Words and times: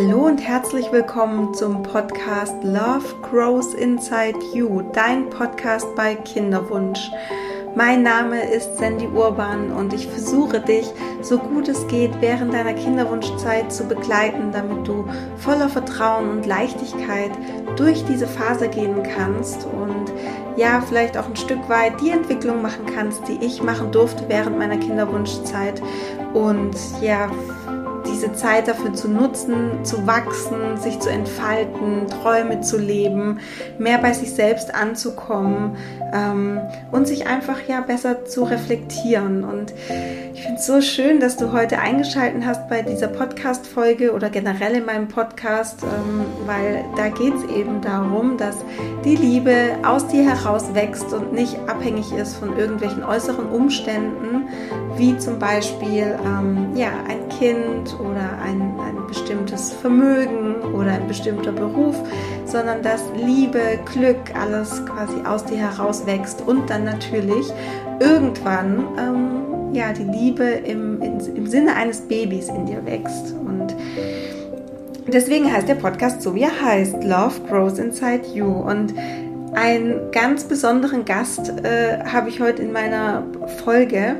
Hallo 0.00 0.26
und 0.26 0.38
herzlich 0.38 0.92
willkommen 0.92 1.52
zum 1.54 1.82
Podcast 1.82 2.54
Love 2.62 3.16
Grows 3.20 3.74
Inside 3.74 4.38
You, 4.54 4.80
dein 4.92 5.28
Podcast 5.28 5.92
bei 5.96 6.14
Kinderwunsch. 6.14 7.10
Mein 7.74 8.04
Name 8.04 8.48
ist 8.48 8.76
Sandy 8.76 9.08
Urban 9.08 9.72
und 9.72 9.92
ich 9.92 10.06
versuche 10.06 10.60
dich, 10.60 10.86
so 11.20 11.36
gut 11.36 11.66
es 11.66 11.84
geht, 11.88 12.12
während 12.20 12.54
deiner 12.54 12.74
Kinderwunschzeit 12.74 13.72
zu 13.72 13.88
begleiten, 13.88 14.52
damit 14.52 14.86
du 14.86 15.04
voller 15.36 15.68
Vertrauen 15.68 16.30
und 16.30 16.46
Leichtigkeit 16.46 17.32
durch 17.74 18.04
diese 18.04 18.28
Phase 18.28 18.68
gehen 18.68 19.02
kannst 19.02 19.66
und 19.66 20.12
ja, 20.56 20.80
vielleicht 20.80 21.18
auch 21.18 21.26
ein 21.26 21.34
Stück 21.34 21.68
weit 21.68 22.00
die 22.00 22.10
Entwicklung 22.10 22.62
machen 22.62 22.86
kannst, 22.94 23.26
die 23.26 23.44
ich 23.44 23.64
machen 23.64 23.90
durfte 23.90 24.28
während 24.28 24.60
meiner 24.60 24.76
Kinderwunschzeit 24.76 25.82
und 26.34 26.76
ja, 27.00 27.28
diese 28.18 28.32
Zeit 28.32 28.66
dafür 28.66 28.92
zu 28.94 29.08
nutzen, 29.08 29.84
zu 29.84 30.04
wachsen, 30.06 30.76
sich 30.76 30.98
zu 30.98 31.08
entfalten, 31.08 32.08
Träume 32.08 32.60
zu 32.60 32.76
leben, 32.76 33.38
mehr 33.78 33.98
bei 33.98 34.12
sich 34.12 34.32
selbst 34.32 34.74
anzukommen 34.74 35.76
ähm, 36.12 36.60
und 36.90 37.06
sich 37.06 37.28
einfach 37.28 37.60
ja 37.68 37.80
besser 37.80 38.24
zu 38.24 38.42
reflektieren. 38.42 39.44
Und 39.44 39.72
ich 40.38 40.44
finde 40.44 40.60
es 40.60 40.66
so 40.66 40.80
schön, 40.80 41.18
dass 41.18 41.36
du 41.36 41.50
heute 41.50 41.80
eingeschaltet 41.80 42.46
hast 42.46 42.68
bei 42.68 42.82
dieser 42.82 43.08
Podcast-Folge 43.08 44.12
oder 44.12 44.30
generell 44.30 44.76
in 44.76 44.86
meinem 44.86 45.08
Podcast, 45.08 45.82
ähm, 45.82 46.26
weil 46.46 46.84
da 46.96 47.08
geht 47.08 47.34
es 47.34 47.42
eben 47.50 47.80
darum, 47.80 48.36
dass 48.36 48.54
die 49.04 49.16
Liebe 49.16 49.76
aus 49.84 50.06
dir 50.06 50.22
heraus 50.22 50.74
wächst 50.74 51.12
und 51.12 51.32
nicht 51.32 51.58
abhängig 51.66 52.12
ist 52.12 52.36
von 52.36 52.56
irgendwelchen 52.56 53.02
äußeren 53.02 53.46
Umständen, 53.48 54.48
wie 54.96 55.18
zum 55.18 55.40
Beispiel 55.40 56.16
ähm, 56.24 56.68
ja, 56.76 56.90
ein 57.08 57.28
Kind 57.30 57.98
oder 57.98 58.38
ein, 58.40 58.78
ein 58.78 59.08
bestimmtes 59.08 59.72
Vermögen 59.72 60.62
oder 60.72 60.92
ein 60.92 61.08
bestimmter 61.08 61.50
Beruf, 61.50 61.96
sondern 62.44 62.82
dass 62.82 63.02
Liebe, 63.16 63.80
Glück, 63.92 64.36
alles 64.40 64.86
quasi 64.86 65.20
aus 65.26 65.44
dir 65.46 65.58
heraus 65.58 66.06
wächst 66.06 66.42
und 66.46 66.70
dann 66.70 66.84
natürlich 66.84 67.52
irgendwann 67.98 68.86
ähm, 68.96 69.57
ja, 69.72 69.92
die 69.92 70.04
Liebe 70.04 70.44
im, 70.44 71.00
im, 71.02 71.46
Sinne 71.46 71.74
eines 71.74 72.00
Babys 72.00 72.48
in 72.48 72.66
dir 72.66 72.84
wächst. 72.84 73.34
Und 73.34 73.74
deswegen 75.06 75.52
heißt 75.52 75.68
der 75.68 75.74
Podcast 75.74 76.22
so, 76.22 76.34
wie 76.34 76.42
er 76.42 76.62
heißt, 76.62 77.02
Love 77.04 77.40
Grows 77.48 77.78
Inside 77.78 78.22
You. 78.34 78.46
Und 78.46 78.94
einen 79.54 80.10
ganz 80.12 80.44
besonderen 80.44 81.04
Gast 81.04 81.52
äh, 81.64 82.04
habe 82.04 82.28
ich 82.28 82.40
heute 82.40 82.62
in 82.62 82.72
meiner 82.72 83.24
Folge. 83.64 84.16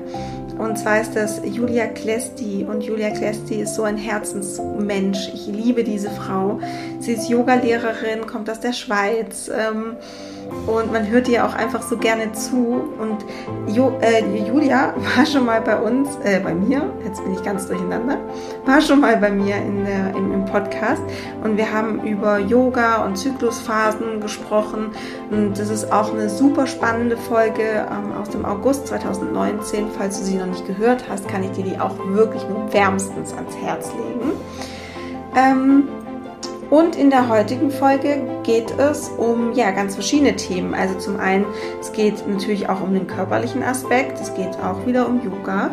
Und 0.58 0.76
zwar 0.76 1.00
ist 1.00 1.14
das 1.14 1.40
Julia 1.44 1.86
Klesti. 1.86 2.66
Und 2.68 2.82
Julia 2.82 3.10
Klesti 3.10 3.62
ist 3.62 3.74
so 3.74 3.84
ein 3.84 3.96
Herzensmensch. 3.96 5.30
Ich 5.32 5.46
liebe 5.46 5.84
diese 5.84 6.10
Frau. 6.10 6.60
Sie 6.98 7.12
ist 7.12 7.28
Yogalehrerin, 7.28 8.26
kommt 8.26 8.50
aus 8.50 8.58
der 8.58 8.72
Schweiz. 8.72 9.48
Ähm, 9.48 9.96
und 10.66 10.92
man 10.92 11.08
hört 11.08 11.28
ihr 11.28 11.44
auch 11.44 11.54
einfach 11.54 11.82
so 11.82 11.96
gerne 11.96 12.32
zu. 12.32 12.82
Und 12.98 13.24
jo, 13.66 13.92
äh, 14.00 14.22
Julia 14.46 14.94
war 15.16 15.26
schon 15.26 15.46
mal 15.46 15.60
bei 15.60 15.76
uns, 15.78 16.10
äh, 16.24 16.40
bei 16.40 16.54
mir, 16.54 16.92
jetzt 17.04 17.22
bin 17.22 17.32
ich 17.32 17.42
ganz 17.42 17.66
durcheinander, 17.66 18.18
war 18.66 18.80
schon 18.80 19.00
mal 19.00 19.16
bei 19.16 19.30
mir 19.30 19.56
in 19.56 19.84
der, 19.84 20.14
im, 20.16 20.32
im 20.32 20.44
Podcast 20.44 21.02
und 21.42 21.56
wir 21.56 21.72
haben 21.72 22.02
über 22.06 22.38
Yoga 22.38 23.04
und 23.04 23.16
Zyklusphasen 23.16 24.20
gesprochen. 24.20 24.90
Und 25.30 25.58
das 25.58 25.70
ist 25.70 25.92
auch 25.92 26.12
eine 26.12 26.28
super 26.28 26.66
spannende 26.66 27.16
Folge 27.16 27.86
ähm, 27.90 28.12
aus 28.20 28.30
dem 28.30 28.44
August 28.44 28.88
2019. 28.88 29.86
Falls 29.96 30.18
du 30.18 30.24
sie 30.24 30.36
noch 30.36 30.46
nicht 30.46 30.66
gehört 30.66 31.04
hast, 31.08 31.28
kann 31.28 31.42
ich 31.42 31.52
dir 31.52 31.64
die 31.64 31.80
auch 31.80 31.94
wirklich 32.08 32.42
nur 32.48 32.72
wärmstens 32.72 33.32
ans 33.34 33.56
Herz 33.56 33.90
legen. 33.92 34.32
Ähm, 35.36 35.88
und 36.70 36.96
in 36.96 37.10
der 37.10 37.28
heutigen 37.28 37.70
Folge 37.70 38.20
geht 38.42 38.70
es 38.78 39.08
um 39.08 39.52
ja 39.52 39.70
ganz 39.70 39.94
verschiedene 39.94 40.36
Themen. 40.36 40.74
Also 40.74 40.98
zum 40.98 41.18
einen, 41.18 41.46
es 41.80 41.92
geht 41.92 42.26
natürlich 42.28 42.68
auch 42.68 42.82
um 42.82 42.92
den 42.92 43.06
körperlichen 43.06 43.62
Aspekt, 43.62 44.20
es 44.20 44.34
geht 44.34 44.58
auch 44.62 44.86
wieder 44.86 45.08
um 45.08 45.22
Yoga 45.24 45.70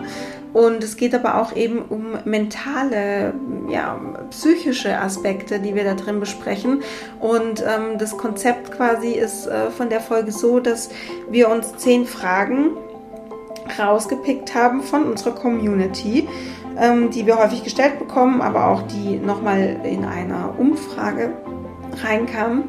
und 0.56 0.82
es 0.86 0.96
geht 0.96 1.14
aber 1.14 1.42
auch 1.42 1.54
eben 1.54 1.82
um 1.82 2.18
mentale, 2.24 3.34
ja, 3.70 4.00
psychische 4.30 4.98
Aspekte, 4.98 5.60
die 5.60 5.76
wir 5.76 5.84
da 5.84 5.96
drin 5.96 6.22
besprechen. 6.22 6.82
Und 7.20 7.62
ähm, 7.62 7.98
das 7.98 8.16
Konzept 8.16 8.72
quasi 8.72 9.12
ist 9.12 9.48
äh, 9.48 9.70
von 9.72 9.90
der 9.90 10.00
Folge 10.00 10.32
so, 10.32 10.62
dass 10.62 10.90
wir 11.30 11.50
uns 11.50 11.76
zehn 11.76 12.06
Fragen 12.06 12.70
rausgepickt 13.78 14.56
haben 14.56 14.82
von 14.82 15.04
unserer 15.04 15.36
Community 15.36 16.30
die 17.12 17.26
wir 17.26 17.38
häufig 17.38 17.64
gestellt 17.64 18.00
bekommen, 18.00 18.42
aber 18.42 18.68
auch 18.68 18.82
die 18.84 19.18
nochmal 19.18 19.80
in 19.84 20.04
einer 20.04 20.54
Umfrage 20.58 21.32
reinkamen. 22.04 22.64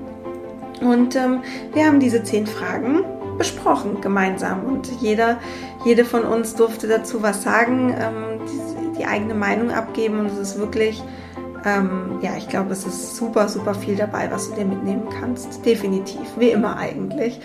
Und 0.80 1.16
ähm, 1.16 1.40
wir 1.72 1.86
haben 1.86 2.00
diese 2.00 2.22
zehn 2.22 2.46
Fragen 2.46 3.04
besprochen 3.38 4.00
gemeinsam 4.00 4.64
und 4.64 4.90
jeder, 5.00 5.38
jede 5.84 6.04
von 6.04 6.22
uns 6.24 6.54
durfte 6.54 6.88
dazu 6.88 7.22
was 7.22 7.42
sagen, 7.42 7.94
ähm, 7.98 8.40
die, 8.46 8.98
die, 8.98 9.04
eigene 9.04 9.34
Meinung 9.34 9.70
abgeben 9.70 10.20
und 10.20 10.26
es 10.26 10.38
ist 10.38 10.58
wirklich, 10.58 11.02
ähm, 11.64 12.18
ja, 12.22 12.36
ich 12.36 12.48
glaube, 12.48 12.72
es 12.72 12.86
ist 12.86 13.16
super, 13.16 13.48
super 13.48 13.74
viel 13.74 13.96
dabei, 13.96 14.30
was 14.30 14.48
du 14.48 14.56
dir 14.56 14.64
mitnehmen 14.64 15.08
kannst. 15.20 15.64
Definitiv, 15.66 16.20
wie 16.38 16.50
immer 16.50 16.76
eigentlich. 16.76 17.40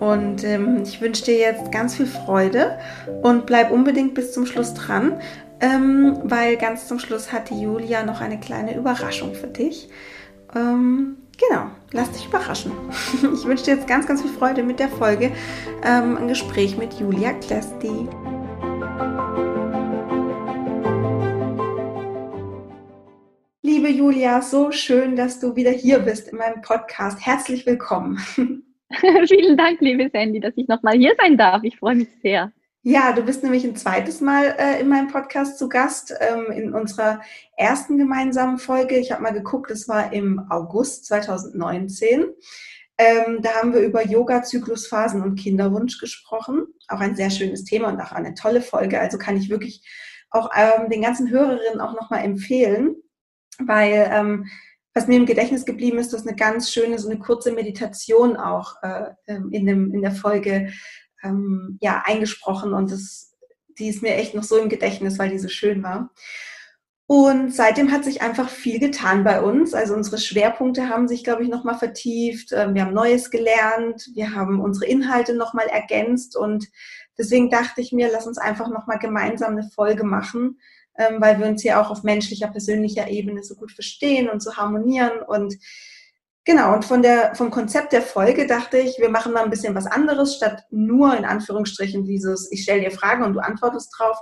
Und 0.00 0.44
ähm, 0.44 0.82
ich 0.82 1.00
wünsche 1.00 1.24
dir 1.24 1.38
jetzt 1.38 1.70
ganz 1.70 1.94
viel 1.94 2.06
Freude 2.06 2.78
und 3.22 3.46
bleib 3.46 3.70
unbedingt 3.70 4.14
bis 4.14 4.32
zum 4.32 4.46
Schluss 4.46 4.74
dran 4.74 5.14
ähm, 5.60 6.18
weil 6.24 6.56
ganz 6.56 6.88
zum 6.88 6.98
Schluss 6.98 7.32
hat 7.32 7.50
die 7.50 7.60
Julia 7.60 8.04
noch 8.04 8.20
eine 8.20 8.38
kleine 8.38 8.76
Überraschung 8.76 9.34
für 9.34 9.46
dich. 9.46 9.88
Ähm, 10.54 11.16
genau, 11.38 11.66
lass 11.92 12.10
dich 12.12 12.26
überraschen. 12.26 12.72
Ich 13.34 13.44
wünsche 13.44 13.64
dir 13.64 13.74
jetzt 13.74 13.86
ganz, 13.86 14.06
ganz 14.06 14.22
viel 14.22 14.30
Freude 14.30 14.62
mit 14.62 14.78
der 14.78 14.88
Folge. 14.88 15.32
Ähm, 15.84 16.16
ein 16.16 16.28
Gespräch 16.28 16.76
mit 16.76 16.94
Julia 16.94 17.32
Klesti. 17.34 18.08
Liebe 23.62 23.88
Julia, 23.88 24.42
so 24.42 24.70
schön, 24.70 25.16
dass 25.16 25.40
du 25.40 25.56
wieder 25.56 25.70
hier 25.70 25.98
bist 25.98 26.28
in 26.28 26.38
meinem 26.38 26.62
Podcast. 26.62 27.24
Herzlich 27.24 27.66
willkommen. 27.66 28.18
Vielen 29.28 29.56
Dank, 29.56 29.80
liebe 29.80 30.10
Sandy, 30.12 30.40
dass 30.40 30.54
ich 30.56 30.68
nochmal 30.68 30.96
hier 30.96 31.14
sein 31.18 31.36
darf. 31.36 31.62
Ich 31.64 31.76
freue 31.76 31.96
mich 31.96 32.08
sehr. 32.22 32.52
Ja, 32.86 33.12
du 33.12 33.22
bist 33.22 33.42
nämlich 33.42 33.64
ein 33.64 33.76
zweites 33.76 34.20
Mal 34.20 34.56
äh, 34.58 34.78
in 34.78 34.88
meinem 34.88 35.08
Podcast 35.08 35.58
zu 35.58 35.70
Gast, 35.70 36.14
ähm, 36.20 36.52
in 36.52 36.74
unserer 36.74 37.22
ersten 37.56 37.96
gemeinsamen 37.96 38.58
Folge. 38.58 38.98
Ich 38.98 39.10
habe 39.10 39.22
mal 39.22 39.32
geguckt, 39.32 39.70
das 39.70 39.88
war 39.88 40.12
im 40.12 40.38
August 40.50 41.06
2019. 41.06 42.26
Ähm, 42.98 43.38
da 43.40 43.54
haben 43.54 43.72
wir 43.72 43.80
über 43.80 44.06
Yoga, 44.06 44.42
Zyklusphasen 44.42 45.22
und 45.22 45.36
Kinderwunsch 45.36 45.98
gesprochen. 45.98 46.66
Auch 46.88 47.00
ein 47.00 47.16
sehr 47.16 47.30
schönes 47.30 47.64
Thema 47.64 47.88
und 47.88 48.02
auch 48.02 48.12
eine 48.12 48.34
tolle 48.34 48.60
Folge. 48.60 49.00
Also 49.00 49.16
kann 49.16 49.38
ich 49.38 49.48
wirklich 49.48 49.82
auch 50.28 50.50
ähm, 50.54 50.90
den 50.90 51.00
ganzen 51.00 51.30
Hörerinnen 51.30 51.80
auch 51.80 51.94
nochmal 51.94 52.22
empfehlen, 52.22 52.96
weil 53.60 54.10
ähm, 54.12 54.46
was 54.92 55.08
mir 55.08 55.16
im 55.16 55.26
Gedächtnis 55.26 55.64
geblieben 55.64 55.98
ist, 55.98 56.12
dass 56.12 56.26
eine 56.26 56.36
ganz 56.36 56.70
schöne, 56.70 56.98
so 56.98 57.08
eine 57.08 57.18
kurze 57.18 57.50
Meditation 57.50 58.36
auch 58.36 58.76
äh, 58.82 59.06
ähm, 59.26 59.48
in, 59.52 59.64
dem, 59.64 59.94
in 59.94 60.02
der 60.02 60.12
Folge 60.12 60.70
ähm, 61.24 61.78
ja, 61.80 62.02
eingesprochen 62.04 62.74
und 62.74 62.90
das, 62.90 63.34
die 63.78 63.88
ist 63.88 64.02
mir 64.02 64.14
echt 64.14 64.34
noch 64.34 64.44
so 64.44 64.58
im 64.58 64.68
Gedächtnis, 64.68 65.18
weil 65.18 65.30
die 65.30 65.38
so 65.38 65.48
schön 65.48 65.82
war. 65.82 66.10
Und 67.06 67.54
seitdem 67.54 67.92
hat 67.92 68.04
sich 68.04 68.22
einfach 68.22 68.48
viel 68.48 68.78
getan 68.78 69.24
bei 69.24 69.42
uns. 69.42 69.74
Also 69.74 69.94
unsere 69.94 70.16
Schwerpunkte 70.16 70.88
haben 70.88 71.06
sich, 71.06 71.22
glaube 71.22 71.42
ich, 71.42 71.50
nochmal 71.50 71.78
vertieft. 71.78 72.52
Ähm, 72.52 72.74
wir 72.74 72.82
haben 72.82 72.94
Neues 72.94 73.30
gelernt. 73.30 74.08
Wir 74.14 74.34
haben 74.34 74.60
unsere 74.60 74.86
Inhalte 74.86 75.34
nochmal 75.34 75.66
ergänzt. 75.66 76.34
Und 76.34 76.66
deswegen 77.18 77.50
dachte 77.50 77.82
ich 77.82 77.92
mir, 77.92 78.10
lass 78.10 78.26
uns 78.26 78.38
einfach 78.38 78.70
nochmal 78.70 78.98
gemeinsam 78.98 79.52
eine 79.52 79.68
Folge 79.68 80.04
machen, 80.04 80.58
ähm, 80.96 81.20
weil 81.20 81.38
wir 81.38 81.46
uns 81.46 81.62
ja 81.62 81.82
auch 81.82 81.90
auf 81.90 82.04
menschlicher, 82.04 82.48
persönlicher 82.48 83.08
Ebene 83.08 83.44
so 83.44 83.54
gut 83.54 83.72
verstehen 83.72 84.30
und 84.30 84.42
so 84.42 84.56
harmonieren. 84.56 85.20
Und 85.26 85.56
Genau, 86.46 86.74
und 86.74 86.84
von 86.84 87.00
der, 87.00 87.34
vom 87.34 87.50
Konzept 87.50 87.92
der 87.92 88.02
Folge 88.02 88.46
dachte 88.46 88.78
ich, 88.78 88.98
wir 88.98 89.08
machen 89.08 89.32
mal 89.32 89.44
ein 89.44 89.50
bisschen 89.50 89.74
was 89.74 89.86
anderes, 89.86 90.36
statt 90.36 90.64
nur 90.70 91.16
in 91.16 91.24
Anführungsstrichen 91.24 92.04
dieses, 92.04 92.52
ich 92.52 92.62
stelle 92.62 92.82
dir 92.82 92.90
Fragen 92.90 93.24
und 93.24 93.32
du 93.32 93.40
antwortest 93.40 93.94
drauf, 93.96 94.18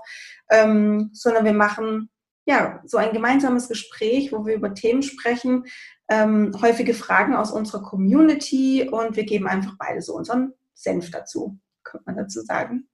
ähm, 0.49 1.11
sondern 1.13 1.45
wir 1.45 1.53
machen 1.53 2.11
ja 2.45 2.81
so 2.85 2.97
ein 2.97 3.13
gemeinsames 3.13 3.69
Gespräch, 3.69 4.33
wo 4.33 4.47
wir 4.47 4.55
über 4.55 4.73
Themen 4.73 5.03
sprechen, 5.03 5.65
ähm, 6.09 6.53
häufige 6.61 6.95
Fragen 6.95 7.35
aus 7.35 7.51
unserer 7.51 7.83
Community 7.83 8.89
und 8.89 9.17
wir 9.17 9.25
geben 9.25 9.49
einfach 9.49 9.75
beide 9.79 10.01
so 10.01 10.15
unseren 10.15 10.53
Senf 10.75 11.11
dazu, 11.11 11.59
könnte 11.83 12.05
man 12.07 12.17
dazu 12.17 12.41
sagen. 12.43 12.89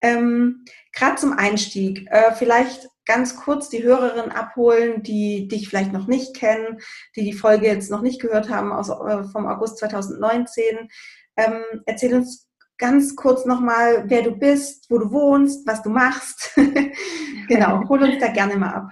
Ähm, 0.00 0.64
Gerade 0.92 1.16
zum 1.16 1.32
Einstieg, 1.32 2.06
äh, 2.10 2.32
vielleicht 2.32 2.88
ganz 3.06 3.36
kurz 3.36 3.68
die 3.68 3.82
Hörerin 3.82 4.30
abholen, 4.30 5.02
die 5.02 5.48
dich 5.48 5.68
vielleicht 5.68 5.92
noch 5.92 6.06
nicht 6.06 6.36
kennen, 6.36 6.78
die 7.16 7.24
die 7.24 7.32
Folge 7.32 7.66
jetzt 7.66 7.90
noch 7.90 8.02
nicht 8.02 8.20
gehört 8.20 8.48
haben 8.48 8.72
aus, 8.72 8.88
äh, 8.88 9.24
vom 9.24 9.46
August 9.46 9.78
2019. 9.78 10.88
Ähm, 11.36 11.62
erzähl 11.86 12.14
uns 12.14 12.48
ganz 12.78 13.14
kurz 13.16 13.44
nochmal, 13.44 14.04
wer 14.08 14.22
du 14.22 14.32
bist, 14.32 14.90
wo 14.90 14.98
du 14.98 15.10
wohnst, 15.10 15.66
was 15.66 15.82
du 15.82 15.90
machst. 15.90 16.52
genau, 17.48 17.88
hol 17.88 18.02
uns 18.02 18.18
da 18.18 18.28
gerne 18.28 18.56
mal 18.56 18.74
ab. 18.74 18.90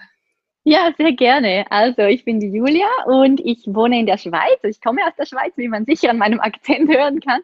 Ja, 0.64 0.93
sehr 0.97 1.12
gerne. 1.12 1.64
Also 1.70 2.03
ich 2.03 2.25
bin 2.25 2.38
die 2.38 2.47
Julia 2.47 2.87
und 3.06 3.41
ich 3.44 3.64
wohne 3.67 3.99
in 3.99 4.06
der 4.06 4.17
Schweiz. 4.17 4.61
Ich 4.62 4.81
komme 4.81 5.05
aus 5.05 5.14
der 5.19 5.26
Schweiz, 5.26 5.53
wie 5.56 5.67
man 5.67 5.85
sicher 5.87 6.11
an 6.11 6.19
meinem 6.19 6.38
Akzent 6.38 6.88
hören 6.94 7.20
kann. 7.20 7.41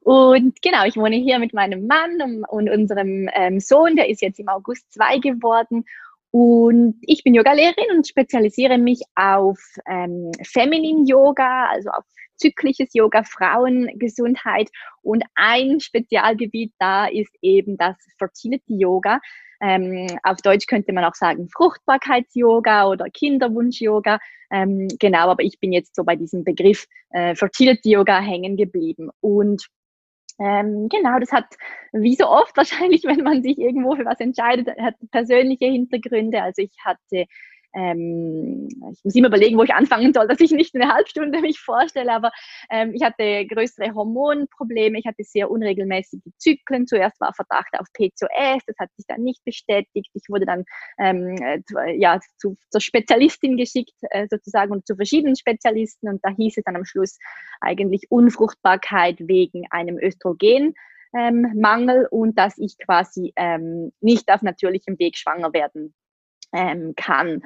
Und 0.00 0.62
genau, 0.62 0.86
ich 0.86 0.96
wohne 0.96 1.16
hier 1.16 1.38
mit 1.38 1.52
meinem 1.52 1.86
Mann 1.86 2.44
und, 2.48 2.70
unserem 2.70 3.28
ähm, 3.34 3.60
Sohn, 3.60 3.94
der 3.96 4.08
ist 4.08 4.22
jetzt 4.22 4.40
im 4.40 4.48
August 4.48 4.90
zwei 4.90 5.18
geworden. 5.18 5.84
Und 6.30 6.96
ich 7.02 7.24
bin 7.24 7.34
Yogalehrerin 7.34 7.94
und 7.94 8.08
spezialisiere 8.08 8.78
mich 8.78 9.02
auf 9.14 9.58
ähm, 9.86 10.32
Feminine 10.42 11.04
Yoga, 11.06 11.66
also 11.66 11.90
auf 11.90 12.04
zyklisches 12.36 12.88
Yoga, 12.94 13.22
Frauengesundheit. 13.22 14.70
Und 15.02 15.24
ein 15.34 15.80
Spezialgebiet 15.80 16.72
da 16.78 17.06
ist 17.06 17.34
eben 17.42 17.76
das 17.76 17.96
Fertility 18.18 18.78
Yoga. 18.78 19.20
Ähm, 19.60 20.06
auf 20.22 20.38
Deutsch 20.42 20.66
könnte 20.66 20.92
man 20.92 21.04
auch 21.04 21.14
sagen 21.14 21.48
Fruchtbarkeits-Yoga 21.48 22.88
oder 22.88 23.06
Kinderwunsch-Yoga. 23.10 24.18
Ähm, 24.50 24.88
genau, 24.98 25.28
aber 25.28 25.42
ich 25.42 25.58
bin 25.60 25.72
jetzt 25.72 25.94
so 25.94 26.04
bei 26.04 26.16
diesem 26.16 26.44
Begriff 26.44 26.86
äh, 27.10 27.34
Fertility-Yoga 27.34 28.20
hängen 28.20 28.56
geblieben. 28.56 29.10
Und 29.20 29.66
ähm, 30.38 30.88
genau, 30.90 31.18
das 31.18 31.32
hat 31.32 31.46
wie 31.92 32.14
so 32.14 32.28
oft 32.28 32.56
wahrscheinlich, 32.56 33.04
wenn 33.04 33.22
man 33.22 33.42
sich 33.42 33.58
irgendwo 33.58 33.96
für 33.96 34.04
was 34.04 34.20
entscheidet, 34.20 34.68
hat 34.78 34.94
persönliche 35.10 35.66
Hintergründe. 35.66 36.42
Also 36.42 36.62
ich 36.62 36.72
hatte 36.84 37.26
ähm, 37.76 38.68
ich 38.90 39.04
muss 39.04 39.14
immer 39.14 39.28
überlegen, 39.28 39.58
wo 39.58 39.62
ich 39.62 39.74
anfangen 39.74 40.14
soll, 40.14 40.26
dass 40.26 40.40
ich 40.40 40.50
nicht 40.50 40.74
eine 40.74 40.92
Halbstunde 40.92 41.40
mich 41.40 41.60
vorstelle, 41.60 42.12
aber 42.12 42.32
ähm, 42.70 42.92
ich 42.94 43.02
hatte 43.02 43.46
größere 43.46 43.94
Hormonprobleme, 43.94 44.98
ich 44.98 45.06
hatte 45.06 45.22
sehr 45.24 45.50
unregelmäßige 45.50 46.22
Zyklen. 46.38 46.86
Zuerst 46.86 47.20
war 47.20 47.34
Verdacht 47.34 47.78
auf 47.78 47.86
PCOS, 47.92 48.62
das 48.66 48.76
hat 48.78 48.90
sich 48.96 49.06
dann 49.06 49.22
nicht 49.22 49.44
bestätigt. 49.44 50.10
Ich 50.14 50.22
wurde 50.28 50.46
dann 50.46 50.64
ähm, 50.98 51.36
ja, 51.98 52.18
zu, 52.38 52.56
zur 52.70 52.80
Spezialistin 52.80 53.56
geschickt, 53.56 53.94
äh, 54.10 54.26
sozusagen, 54.30 54.72
und 54.72 54.86
zu 54.86 54.96
verschiedenen 54.96 55.36
Spezialisten. 55.36 56.08
Und 56.08 56.24
da 56.24 56.30
hieß 56.30 56.56
es 56.56 56.64
dann 56.64 56.76
am 56.76 56.84
Schluss 56.84 57.18
eigentlich 57.60 58.06
Unfruchtbarkeit 58.08 59.16
wegen 59.20 59.64
einem 59.70 59.98
Östrogen. 59.98 60.74
Ähm, 61.14 61.52
Mangel 61.54 62.08
und 62.10 62.38
dass 62.38 62.58
ich 62.58 62.76
quasi 62.78 63.32
ähm, 63.36 63.92
nicht 64.00 64.30
auf 64.30 64.42
natürlichem 64.42 64.98
Weg 64.98 65.16
schwanger 65.16 65.52
werden 65.52 65.94
ähm, 66.56 66.94
kann. 66.96 67.42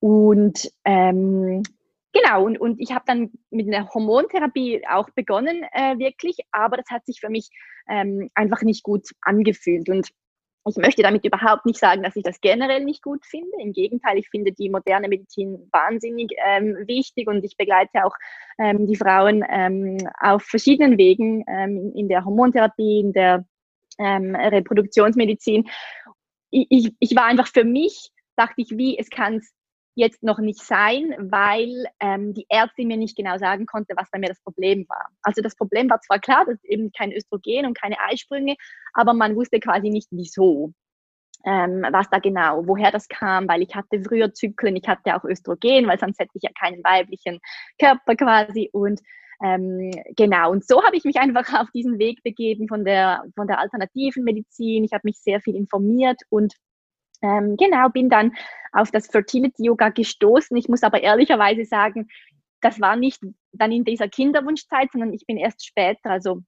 Und 0.00 0.70
ähm, 0.84 1.62
genau, 2.12 2.44
und, 2.44 2.60
und 2.60 2.80
ich 2.80 2.92
habe 2.92 3.04
dann 3.06 3.30
mit 3.50 3.66
einer 3.66 3.88
Hormontherapie 3.92 4.82
auch 4.88 5.10
begonnen, 5.10 5.64
äh, 5.72 5.98
wirklich, 5.98 6.38
aber 6.52 6.76
das 6.76 6.86
hat 6.90 7.06
sich 7.06 7.20
für 7.20 7.30
mich 7.30 7.48
ähm, 7.88 8.30
einfach 8.34 8.62
nicht 8.62 8.82
gut 8.82 9.08
angefühlt. 9.22 9.88
Und 9.88 10.10
ich 10.66 10.76
möchte 10.76 11.02
damit 11.02 11.24
überhaupt 11.24 11.66
nicht 11.66 11.78
sagen, 11.78 12.02
dass 12.02 12.16
ich 12.16 12.22
das 12.22 12.40
generell 12.40 12.84
nicht 12.84 13.02
gut 13.02 13.24
finde. 13.26 13.50
Im 13.60 13.72
Gegenteil, 13.72 14.16
ich 14.16 14.28
finde 14.30 14.52
die 14.52 14.70
moderne 14.70 15.08
Medizin 15.08 15.68
wahnsinnig 15.72 16.32
ähm, 16.46 16.76
wichtig 16.86 17.28
und 17.28 17.44
ich 17.44 17.56
begleite 17.56 18.04
auch 18.04 18.14
ähm, 18.58 18.86
die 18.86 18.96
Frauen 18.96 19.44
ähm, 19.50 19.98
auf 20.20 20.42
verschiedenen 20.42 20.96
Wegen 20.96 21.44
ähm, 21.48 21.92
in 21.94 22.08
der 22.08 22.24
Hormontherapie, 22.24 23.00
in 23.00 23.12
der 23.12 23.44
ähm, 23.98 24.34
Reproduktionsmedizin. 24.34 25.68
Ich, 26.50 26.66
ich, 26.70 26.94
ich 26.98 27.16
war 27.16 27.26
einfach 27.26 27.48
für 27.48 27.64
mich 27.64 28.10
dachte 28.36 28.54
ich, 28.62 28.70
wie, 28.70 28.98
es 28.98 29.10
kann 29.10 29.36
es 29.36 29.52
jetzt 29.94 30.22
noch 30.22 30.38
nicht 30.38 30.60
sein, 30.60 31.14
weil 31.18 31.86
ähm, 32.00 32.34
die 32.34 32.46
Ärztin 32.48 32.88
mir 32.88 32.96
nicht 32.96 33.16
genau 33.16 33.38
sagen 33.38 33.66
konnte, 33.66 33.94
was 33.96 34.10
bei 34.10 34.18
mir 34.18 34.28
das 34.28 34.42
Problem 34.42 34.86
war. 34.88 35.06
Also 35.22 35.40
das 35.40 35.56
Problem 35.56 35.88
war 35.88 36.00
zwar 36.00 36.18
klar, 36.18 36.44
dass 36.44 36.62
eben 36.64 36.90
kein 36.92 37.12
Östrogen 37.12 37.66
und 37.66 37.80
keine 37.80 37.96
Eisprünge, 38.00 38.56
aber 38.92 39.14
man 39.14 39.36
wusste 39.36 39.60
quasi 39.60 39.90
nicht 39.90 40.08
wieso. 40.10 40.72
Ähm, 41.46 41.86
was 41.92 42.08
da 42.08 42.20
genau, 42.20 42.66
woher 42.66 42.90
das 42.90 43.06
kam, 43.06 43.46
weil 43.48 43.62
ich 43.62 43.74
hatte 43.74 44.02
früher 44.02 44.32
Zyklen, 44.32 44.76
ich 44.76 44.88
hatte 44.88 45.14
auch 45.14 45.24
Östrogen, 45.24 45.86
weil 45.86 45.98
sonst 45.98 46.18
hätte 46.18 46.32
ich 46.34 46.42
ja 46.42 46.50
keinen 46.58 46.82
weiblichen 46.82 47.38
Körper 47.78 48.16
quasi 48.16 48.70
und 48.72 49.00
ähm, 49.42 49.90
genau, 50.16 50.52
und 50.52 50.66
so 50.66 50.82
habe 50.82 50.96
ich 50.96 51.04
mich 51.04 51.16
einfach 51.16 51.52
auf 51.60 51.70
diesen 51.72 51.98
Weg 51.98 52.22
begeben 52.22 52.66
von 52.66 52.84
der, 52.84 53.24
von 53.34 53.46
der 53.46 53.58
alternativen 53.58 54.24
Medizin. 54.24 54.84
Ich 54.84 54.92
habe 54.92 55.02
mich 55.04 55.18
sehr 55.18 55.40
viel 55.40 55.54
informiert 55.54 56.22
und 56.30 56.54
ähm, 57.22 57.56
genau, 57.56 57.88
bin 57.88 58.10
dann 58.10 58.32
auf 58.72 58.90
das 58.90 59.06
Fertility 59.06 59.64
Yoga 59.64 59.90
gestoßen. 59.90 60.56
Ich 60.56 60.68
muss 60.68 60.82
aber 60.82 61.02
ehrlicherweise 61.02 61.64
sagen, 61.64 62.08
das 62.60 62.80
war 62.80 62.96
nicht 62.96 63.20
dann 63.52 63.72
in 63.72 63.84
dieser 63.84 64.08
Kinderwunschzeit, 64.08 64.90
sondern 64.92 65.12
ich 65.12 65.26
bin 65.26 65.36
erst 65.36 65.64
später, 65.66 66.10
also 66.10 66.42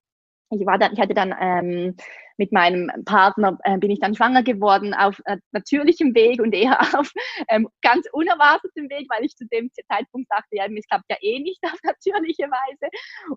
ich 0.51 0.65
war 0.65 0.79
dann, 0.79 0.93
ich 0.93 1.01
hatte 1.01 1.15
dann 1.15 1.35
ähm, 1.39 1.97
mit 2.37 2.53
meinem 2.53 2.91
Partner 3.05 3.59
äh, 3.65 3.79
bin 3.79 3.91
ich 3.91 3.99
dann 3.99 4.15
schwanger 4.15 4.43
geworden 4.43 4.95
auf 4.95 5.21
äh, 5.25 5.39
natürlichem 5.53 6.15
Weg 6.15 6.41
und 6.41 6.53
eher 6.53 6.79
auf 6.99 7.11
ähm, 7.49 7.69
ganz 7.83 8.07
unerwartetem 8.13 8.89
Weg, 8.91 9.09
weil 9.11 9.25
ich 9.25 9.35
zu 9.37 9.47
dem 9.47 9.71
Zeitpunkt 9.89 10.31
dachte, 10.31 10.49
ja, 10.53 10.67
es 10.67 10.87
klappt 10.87 11.07
ja 11.11 11.17
eh 11.21 11.41
nicht 11.41 11.63
auf 11.65 11.79
natürliche 11.83 12.45
Weise. 12.45 12.91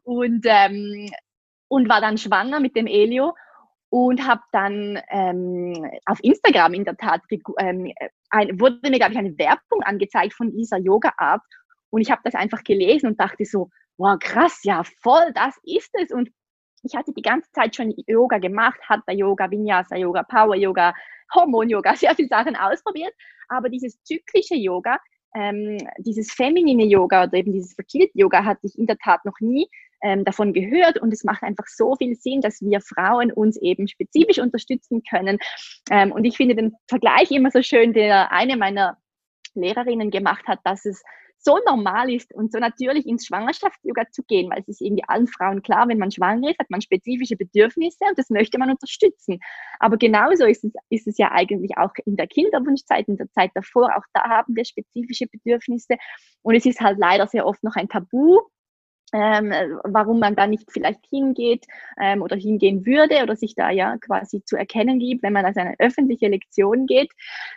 Und 0.03 0.45
ähm, 0.45 1.09
und 1.67 1.87
war 1.87 2.01
dann 2.01 2.17
schwanger 2.17 2.59
mit 2.59 2.75
dem 2.75 2.87
Elio 2.87 3.35
und 3.89 4.27
habe 4.27 4.41
dann 4.51 4.99
ähm, 5.09 5.89
auf 6.05 6.19
Instagram 6.23 6.73
in 6.73 6.85
der 6.85 6.97
Tat 6.97 7.21
ähm, 7.59 7.91
ein, 8.29 8.59
wurde 8.59 8.79
mir 8.83 8.99
glaube 8.99 9.13
ich 9.13 9.17
eine 9.17 9.37
Werbung 9.37 9.81
angezeigt 9.83 10.33
von 10.33 10.51
dieser 10.51 10.77
Yoga-Art 10.77 11.41
und 11.89 12.01
ich 12.01 12.11
habe 12.11 12.21
das 12.23 12.35
einfach 12.35 12.63
gelesen 12.63 13.07
und 13.07 13.19
dachte 13.19 13.45
so, 13.45 13.69
wow 13.97 14.17
krass, 14.19 14.61
ja 14.63 14.83
voll, 15.01 15.31
das 15.33 15.55
ist 15.63 15.89
es. 15.93 16.11
Und 16.11 16.29
ich 16.83 16.95
hatte 16.95 17.13
die 17.13 17.21
ganze 17.21 17.51
Zeit 17.51 17.75
schon 17.75 17.93
Yoga 18.07 18.37
gemacht, 18.37 18.79
Hatha 18.87 19.11
Yoga, 19.11 19.49
Vinyasa 19.51 19.97
Yoga, 19.97 20.23
Power 20.23 20.55
Yoga, 20.55 20.93
Hormon 21.33 21.69
Yoga, 21.69 21.95
sehr 21.95 22.15
viele 22.15 22.29
Sachen 22.29 22.55
ausprobiert, 22.55 23.13
aber 23.49 23.69
dieses 23.69 24.01
zyklische 24.03 24.55
Yoga, 24.55 24.97
ähm, 25.35 25.77
dieses 25.99 26.31
feminine 26.31 26.85
Yoga 26.85 27.23
oder 27.23 27.33
eben 27.33 27.53
dieses 27.53 27.73
Fertility 27.73 28.19
Yoga 28.19 28.43
hatte 28.43 28.65
ich 28.65 28.77
in 28.77 28.87
der 28.87 28.97
Tat 28.97 29.23
noch 29.25 29.39
nie 29.39 29.69
ähm, 30.01 30.25
davon 30.25 30.53
gehört 30.53 30.99
und 30.99 31.13
es 31.13 31.23
macht 31.23 31.43
einfach 31.43 31.67
so 31.67 31.95
viel 31.95 32.15
Sinn, 32.15 32.41
dass 32.41 32.61
wir 32.61 32.81
Frauen 32.81 33.31
uns 33.31 33.57
eben 33.57 33.87
spezifisch 33.87 34.39
unterstützen 34.39 35.03
können. 35.09 35.39
Ähm, 35.89 36.11
und 36.11 36.25
ich 36.25 36.37
finde 36.37 36.55
den 36.55 36.75
Vergleich 36.87 37.31
immer 37.31 37.51
so 37.51 37.61
schön, 37.61 37.93
der 37.93 38.31
eine 38.31 38.57
meiner 38.57 38.97
Lehrerinnen 39.55 40.11
gemacht 40.11 40.47
hat, 40.47 40.59
dass 40.63 40.85
es 40.85 41.01
so 41.41 41.57
normal 41.65 42.11
ist 42.11 42.33
und 42.33 42.51
so 42.51 42.59
natürlich 42.59 43.07
ins 43.07 43.25
Schwangerschafts-Yoga 43.25 44.09
zu 44.11 44.23
gehen, 44.23 44.51
weil 44.51 44.59
es 44.59 44.67
ist 44.67 44.81
irgendwie 44.81 45.05
allen 45.07 45.27
Frauen 45.27 45.61
klar, 45.61 45.87
wenn 45.87 45.97
man 45.97 46.11
schwanger 46.11 46.49
ist, 46.49 46.59
hat 46.59 46.69
man 46.69 46.81
spezifische 46.81 47.37
Bedürfnisse 47.37 48.03
und 48.09 48.17
das 48.17 48.29
möchte 48.29 48.57
man 48.59 48.69
unterstützen. 48.69 49.39
Aber 49.79 49.97
genauso 49.97 50.45
ist 50.45 50.65
es, 50.65 50.73
ist 50.89 51.07
es 51.07 51.17
ja 51.17 51.31
eigentlich 51.31 51.77
auch 51.77 51.93
in 52.05 52.17
der 52.17 52.27
Kinderwunschzeit, 52.27 53.07
in 53.07 53.17
der 53.17 53.31
Zeit 53.31 53.51
davor, 53.53 53.95
auch 53.95 54.03
da 54.13 54.23
haben 54.23 54.55
wir 54.55 54.65
spezifische 54.65 55.27
Bedürfnisse 55.27 55.95
und 56.41 56.55
es 56.55 56.65
ist 56.65 56.81
halt 56.81 56.97
leider 56.99 57.25
sehr 57.27 57.45
oft 57.45 57.63
noch 57.63 57.75
ein 57.75 57.87
Tabu, 57.87 58.39
ähm, 59.13 59.51
warum 59.83 60.19
man 60.19 60.35
da 60.35 60.47
nicht 60.47 60.71
vielleicht 60.71 61.05
hingeht 61.09 61.65
ähm, 61.99 62.21
oder 62.21 62.35
hingehen 62.35 62.85
würde 62.85 63.23
oder 63.23 63.35
sich 63.35 63.55
da 63.55 63.69
ja 63.69 63.97
quasi 63.97 64.43
zu 64.43 64.55
erkennen 64.55 64.99
gibt, 64.99 65.23
wenn 65.23 65.33
man 65.33 65.45
als 65.45 65.57
eine 65.57 65.75
öffentliche 65.79 66.27
Lektion 66.27 66.85
geht. 66.85 67.11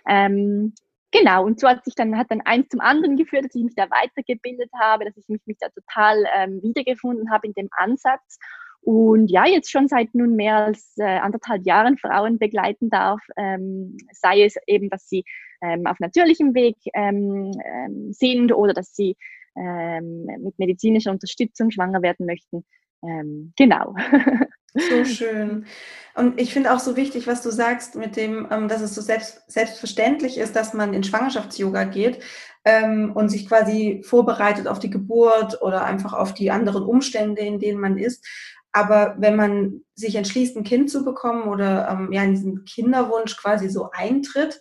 Ähm, 0.09 0.75
genau, 1.11 1.45
und 1.45 1.61
so 1.61 1.69
hat 1.69 1.85
sich 1.85 1.95
dann, 1.95 2.17
hat 2.17 2.31
dann 2.31 2.41
eins 2.43 2.69
zum 2.69 2.81
anderen 2.81 3.17
geführt, 3.17 3.45
dass 3.45 3.55
ich 3.55 3.65
mich 3.65 3.75
da 3.75 3.89
weitergebildet 3.91 4.71
habe, 4.81 5.05
dass 5.05 5.17
ich 5.17 5.29
mich, 5.29 5.41
mich 5.47 5.59
da 5.61 5.69
total 5.69 6.25
ähm, 6.37 6.61
wiedergefunden 6.63 7.31
habe 7.31 7.47
in 7.47 7.55
dem 7.55 7.69
Ansatz. 7.73 8.39
Und 8.81 9.31
ja, 9.31 9.47
jetzt 9.47 9.71
schon 9.71 9.87
seit 9.87 10.13
nun 10.13 10.35
mehr 10.35 10.57
als 10.57 10.95
äh, 10.97 11.05
anderthalb 11.05 11.65
Jahren 11.65 11.99
Frauen 11.99 12.39
begleiten 12.39 12.91
darf, 12.91 13.21
ähm, 13.37 13.97
sei 14.11 14.43
es 14.43 14.57
eben, 14.67 14.91
dass 14.91 15.09
sie 15.09 15.25
ähm, 15.63 15.87
auf 15.87 16.01
natürlichem 16.01 16.53
Weg 16.55 16.77
ähm, 16.93 17.53
ähm, 17.65 18.13
sind 18.13 18.53
oder 18.53 18.75
dass 18.75 18.93
sie 18.93 19.17
ähm, 19.57 20.25
mit 20.25 20.59
medizinischer 20.59 21.11
Unterstützung 21.11 21.71
schwanger 21.71 22.03
werden 22.03 22.27
möchten. 22.27 22.65
Ähm, 23.03 23.53
genau. 23.57 23.95
So 24.75 25.05
schön. 25.05 25.67
Und 26.15 26.41
ich 26.41 26.53
finde 26.53 26.73
auch 26.73 26.79
so 26.79 26.97
wichtig, 26.97 27.27
was 27.27 27.43
du 27.43 27.51
sagst, 27.51 27.95
mit 27.95 28.17
dem, 28.17 28.49
ähm, 28.51 28.69
dass 28.69 28.81
es 28.81 28.95
so 28.95 29.03
selbst, 29.03 29.43
selbstverständlich 29.47 30.39
ist, 30.39 30.57
dass 30.57 30.73
man 30.73 30.95
in 30.95 31.05
Schwangerschafts-Yoga 31.05 31.85
geht 31.85 32.21
ähm, 32.65 33.13
und 33.15 33.29
sich 33.29 33.47
quasi 33.47 34.03
vorbereitet 34.03 34.67
auf 34.67 34.79
die 34.79 34.91
Geburt 34.91 35.61
oder 35.61 35.85
einfach 35.85 36.15
auf 36.15 36.33
die 36.33 36.51
anderen 36.51 36.85
Umstände, 36.85 37.43
in 37.43 37.59
denen 37.59 37.81
man 37.81 37.99
ist. 37.99 38.27
Aber 38.73 39.15
wenn 39.19 39.37
man 39.37 39.83
sich 39.95 40.15
entschließt, 40.15 40.57
ein 40.57 40.65
Kind 40.65 40.91
zu 40.91 41.05
bekommen 41.05 41.49
oder 41.49 41.89
ähm, 41.91 42.11
ja 42.11 42.23
in 42.23 42.31
diesen 42.31 42.65
Kinderwunsch 42.65 43.37
quasi 43.37 43.69
so 43.69 43.91
eintritt, 43.93 44.59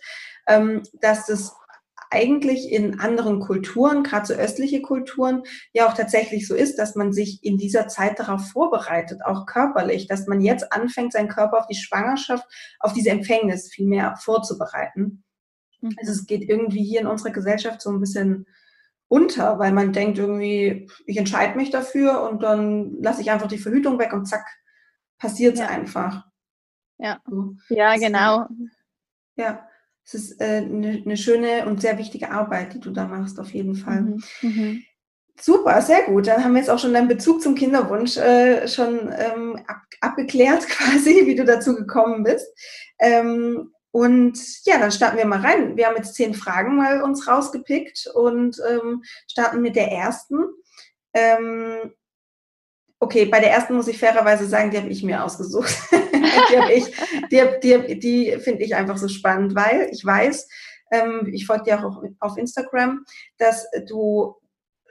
dass 1.00 1.26
das 1.26 1.54
eigentlich 2.12 2.70
in 2.70 3.00
anderen 3.00 3.40
Kulturen, 3.40 4.02
gerade 4.02 4.26
so 4.26 4.34
östliche 4.34 4.82
Kulturen, 4.82 5.42
ja 5.72 5.88
auch 5.88 5.94
tatsächlich 5.94 6.46
so 6.46 6.54
ist, 6.54 6.76
dass 6.78 6.94
man 6.94 7.12
sich 7.12 7.42
in 7.42 7.56
dieser 7.56 7.88
Zeit 7.88 8.18
darauf 8.18 8.50
vorbereitet, 8.50 9.24
auch 9.24 9.46
körperlich, 9.46 10.06
dass 10.06 10.26
man 10.26 10.40
jetzt 10.40 10.72
anfängt, 10.72 11.12
seinen 11.12 11.28
Körper 11.28 11.58
auf 11.58 11.66
die 11.66 11.74
Schwangerschaft, 11.74 12.46
auf 12.80 12.92
diese 12.92 13.10
Empfängnis 13.10 13.70
viel 13.72 13.86
mehr 13.86 14.14
vorzubereiten. 14.16 15.24
Mhm. 15.80 15.96
Also 15.98 16.12
es 16.12 16.26
geht 16.26 16.48
irgendwie 16.48 16.84
hier 16.84 17.00
in 17.00 17.06
unserer 17.06 17.32
Gesellschaft 17.32 17.80
so 17.80 17.90
ein 17.90 18.00
bisschen 18.00 18.46
unter, 19.08 19.58
weil 19.58 19.72
man 19.72 19.92
denkt 19.92 20.18
irgendwie, 20.18 20.88
ich 21.06 21.16
entscheide 21.16 21.56
mich 21.56 21.70
dafür 21.70 22.22
und 22.22 22.42
dann 22.42 23.00
lasse 23.02 23.20
ich 23.22 23.30
einfach 23.30 23.48
die 23.48 23.58
Verhütung 23.58 23.98
weg 23.98 24.12
und 24.12 24.26
zack, 24.26 24.46
passiert 25.18 25.54
es 25.54 25.60
ja. 25.60 25.68
einfach. 25.68 26.26
Ja, 26.98 27.20
so. 27.26 27.54
ja 27.68 27.96
genau. 27.96 28.46
Ja, 29.36 29.66
es 30.04 30.14
ist 30.14 30.40
äh, 30.40 30.58
eine, 30.58 31.02
eine, 31.04 31.16
schöne 31.16 31.66
und 31.66 31.80
sehr 31.80 31.98
wichtige 31.98 32.30
Arbeit, 32.30 32.74
die 32.74 32.80
du 32.80 32.90
da 32.90 33.06
machst, 33.06 33.38
auf 33.38 33.52
jeden 33.52 33.74
Fall. 33.74 34.02
Mhm. 34.02 34.22
Mhm. 34.42 34.82
Super, 35.40 35.80
sehr 35.80 36.02
gut. 36.02 36.26
Dann 36.26 36.44
haben 36.44 36.52
wir 36.52 36.60
jetzt 36.60 36.70
auch 36.70 36.78
schon 36.78 36.92
deinen 36.92 37.08
Bezug 37.08 37.40
zum 37.40 37.54
Kinderwunsch 37.54 38.16
äh, 38.16 38.68
schon 38.68 39.12
ähm, 39.16 39.58
ab, 39.66 39.82
abgeklärt, 40.00 40.68
quasi, 40.68 41.26
wie 41.26 41.34
du 41.34 41.44
dazu 41.44 41.74
gekommen 41.74 42.22
bist. 42.24 42.46
Ähm, 42.98 43.72
und 43.90 44.38
ja, 44.64 44.78
dann 44.78 44.90
starten 44.90 45.18
wir 45.18 45.26
mal 45.26 45.40
rein. 45.40 45.76
Wir 45.76 45.86
haben 45.86 45.96
jetzt 45.96 46.14
zehn 46.14 46.34
Fragen 46.34 46.76
mal 46.76 47.02
uns 47.02 47.28
rausgepickt 47.28 48.08
und 48.14 48.56
ähm, 48.68 49.02
starten 49.28 49.60
mit 49.60 49.76
der 49.76 49.92
ersten. 49.92 50.36
Ähm, 51.12 51.92
okay, 53.02 53.24
bei 53.24 53.40
der 53.40 53.50
ersten 53.50 53.74
muss 53.74 53.88
ich 53.88 53.98
fairerweise 53.98 54.46
sagen, 54.46 54.70
die 54.70 54.76
habe 54.76 54.88
ich 54.88 55.02
mir 55.02 55.24
ausgesucht. 55.24 55.76
die 55.92 56.56
habe 56.56 56.72
ich, 56.72 56.84
die, 57.32 57.42
die, 57.60 57.98
die 57.98 58.38
finde 58.38 58.62
ich 58.62 58.76
einfach 58.76 58.96
so 58.96 59.08
spannend, 59.08 59.56
weil 59.56 59.88
ich 59.90 60.04
weiß, 60.04 60.48
ähm, 60.92 61.28
ich 61.32 61.44
folge 61.44 61.64
dir 61.64 61.84
auch 61.84 62.00
auf 62.20 62.38
Instagram, 62.38 63.04
dass 63.38 63.66
du 63.88 64.36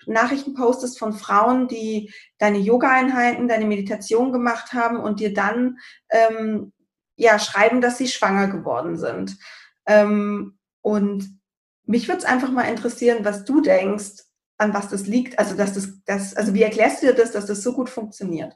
Nachrichten 0.07 0.55
postest 0.55 0.99
von 0.99 1.13
Frauen, 1.13 1.69
die 1.69 2.13
deine 2.37 2.57
Yoga-Einheiten, 2.57 3.47
deine 3.47 3.65
Meditation 3.65 4.33
gemacht 4.33 4.73
haben 4.73 4.97
und 4.97 5.21
dir 5.21 5.33
dann 5.33 5.77
ähm, 6.09 6.73
ja, 7.15 7.39
schreiben, 7.39 7.79
dass 7.79 7.97
sie 7.97 8.09
schwanger 8.09 8.49
geworden 8.49 8.97
sind. 8.97 9.37
Ähm, 9.85 10.59
und 10.81 11.39
mich 11.85 12.09
würde 12.09 12.19
es 12.19 12.25
einfach 12.25 12.51
mal 12.51 12.63
interessieren, 12.63 13.23
was 13.23 13.45
du 13.45 13.61
denkst, 13.61 14.23
an 14.61 14.73
was 14.73 14.89
das 14.89 15.07
liegt. 15.07 15.39
Also, 15.39 15.55
dass 15.57 15.73
das, 15.73 16.03
das, 16.05 16.35
also 16.35 16.53
wie 16.53 16.61
erklärst 16.61 17.01
du 17.01 17.07
dir 17.07 17.13
das, 17.13 17.31
dass 17.31 17.45
das 17.45 17.63
so 17.63 17.73
gut 17.73 17.89
funktioniert? 17.89 18.55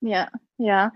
Ja, 0.00 0.28
ja. 0.56 0.92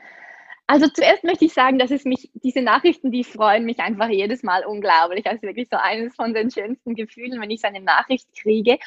Also 0.69 0.88
zuerst 0.88 1.23
möchte 1.23 1.45
ich 1.45 1.53
sagen, 1.53 1.79
dass 1.79 1.93
es 1.93 2.05
mich, 2.05 2.31
diese 2.35 2.61
Nachrichten, 2.61 3.12
die 3.12 3.23
freuen 3.23 3.65
mich 3.65 3.79
einfach 3.79 4.09
jedes 4.09 4.43
Mal 4.43 4.65
unglaublich. 4.65 5.26
Also 5.26 5.43
wirklich 5.43 5.69
so 5.71 5.76
eines 5.76 6.15
von 6.17 6.35
den 6.35 6.50
schönsten 6.50 6.95
Gefühlen, 6.95 7.41
wenn 7.41 7.50
ich 7.50 7.61
so 7.61 7.69
eine 7.69 7.81
Nachricht 7.81 8.26
kriege. 8.37 8.79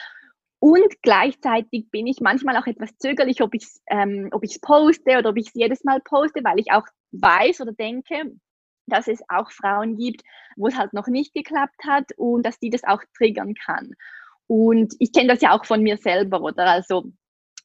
Und 0.60 1.02
gleichzeitig 1.02 1.90
bin 1.90 2.06
ich 2.06 2.20
manchmal 2.20 2.58
auch 2.58 2.68
etwas 2.68 2.98
zögerlich, 2.98 3.42
ob 3.42 3.54
ich 3.54 3.64
es 3.64 3.82
ähm, 3.88 4.30
poste 4.62 5.18
oder 5.18 5.30
ob 5.30 5.38
ich 5.38 5.48
es 5.48 5.54
jedes 5.54 5.86
Mal 5.86 6.02
poste, 6.02 6.44
weil 6.44 6.60
ich 6.60 6.72
auch 6.74 6.86
weiß 7.12 7.62
oder 7.62 7.72
denke, 7.72 8.34
dass 8.88 9.08
es 9.08 9.22
auch 9.30 9.50
Frauen 9.52 9.96
gibt, 9.96 10.22
wo 10.58 10.68
es 10.68 10.78
halt 10.78 10.92
noch 10.92 11.08
nicht 11.08 11.34
geklappt 11.34 11.82
hat 11.88 12.12
und 12.18 12.46
dass 12.46 12.60
die 12.60 12.70
das 12.70 12.84
auch 12.84 13.02
triggern 13.16 13.54
kann. 13.54 13.94
Und 14.50 14.96
ich 14.98 15.14
kenne 15.14 15.28
das 15.28 15.42
ja 15.42 15.56
auch 15.56 15.64
von 15.64 15.84
mir 15.84 15.98
selber, 15.98 16.42
oder? 16.42 16.66
Also 16.66 17.12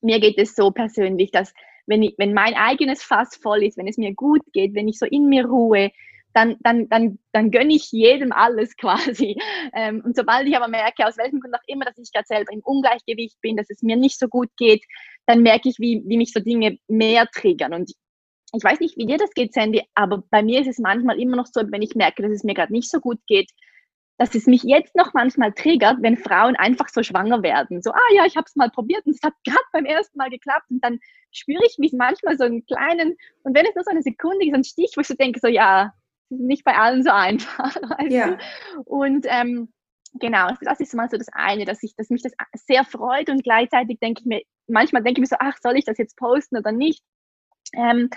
mir 0.03 0.21
geht 0.21 0.37
es 0.37 0.55
so 0.55 0.71
persönlich, 0.71 1.31
dass 1.31 1.55
wenn, 1.87 2.03
ich, 2.03 2.15
wenn 2.19 2.35
mein 2.35 2.53
eigenes 2.53 3.03
Fass 3.03 3.37
voll 3.37 3.65
ist, 3.65 3.79
wenn 3.79 3.89
es 3.89 3.97
mir 3.97 4.13
gut 4.13 4.43
geht, 4.53 4.75
wenn 4.75 4.87
ich 4.87 4.99
so 4.99 5.07
in 5.07 5.31
mir 5.31 5.47
ruhe, 5.47 5.93
dann, 6.35 6.57
dann, 6.61 6.91
dann, 6.91 7.19
dann 7.33 7.51
gönne 7.51 7.73
ich 7.75 7.91
jedem 7.91 8.33
alles 8.33 8.77
quasi. 8.77 9.41
Ähm, 9.73 10.03
und 10.05 10.15
sobald 10.15 10.47
ich 10.47 10.55
aber 10.55 10.69
merke, 10.69 11.07
aus 11.07 11.17
welchem 11.17 11.41
Grund 11.41 11.55
auch 11.55 11.67
immer, 11.67 11.87
dass 11.87 11.97
ich 11.97 12.13
gerade 12.13 12.27
selber 12.27 12.53
im 12.53 12.61
Ungleichgewicht 12.61 13.41
bin, 13.41 13.57
dass 13.57 13.71
es 13.71 13.81
mir 13.81 13.97
nicht 13.97 14.19
so 14.19 14.29
gut 14.29 14.51
geht, 14.59 14.85
dann 15.25 15.43
merke 15.43 15.71
ich, 15.71 15.79
wie, 15.79 16.03
wie 16.05 16.19
mich 16.19 16.33
so 16.33 16.41
Dinge 16.41 16.77
mehr 16.87 17.27
triggern. 17.33 17.73
Und 17.73 17.93
ich 18.53 18.63
weiß 18.63 18.81
nicht, 18.81 18.99
wie 18.99 19.07
dir 19.07 19.17
das 19.17 19.31
geht, 19.31 19.55
Sandy, 19.55 19.83
aber 19.95 20.23
bei 20.29 20.43
mir 20.43 20.61
ist 20.61 20.69
es 20.69 20.79
manchmal 20.79 21.19
immer 21.19 21.37
noch 21.37 21.47
so, 21.47 21.63
wenn 21.71 21.81
ich 21.81 21.95
merke, 21.95 22.23
dass 22.23 22.33
es 22.33 22.45
mir 22.45 22.53
gerade 22.53 22.75
nicht 22.75 22.91
so 22.91 23.01
gut 23.01 23.21
geht, 23.27 23.51
dass 24.17 24.35
es 24.35 24.47
mich 24.47 24.63
jetzt 24.63 24.95
noch 24.95 25.13
manchmal 25.13 25.53
triggert, 25.53 25.97
wenn 26.01 26.17
Frauen 26.17 26.55
einfach 26.57 26.89
so 26.89 27.03
schwanger 27.03 27.43
werden. 27.43 27.83
So, 27.83 27.91
ah 27.91 28.13
ja, 28.15 28.25
ich 28.27 28.37
habe 28.37 28.45
es 28.47 28.55
mal 28.55 28.71
probiert 28.71 29.05
und 29.07 29.15
es 29.15 29.23
hat 29.23 29.35
gerade 29.45 29.65
beim 29.73 29.85
ersten 29.85 30.17
Mal 30.19 30.31
geklappt 30.31 30.71
und 30.71 30.85
dann 30.85 31.01
spüre 31.33 31.65
ich 31.67 31.79
mich 31.79 31.93
manchmal 31.93 32.37
so 32.37 32.45
einen 32.45 32.65
kleinen, 32.65 33.17
und 33.43 33.55
wenn 33.57 33.67
es 33.67 33.75
nur 33.75 33.85
so 33.85 33.91
eine 33.91 34.03
Sekunde 34.03 34.45
ist, 34.45 34.51
so 34.51 34.57
ein 34.57 34.65
Stich, 34.65 34.93
wo 34.97 35.01
ich 35.01 35.09
so 35.09 35.15
denke, 35.15 35.41
so 35.41 35.49
ja, 35.49 35.93
nicht 36.29 36.65
bei 36.65 36.77
allen 36.77 37.03
so 37.03 37.11
einfach. 37.13 37.77
ja. 38.09 38.39
Und 38.85 39.27
ähm, 39.29 39.73
genau, 40.15 40.49
das 40.61 40.81
ist 40.81 40.95
mal 40.95 41.11
so 41.11 41.17
das 41.17 41.29
eine, 41.33 41.65
dass, 41.65 41.83
ich, 41.83 41.97
dass 41.97 42.11
mich 42.11 42.23
das 42.23 42.33
sehr 42.55 42.85
freut 42.85 43.29
und 43.31 43.43
gleichzeitig 43.43 43.99
denke 43.99 44.21
ich 44.21 44.27
mir, 44.27 44.43
manchmal 44.69 45.03
denke 45.03 45.21
ich 45.21 45.29
mir 45.29 45.37
so, 45.37 45.37
ach, 45.41 45.59
soll 45.61 45.77
ich 45.77 45.85
das 45.85 45.99
jetzt 45.99 46.17
posten 46.17 46.57
oder 46.57 46.73
nicht? 46.73 47.03
Ähm, 47.73 48.11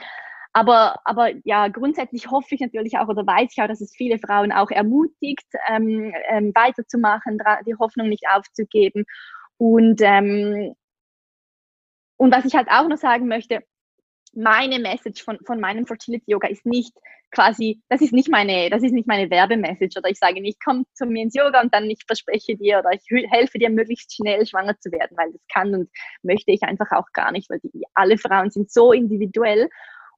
aber, 0.58 0.96
aber 1.06 1.30
ja, 1.44 1.68
grundsätzlich 1.68 2.32
hoffe 2.32 2.56
ich 2.56 2.62
natürlich 2.62 2.98
auch 2.98 3.08
oder 3.08 3.28
weiß 3.28 3.50
ich 3.52 3.62
auch, 3.62 3.68
dass 3.68 3.80
es 3.80 3.94
viele 3.96 4.18
Frauen 4.18 4.52
auch 4.52 4.72
ermutigt, 4.72 5.46
ähm, 5.70 6.12
ähm, 6.30 6.52
weiterzumachen, 6.56 7.38
die 7.68 7.76
Hoffnung 7.76 8.10
nicht 8.10 8.24
aufzugeben. 8.28 9.06
Und, 9.58 10.02
ähm, 10.02 10.74
und 12.18 12.34
was 12.34 12.46
ich 12.46 12.56
halt 12.56 12.70
auch 12.72 12.88
noch 12.88 12.98
sagen 12.98 13.28
möchte, 13.28 13.62
meine 14.34 14.80
Message 14.80 15.24
von, 15.24 15.38
von 15.46 15.60
meinem 15.60 15.86
Fertility 15.86 16.32
Yoga 16.32 16.48
ist 16.48 16.66
nicht 16.66 16.94
quasi, 17.30 17.80
das 17.90 18.02
ist 18.02 18.14
nicht 18.14 18.30
meine, 18.30 18.72
das 18.72 18.82
ist 18.82 18.94
nicht 18.94 19.08
meine 19.08 19.30
Werbemessage 19.30 20.00
oder 20.00 20.10
ich 20.10 20.18
sage 20.18 20.42
nicht, 20.42 20.58
komm 20.64 20.88
zu 20.96 21.06
mir 21.06 21.22
ins 21.22 21.36
Yoga 21.36 21.62
und 21.62 21.72
dann 21.72 21.88
ich 21.88 22.00
verspreche 22.08 22.56
dir 22.56 22.80
oder 22.80 22.94
ich 22.94 23.04
helfe 23.30 23.60
dir 23.60 23.70
möglichst 23.70 24.16
schnell 24.16 24.44
schwanger 24.48 24.80
zu 24.80 24.92
werden, 24.92 25.16
weil 25.18 25.32
das 25.34 25.42
kann 25.54 25.76
und 25.76 25.90
möchte 26.24 26.52
ich 26.52 26.64
einfach 26.64 26.92
auch 26.94 27.12
gar 27.14 27.32
nicht, 27.32 27.48
weil 27.52 27.60
die, 27.60 27.84
alle 27.94 28.18
Frauen 28.18 28.50
sind 28.50 28.72
so 28.72 28.92
individuell 28.92 29.70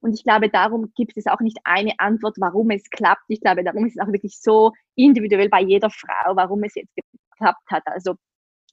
und 0.01 0.13
ich 0.13 0.24
glaube, 0.24 0.50
darum 0.50 0.91
gibt 0.96 1.18
es 1.18 1.27
auch 1.27 1.41
nicht 1.41 1.58
eine 1.63 1.94
Antwort, 1.98 2.36
warum 2.39 2.70
es 2.72 2.89
klappt. 2.89 3.25
Ich 3.27 3.41
glaube, 3.41 3.63
darum 3.63 3.86
ist 3.86 3.98
es 3.98 4.01
auch 4.01 4.12
wirklich 4.12 4.39
so 4.39 4.72
individuell 4.96 5.50
bei 5.50 5.62
jeder 5.62 5.89
Frau, 5.89 6.36
warum 6.36 6.63
es 6.63 6.75
jetzt 6.75 6.94
geklappt 6.96 7.70
hat. 7.70 7.84
Also 7.86 8.15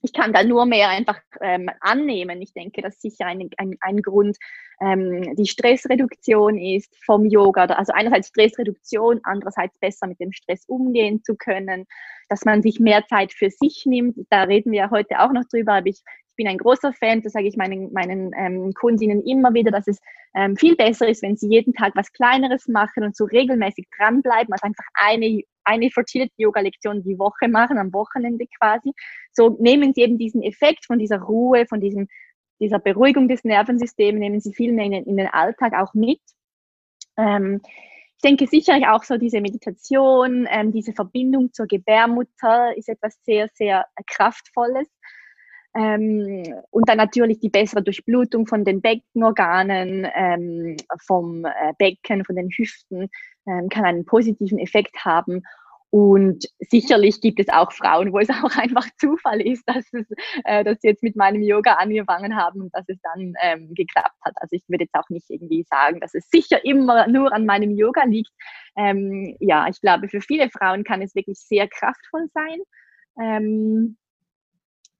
ich 0.01 0.13
kann 0.13 0.31
da 0.31 0.43
nur 0.43 0.65
mehr 0.65 0.89
einfach 0.89 1.19
ähm, 1.41 1.69
annehmen. 1.81 2.41
Ich 2.41 2.53
denke, 2.53 2.81
dass 2.81 3.01
sicher 3.01 3.25
ein, 3.25 3.49
ein, 3.57 3.75
ein 3.81 4.01
Grund 4.01 4.37
ähm, 4.79 5.35
die 5.35 5.47
Stressreduktion 5.47 6.57
ist 6.57 6.95
vom 7.03 7.25
Yoga. 7.25 7.65
Also 7.65 7.93
einerseits 7.93 8.27
Stressreduktion, 8.29 9.19
andererseits 9.23 9.77
besser 9.79 10.07
mit 10.07 10.19
dem 10.19 10.31
Stress 10.31 10.65
umgehen 10.67 11.23
zu 11.23 11.35
können, 11.35 11.85
dass 12.29 12.45
man 12.45 12.61
sich 12.61 12.79
mehr 12.79 13.05
Zeit 13.07 13.33
für 13.33 13.49
sich 13.49 13.85
nimmt. 13.85 14.17
Da 14.29 14.43
reden 14.43 14.71
wir 14.71 14.91
heute 14.91 15.19
auch 15.19 15.31
noch 15.31 15.45
drüber, 15.45 15.73
aber 15.73 15.87
ich 15.87 16.01
bin 16.37 16.47
ein 16.47 16.57
großer 16.57 16.93
Fan, 16.93 17.21
das 17.21 17.33
sage 17.33 17.47
ich 17.47 17.57
meinen, 17.57 17.91
meinen 17.91 18.31
ähm, 18.37 18.73
Kundinnen 18.73 19.21
immer 19.25 19.53
wieder, 19.53 19.71
dass 19.71 19.87
es 19.87 19.99
ähm, 20.35 20.55
viel 20.55 20.75
besser 20.75 21.07
ist, 21.09 21.21
wenn 21.23 21.35
sie 21.35 21.49
jeden 21.49 21.73
Tag 21.73 21.93
was 21.95 22.11
Kleineres 22.13 22.67
machen 22.67 23.03
und 23.03 23.15
so 23.15 23.25
regelmäßig 23.25 23.87
dranbleiben, 23.97 24.53
als 24.53 24.63
einfach 24.63 24.85
eine, 24.93 25.41
eine 25.65 25.91
Fertility-Yoga-Lektion 25.91 27.03
die 27.03 27.19
Woche 27.19 27.49
machen, 27.49 27.77
am 27.77 27.91
Wochenende 27.91 28.45
quasi. 28.59 28.93
So 29.33 29.57
nehmen 29.59 29.93
sie 29.93 30.01
eben 30.01 30.17
diesen 30.17 30.41
Effekt 30.43 30.85
von 30.85 30.99
dieser 30.99 31.19
Ruhe, 31.19 31.65
von 31.65 31.81
diesem, 31.81 32.07
dieser 32.59 32.79
Beruhigung 32.79 33.27
des 33.27 33.43
Nervensystems, 33.43 34.19
nehmen 34.19 34.39
sie 34.39 34.53
viel 34.53 34.71
mehr 34.71 34.85
in, 34.85 34.93
in 34.93 35.17
den 35.17 35.27
Alltag 35.27 35.73
auch 35.73 35.93
mit. 35.93 36.21
Ähm, 37.17 37.61
ich 38.17 38.21
denke 38.21 38.47
sicherlich 38.47 38.87
auch 38.87 39.03
so 39.03 39.17
diese 39.17 39.41
Meditation, 39.41 40.47
ähm, 40.49 40.71
diese 40.71 40.91
Verbindung 40.91 41.53
zur 41.53 41.67
Gebärmutter 41.67 42.75
ist 42.75 42.89
etwas 42.89 43.15
sehr, 43.23 43.47
sehr 43.53 43.85
Kraftvolles. 44.07 44.87
Ähm, 45.75 46.43
und 46.71 46.89
dann 46.89 46.97
natürlich 46.97 47.39
die 47.39 47.49
bessere 47.49 47.83
Durchblutung 47.83 48.47
von 48.47 48.63
den 48.63 48.81
Beckenorganen, 48.81 50.07
ähm, 50.15 50.77
vom 51.05 51.45
äh, 51.45 51.73
Becken, 51.77 52.25
von 52.25 52.35
den 52.35 52.49
Hüften, 52.49 53.09
ähm, 53.47 53.69
kann 53.69 53.85
einen 53.85 54.05
positiven 54.05 54.59
Effekt 54.59 55.05
haben. 55.05 55.43
Und 55.89 56.45
sicherlich 56.59 57.21
gibt 57.21 57.39
es 57.39 57.47
auch 57.47 57.71
Frauen, 57.71 58.11
wo 58.11 58.19
es 58.19 58.29
auch 58.43 58.55
einfach 58.57 58.87
Zufall 58.99 59.41
ist, 59.41 59.63
dass, 59.67 59.85
es, 59.93 60.05
äh, 60.43 60.63
dass 60.63 60.79
sie 60.81 60.89
jetzt 60.89 61.03
mit 61.03 61.15
meinem 61.15 61.41
Yoga 61.41 61.73
angefangen 61.73 62.35
haben 62.35 62.61
und 62.61 62.75
dass 62.75 62.85
es 62.87 62.99
dann 63.01 63.33
ähm, 63.41 63.73
geklappt 63.73 64.17
hat. 64.21 64.33
Also 64.37 64.55
ich 64.55 64.63
würde 64.67 64.83
jetzt 64.83 64.95
auch 64.95 65.09
nicht 65.09 65.29
irgendwie 65.29 65.63
sagen, 65.63 65.99
dass 65.99 66.13
es 66.13 66.29
sicher 66.29 66.63
immer 66.65 67.07
nur 67.07 67.33
an 67.33 67.45
meinem 67.45 67.71
Yoga 67.71 68.03
liegt. 68.03 68.31
Ähm, 68.75 69.37
ja, 69.39 69.67
ich 69.69 69.79
glaube, 69.79 70.09
für 70.09 70.21
viele 70.21 70.49
Frauen 70.49 70.83
kann 70.83 71.01
es 71.01 71.15
wirklich 71.15 71.39
sehr 71.39 71.67
kraftvoll 71.67 72.27
sein. 72.33 72.59
Ähm, 73.19 73.97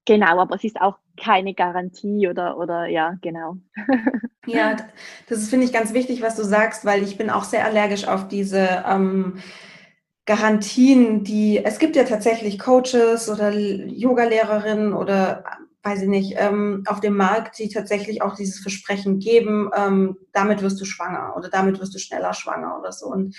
Genau, 0.08 0.40
aber 0.40 0.56
es 0.56 0.64
ist 0.64 0.80
auch 0.80 0.98
keine 1.22 1.54
Garantie 1.54 2.30
oder, 2.30 2.58
oder 2.58 2.88
ja, 2.88 3.18
genau. 3.22 3.58
ja, 4.48 4.78
das 5.28 5.50
finde 5.50 5.66
ich 5.66 5.74
ganz 5.74 5.94
wichtig, 5.94 6.22
was 6.22 6.38
du 6.38 6.44
sagst, 6.44 6.86
weil 6.86 7.04
ich 7.04 7.18
bin 7.18 7.30
auch 7.30 7.44
sehr 7.44 7.66
allergisch 7.66 8.08
auf 8.08 8.30
diese 8.30 8.86
ähm, 8.88 9.40
Garantien, 10.26 11.26
die, 11.26 11.64
es 11.64 11.78
gibt 11.78 11.98
ja 11.98 12.06
tatsächlich 12.06 12.58
Coaches 12.58 13.30
oder 13.30 13.52
Yogalehrerinnen 13.52 14.94
oder 14.94 15.44
weiß 15.84 16.04
ich 16.04 16.08
nicht, 16.08 16.36
ähm, 16.38 16.84
auf 16.88 17.02
dem 17.02 17.18
Markt, 17.18 17.60
die 17.60 17.68
tatsächlich 17.68 18.22
auch 18.22 18.36
dieses 18.36 18.60
Versprechen 18.60 19.20
geben, 19.20 19.70
ähm, 19.76 20.16
damit 20.32 20.62
wirst 20.62 20.80
du 20.80 20.86
schwanger 20.86 21.34
oder 21.36 21.50
damit 21.50 21.82
wirst 21.82 21.94
du 21.94 22.00
schneller 22.00 22.34
schwanger 22.34 22.80
oder 22.80 22.94
so. 22.94 23.08
Und 23.08 23.36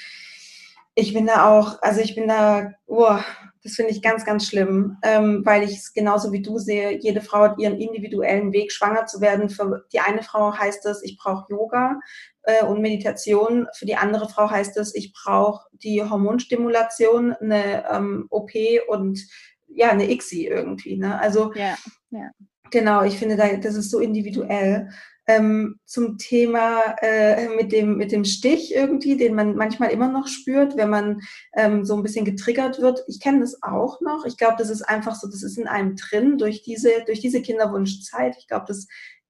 ich 0.98 1.14
bin 1.14 1.26
da 1.26 1.48
auch, 1.48 1.80
also 1.80 2.00
ich 2.00 2.16
bin 2.16 2.26
da, 2.26 2.72
oh, 2.86 3.18
das 3.62 3.74
finde 3.74 3.92
ich 3.92 4.02
ganz, 4.02 4.24
ganz 4.24 4.46
schlimm, 4.46 4.96
ähm, 5.02 5.42
weil 5.44 5.62
ich 5.62 5.76
es 5.76 5.92
genauso 5.92 6.32
wie 6.32 6.42
du 6.42 6.58
sehe, 6.58 6.98
jede 6.98 7.20
Frau 7.20 7.42
hat 7.42 7.58
ihren 7.58 7.78
individuellen 7.78 8.52
Weg, 8.52 8.72
schwanger 8.72 9.06
zu 9.06 9.20
werden. 9.20 9.48
Für 9.48 9.84
die 9.92 10.00
eine 10.00 10.24
Frau 10.24 10.52
heißt 10.52 10.84
es, 10.86 11.02
ich 11.04 11.16
brauche 11.16 11.46
Yoga 11.50 12.00
äh, 12.42 12.64
und 12.64 12.80
Meditation. 12.80 13.68
Für 13.76 13.86
die 13.86 13.94
andere 13.94 14.28
Frau 14.28 14.50
heißt 14.50 14.76
es, 14.76 14.92
ich 14.94 15.12
brauche 15.12 15.66
die 15.72 16.02
Hormonstimulation, 16.02 17.32
eine 17.34 17.88
ähm, 17.88 18.26
OP 18.30 18.50
und 18.88 19.20
ja, 19.68 19.90
eine 19.90 20.10
ICSI 20.10 20.46
irgendwie. 20.48 20.96
Ne? 20.96 21.20
Also 21.20 21.52
ja, 21.54 21.76
ja. 22.10 22.30
genau, 22.72 23.04
ich 23.04 23.18
finde, 23.18 23.36
da, 23.36 23.56
das 23.56 23.76
ist 23.76 23.92
so 23.92 24.00
individuell. 24.00 24.88
Ähm, 25.28 25.78
zum 25.84 26.18
Thema 26.18 26.96
äh, 27.00 27.48
mit, 27.50 27.70
dem, 27.70 27.96
mit 27.96 28.10
dem 28.10 28.24
Stich 28.24 28.74
irgendwie, 28.74 29.16
den 29.16 29.36
man 29.36 29.54
manchmal 29.54 29.90
immer 29.90 30.08
noch 30.08 30.26
spürt, 30.26 30.76
wenn 30.76 30.90
man 30.90 31.20
ähm, 31.54 31.84
so 31.84 31.94
ein 31.94 32.02
bisschen 32.02 32.24
getriggert 32.24 32.80
wird. 32.80 33.04
Ich 33.06 33.20
kenne 33.20 33.40
das 33.40 33.62
auch 33.62 34.00
noch. 34.00 34.24
Ich 34.24 34.36
glaube, 34.36 34.56
das 34.58 34.70
ist 34.70 34.82
einfach 34.82 35.14
so, 35.14 35.28
das 35.28 35.44
ist 35.44 35.56
in 35.56 35.68
einem 35.68 35.94
drin 35.94 36.38
durch 36.38 36.62
diese, 36.62 36.90
durch 37.06 37.20
diese 37.20 37.42
Kinderwunschzeit. 37.42 38.34
Ich 38.38 38.48
glaube, 38.48 38.64
das 38.66 38.88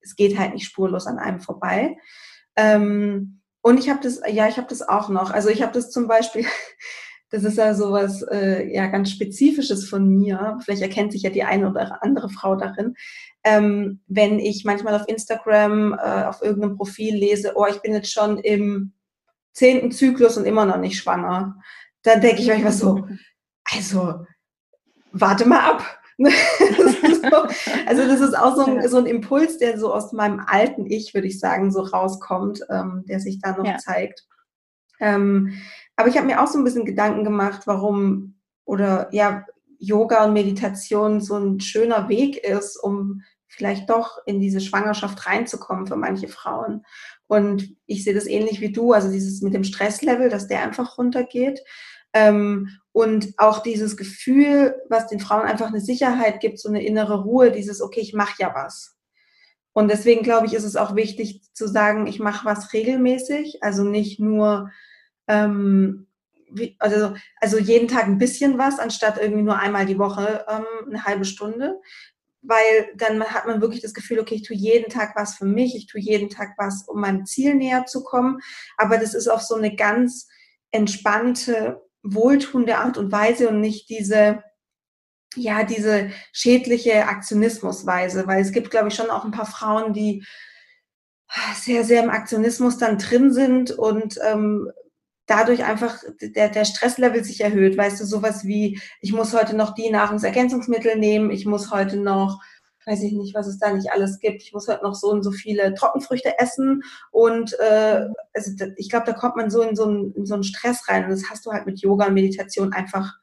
es 0.08 0.16
geht 0.16 0.38
halt 0.38 0.54
nicht 0.54 0.66
spurlos 0.66 1.06
an 1.06 1.18
einem 1.18 1.40
vorbei. 1.40 1.96
Ähm, 2.56 3.40
und 3.62 3.78
ich 3.78 3.88
habe 3.88 4.00
das, 4.02 4.20
ja, 4.30 4.48
ich 4.48 4.56
habe 4.56 4.68
das 4.68 4.82
auch 4.82 5.08
noch. 5.08 5.30
Also 5.30 5.48
ich 5.48 5.62
habe 5.62 5.72
das 5.72 5.90
zum 5.90 6.08
Beispiel, 6.08 6.46
das 7.30 7.44
ist 7.44 7.58
ja 7.58 7.74
sowas 7.74 8.22
äh, 8.22 8.72
ja 8.72 8.86
ganz 8.86 9.10
Spezifisches 9.10 9.88
von 9.88 10.08
mir. 10.08 10.58
Vielleicht 10.64 10.82
erkennt 10.82 11.12
sich 11.12 11.22
ja 11.22 11.30
die 11.30 11.44
eine 11.44 11.68
oder 11.68 12.02
andere 12.02 12.30
Frau 12.30 12.56
darin. 12.56 12.94
Ähm, 13.48 14.00
wenn 14.08 14.38
ich 14.38 14.64
manchmal 14.64 14.94
auf 14.94 15.08
Instagram 15.08 15.94
äh, 15.94 16.24
auf 16.24 16.42
irgendeinem 16.42 16.76
Profil 16.76 17.14
lese, 17.14 17.52
oh, 17.54 17.66
ich 17.66 17.80
bin 17.80 17.94
jetzt 17.94 18.12
schon 18.12 18.38
im 18.38 18.92
zehnten 19.52 19.90
Zyklus 19.90 20.36
und 20.36 20.44
immer 20.44 20.66
noch 20.66 20.76
nicht 20.76 20.98
schwanger, 20.98 21.56
dann 22.02 22.20
denke 22.20 22.42
ich 22.42 22.48
manchmal 22.48 22.72
so, 22.72 23.08
also 23.74 24.26
warte 25.12 25.48
mal 25.48 25.60
ab. 25.60 25.82
so, 26.18 26.26
also 27.86 28.08
das 28.08 28.20
ist 28.20 28.36
auch 28.36 28.56
so 28.56 28.64
ein, 28.64 28.88
so 28.88 28.98
ein, 28.98 29.06
Impuls, 29.06 29.58
der 29.58 29.78
so 29.78 29.94
aus 29.94 30.12
meinem 30.12 30.40
alten 30.46 30.84
Ich, 30.84 31.14
würde 31.14 31.28
ich 31.28 31.38
sagen, 31.38 31.70
so 31.70 31.80
rauskommt, 31.80 32.60
ähm, 32.70 33.04
der 33.08 33.20
sich 33.20 33.40
da 33.40 33.56
noch 33.56 33.64
ja. 33.64 33.78
zeigt. 33.78 34.26
Ähm, 35.00 35.54
aber 35.96 36.08
ich 36.08 36.16
habe 36.16 36.26
mir 36.26 36.42
auch 36.42 36.48
so 36.48 36.58
ein 36.58 36.64
bisschen 36.64 36.84
Gedanken 36.84 37.22
gemacht, 37.24 37.62
warum 37.66 38.34
oder 38.64 39.08
ja, 39.12 39.44
Yoga 39.78 40.24
und 40.24 40.32
Meditation 40.32 41.20
so 41.20 41.36
ein 41.36 41.60
schöner 41.60 42.08
Weg 42.08 42.36
ist, 42.38 42.76
um 42.76 43.22
vielleicht 43.58 43.90
doch 43.90 44.18
in 44.24 44.40
diese 44.40 44.60
Schwangerschaft 44.60 45.26
reinzukommen 45.26 45.88
für 45.88 45.96
manche 45.96 46.28
Frauen. 46.28 46.86
Und 47.26 47.76
ich 47.86 48.04
sehe 48.04 48.14
das 48.14 48.26
ähnlich 48.26 48.60
wie 48.60 48.72
du, 48.72 48.92
also 48.92 49.10
dieses 49.10 49.42
mit 49.42 49.52
dem 49.52 49.64
Stresslevel, 49.64 50.30
dass 50.30 50.46
der 50.46 50.62
einfach 50.62 50.96
runtergeht. 50.96 51.60
Ähm, 52.12 52.70
und 52.92 53.34
auch 53.36 53.62
dieses 53.62 53.96
Gefühl, 53.96 54.76
was 54.88 55.08
den 55.08 55.18
Frauen 55.18 55.42
einfach 55.42 55.66
eine 55.66 55.80
Sicherheit 55.80 56.40
gibt, 56.40 56.60
so 56.60 56.68
eine 56.68 56.84
innere 56.84 57.24
Ruhe, 57.24 57.50
dieses, 57.50 57.82
okay, 57.82 58.00
ich 58.00 58.14
mache 58.14 58.36
ja 58.38 58.54
was. 58.54 58.96
Und 59.72 59.88
deswegen 59.88 60.22
glaube 60.22 60.46
ich, 60.46 60.54
ist 60.54 60.64
es 60.64 60.76
auch 60.76 60.94
wichtig 60.94 61.42
zu 61.52 61.66
sagen, 61.66 62.06
ich 62.06 62.20
mache 62.20 62.46
was 62.46 62.72
regelmäßig, 62.72 63.62
also 63.62 63.82
nicht 63.82 64.20
nur, 64.20 64.70
ähm, 65.26 66.06
wie, 66.50 66.76
also, 66.78 67.14
also 67.40 67.58
jeden 67.58 67.88
Tag 67.88 68.04
ein 68.04 68.18
bisschen 68.18 68.56
was, 68.56 68.78
anstatt 68.78 69.18
irgendwie 69.20 69.42
nur 69.42 69.58
einmal 69.58 69.84
die 69.84 69.98
Woche 69.98 70.46
ähm, 70.48 70.64
eine 70.88 71.04
halbe 71.04 71.24
Stunde, 71.24 71.80
weil 72.42 72.90
dann 72.96 73.22
hat 73.24 73.46
man 73.46 73.60
wirklich 73.60 73.82
das 73.82 73.94
Gefühl, 73.94 74.20
okay, 74.20 74.36
ich 74.36 74.42
tue 74.42 74.56
jeden 74.56 74.90
Tag 74.90 75.16
was 75.16 75.34
für 75.34 75.44
mich, 75.44 75.74
ich 75.74 75.86
tue 75.86 76.00
jeden 76.00 76.30
Tag 76.30 76.54
was, 76.56 76.84
um 76.86 77.00
meinem 77.00 77.26
Ziel 77.26 77.54
näher 77.54 77.86
zu 77.86 78.04
kommen, 78.04 78.38
aber 78.76 78.98
das 78.98 79.14
ist 79.14 79.28
auf 79.28 79.42
so 79.42 79.54
eine 79.54 79.74
ganz 79.74 80.28
entspannte 80.70 81.80
wohltuende 82.02 82.78
Art 82.78 82.96
und 82.96 83.12
Weise 83.12 83.48
und 83.48 83.60
nicht 83.60 83.88
diese, 83.88 84.42
ja, 85.34 85.64
diese 85.64 86.10
schädliche 86.32 87.06
Aktionismusweise, 87.06 88.26
weil 88.26 88.40
es 88.40 88.52
gibt, 88.52 88.70
glaube 88.70 88.88
ich, 88.88 88.94
schon 88.94 89.10
auch 89.10 89.24
ein 89.24 89.32
paar 89.32 89.46
Frauen, 89.46 89.92
die 89.92 90.24
sehr, 91.54 91.84
sehr 91.84 92.02
im 92.02 92.10
Aktionismus 92.10 92.78
dann 92.78 92.98
drin 92.98 93.32
sind 93.32 93.70
und 93.70 94.18
ähm, 94.24 94.70
dadurch 95.28 95.64
einfach 95.64 96.02
der, 96.20 96.48
der 96.48 96.64
Stresslevel 96.64 97.22
sich 97.22 97.40
erhöht. 97.40 97.76
Weißt 97.76 98.00
du, 98.00 98.04
sowas 98.04 98.44
wie, 98.44 98.80
ich 99.00 99.12
muss 99.12 99.34
heute 99.34 99.54
noch 99.54 99.74
die 99.74 99.90
Nahrungsergänzungsmittel 99.90 100.96
nehmen, 100.96 101.30
ich 101.30 101.46
muss 101.46 101.70
heute 101.70 101.98
noch 101.98 102.40
weiß 102.88 103.02
ich 103.02 103.12
nicht, 103.12 103.34
was 103.34 103.46
es 103.46 103.58
da 103.58 103.72
nicht 103.72 103.92
alles 103.92 104.18
gibt. 104.18 104.42
Ich 104.42 104.52
muss 104.54 104.66
halt 104.66 104.82
noch 104.82 104.94
so 104.94 105.10
und 105.10 105.22
so 105.22 105.30
viele 105.30 105.74
Trockenfrüchte 105.74 106.38
essen 106.38 106.82
und 107.10 107.52
äh, 107.60 108.06
also 108.32 108.52
ich 108.76 108.88
glaube, 108.88 109.04
da 109.04 109.12
kommt 109.12 109.36
man 109.36 109.50
so 109.50 109.62
in 109.62 109.76
so, 109.76 109.84
einen, 109.84 110.14
in 110.14 110.24
so 110.24 110.34
einen 110.34 110.42
Stress 110.42 110.88
rein 110.88 111.04
und 111.04 111.10
das 111.10 111.28
hast 111.30 111.44
du 111.44 111.52
halt 111.52 111.66
mit 111.66 111.80
Yoga 111.80 112.06
und 112.06 112.14
Meditation 112.14 112.72
einfach 112.72 113.18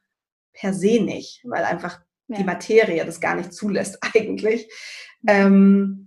per 0.52 0.72
se 0.72 1.02
nicht, 1.02 1.42
weil 1.44 1.64
einfach 1.64 2.00
ja. 2.28 2.38
die 2.38 2.44
Materie 2.44 3.04
das 3.04 3.20
gar 3.20 3.34
nicht 3.34 3.52
zulässt 3.52 3.98
eigentlich. 4.14 4.70
Ähm, 5.26 6.05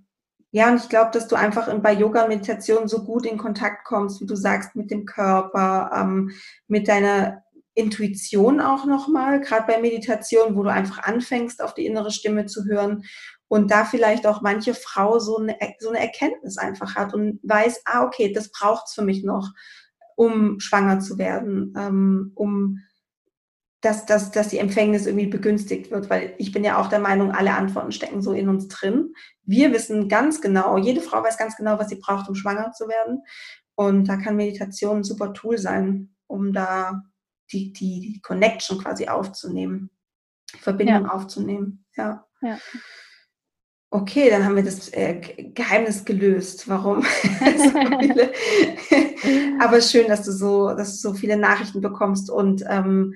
ja, 0.51 0.69
und 0.71 0.77
ich 0.77 0.89
glaube, 0.89 1.11
dass 1.13 1.27
du 1.27 1.35
einfach 1.35 1.71
bei 1.79 1.93
Yoga 1.93 2.23
und 2.23 2.29
Meditation 2.29 2.87
so 2.87 3.03
gut 3.03 3.25
in 3.25 3.37
Kontakt 3.37 3.85
kommst, 3.85 4.19
wie 4.19 4.25
du 4.25 4.35
sagst, 4.35 4.75
mit 4.75 4.89
dem 4.89 5.05
Körper, 5.05 5.91
ähm, 5.95 6.31
mit 6.67 6.87
deiner 6.87 7.43
Intuition 7.75 8.59
auch 8.59 8.85
nochmal, 8.85 9.41
gerade 9.41 9.67
bei 9.67 9.79
Meditation, 9.79 10.55
wo 10.55 10.63
du 10.63 10.71
einfach 10.71 11.03
anfängst, 11.03 11.61
auf 11.61 11.75
die 11.75 11.85
innere 11.85 12.11
Stimme 12.11 12.47
zu 12.47 12.65
hören 12.65 13.03
und 13.47 13.71
da 13.71 13.85
vielleicht 13.85 14.25
auch 14.25 14.41
manche 14.41 14.73
Frau 14.73 15.19
so 15.19 15.37
eine, 15.37 15.55
so 15.79 15.89
eine 15.89 15.99
Erkenntnis 15.99 16.57
einfach 16.57 16.95
hat 16.95 17.13
und 17.13 17.39
weiß, 17.43 17.81
ah, 17.85 18.03
okay, 18.03 18.33
das 18.33 18.51
braucht's 18.51 18.93
für 18.93 19.03
mich 19.03 19.23
noch, 19.23 19.49
um 20.15 20.59
schwanger 20.59 20.99
zu 20.99 21.17
werden, 21.17 21.73
ähm, 21.77 22.31
um 22.35 22.79
dass, 23.81 24.05
dass, 24.05 24.31
dass 24.31 24.49
die 24.49 24.57
Empfängnis 24.57 25.05
irgendwie 25.05 25.27
begünstigt 25.27 25.89
wird, 25.89 26.09
weil 26.09 26.33
ich 26.37 26.51
bin 26.51 26.63
ja 26.63 26.79
auch 26.79 26.87
der 26.87 26.99
Meinung, 26.99 27.31
alle 27.31 27.53
Antworten 27.53 27.91
stecken 27.91 28.21
so 28.21 28.33
in 28.33 28.49
uns 28.49 28.67
drin. 28.67 29.13
Wir 29.43 29.71
wissen 29.71 30.09
ganz 30.09 30.41
genau, 30.41 30.77
jede 30.77 31.01
Frau 31.01 31.23
weiß 31.23 31.37
ganz 31.37 31.55
genau, 31.55 31.79
was 31.79 31.89
sie 31.89 31.95
braucht, 31.95 32.27
um 32.27 32.35
schwanger 32.35 32.71
zu 32.73 32.87
werden. 32.89 33.23
Und 33.75 34.09
da 34.09 34.17
kann 34.17 34.35
Meditation 34.35 34.97
ein 34.97 35.03
super 35.03 35.33
Tool 35.33 35.57
sein, 35.57 36.13
um 36.27 36.51
da 36.51 37.03
die, 37.51 37.71
die, 37.71 37.99
die 38.01 38.21
Connection 38.21 38.77
quasi 38.77 39.07
aufzunehmen, 39.07 39.89
die 40.53 40.59
Verbindung 40.59 41.03
ja. 41.03 41.11
aufzunehmen. 41.11 41.85
Ja. 41.95 42.25
ja. 42.41 42.57
Okay, 43.91 44.29
dann 44.29 44.45
haben 44.45 44.55
wir 44.55 44.63
das 44.63 44.89
äh, 44.89 45.15
Geheimnis 45.55 46.05
gelöst. 46.05 46.67
Warum? 46.67 47.01
so. 47.23 47.79
Aber 49.59 49.81
schön, 49.81 50.07
dass 50.07 50.23
du 50.23 50.31
so, 50.31 50.75
dass 50.75 51.01
du 51.01 51.09
so 51.09 51.13
viele 51.15 51.37
Nachrichten 51.37 51.81
bekommst. 51.81 52.29
Und 52.29 52.63
ähm, 52.67 53.15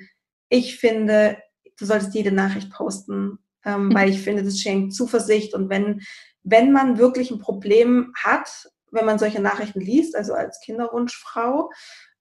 ich 0.53 0.77
finde, 0.77 1.37
du 1.79 1.85
solltest 1.85 2.13
jede 2.13 2.31
Nachricht 2.31 2.71
posten, 2.71 3.39
ähm, 3.65 3.91
weil 3.93 4.09
ich 4.09 4.21
finde, 4.21 4.43
das 4.43 4.59
schenkt 4.59 4.93
Zuversicht. 4.93 5.55
Und 5.55 5.69
wenn, 5.69 6.01
wenn 6.43 6.71
man 6.71 6.99
wirklich 6.99 7.31
ein 7.31 7.39
Problem 7.39 8.13
hat, 8.15 8.69
wenn 8.91 9.05
man 9.05 9.17
solche 9.17 9.41
Nachrichten 9.41 9.81
liest, 9.81 10.15
also 10.15 10.33
als 10.33 10.59
Kinderwunschfrau, 10.63 11.71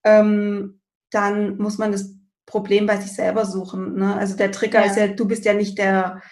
ähm, 0.05 0.81
dann 1.11 1.59
muss 1.59 1.77
man 1.77 1.93
das 1.93 2.15
Problem 2.47 2.87
bei 2.87 2.97
sich 2.97 3.13
selber 3.13 3.45
suchen. 3.45 3.97
Ne? 3.97 4.17
Also 4.17 4.35
der 4.35 4.51
Trigger 4.51 4.81
ja. 4.81 4.87
ist 4.87 4.97
ja, 4.97 5.09
du 5.09 5.29
bist 5.29 5.45
ja 5.45 5.53
nicht 5.53 5.77
der 5.77 6.23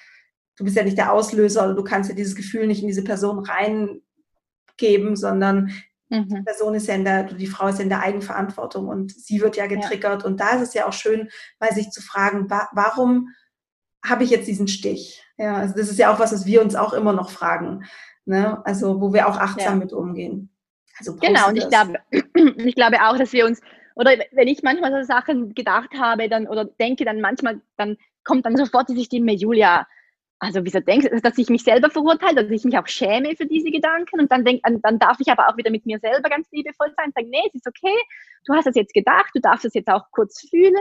du 0.57 0.65
bist 0.65 0.77
ja 0.77 0.85
nicht 0.85 0.99
der 0.99 1.13
Auslöser 1.13 1.65
oder 1.65 1.75
du 1.75 1.83
kannst 1.83 2.11
ja 2.11 2.15
dieses 2.15 2.35
Gefühl 2.35 2.67
nicht 2.67 2.83
in 2.83 2.89
diese 2.89 3.03
Person 3.03 3.39
reingeben, 3.39 5.17
sondern 5.17 5.71
mhm. 6.11 6.29
die 6.29 6.43
Person 6.43 6.75
ist 6.75 6.87
ja 6.87 6.95
in 6.95 7.05
der, 7.05 7.25
die 7.25 7.47
Frau 7.47 7.69
ist 7.69 7.79
ja 7.79 7.85
in 7.85 7.89
der 7.89 8.03
Eigenverantwortung 8.03 8.89
und 8.89 9.13
sie 9.13 9.41
wird 9.41 9.57
ja 9.57 9.67
getriggert. 9.67 10.23
Ja. 10.23 10.27
Und 10.27 10.41
da 10.41 10.51
ist 10.51 10.63
es 10.63 10.75
ja 10.75 10.87
auch 10.87 10.93
schön, 10.93 11.31
mal 11.59 11.73
sich 11.73 11.91
zu 11.91 12.03
fragen, 12.03 12.51
wa 12.51 12.69
warum 12.73 13.29
habe 14.05 14.25
ich 14.25 14.31
jetzt 14.31 14.49
diesen 14.49 14.69
Stich? 14.69 15.23
Ja, 15.37 15.57
also 15.57 15.75
das 15.75 15.89
ist 15.91 15.99
ja 15.99 16.13
auch 16.13 16.19
was, 16.19 16.33
was 16.33 16.47
wir 16.47 16.63
uns 16.63 16.75
auch 16.75 16.93
immer 16.93 17.13
noch 17.13 17.31
fragen. 17.31 17.85
Ne? 18.25 18.65
Also, 18.65 19.01
wo 19.01 19.13
wir 19.13 19.29
auch 19.29 19.37
achtsam 19.37 19.75
ja. 19.75 19.85
mit 19.85 19.93
umgehen. 19.93 20.51
Also 20.99 21.17
genau, 21.17 21.49
und 21.49 21.57
ich 21.57 21.69
glaube, 21.69 21.95
ich 22.59 22.75
glaube 22.75 22.99
auch, 23.03 23.17
dass 23.17 23.33
wir 23.33 23.47
uns, 23.47 23.61
oder 23.95 24.13
wenn 24.33 24.49
ich 24.49 24.63
manchmal 24.63 24.93
so 24.93 25.07
Sachen 25.07 25.55
gedacht 25.55 25.91
habe, 25.99 26.29
dann 26.29 26.47
oder 26.47 26.65
denke, 26.65 27.05
dann 27.05 27.21
manchmal, 27.21 27.61
dann 27.77 27.97
kommt 28.25 28.45
dann 28.45 28.57
sofort 28.57 28.89
diese 28.89 29.05
Stimme, 29.05 29.33
Julia, 29.33 29.87
also 30.41 30.65
wieso 30.65 30.81
denkst 30.81 31.09
du, 31.11 31.21
dass 31.21 31.37
ich 31.37 31.51
mich 31.51 31.63
selber 31.63 31.91
verurteile, 31.91 32.43
dass 32.43 32.51
ich 32.51 32.65
mich 32.65 32.79
auch 32.79 32.89
schäme 32.89 33.37
für 33.37 33.47
diese 33.47 33.71
Gedanken? 33.71 34.21
Und 34.21 34.33
dann 34.33 34.45
denk, 34.45 34.63
dann 34.83 34.99
darf 34.99 35.19
ich 35.21 35.31
aber 35.31 35.49
auch 35.49 35.57
wieder 35.59 35.71
mit 35.71 35.85
mir 35.85 35.99
selber 35.99 36.31
ganz 36.31 36.51
liebevoll 36.51 36.93
sein 36.97 37.07
und 37.09 37.15
sagen, 37.15 37.29
nee, 37.29 37.43
es 37.49 37.57
ist 37.57 37.69
okay, 37.69 37.95
du 38.47 38.55
hast 38.55 38.67
das 38.67 38.75
jetzt 38.75 38.95
gedacht, 38.95 39.31
du 39.35 39.41
darfst 39.41 39.67
es 39.67 39.75
jetzt 39.75 39.89
auch 39.89 40.11
kurz 40.11 40.49
fühlen 40.49 40.75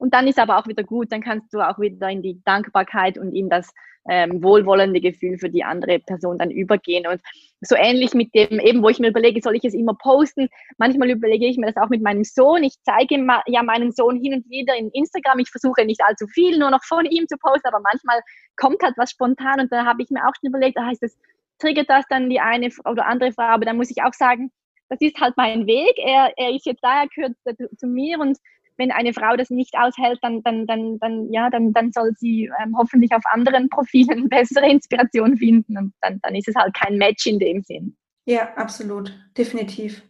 und 0.00 0.14
dann 0.14 0.26
ist 0.26 0.38
aber 0.38 0.58
auch 0.58 0.66
wieder 0.66 0.82
gut, 0.82 1.12
dann 1.12 1.20
kannst 1.20 1.52
du 1.52 1.60
auch 1.60 1.78
wieder 1.78 2.08
in 2.08 2.22
die 2.22 2.40
Dankbarkeit 2.44 3.18
und 3.18 3.32
in 3.32 3.50
das 3.50 3.70
ähm, 4.08 4.42
wohlwollende 4.42 4.98
Gefühl 4.98 5.36
für 5.38 5.50
die 5.50 5.62
andere 5.62 5.98
Person 5.98 6.38
dann 6.38 6.50
übergehen. 6.50 7.06
Und 7.06 7.20
so 7.60 7.76
ähnlich 7.76 8.14
mit 8.14 8.34
dem, 8.34 8.58
eben 8.60 8.82
wo 8.82 8.88
ich 8.88 8.98
mir 8.98 9.10
überlege, 9.10 9.42
soll 9.42 9.56
ich 9.56 9.64
es 9.64 9.74
immer 9.74 9.94
posten? 9.94 10.48
Manchmal 10.78 11.10
überlege 11.10 11.46
ich 11.46 11.58
mir 11.58 11.70
das 11.70 11.76
auch 11.76 11.90
mit 11.90 12.02
meinem 12.02 12.24
Sohn. 12.24 12.64
Ich 12.64 12.76
zeige 12.82 13.16
ja 13.46 13.62
meinen 13.62 13.92
Sohn 13.92 14.16
hin 14.16 14.32
und 14.32 14.48
wieder 14.48 14.74
in 14.74 14.90
Instagram. 14.90 15.38
Ich 15.40 15.50
versuche 15.50 15.84
nicht 15.84 16.00
allzu 16.02 16.26
viel 16.28 16.58
nur 16.58 16.70
noch 16.70 16.82
von 16.84 17.04
ihm 17.04 17.28
zu 17.28 17.36
posten, 17.36 17.68
aber 17.68 17.80
manchmal 17.80 18.22
kommt 18.56 18.82
halt 18.82 18.94
was 18.96 19.10
spontan 19.10 19.60
und 19.60 19.70
da 19.70 19.84
habe 19.84 20.02
ich 20.02 20.08
mir 20.08 20.26
auch 20.26 20.32
schon 20.40 20.48
überlegt, 20.48 20.78
da 20.78 20.86
heißt 20.86 21.02
es, 21.02 21.18
triggert 21.58 21.90
das 21.90 22.06
dann 22.08 22.30
die 22.30 22.40
eine 22.40 22.70
oder 22.86 23.04
andere 23.04 23.32
Frau, 23.32 23.44
aber 23.44 23.66
dann 23.66 23.76
muss 23.76 23.90
ich 23.90 24.02
auch 24.02 24.14
sagen, 24.14 24.50
das 24.88 25.00
ist 25.02 25.20
halt 25.20 25.36
mein 25.36 25.66
Weg. 25.66 25.98
Er, 25.98 26.32
er 26.36 26.54
ist 26.54 26.64
jetzt 26.64 26.82
da, 26.82 27.02
er 27.02 27.08
gehört 27.08 27.36
zu 27.76 27.86
mir 27.86 28.18
und 28.18 28.38
wenn 28.80 28.90
eine 28.90 29.12
Frau 29.12 29.36
das 29.36 29.50
nicht 29.50 29.74
aushält, 29.76 30.18
dann, 30.22 30.42
dann, 30.42 30.66
dann, 30.66 30.98
dann, 30.98 31.30
ja, 31.30 31.50
dann, 31.50 31.72
dann 31.72 31.92
soll 31.92 32.10
sie 32.16 32.50
ähm, 32.64 32.74
hoffentlich 32.76 33.12
auf 33.12 33.22
anderen 33.30 33.68
Profilen 33.68 34.28
bessere 34.28 34.68
Inspiration 34.68 35.36
finden 35.36 35.76
und 35.76 35.92
dann, 36.00 36.18
dann 36.22 36.34
ist 36.34 36.48
es 36.48 36.56
halt 36.56 36.74
kein 36.74 36.96
Match 36.96 37.26
in 37.26 37.38
dem 37.38 37.62
Sinn. 37.62 37.96
Ja, 38.24 38.54
absolut, 38.56 39.14
definitiv. 39.36 40.02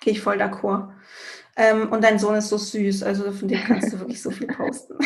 Gehe 0.00 0.12
ich 0.12 0.20
voll 0.20 0.36
d'accord. 0.36 0.92
Ähm, 1.56 1.92
und 1.92 2.02
dein 2.02 2.18
Sohn 2.18 2.34
ist 2.34 2.48
so 2.48 2.56
süß, 2.56 3.02
also 3.02 3.30
von 3.30 3.48
dem 3.48 3.60
kannst 3.60 3.92
du 3.92 3.98
wirklich 3.98 4.22
so 4.22 4.30
viel 4.30 4.46
posten. 4.46 4.94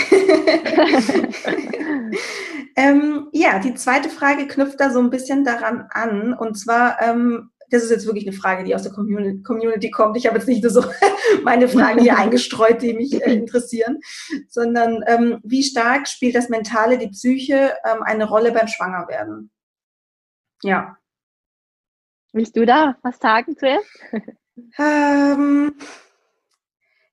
ähm, 2.76 3.28
ja, 3.32 3.58
die 3.58 3.74
zweite 3.74 4.08
Frage 4.08 4.46
knüpft 4.46 4.80
da 4.80 4.90
so 4.90 5.00
ein 5.00 5.10
bisschen 5.10 5.44
daran 5.44 5.86
an. 5.90 6.34
Und 6.34 6.56
zwar, 6.56 7.02
ähm, 7.02 7.50
das 7.70 7.82
ist 7.82 7.90
jetzt 7.90 8.06
wirklich 8.06 8.26
eine 8.26 8.36
Frage, 8.36 8.64
die 8.64 8.74
aus 8.74 8.82
der 8.82 8.92
Community 8.92 9.90
kommt. 9.90 10.16
Ich 10.16 10.26
habe 10.26 10.36
jetzt 10.38 10.48
nicht 10.48 10.62
nur 10.62 10.70
so 10.70 10.84
meine 11.42 11.68
Fragen 11.68 12.00
hier 12.00 12.16
eingestreut, 12.16 12.82
die 12.82 12.94
mich 12.94 13.14
äh, 13.22 13.32
interessieren, 13.32 13.98
sondern 14.48 15.02
ähm, 15.06 15.40
wie 15.42 15.62
stark 15.62 16.08
spielt 16.08 16.34
das 16.34 16.48
Mentale, 16.48 16.98
die 16.98 17.08
Psyche 17.08 17.74
ähm, 17.84 18.02
eine 18.02 18.28
Rolle 18.28 18.52
beim 18.52 18.68
Schwangerwerden? 18.68 19.50
Ja. 20.62 20.96
Willst 22.32 22.56
du 22.56 22.66
da 22.66 22.96
was 23.02 23.18
sagen 23.18 23.56
zuerst? 23.56 23.88
ähm, 24.78 25.74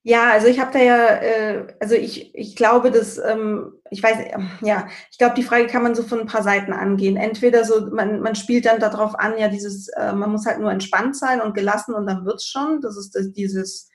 ja, 0.06 0.32
also 0.32 0.48
ich 0.48 0.60
habe 0.60 0.70
da 0.70 0.78
ja, 0.80 1.06
äh, 1.16 1.66
also 1.80 1.94
ich, 1.94 2.34
ich 2.34 2.56
glaube, 2.56 2.90
dass, 2.90 3.16
ähm, 3.16 3.72
ich 3.90 4.02
weiß, 4.02 4.18
äh, 4.18 4.38
ja, 4.60 4.86
ich 5.10 5.16
glaube, 5.16 5.34
die 5.34 5.42
Frage 5.42 5.66
kann 5.66 5.82
man 5.82 5.94
so 5.94 6.02
von 6.02 6.20
ein 6.20 6.26
paar 6.26 6.42
Seiten 6.42 6.74
angehen. 6.74 7.16
Entweder 7.16 7.64
so, 7.64 7.86
man, 7.90 8.20
man 8.20 8.34
spielt 8.34 8.66
dann 8.66 8.80
darauf 8.80 9.18
an, 9.18 9.38
ja, 9.38 9.48
dieses, 9.48 9.88
äh, 9.88 10.12
man 10.12 10.30
muss 10.30 10.44
halt 10.44 10.60
nur 10.60 10.70
entspannt 10.70 11.16
sein 11.16 11.40
und 11.40 11.54
gelassen 11.54 11.94
und 11.94 12.06
dann 12.06 12.26
wird's 12.26 12.44
schon. 12.46 12.82
Das 12.82 12.98
ist 12.98 13.14
das, 13.14 13.32
dieses, 13.32 13.88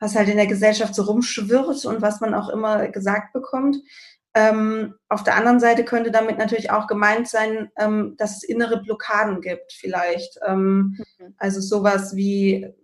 was 0.00 0.16
halt 0.16 0.30
in 0.30 0.38
der 0.38 0.46
Gesellschaft 0.46 0.94
so 0.94 1.02
rumschwirrt 1.02 1.84
und 1.84 2.00
was 2.00 2.22
man 2.22 2.32
auch 2.32 2.48
immer 2.48 2.88
gesagt 2.88 3.34
bekommt. 3.34 3.76
Ähm, 4.32 4.94
auf 5.10 5.22
der 5.22 5.36
anderen 5.36 5.60
Seite 5.60 5.84
könnte 5.84 6.10
damit 6.10 6.38
natürlich 6.38 6.70
auch 6.70 6.86
gemeint 6.86 7.28
sein, 7.28 7.70
ähm, 7.76 8.14
dass 8.16 8.38
es 8.38 8.42
innere 8.42 8.80
Blockaden 8.82 9.42
gibt, 9.42 9.74
vielleicht. 9.74 10.38
Ähm, 10.46 10.96
mhm. 11.18 11.34
Also 11.36 11.60
sowas 11.60 12.16
wie, 12.16 12.74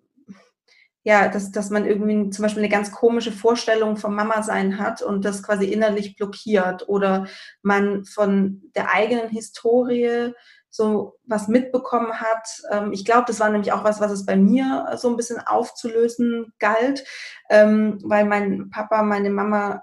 ja, 1.05 1.29
dass, 1.29 1.51
dass 1.51 1.71
man 1.71 1.85
irgendwie 1.85 2.31
zum 2.31 2.43
Beispiel 2.45 2.62
eine 2.62 2.73
ganz 2.73 2.93
komische 2.93 3.33
Vorstellung 3.33 3.97
vom 3.97 4.15
Mama-Sein 4.15 4.79
hat 4.79 5.03
und 5.03 5.25
das 5.25 5.43
quasi 5.43 5.67
innerlich 5.67 6.17
blockiert 6.17 6.88
oder 6.88 7.27
man 7.62 8.05
von 8.05 8.62
der 8.77 8.93
eigenen 8.93 9.29
Historie 9.29 10.33
so 10.71 11.19
was 11.27 11.49
mitbekommen 11.49 12.21
hat. 12.21 12.49
Ähm, 12.71 12.93
ich 12.93 13.05
glaube, 13.05 13.25
das 13.27 13.41
war 13.41 13.51
nämlich 13.51 13.73
auch 13.73 13.85
was, 13.85 14.01
was 14.01 14.11
es 14.11 14.25
bei 14.25 14.37
mir 14.37 14.97
so 14.97 15.11
ein 15.11 15.17
bisschen 15.17 15.38
aufzulösen 15.38 16.53
galt, 16.59 17.05
ähm, 17.51 17.99
weil 18.05 18.25
mein 18.25 18.71
Papa 18.71 19.03
meine 19.03 19.31
Mama 19.31 19.83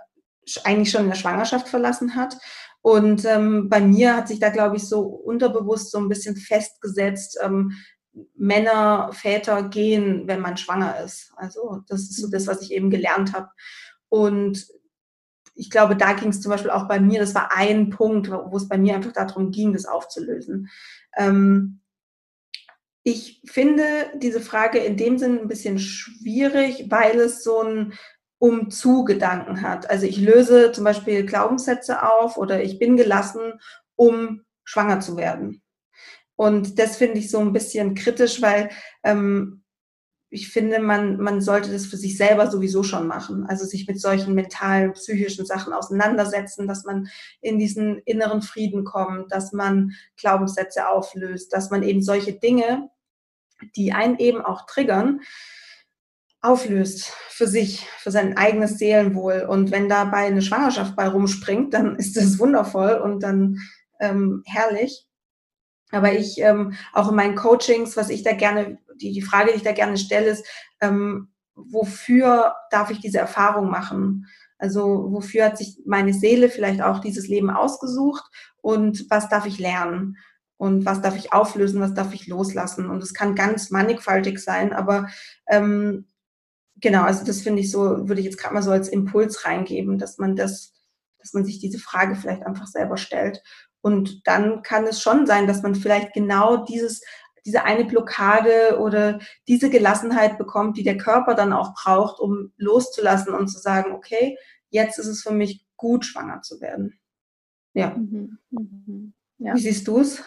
eigentlich 0.64 0.90
schon 0.90 1.04
in 1.04 1.10
der 1.10 1.16
Schwangerschaft 1.16 1.68
verlassen 1.68 2.16
hat. 2.16 2.38
Und 2.82 3.26
ähm, 3.26 3.70
bei 3.70 3.82
mir 3.82 4.16
hat 4.16 4.30
sich 4.30 4.40
da, 4.40 4.50
glaube 4.50 4.78
ich, 4.78 4.88
so 4.88 5.02
unterbewusst 5.02 5.92
so 5.92 6.00
ein 6.00 6.10
bisschen 6.10 6.38
festgesetzt, 6.38 7.38
Männer, 8.36 9.12
Väter 9.14 9.64
gehen, 9.64 10.28
wenn 10.28 10.42
man 10.42 10.58
schwanger 10.58 11.00
ist. 11.00 11.32
Also 11.36 11.84
das 11.88 12.02
ist 12.02 12.18
so 12.18 12.30
das, 12.30 12.48
was 12.48 12.62
ich 12.62 12.72
eben 12.72 12.90
gelernt 12.90 13.34
habe. 13.34 13.50
Und 14.10 14.68
ich 15.56 15.70
glaube, 15.70 15.96
da 15.96 16.14
ging 16.14 16.30
es 16.30 16.42
zum 16.42 16.52
Beispiel 16.52 16.72
auch 16.72 16.88
bei 16.88 17.00
mir, 17.00 17.20
das 17.20 17.36
war 17.36 17.56
ein 17.56 17.90
Punkt, 17.90 18.32
wo 18.32 18.56
es 18.56 18.68
bei 18.68 18.78
mir 18.78 18.96
einfach 18.96 19.12
darum 19.12 19.52
ging, 19.52 19.74
das 19.74 19.86
aufzulösen. 19.86 20.70
Ähm, 21.18 21.82
ich 23.04 23.42
finde 23.46 23.84
diese 24.16 24.40
Frage 24.40 24.80
in 24.80 24.98
dem 24.98 25.18
Sinn 25.18 25.40
ein 25.40 25.48
bisschen 25.48 25.80
schwierig, 25.80 26.86
weil 26.90 27.20
es 27.20 27.44
so 27.44 27.62
ein 27.62 27.94
Umzu-Gedanken 28.40 29.62
hat. 29.62 29.90
Also 29.90 30.06
ich 30.06 30.18
löse 30.20 30.72
zum 30.72 30.86
Beispiel 30.86 31.26
Glaubenssätze 31.26 32.04
auf 32.04 32.38
oder 32.38 32.64
ich 32.64 32.80
bin 32.80 32.96
gelassen, 32.96 33.60
um 33.96 34.46
schwanger 34.64 35.02
zu 35.02 35.18
werden. 35.18 35.62
Und 36.40 36.80
das 36.80 36.96
finde 36.96 37.20
ich 37.20 37.30
so 37.30 37.40
ein 37.40 37.52
bisschen 37.52 37.96
kritisch, 37.96 38.42
weil 38.42 38.70
ähm, 39.04 39.62
ich 40.30 40.48
finde, 40.48 40.80
man, 40.80 41.18
man 41.18 41.42
sollte 41.42 41.70
das 41.70 41.86
für 41.86 41.98
sich 41.98 42.16
selber 42.16 42.50
sowieso 42.50 42.82
schon 42.82 43.08
machen. 43.08 43.46
Also 43.46 43.66
sich 43.66 43.88
mit 43.88 44.00
solchen 44.00 44.36
mentalen, 44.36 44.94
psychischen 44.94 45.46
Sachen 45.46 45.74
auseinandersetzen, 45.74 46.66
dass 46.66 46.86
man 46.86 47.10
in 47.42 47.60
diesen 47.60 47.98
inneren 48.06 48.42
Frieden 48.42 48.86
kommt, 48.86 49.34
dass 49.34 49.52
man 49.52 49.92
Glaubenssätze 50.16 50.88
auflöst, 50.88 51.52
dass 51.52 51.72
man 51.72 51.84
eben 51.84 52.02
solche 52.02 52.32
Dinge, 52.32 52.90
die 53.76 53.92
einen 53.92 54.18
eben 54.18 54.40
auch 54.40 54.66
triggern, 54.66 55.20
auflöst 56.40 57.12
für 57.28 57.48
sich, 57.48 57.86
für 57.98 58.12
sein 58.12 58.38
eigenes 58.38 58.78
Seelenwohl. 58.78 59.46
Und 59.46 59.72
wenn 59.72 59.90
dabei 59.90 60.28
eine 60.28 60.42
Schwangerschaft 60.42 60.96
bei 60.96 61.10
rumspringt, 61.10 61.74
dann 61.74 61.98
ist 61.98 62.16
das 62.16 62.40
wundervoll 62.40 62.94
und 62.94 63.24
dann 63.24 63.58
ähm, 64.00 64.42
herrlich. 64.46 65.09
Aber 65.92 66.14
ich 66.14 66.40
ähm, 66.40 66.74
auch 66.94 67.10
in 67.10 67.16
meinen 67.16 67.36
Coachings, 67.36 67.98
was 67.98 68.10
ich 68.10 68.24
da 68.24 68.34
gerne, 68.34 68.78
die, 68.96 69.12
die 69.12 69.22
Frage, 69.22 69.52
die 69.52 69.58
ich 69.58 69.64
da 69.64 69.72
gerne 69.72 69.98
stelle, 69.98 70.30
ist, 70.30 70.46
ähm, 70.82 71.30
wofür 71.56 72.54
darf 72.72 72.92
ich 72.92 73.00
diese 73.00 73.18
Erfahrung 73.18 73.70
machen? 73.70 74.28
Also 74.58 75.08
wofür 75.12 75.46
hat 75.46 75.58
sich 75.58 75.80
meine 75.86 76.14
Seele 76.14 76.50
vielleicht 76.50 76.82
auch 76.82 77.00
dieses 77.00 77.28
Leben 77.28 77.50
ausgesucht 77.50 78.24
und 78.62 79.10
was 79.10 79.30
darf 79.30 79.46
ich 79.46 79.58
lernen? 79.60 80.18
Und 80.58 80.86
was 80.86 81.02
darf 81.02 81.16
ich 81.16 81.32
auflösen, 81.32 81.80
was 81.80 81.94
darf 81.94 82.14
ich 82.14 82.28
loslassen? 82.28 82.90
Und 82.90 83.02
es 83.02 83.14
kann 83.14 83.34
ganz 83.34 83.70
mannigfaltig 83.72 84.40
sein, 84.40 84.74
aber 84.74 85.08
ähm, 85.48 86.10
genau, 86.76 87.04
also 87.04 87.24
das 87.24 87.40
finde 87.40 87.62
ich 87.62 87.72
so, 87.72 88.10
würde 88.10 88.20
ich 88.20 88.26
jetzt 88.26 88.38
gerade 88.38 88.54
mal 88.54 88.62
so 88.62 88.72
als 88.72 88.90
Impuls 88.90 89.46
reingeben, 89.46 89.98
dass 89.98 90.18
man 90.18 90.36
das, 90.36 90.74
dass 91.18 91.32
man 91.34 91.46
sich 91.46 91.60
diese 91.60 91.80
Frage 91.80 92.16
vielleicht 92.16 92.46
einfach 92.46 92.68
selber 92.68 92.98
stellt 92.98 93.42
und 93.82 94.28
dann 94.28 94.62
kann 94.62 94.86
es 94.86 95.02
schon 95.02 95.26
sein, 95.26 95.48
dass 95.48 95.62
man 95.62 95.76
vielleicht 95.76 96.14
genau 96.14 96.58
dieses, 96.66 97.02
diese 97.46 97.64
eine 97.64 97.86
Blockade 97.86 98.80
oder 98.80 99.20
diese 99.48 99.70
Gelassenheit 99.70 100.38
bekommt, 100.38 100.78
die 100.78 100.84
der 100.84 100.98
Körper 100.98 101.36
dann 101.36 101.54
auch 101.54 101.74
braucht, 101.74 102.20
um 102.20 102.52
loszulassen 102.58 103.34
und 103.34 103.48
zu 103.48 103.60
sagen, 103.60 103.94
okay, 103.94 104.38
jetzt 104.70 105.00
ist 105.00 105.08
es 105.08 105.24
für 105.24 105.34
mich 105.34 105.66
gut, 105.78 106.06
schwanger 106.06 106.42
zu 106.42 106.60
werden. 106.62 107.00
Ja. 107.74 107.92
Mhm, 107.92 108.38
mhm, 108.50 109.14
ja. 109.38 109.56
Wie 109.56 109.60
siehst 109.60 109.88
du 109.88 110.00
es? 110.00 110.24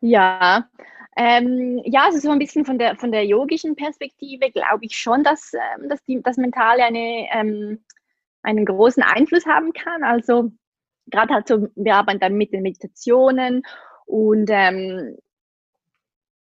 Ja, 0.00 0.68
ähm, 1.16 1.80
ja, 1.84 2.04
also 2.04 2.20
so 2.20 2.30
ein 2.30 2.38
bisschen 2.38 2.64
von 2.64 2.78
der, 2.78 2.94
von 2.96 3.10
der 3.10 3.26
yogischen 3.26 3.74
Perspektive 3.74 4.52
glaube 4.52 4.84
ich 4.84 4.96
schon, 4.96 5.24
dass, 5.24 5.52
ähm, 5.52 5.88
dass 5.88 6.04
die, 6.04 6.22
das 6.22 6.36
Mentale 6.36 6.84
eine, 6.84 7.26
ähm, 7.32 7.84
einen 8.42 8.64
großen 8.64 9.02
Einfluss 9.02 9.44
haben 9.44 9.72
kann. 9.72 10.04
Also 10.04 10.52
gerade 11.10 11.34
halt 11.34 11.48
so, 11.48 11.68
wir 11.74 11.94
arbeiten 11.96 12.20
dann 12.20 12.34
mit 12.34 12.52
den 12.52 12.62
Meditationen 12.62 13.62
und 14.06 14.48
ähm, 14.50 15.16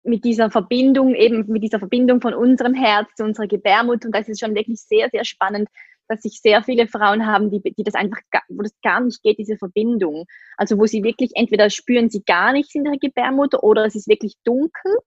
mit 0.04 0.24
dieser 0.24 0.52
Verbindung, 0.52 1.16
eben 1.16 1.46
mit 1.48 1.64
dieser 1.64 1.80
Verbindung 1.80 2.22
von 2.22 2.34
unserem 2.34 2.74
Herz 2.74 3.08
zu 3.16 3.24
unserer 3.24 3.48
Gebärmutter. 3.48 4.08
Und 4.08 4.16
das 4.16 4.30
ist 4.30 4.40
schon 4.40 4.56
wirklich 4.56 4.80
sehr, 4.82 5.10
sehr 5.12 5.26
spannend, 5.26 5.68
dass 6.08 6.22
sich 6.22 6.40
sehr 6.42 6.62
viele 6.64 6.88
Frauen 6.88 7.26
haben, 7.26 7.50
die, 7.50 7.62
die 7.62 7.84
das 7.84 7.96
einfach, 7.96 8.20
wo 8.50 8.62
das 8.62 8.74
gar 8.84 9.02
nicht 9.02 9.24
geht, 9.24 9.40
diese 9.40 9.58
Verbindung. 9.58 10.26
Also 10.58 10.78
wo 10.78 10.86
sie 10.86 11.04
wirklich, 11.04 11.32
entweder 11.34 11.70
spüren 11.72 12.10
sie 12.10 12.24
gar 12.24 12.54
nichts 12.54 12.76
in 12.76 12.84
der 12.84 12.98
Gebärmutter 13.00 13.64
oder 13.64 13.86
es 13.86 13.96
ist 13.96 14.08
wirklich 14.08 14.36
dunkel, 14.44 15.00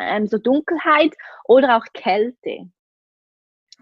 ähm, 0.00 0.26
so 0.26 0.38
Dunkelheit 0.38 1.14
oder 1.44 1.76
auch 1.76 1.84
Kälte 1.92 2.70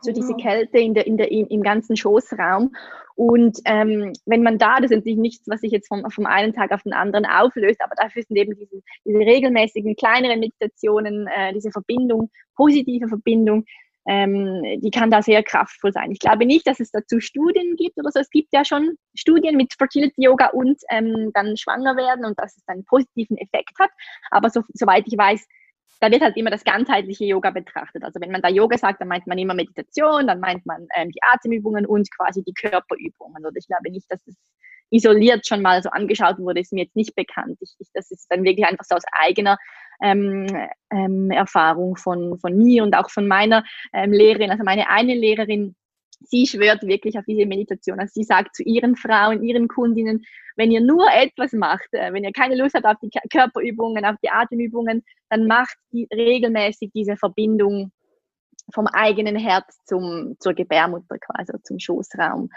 so 0.03 0.13
diese 0.13 0.35
Kälte 0.35 0.79
in 0.79 0.95
der, 0.95 1.07
in 1.07 1.17
der, 1.17 1.31
im, 1.31 1.47
im 1.49 1.63
ganzen 1.63 1.97
Schoßraum. 1.97 2.75
Und 3.15 3.59
ähm, 3.67 4.13
wenn 4.27 4.43
man 4.43 4.59
da, 4.59 4.77
das 4.77 4.91
ist 4.91 4.97
natürlich 4.97 5.19
nichts, 5.19 5.49
was 5.49 5.61
sich 5.61 5.73
jetzt 5.73 5.89
vom, 5.89 6.09
vom 6.11 6.27
einen 6.27 6.55
Tag 6.55 6.73
auf 6.73 6.83
den 6.83 6.93
anderen 6.93 7.27
auflöst, 7.27 7.81
aber 7.83 7.95
dafür 7.97 8.23
sind 8.23 8.37
eben 8.37 8.57
diese, 8.57 8.83
diese 9.05 9.19
regelmäßigen 9.19 9.97
kleineren 9.97 10.41
Meditationen, 10.41 11.27
äh, 11.27 11.53
diese 11.53 11.71
Verbindung, 11.71 12.31
positive 12.57 13.09
Verbindung, 13.09 13.65
ähm, 14.07 14.63
die 14.81 14.91
kann 14.91 15.11
da 15.11 15.23
sehr 15.23 15.43
kraftvoll 15.43 15.93
sein. 15.93 16.11
Ich 16.11 16.19
glaube 16.19 16.45
nicht, 16.45 16.67
dass 16.67 16.81
es 16.81 16.91
dazu 16.91 17.21
Studien 17.21 17.77
gibt 17.77 17.99
oder 17.99 18.11
so. 18.11 18.19
Es 18.19 18.31
gibt 18.31 18.49
ja 18.53 18.65
schon 18.65 18.97
Studien 19.15 19.57
mit 19.57 19.75
Fertility 19.75 20.25
Yoga 20.25 20.49
und 20.49 20.81
ähm, 20.91 21.31
dann 21.35 21.57
schwanger 21.57 21.97
werden 21.97 22.25
und 22.25 22.39
dass 22.39 22.57
es 22.57 22.67
einen 22.67 22.85
positiven 22.85 23.37
Effekt 23.37 23.79
hat. 23.79 23.91
Aber 24.31 24.51
so, 24.51 24.63
soweit 24.73 25.05
ich 25.07 25.17
weiß, 25.17 25.47
da 26.01 26.11
wird 26.11 26.23
halt 26.23 26.37
immer 26.37 26.51
das 26.51 26.65
ganzheitliche 26.65 27.25
Yoga 27.25 27.51
betrachtet. 27.51 28.05
Also 28.05 28.21
wenn 28.21 28.33
man 28.33 28.43
da 28.43 28.49
Yoga 28.49 28.77
sagt, 28.79 29.01
dann 29.01 29.09
meint 29.09 29.27
man 29.27 29.39
immer 29.39 29.55
Meditation, 29.55 30.27
dann 30.27 30.41
meint 30.41 30.67
man 30.67 30.87
ähm, 30.97 31.11
die 31.11 31.23
Atemübungen 31.23 31.87
und 31.87 32.09
quasi 32.17 32.43
die 32.43 32.55
Körperübungen. 32.55 33.45
Oder 33.45 33.57
ich 33.57 33.67
glaube 33.67 33.91
nicht, 33.91 34.11
dass 34.11 34.23
das 34.25 34.35
isoliert 34.91 35.47
schon 35.47 35.63
mal 35.63 35.83
so 35.83 35.91
angeschaut 35.91 36.39
wurde, 36.39 36.61
ist 36.61 36.73
mir 36.73 36.85
jetzt 36.85 36.97
nicht 36.97 37.15
bekannt. 37.15 37.57
Ich, 37.61 37.75
ich, 37.79 37.89
das 37.95 38.11
ist 38.11 38.27
dann 38.29 38.45
wirklich 38.45 38.67
einfach 38.67 38.85
so 38.85 38.95
aus 38.95 39.05
eigener 39.13 39.57
ähm, 40.03 40.47
ähm, 40.91 41.31
Erfahrung 41.31 41.97
von, 41.97 42.39
von 42.39 42.57
mir 42.57 42.83
und 42.83 42.95
auch 42.95 43.11
von 43.11 43.27
meiner 43.27 43.65
ähm, 43.93 44.13
Lehrerin. 44.13 44.51
Also 44.51 44.65
meine 44.65 44.91
eine 44.91 45.15
Lehrerin, 45.15 45.75
sie 46.25 46.47
schwört 46.47 46.83
wirklich 46.83 47.19
auf 47.19 47.25
diese 47.27 47.47
Meditation. 47.47 48.01
Also 48.01 48.13
sie 48.15 48.25
sagt 48.25 48.57
zu 48.57 48.63
ihren 48.63 48.97
Frauen, 48.97 49.43
ihren 49.43 49.69
Kundinnen, 49.69 50.25
wenn 50.57 50.71
ihr 50.71 50.81
nur 50.81 51.07
etwas 51.13 51.53
macht, 51.53 51.89
äh, 51.93 52.13
wenn 52.13 52.25
ihr 52.25 52.33
keine 52.33 52.57
Lust 52.57 52.75
habt 52.75 52.87
auf 52.87 52.97
die 53.03 53.11
Körperübungen, 53.31 54.05
auf 54.05 54.17
die 54.23 54.31
Atemübungen, 54.31 55.03
dann 55.31 55.47
macht 55.47 55.77
die 55.93 56.07
regelmäßig 56.13 56.91
diese 56.95 57.17
Verbindung 57.17 57.93
vom 58.73 58.87
eigenen 58.87 59.37
Herz 59.37 59.79
zum, 59.87 60.37
zur 60.39 60.55
Gebärmutter 60.55 61.19
quasi, 61.19 61.53
zum 61.63 61.79
Schoßraum. 61.79 62.49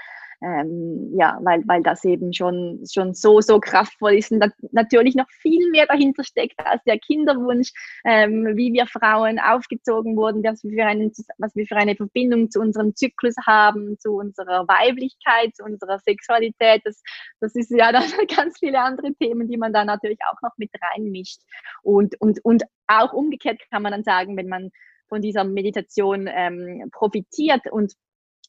Ähm, 0.42 1.14
ja, 1.18 1.40
weil, 1.42 1.64
weil 1.68 1.82
das 1.84 2.04
eben 2.04 2.34
schon, 2.34 2.84
schon 2.92 3.14
so, 3.14 3.42
so 3.42 3.60
kraftvoll 3.60 4.14
ist 4.16 4.32
und 4.32 4.44
natürlich 4.72 5.16
noch 5.16 5.30
viel 5.42 5.70
mehr 5.72 5.86
dahinter 5.86 6.24
steckt 6.24 6.60
als 6.66 6.84
der 6.84 7.00
Kinderwunsch, 7.00 7.72
ähm, 8.06 8.56
wie 8.56 8.74
wir 8.74 8.86
Frauen 8.88 9.40
aufgezogen 9.40 10.16
wurden, 10.16 10.44
was 10.44 10.64
wir, 10.64 10.72
für 10.72 10.86
einen, 10.86 11.12
was 11.38 11.56
wir 11.56 11.66
für 11.66 11.78
eine 11.78 11.96
Verbindung 11.96 12.50
zu 12.52 12.60
unserem 12.60 12.96
Zyklus 12.96 13.36
haben, 13.46 13.98
zu 14.00 14.14
unserer 14.14 14.68
Weiblichkeit, 14.68 15.56
zu 15.56 15.64
unserer 15.64 16.00
Sexualität. 16.00 16.82
Das, 16.84 17.02
das 17.40 17.56
ist 17.56 17.72
ja 17.72 17.92
dann 17.94 18.04
ganz 18.36 18.60
viele 18.60 18.80
andere 18.80 19.14
Themen, 19.14 19.48
die 19.48 19.58
man 19.58 19.74
da 19.74 19.86
natürlich 19.86 20.20
auch 20.30 20.42
noch 20.42 20.58
mit 20.58 20.72
reinmischt. 20.82 21.42
Und, 21.84 22.20
und, 22.20 22.44
und 22.44 22.64
auch 22.88 23.14
umgekehrt 23.14 23.62
kann 23.72 23.82
man 23.82 23.92
dann 23.92 24.04
sagen, 24.04 24.38
wenn 24.38 24.48
man 24.48 24.72
von 25.08 25.22
dieser 25.22 25.44
Meditation 25.44 26.28
ähm, 26.32 26.90
profitiert 26.92 27.72
und 27.72 27.94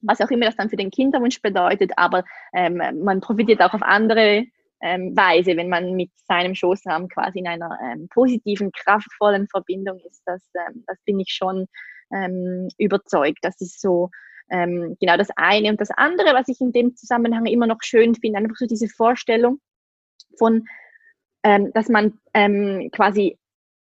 was 0.02 0.20
auch 0.20 0.30
immer 0.30 0.46
das 0.46 0.56
dann 0.56 0.70
für 0.70 0.76
den 0.76 0.90
Kinderwunsch 0.90 1.40
bedeutet, 1.40 1.92
aber 1.96 2.24
ähm, 2.52 2.80
man 3.02 3.20
profitiert 3.20 3.61
auch 3.61 3.74
auf 3.74 3.82
andere 3.82 4.46
ähm, 4.82 5.16
Weise, 5.16 5.56
wenn 5.56 5.68
man 5.68 5.94
mit 5.94 6.11
seinem 6.28 6.54
Schoßraum 6.54 7.09
quasi 7.09 7.38
in 7.38 7.48
einer 7.48 7.78
ähm, 7.82 8.09
positiven, 8.09 8.72
kraftvollen 8.72 9.48
Verbindung 9.48 9.98
ist. 10.00 10.22
Das, 10.26 10.42
ähm, 10.54 10.85
das 10.87 10.98
bin 11.04 11.18
ich 11.18 11.30
schon 11.30 11.66
ähm, 12.12 12.68
überzeugt. 12.76 13.38
Das 13.42 13.61
ist 13.61 13.80
so 13.80 14.11
ähm, 14.50 14.96
genau 15.00 15.16
das 15.16 15.30
eine. 15.37 15.70
Und 15.70 15.80
das 15.80 15.90
andere, 15.90 16.35
was 16.35 16.48
ich 16.48 16.61
in 16.61 16.72
dem 16.72 16.94
Zusammenhang 16.94 17.46
immer 17.46 17.66
noch 17.66 17.78
schön 17.80 18.14
finde, 18.14 18.38
einfach 18.38 18.56
so 18.56 18.66
diese 18.66 18.88
Vorstellung 18.88 19.61
von, 20.38 20.66
dass 21.42 21.88
man 21.88 22.18
quasi 22.90 23.38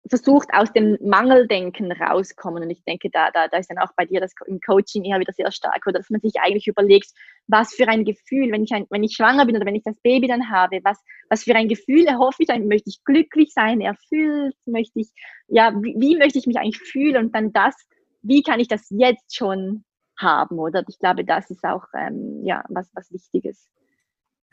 versucht, 0.09 0.49
aus 0.53 0.73
dem 0.73 0.99
Mangeldenken 1.01 1.93
rauskommen. 1.93 2.63
Und 2.63 2.71
ich 2.71 2.83
denke, 2.85 3.09
da, 3.11 3.31
da, 3.31 3.49
da 3.49 3.57
ist 3.59 3.71
dann 3.71 3.79
auch 3.79 3.93
bei 3.97 4.05
dir 4.05 4.21
das 4.21 4.33
im 4.47 4.61
Coaching 4.61 5.05
eher 5.05 5.21
wieder 5.21 5.33
sehr 5.33 5.53
stark, 5.53 5.87
oder 5.87 5.99
dass 5.99 6.11
man 6.11 6.21
sich 6.21 6.35
eigentlich 6.41 6.67
überlegt, 6.67 7.11
was 7.47 7.75
für 7.75 7.89
ein 7.89 8.05
Gefühl, 8.05 8.51
wenn 8.51 8.65
ich, 8.65 8.73
ein, 8.73 8.87
wenn 8.91 9.05
ich 9.05 9.15
schwanger 9.15 9.47
bin 9.47 9.57
oder 9.57 9.67
wenn 9.67 9.75
ich 9.75 9.85
das 9.85 10.01
Baby 10.01 10.29
dann 10.29 10.51
habe, 10.51 10.81
was, 10.83 10.99
was 11.29 11.45
für 11.45 11.55
ein 11.55 11.69
Gefühl 11.69 12.07
erhoffe 12.07 12.43
ich 12.43 12.49
dann? 12.49 12.67
Möchte 12.67 12.91
ich 12.91 13.05
glücklich 13.05 13.53
sein, 13.53 13.81
erfüllt? 13.81 14.57
Möchte 14.67 15.01
ich, 15.01 15.11
ja, 15.49 15.73
wie, 15.83 15.95
wie 15.99 16.17
möchte 16.17 16.39
ich 16.39 16.47
mich 16.47 16.59
eigentlich 16.59 16.81
fühlen? 16.81 17.17
Und 17.17 17.35
dann 17.35 17.53
das, 17.53 17.75
wie 18.23 18.43
kann 18.43 18.61
ich 18.61 18.69
das 18.69 18.87
jetzt 18.91 19.37
schon 19.37 19.85
haben, 20.19 20.59
oder? 20.59 20.85
Ich 20.89 20.99
glaube, 20.99 21.25
das 21.25 21.51
ist 21.51 21.65
auch, 21.65 21.85
ähm, 21.97 22.43
ja, 22.45 22.65
was, 22.69 22.91
was 22.95 23.13
Wichtiges. 23.13 23.69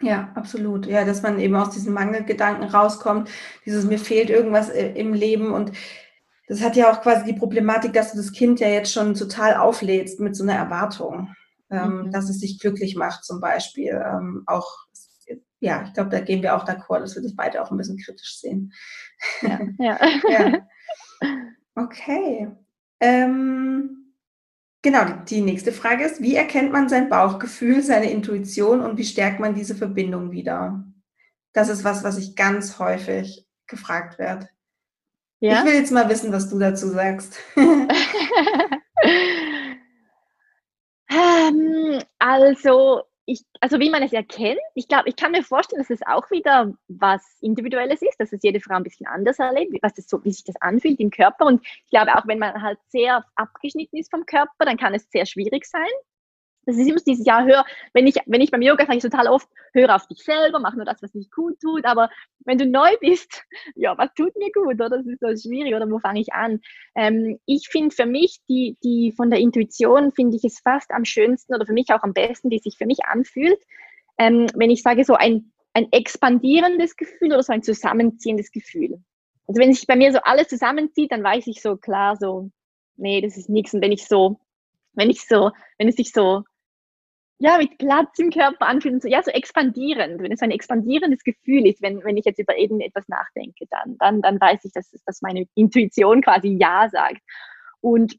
Ja, 0.01 0.31
absolut. 0.35 0.85
Ja, 0.85 1.03
dass 1.03 1.21
man 1.21 1.39
eben 1.39 1.55
aus 1.55 1.71
diesen 1.71 1.93
Mangelgedanken 1.93 2.63
rauskommt, 2.69 3.29
dieses 3.65 3.85
mir 3.85 3.99
fehlt 3.99 4.29
irgendwas 4.29 4.69
äh, 4.69 4.93
im 4.93 5.13
Leben 5.13 5.51
und 5.51 5.73
das 6.47 6.63
hat 6.63 6.75
ja 6.75 6.91
auch 6.91 7.01
quasi 7.01 7.25
die 7.25 7.37
Problematik, 7.37 7.93
dass 7.93 8.11
du 8.11 8.17
das 8.17 8.31
Kind 8.31 8.59
ja 8.59 8.67
jetzt 8.69 8.91
schon 8.91 9.13
total 9.13 9.55
auflädst 9.55 10.19
mit 10.19 10.35
so 10.35 10.43
einer 10.43 10.55
Erwartung, 10.55 11.35
ähm, 11.69 12.05
mhm. 12.05 12.11
dass 12.11 12.29
es 12.29 12.39
sich 12.39 12.59
glücklich 12.59 12.95
macht 12.95 13.23
zum 13.23 13.39
Beispiel. 13.39 14.01
Ähm, 14.03 14.43
auch, 14.47 14.67
ja, 15.59 15.83
ich 15.83 15.93
glaube, 15.93 16.09
da 16.09 16.19
gehen 16.21 16.41
wir 16.41 16.55
auch 16.55 16.65
d'accord, 16.65 17.01
dass 17.01 17.15
wir 17.15 17.21
das 17.21 17.35
beide 17.35 17.61
auch 17.61 17.69
ein 17.69 17.77
bisschen 17.77 17.99
kritisch 17.99 18.39
sehen. 18.39 18.73
Ja. 19.41 19.59
ja. 19.77 19.99
ja. 20.29 20.67
Okay. 21.75 22.49
Ähm, 22.99 23.98
Genau, 24.81 25.03
die 25.27 25.41
nächste 25.41 25.73
Frage 25.73 26.05
ist, 26.05 26.21
wie 26.21 26.35
erkennt 26.35 26.71
man 26.71 26.87
sein 26.87 27.09
Bauchgefühl, 27.09 27.81
seine 27.81 28.09
Intuition 28.11 28.79
und 28.79 28.97
wie 28.97 29.03
stärkt 29.03 29.41
man 29.41 29.53
diese 29.53 29.75
Verbindung 29.75 30.31
wieder? 30.31 30.85
Das 31.51 31.67
ist 31.67 31.83
was, 31.83 32.03
was 32.03 32.17
ich 32.17 32.37
ganz 32.37 32.79
häufig 32.79 33.45
gefragt 33.67 34.17
werde. 34.19 34.47
Ja? 35.41 35.59
Ich 35.59 35.65
will 35.65 35.73
jetzt 35.73 35.91
mal 35.91 36.07
wissen, 36.09 36.31
was 36.31 36.49
du 36.49 36.57
dazu 36.59 36.87
sagst. 36.87 37.37
ähm, 41.09 42.01
also 42.17 43.03
ich, 43.29 43.43
also 43.61 43.79
wie 43.79 43.91
man 43.91 44.01
es 44.01 44.11
erkennt, 44.11 44.59
ich 44.73 44.87
glaube, 44.87 45.07
ich 45.07 45.15
kann 45.15 45.31
mir 45.31 45.43
vorstellen, 45.43 45.81
dass 45.81 45.91
es 45.91 46.05
auch 46.05 46.31
wieder 46.31 46.73
was 46.87 47.23
Individuelles 47.41 48.01
ist, 48.01 48.19
dass 48.19 48.33
es 48.33 48.41
jede 48.41 48.59
Frau 48.59 48.75
ein 48.75 48.83
bisschen 48.83 49.05
anders 49.05 49.37
erlebt, 49.37 49.77
was 49.83 49.93
das 49.93 50.09
so, 50.09 50.23
wie 50.23 50.31
sich 50.31 50.43
das 50.43 50.55
anfühlt 50.61 50.99
im 50.99 51.11
Körper. 51.11 51.45
Und 51.45 51.65
ich 51.65 51.91
glaube, 51.91 52.15
auch 52.15 52.25
wenn 52.25 52.39
man 52.39 52.61
halt 52.61 52.79
sehr 52.87 53.23
abgeschnitten 53.35 53.97
ist 53.97 54.09
vom 54.09 54.25
Körper, 54.25 54.65
dann 54.65 54.77
kann 54.77 54.95
es 54.95 55.09
sehr 55.11 55.27
schwierig 55.27 55.65
sein. 55.65 55.87
Das 56.69 56.77
ist 56.77 56.87
immer 56.87 56.99
dieses 56.99 57.25
Jahr, 57.25 57.45
hör, 57.45 57.65
wenn 57.93 58.05
ich, 58.05 58.15
wenn 58.27 58.41
ich 58.41 58.51
beim 58.51 58.61
Yoga 58.61 58.85
sage 58.85 58.97
ich 58.97 59.03
total 59.03 59.27
oft, 59.27 59.47
hör 59.73 59.95
auf 59.95 60.05
dich 60.07 60.23
selber, 60.23 60.59
mach 60.59 60.75
nur 60.75 60.85
das, 60.85 61.01
was 61.01 61.11
dich 61.11 61.31
gut 61.31 61.59
tut. 61.59 61.83
Aber 61.85 62.09
wenn 62.45 62.59
du 62.59 62.67
neu 62.67 62.89
bist, 63.01 63.43
ja, 63.75 63.97
was 63.97 64.13
tut 64.13 64.35
mir 64.37 64.51
gut, 64.51 64.75
oder? 64.75 64.89
Das 64.89 65.05
ist 65.07 65.19
so 65.19 65.49
schwierig, 65.49 65.73
oder 65.73 65.89
wo 65.89 65.97
fange 65.97 66.21
ich 66.21 66.31
an? 66.33 66.59
Ähm, 66.95 67.39
ich 67.47 67.69
finde 67.69 67.95
für 67.95 68.05
mich, 68.05 68.39
die, 68.47 68.77
die 68.83 69.11
von 69.17 69.31
der 69.31 69.39
Intuition 69.39 70.11
finde 70.11 70.37
ich 70.37 70.43
es 70.43 70.59
fast 70.59 70.91
am 70.91 71.05
schönsten 71.05 71.55
oder 71.55 71.65
für 71.65 71.73
mich 71.73 71.91
auch 71.91 72.03
am 72.03 72.13
besten, 72.13 72.49
die 72.49 72.59
sich 72.59 72.77
für 72.77 72.85
mich 72.85 73.05
anfühlt. 73.05 73.59
Ähm, 74.19 74.47
wenn 74.53 74.69
ich 74.69 74.83
sage, 74.83 75.03
so 75.05 75.15
ein, 75.15 75.51
ein 75.73 75.91
expandierendes 75.91 76.95
Gefühl 76.95 77.29
oder 77.29 77.43
so 77.43 77.53
ein 77.53 77.63
zusammenziehendes 77.63 78.51
Gefühl. 78.51 79.01
Also 79.47 79.59
wenn 79.59 79.73
sich 79.73 79.87
bei 79.87 79.95
mir 79.95 80.11
so 80.11 80.19
alles 80.19 80.47
zusammenzieht, 80.47 81.11
dann 81.11 81.23
weiß 81.23 81.47
ich 81.47 81.61
so 81.61 81.77
klar, 81.77 82.15
so, 82.15 82.51
nee, 82.97 83.21
das 83.21 83.37
ist 83.37 83.49
nichts. 83.49 83.73
Und 83.73 83.81
wenn 83.81 83.91
ich 83.91 84.05
so, 84.05 84.39
wenn 84.93 85.09
ich 85.09 85.25
so, 85.25 85.51
wenn 85.77 85.87
es 85.87 85.95
sich 85.95 86.11
so 86.11 86.43
ja, 87.39 87.57
mit 87.57 87.77
Platz 87.77 88.19
im 88.19 88.31
Körper 88.31 88.67
anfühlen, 88.67 88.99
so, 88.99 89.07
ja, 89.07 89.23
so 89.23 89.31
expandierend, 89.31 90.21
wenn 90.21 90.31
es 90.31 90.41
ein 90.41 90.51
expandierendes 90.51 91.23
Gefühl 91.23 91.65
ist, 91.67 91.81
wenn, 91.81 92.03
wenn 92.03 92.17
ich 92.17 92.25
jetzt 92.25 92.39
über 92.39 92.57
irgendetwas 92.57 93.07
nachdenke, 93.07 93.65
dann, 93.69 93.97
dann, 93.97 94.21
dann 94.21 94.41
weiß 94.41 94.65
ich, 94.65 94.73
dass, 94.73 94.91
dass 95.05 95.21
meine 95.21 95.45
Intuition 95.55 96.21
quasi 96.21 96.49
Ja 96.59 96.89
sagt. 96.89 97.21
Und, 97.79 98.17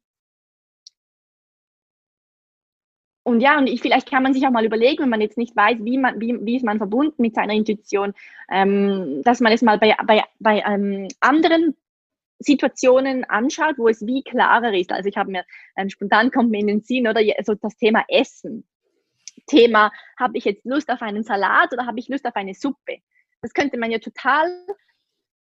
und 3.23 3.41
ja, 3.41 3.59
und 3.59 3.67
ich, 3.67 3.83
vielleicht 3.83 4.09
kann 4.09 4.23
man 4.23 4.33
sich 4.33 4.47
auch 4.47 4.51
mal 4.51 4.65
überlegen, 4.65 5.03
wenn 5.03 5.11
man 5.11 5.21
jetzt 5.21 5.37
nicht 5.37 5.55
weiß, 5.55 5.85
wie, 5.85 5.99
man, 5.99 6.19
wie, 6.19 6.39
wie 6.41 6.57
ist 6.57 6.65
man 6.65 6.79
verbunden 6.79 7.21
mit 7.21 7.35
seiner 7.35 7.53
Intuition, 7.53 8.15
ähm, 8.51 9.21
dass 9.23 9.41
man 9.41 9.53
es 9.53 9.61
mal 9.61 9.79
bei, 9.79 9.95
bei, 10.07 10.25
bei 10.39 10.63
ähm, 10.67 11.09
anderen 11.21 11.77
Situationen 12.39 13.25
anschaut, 13.25 13.77
wo 13.77 13.89
es 13.89 14.07
wie 14.07 14.23
klarer 14.23 14.73
ist. 14.73 14.93
Also 14.93 15.11
ich 15.11 15.19
habe 15.19 15.31
mir 15.31 15.45
ähm, 15.77 15.91
spontan 15.91 16.31
kommt 16.31 16.51
mir 16.51 16.61
in 16.61 16.69
den 16.69 16.81
Sinn 16.81 17.07
oder 17.07 17.21
so 17.45 17.55
das 17.55 17.77
Thema 17.77 18.03
Essen. 18.09 18.65
Thema, 19.51 19.91
habe 20.19 20.39
ich 20.39 20.45
jetzt 20.45 20.65
Lust 20.65 20.89
auf 20.91 21.03
einen 21.03 21.23
Salat 21.23 21.73
oder 21.73 21.87
habe 21.87 21.99
ich 21.99 22.09
Lust 22.09 22.25
auf 22.27 22.37
eine 22.37 22.55
Suppe? 22.55 22.99
Das 23.43 23.53
könnte 23.53 23.79
man 23.79 23.91
ja 23.91 23.99
total 23.99 24.51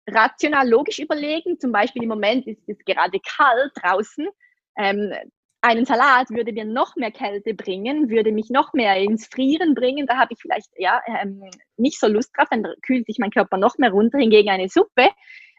rational, 0.08 0.68
logisch 0.68 0.98
überlegen. 0.98 1.58
Zum 1.58 1.72
Beispiel 1.72 2.02
im 2.02 2.08
Moment 2.08 2.46
ist 2.46 2.68
es 2.68 2.78
gerade 2.84 3.18
kalt 3.20 3.72
draußen. 3.80 4.28
Ähm, 4.78 5.12
einen 5.62 5.86
Salat 5.86 6.28
würde 6.28 6.52
mir 6.52 6.66
noch 6.66 6.94
mehr 6.96 7.10
Kälte 7.10 7.54
bringen, 7.54 8.10
würde 8.10 8.32
mich 8.32 8.50
noch 8.50 8.74
mehr 8.74 8.96
ins 8.96 9.26
Frieren 9.26 9.74
bringen. 9.74 10.06
Da 10.06 10.18
habe 10.18 10.34
ich 10.34 10.38
vielleicht 10.40 10.68
ja 10.76 11.00
ähm, 11.06 11.42
nicht 11.78 11.98
so 11.98 12.06
Lust 12.06 12.32
drauf, 12.36 12.48
dann 12.50 12.66
kühlt 12.82 13.06
sich 13.06 13.18
mein 13.18 13.30
Körper 13.30 13.56
noch 13.56 13.78
mehr 13.78 13.90
runter. 13.90 14.18
Hingegen 14.18 14.50
eine 14.50 14.68
Suppe, 14.68 15.08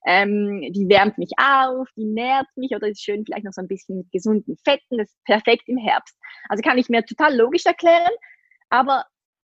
ähm, 0.05 0.62
die 0.71 0.88
wärmt 0.88 1.17
mich 1.17 1.31
auf, 1.38 1.88
die 1.97 2.05
nährt 2.05 2.45
mich 2.55 2.71
oder 2.75 2.88
ist 2.88 3.01
schön 3.01 3.25
vielleicht 3.25 3.45
noch 3.45 3.53
so 3.53 3.62
ein 3.62 3.67
bisschen 3.67 3.97
mit 3.97 4.12
gesunden 4.12 4.55
Fetten. 4.63 4.99
Das 4.99 5.08
ist 5.08 5.23
perfekt 5.23 5.63
im 5.67 5.77
Herbst. 5.77 6.15
Also 6.49 6.62
kann 6.62 6.77
ich 6.77 6.89
mir 6.89 7.03
total 7.03 7.36
logisch 7.36 7.65
erklären. 7.65 8.13
Aber 8.75 9.05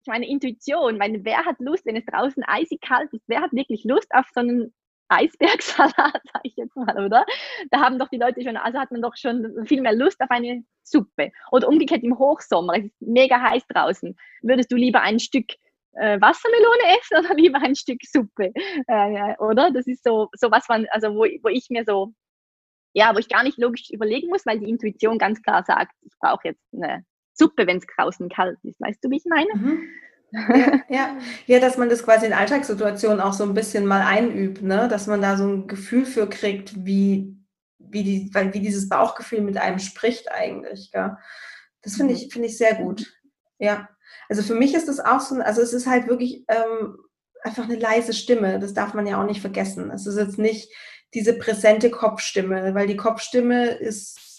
meine, 0.06 0.26
Intuition, 0.26 0.96
meine, 0.96 1.24
wer 1.24 1.44
hat 1.44 1.56
Lust, 1.58 1.84
wenn 1.84 1.96
es 1.96 2.06
draußen 2.06 2.42
eisig 2.46 2.80
kalt 2.80 3.12
ist, 3.12 3.24
wer 3.26 3.42
hat 3.42 3.52
wirklich 3.52 3.84
Lust 3.84 4.08
auf 4.12 4.26
so 4.34 4.40
einen 4.40 4.74
Eisbergsalat, 5.08 5.94
sage 6.32 6.44
ich 6.44 6.56
jetzt 6.56 6.74
mal, 6.74 7.04
oder? 7.04 7.26
Da 7.70 7.80
haben 7.80 7.98
doch 7.98 8.08
die 8.08 8.16
Leute 8.16 8.42
schon, 8.42 8.56
also 8.56 8.78
hat 8.78 8.90
man 8.92 9.02
doch 9.02 9.16
schon 9.16 9.66
viel 9.66 9.82
mehr 9.82 9.94
Lust 9.94 10.20
auf 10.22 10.30
eine 10.30 10.64
Suppe. 10.84 11.32
Oder 11.50 11.68
umgekehrt 11.68 12.02
im 12.02 12.18
Hochsommer, 12.18 12.78
es 12.78 12.86
ist 12.86 12.94
mega 13.00 13.40
heiß 13.40 13.66
draußen. 13.68 14.16
Würdest 14.42 14.72
du 14.72 14.76
lieber 14.76 15.02
ein 15.02 15.18
Stück 15.18 15.50
äh, 15.92 16.18
Wassermelone 16.20 16.98
essen 16.98 17.18
oder 17.18 17.34
lieber 17.36 17.60
ein 17.60 17.74
Stück 17.74 18.00
Suppe? 18.02 18.52
Äh, 18.86 19.36
oder? 19.38 19.70
Das 19.70 19.86
ist 19.86 20.02
so, 20.02 20.28
so 20.32 20.50
was 20.50 20.66
man, 20.68 20.86
also 20.92 21.14
wo, 21.14 21.26
wo 21.42 21.48
ich 21.48 21.66
mir 21.68 21.84
so, 21.84 22.14
ja, 22.94 23.14
wo 23.14 23.18
ich 23.18 23.28
gar 23.28 23.42
nicht 23.42 23.58
logisch 23.58 23.90
überlegen 23.90 24.28
muss, 24.28 24.46
weil 24.46 24.60
die 24.60 24.70
Intuition 24.70 25.18
ganz 25.18 25.42
klar 25.42 25.62
sagt, 25.64 25.92
ich 26.02 26.12
brauche 26.20 26.48
jetzt 26.48 26.64
eine 26.72 27.04
Suppe, 27.34 27.66
wenn 27.66 27.78
es 27.78 27.86
draußen 27.96 28.28
kalt 28.28 28.58
ist. 28.62 28.80
Weißt 28.80 29.02
du, 29.02 29.10
wie 29.10 29.16
ich 29.16 29.24
meine? 29.26 29.54
Mhm. 29.54 29.88
Ja, 30.32 30.82
ja. 30.88 31.16
ja, 31.46 31.58
dass 31.58 31.76
man 31.76 31.88
das 31.88 32.04
quasi 32.04 32.26
in 32.26 32.32
Alltagssituationen 32.32 33.20
auch 33.20 33.32
so 33.32 33.44
ein 33.44 33.54
bisschen 33.54 33.86
mal 33.86 34.02
einübt, 34.02 34.62
ne? 34.62 34.88
dass 34.88 35.06
man 35.06 35.20
da 35.20 35.36
so 35.36 35.44
ein 35.44 35.66
Gefühl 35.66 36.04
für 36.04 36.28
kriegt, 36.28 36.84
wie, 36.84 37.36
wie, 37.78 38.04
die, 38.04 38.30
weil, 38.32 38.54
wie 38.54 38.60
dieses 38.60 38.88
Bauchgefühl 38.88 39.40
mit 39.40 39.56
einem 39.56 39.78
spricht 39.78 40.30
eigentlich. 40.30 40.92
Gell? 40.92 41.16
Das 41.82 41.96
finde 41.96 42.14
ich, 42.14 42.26
mhm. 42.26 42.30
finde 42.30 42.48
ich 42.48 42.58
sehr 42.58 42.74
gut. 42.74 43.12
Ja. 43.58 43.88
Also 44.28 44.42
für 44.42 44.54
mich 44.54 44.74
ist 44.74 44.88
das 44.88 45.00
auch 45.00 45.20
so, 45.20 45.36
also 45.36 45.60
es 45.60 45.72
ist 45.72 45.86
halt 45.86 46.06
wirklich 46.06 46.44
ähm, 46.48 46.96
einfach 47.42 47.64
eine 47.64 47.76
leise 47.76 48.12
Stimme. 48.12 48.60
Das 48.60 48.74
darf 48.74 48.94
man 48.94 49.06
ja 49.06 49.20
auch 49.20 49.26
nicht 49.26 49.40
vergessen. 49.40 49.90
Es 49.90 50.06
ist 50.06 50.16
jetzt 50.16 50.38
nicht 50.38 50.72
diese 51.14 51.34
präsente 51.34 51.90
Kopfstimme, 51.90 52.74
weil 52.74 52.86
die 52.86 52.96
Kopfstimme 52.96 53.70
ist 53.70 54.29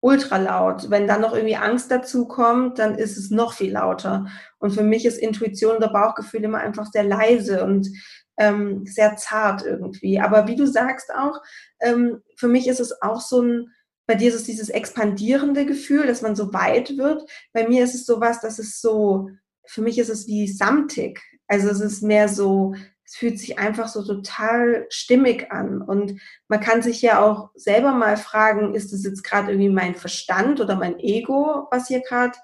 ultra 0.00 0.36
laut. 0.36 0.90
Wenn 0.90 1.06
dann 1.06 1.20
noch 1.20 1.34
irgendwie 1.34 1.56
Angst 1.56 1.90
dazu 1.90 2.26
kommt, 2.26 2.78
dann 2.78 2.94
ist 2.94 3.16
es 3.16 3.30
noch 3.30 3.52
viel 3.52 3.72
lauter. 3.72 4.26
Und 4.58 4.72
für 4.72 4.82
mich 4.82 5.04
ist 5.04 5.18
Intuition 5.18 5.76
oder 5.76 5.92
Bauchgefühl 5.92 6.44
immer 6.44 6.58
einfach 6.58 6.86
sehr 6.86 7.04
leise 7.04 7.64
und 7.64 7.88
ähm, 8.36 8.84
sehr 8.86 9.16
zart 9.16 9.64
irgendwie. 9.64 10.20
Aber 10.20 10.46
wie 10.46 10.56
du 10.56 10.66
sagst 10.66 11.12
auch, 11.14 11.42
ähm, 11.80 12.22
für 12.36 12.48
mich 12.48 12.68
ist 12.68 12.80
es 12.80 13.02
auch 13.02 13.20
so 13.20 13.42
ein, 13.42 13.68
bei 14.06 14.14
dir 14.14 14.28
ist 14.28 14.36
es 14.36 14.44
dieses 14.44 14.70
expandierende 14.70 15.66
Gefühl, 15.66 16.06
dass 16.06 16.22
man 16.22 16.36
so 16.36 16.52
weit 16.54 16.96
wird. 16.96 17.22
Bei 17.52 17.68
mir 17.68 17.84
ist 17.84 17.94
es 17.94 18.06
sowas, 18.06 18.40
dass 18.40 18.58
es 18.58 18.80
so 18.80 19.28
für 19.68 19.82
mich 19.82 19.98
ist 19.98 20.08
es 20.08 20.26
wie 20.26 20.48
samtig. 20.48 21.20
Also 21.46 21.68
es 21.68 21.80
ist 21.80 22.02
mehr 22.02 22.28
so, 22.28 22.74
es 23.08 23.16
fühlt 23.16 23.38
sich 23.38 23.58
einfach 23.58 23.88
so 23.88 24.04
total 24.04 24.84
stimmig 24.90 25.50
an. 25.50 25.80
Und 25.80 26.20
man 26.46 26.60
kann 26.60 26.82
sich 26.82 27.00
ja 27.00 27.24
auch 27.24 27.50
selber 27.54 27.92
mal 27.92 28.18
fragen, 28.18 28.74
ist 28.74 28.92
es 28.92 29.02
jetzt 29.02 29.24
gerade 29.24 29.50
irgendwie 29.50 29.70
mein 29.70 29.94
Verstand 29.94 30.60
oder 30.60 30.76
mein 30.76 30.98
Ego, 30.98 31.68
was 31.70 31.88
hier 31.88 32.02
gerade 32.02 32.36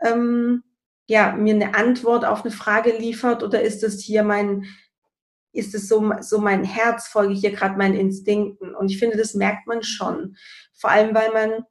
ähm, 0.00 0.62
ja, 1.06 1.32
mir 1.32 1.54
eine 1.54 1.74
Antwort 1.74 2.24
auf 2.24 2.44
eine 2.44 2.52
Frage 2.52 2.96
liefert 2.96 3.42
oder 3.42 3.60
ist 3.62 3.82
es 3.82 4.00
hier 4.02 4.22
mein, 4.22 4.66
ist 5.52 5.74
es 5.74 5.88
so, 5.88 6.12
so 6.20 6.38
mein 6.38 6.62
Herz, 6.62 7.08
folge 7.08 7.32
ich 7.32 7.40
hier 7.40 7.52
gerade 7.52 7.76
meinen 7.76 7.98
Instinkten? 7.98 8.72
Und 8.72 8.92
ich 8.92 9.00
finde, 9.00 9.16
das 9.16 9.34
merkt 9.34 9.66
man 9.66 9.82
schon. 9.82 10.36
Vor 10.74 10.90
allem, 10.90 11.12
weil 11.12 11.32
man 11.32 11.64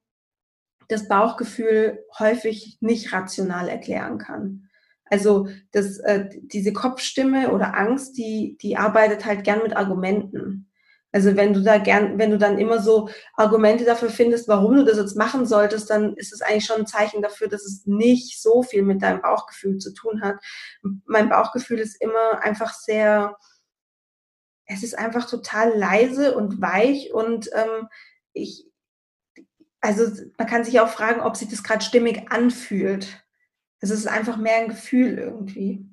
das 0.89 1.07
Bauchgefühl 1.07 2.03
häufig 2.19 2.77
nicht 2.81 3.13
rational 3.13 3.69
erklären 3.69 4.17
kann. 4.17 4.69
Also 5.13 5.47
das, 5.71 5.99
äh, 5.99 6.27
diese 6.41 6.73
Kopfstimme 6.73 7.51
oder 7.51 7.77
Angst, 7.77 8.17
die, 8.17 8.57
die 8.59 8.77
arbeitet 8.77 9.25
halt 9.25 9.43
gern 9.43 9.61
mit 9.61 9.77
Argumenten. 9.77 10.71
Also 11.11 11.35
wenn 11.35 11.53
du 11.53 11.61
da 11.61 11.77
gern, 11.77 12.17
wenn 12.17 12.31
du 12.31 12.39
dann 12.39 12.57
immer 12.57 12.81
so 12.81 13.09
Argumente 13.35 13.85
dafür 13.85 14.09
findest, 14.09 14.47
warum 14.47 14.75
du 14.75 14.83
das 14.83 14.97
jetzt 14.97 15.15
machen 15.15 15.45
solltest, 15.45 15.91
dann 15.91 16.15
ist 16.15 16.33
es 16.33 16.41
eigentlich 16.41 16.65
schon 16.65 16.79
ein 16.79 16.87
Zeichen 16.87 17.21
dafür, 17.21 17.47
dass 17.47 17.63
es 17.63 17.85
nicht 17.85 18.41
so 18.41 18.63
viel 18.63 18.81
mit 18.81 19.03
deinem 19.03 19.21
Bauchgefühl 19.21 19.77
zu 19.77 19.93
tun 19.93 20.23
hat. 20.23 20.37
Mein 21.05 21.29
Bauchgefühl 21.29 21.77
ist 21.77 22.01
immer 22.01 22.41
einfach 22.41 22.73
sehr, 22.73 23.37
es 24.65 24.81
ist 24.81 24.97
einfach 24.97 25.29
total 25.29 25.77
leise 25.77 26.35
und 26.35 26.59
weich 26.59 27.13
und 27.13 27.51
ähm, 27.53 27.87
ich, 28.33 28.65
also 29.79 30.07
man 30.39 30.47
kann 30.47 30.63
sich 30.63 30.79
auch 30.79 30.89
fragen, 30.89 31.21
ob 31.21 31.37
sich 31.37 31.49
das 31.49 31.61
gerade 31.61 31.85
stimmig 31.85 32.31
anfühlt. 32.31 33.22
Es 33.83 33.89
ist 33.89 34.07
einfach 34.07 34.37
mehr 34.37 34.55
ein 34.55 34.69
Gefühl 34.69 35.17
irgendwie. 35.17 35.85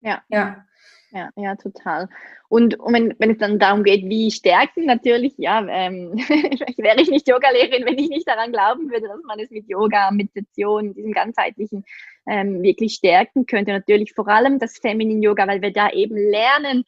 Ja. 0.00 0.22
Ja. 0.30 0.64
Ja, 1.10 1.30
ja, 1.36 1.56
total. 1.56 2.08
Und, 2.48 2.78
und 2.78 2.92
wenn, 2.92 3.14
wenn 3.18 3.30
es 3.30 3.38
dann 3.38 3.58
darum 3.58 3.82
geht, 3.82 4.04
wie 4.08 4.30
stärken, 4.30 4.86
natürlich, 4.86 5.34
ja, 5.36 5.60
ähm, 5.68 6.12
wäre 6.76 7.00
ich 7.00 7.10
nicht 7.10 7.28
Yogalehrerin, 7.28 7.86
wenn 7.86 7.98
ich 7.98 8.08
nicht 8.08 8.28
daran 8.28 8.52
glauben 8.52 8.90
würde, 8.90 9.08
dass 9.08 9.22
man 9.24 9.40
es 9.40 9.50
mit 9.50 9.68
Yoga, 9.68 10.10
Meditation, 10.10 10.94
diesem 10.94 11.12
ganzheitlichen 11.12 11.84
ähm, 12.26 12.62
wirklich 12.62 12.94
stärken 12.94 13.46
könnte. 13.46 13.72
Natürlich 13.72 14.12
vor 14.14 14.28
allem 14.28 14.58
das 14.58 14.78
Feminine 14.78 15.22
Yoga, 15.22 15.46
weil 15.46 15.62
wir 15.62 15.72
da 15.72 15.90
eben 15.90 16.16
lernen, 16.16 16.84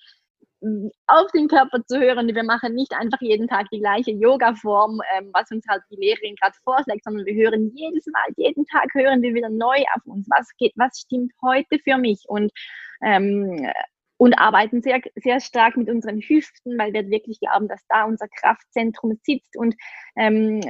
auf 1.06 1.30
den 1.32 1.48
Körper 1.48 1.84
zu 1.86 1.98
hören. 1.98 2.34
Wir 2.34 2.44
machen 2.44 2.74
nicht 2.74 2.92
einfach 2.92 3.20
jeden 3.20 3.48
Tag 3.48 3.68
die 3.72 3.80
gleiche 3.80 4.12
Yoga-Form, 4.12 5.00
ähm, 5.16 5.30
was 5.32 5.50
uns 5.50 5.64
halt 5.68 5.82
die 5.90 5.96
Lehrerin 5.96 6.36
gerade 6.36 6.56
vorschlägt, 6.64 7.04
sondern 7.04 7.24
wir 7.24 7.34
hören 7.34 7.72
jedes 7.74 8.06
Mal, 8.06 8.28
jeden 8.36 8.66
Tag 8.66 8.92
hören 8.94 9.22
wir 9.22 9.34
wieder 9.34 9.48
neu 9.48 9.82
auf 9.94 10.04
uns. 10.04 10.28
Was 10.28 10.48
geht, 10.58 10.72
was 10.76 11.00
stimmt 11.00 11.32
heute 11.42 11.78
für 11.82 11.96
mich? 11.96 12.24
Und 12.26 12.52
ähm, 13.02 13.70
und 14.18 14.34
arbeiten 14.34 14.82
sehr, 14.82 15.00
sehr 15.14 15.40
stark 15.40 15.78
mit 15.78 15.88
unseren 15.88 16.20
Hüften, 16.20 16.76
weil 16.76 16.92
wir 16.92 17.08
wirklich 17.08 17.40
glauben, 17.40 17.68
dass 17.68 17.80
da 17.88 18.04
unser 18.04 18.28
Kraftzentrum 18.28 19.18
sitzt. 19.22 19.56
Und 19.56 19.74
ähm, 20.14 20.60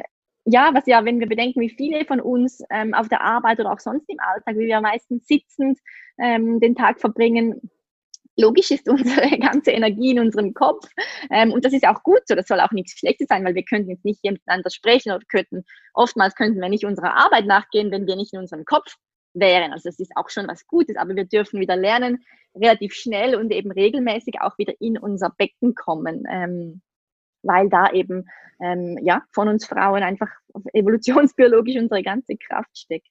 ja, 0.45 0.71
was 0.73 0.87
ja, 0.87 1.05
wenn 1.05 1.19
wir 1.19 1.27
bedenken, 1.27 1.61
wie 1.61 1.71
viele 1.71 2.05
von 2.05 2.21
uns 2.21 2.63
ähm, 2.71 2.95
auf 2.95 3.09
der 3.09 3.23
Arbeit 3.23 3.59
oder 3.59 3.73
auch 3.73 3.81
sonst 3.81 4.09
im 4.09 4.21
Alltag, 4.21 4.57
wie 4.57 4.69
wir 4.69 4.81
meistens 4.81 5.27
sitzend 5.27 5.81
ähm, 6.19 6.61
den 6.61 6.77
Tag 6.77 7.01
verbringen, 7.01 7.61
logisch 8.41 8.71
ist 8.71 8.89
unsere 8.89 9.39
ganze 9.39 9.71
Energie 9.71 10.11
in 10.11 10.21
unserem 10.21 10.55
Kopf. 10.55 10.89
Ähm, 11.31 11.53
und 11.53 11.65
das 11.65 11.73
ist 11.73 11.87
auch 11.87 12.03
gut 12.03 12.21
so, 12.27 12.35
das 12.35 12.47
soll 12.47 12.61
auch 12.61 12.73
nichts 12.73 12.99
Schlechtes 12.99 13.29
sein, 13.29 13.45
weil 13.45 13.55
wir 13.55 13.65
könnten 13.65 13.91
jetzt 13.91 14.05
nicht 14.05 14.23
miteinander 14.25 14.71
sprechen 14.71 15.13
oder 15.13 15.25
könnten, 15.29 15.65
oftmals 15.95 16.35
könnten 16.35 16.61
wir 16.61 16.69
nicht 16.69 16.85
unserer 16.85 17.15
Arbeit 17.17 17.47
nachgehen, 17.47 17.91
wenn 17.91 18.07
wir 18.07 18.17
nicht 18.17 18.33
in 18.33 18.41
unserem 18.41 18.65
Kopf 18.65 18.97
wären. 19.35 19.73
Also 19.73 19.89
das 19.89 19.99
ist 19.99 20.13
auch 20.17 20.31
schon 20.31 20.49
was 20.49 20.67
Gutes, 20.67 20.97
aber 20.97 21.15
wir 21.15 21.25
dürfen 21.25 21.61
wieder 21.61 21.77
lernen, 21.77 22.25
relativ 22.55 22.95
schnell 22.95 23.37
und 23.37 23.53
eben 23.53 23.71
regelmäßig 23.71 24.41
auch 24.41 24.59
wieder 24.59 24.75
in 24.81 24.99
unser 24.99 25.31
Becken 25.31 25.75
kommen, 25.75 26.25
ähm, 26.29 26.83
weil 27.43 27.69
da 27.69 27.91
eben 27.93 28.29
ähm, 28.61 28.99
ja 29.03 29.23
von 29.33 29.49
uns 29.49 29.67
Frauen 29.67 30.03
einfach 30.03 30.29
evolutionsbiologisch 30.73 31.77
unsere 31.77 32.03
ganze 32.03 32.37
Kraft 32.37 32.77
steckt. 32.77 33.09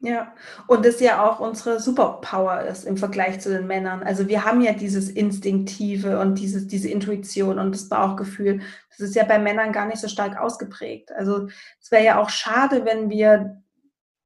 Ja, 0.00 0.32
und 0.68 0.84
das 0.84 1.00
ja 1.00 1.28
auch 1.28 1.40
unsere 1.40 1.80
Superpower 1.80 2.62
ist 2.62 2.84
im 2.84 2.96
Vergleich 2.96 3.40
zu 3.40 3.50
den 3.50 3.66
Männern. 3.66 4.04
Also 4.04 4.28
wir 4.28 4.44
haben 4.44 4.60
ja 4.60 4.72
dieses 4.72 5.08
Instinktive 5.10 6.20
und 6.20 6.36
dieses, 6.36 6.68
diese 6.68 6.88
Intuition 6.88 7.58
und 7.58 7.72
das 7.72 7.88
Bauchgefühl. 7.88 8.60
Das 8.90 9.00
ist 9.00 9.16
ja 9.16 9.24
bei 9.24 9.40
Männern 9.40 9.72
gar 9.72 9.86
nicht 9.86 9.98
so 9.98 10.06
stark 10.06 10.38
ausgeprägt. 10.38 11.10
Also 11.10 11.48
es 11.80 11.90
wäre 11.90 12.04
ja 12.04 12.20
auch 12.20 12.30
schade, 12.30 12.84
wenn 12.84 13.10
wir 13.10 13.60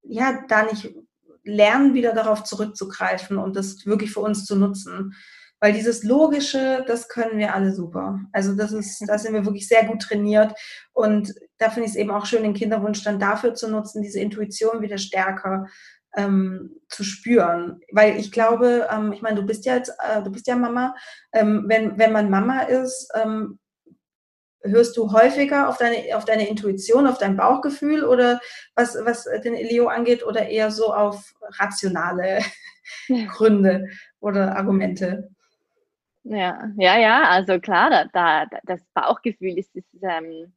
ja 0.03 0.45
da 0.47 0.65
nicht 0.65 0.95
lernen, 1.43 1.95
wieder 1.95 2.13
darauf 2.13 2.45
zurückzugreifen 2.45 3.39
und 3.39 3.57
das 3.57 3.87
wirklich 3.87 4.13
für 4.13 4.21
uns 4.21 4.45
zu 4.45 4.57
nutzen. 4.57 5.15
Weil 5.59 5.73
dieses 5.73 6.03
Logische, 6.03 6.85
das 6.87 7.09
können 7.09 7.39
wir 7.39 7.55
alle 7.55 7.73
super. 7.73 8.21
Also 8.33 8.55
das 8.55 8.73
ist, 8.73 9.03
da 9.07 9.17
sind 9.17 9.33
wir 9.33 9.47
wirklich 9.47 9.69
sehr 9.69 9.87
gut 9.87 10.03
trainiert. 10.03 10.53
Und 10.93 11.33
da 11.63 11.71
finde 11.71 11.87
ich 11.87 11.93
es 11.93 11.97
eben 11.97 12.11
auch 12.11 12.27
schön, 12.27 12.43
den 12.43 12.55
Kinderwunsch 12.55 13.05
dann 13.05 13.21
dafür 13.21 13.55
zu 13.55 13.69
nutzen, 13.69 14.03
diese 14.03 14.21
Intuition 14.21 14.83
wieder 14.83 14.99
stärker 14.99 15.69
ähm, 16.17 16.81
zu 16.89 17.05
spüren. 17.05 17.81
Weil 17.93 18.17
ich 18.17 18.33
glaube, 18.33 18.89
ähm, 18.91 19.13
ich 19.13 19.23
meine, 19.23 19.37
du 19.37 19.47
bist 19.47 19.65
ja 19.65 19.77
jetzt, 19.77 19.95
äh, 20.01 20.23
du 20.23 20.31
bist 20.31 20.47
ja 20.47 20.57
Mama. 20.57 20.95
Ähm, 21.33 21.65
wenn, 21.69 21.99
wenn 21.99 22.13
man 22.13 22.31
Mama 22.31 22.63
ist, 22.63 23.11
ähm, 23.15 23.59
hörst 24.65 24.97
du 24.97 25.13
häufiger 25.13 25.69
auf 25.69 25.79
deine, 25.79 26.17
auf 26.17 26.25
deine 26.25 26.49
Intuition, 26.49 27.07
auf 27.07 27.19
dein 27.19 27.37
Bauchgefühl 27.37 28.05
oder 28.05 28.41
was, 28.75 28.97
was 29.05 29.25
den 29.45 29.55
Leo 29.55 29.87
angeht 29.87 30.25
oder 30.25 30.49
eher 30.49 30.71
so 30.71 30.93
auf 30.93 31.33
rationale 31.59 32.41
ja. 33.09 33.27
Gründe 33.33 33.89
oder 34.21 34.57
Argumente? 34.57 35.31
Ja, 36.25 36.71
ja, 36.77 36.99
ja, 36.99 37.23
also 37.31 37.59
klar, 37.59 37.91
da, 37.91 38.05
da, 38.13 38.47
das 38.63 38.81
Bauchgefühl 38.95 39.59
ist, 39.59 39.75
ist 39.75 39.89
ähm, 40.03 40.53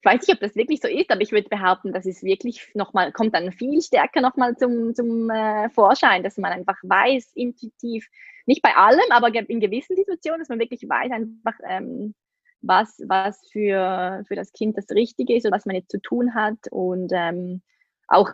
ich 0.00 0.04
weiß 0.04 0.20
nicht, 0.20 0.32
ob 0.32 0.40
das 0.40 0.54
wirklich 0.54 0.80
so 0.80 0.88
ist, 0.88 1.10
aber 1.10 1.22
ich 1.22 1.32
würde 1.32 1.48
behaupten, 1.48 1.92
das 1.92 2.06
ist 2.06 2.22
wirklich 2.22 2.70
nochmal, 2.74 3.10
kommt 3.12 3.34
dann 3.34 3.50
viel 3.50 3.82
stärker 3.82 4.20
nochmal 4.20 4.56
zum, 4.56 4.94
zum 4.94 5.28
äh, 5.30 5.68
Vorschein, 5.70 6.22
dass 6.22 6.36
man 6.38 6.52
einfach 6.52 6.76
weiß, 6.82 7.32
intuitiv, 7.34 8.08
nicht 8.46 8.62
bei 8.62 8.76
allem, 8.76 9.10
aber 9.10 9.34
in 9.34 9.60
gewissen 9.60 9.96
Situationen, 9.96 10.40
dass 10.40 10.48
man 10.48 10.60
wirklich 10.60 10.88
weiß, 10.88 11.10
einfach, 11.10 11.58
ähm, 11.68 12.14
was, 12.60 13.00
was 13.06 13.40
für, 13.50 14.22
für 14.26 14.36
das 14.36 14.52
Kind 14.52 14.76
das 14.76 14.88
Richtige 14.90 15.36
ist 15.36 15.46
und 15.46 15.52
was 15.52 15.66
man 15.66 15.76
jetzt 15.76 15.90
zu 15.90 16.00
tun 16.00 16.34
hat. 16.34 16.58
Und 16.70 17.12
ähm, 17.14 17.62
auch, 18.08 18.30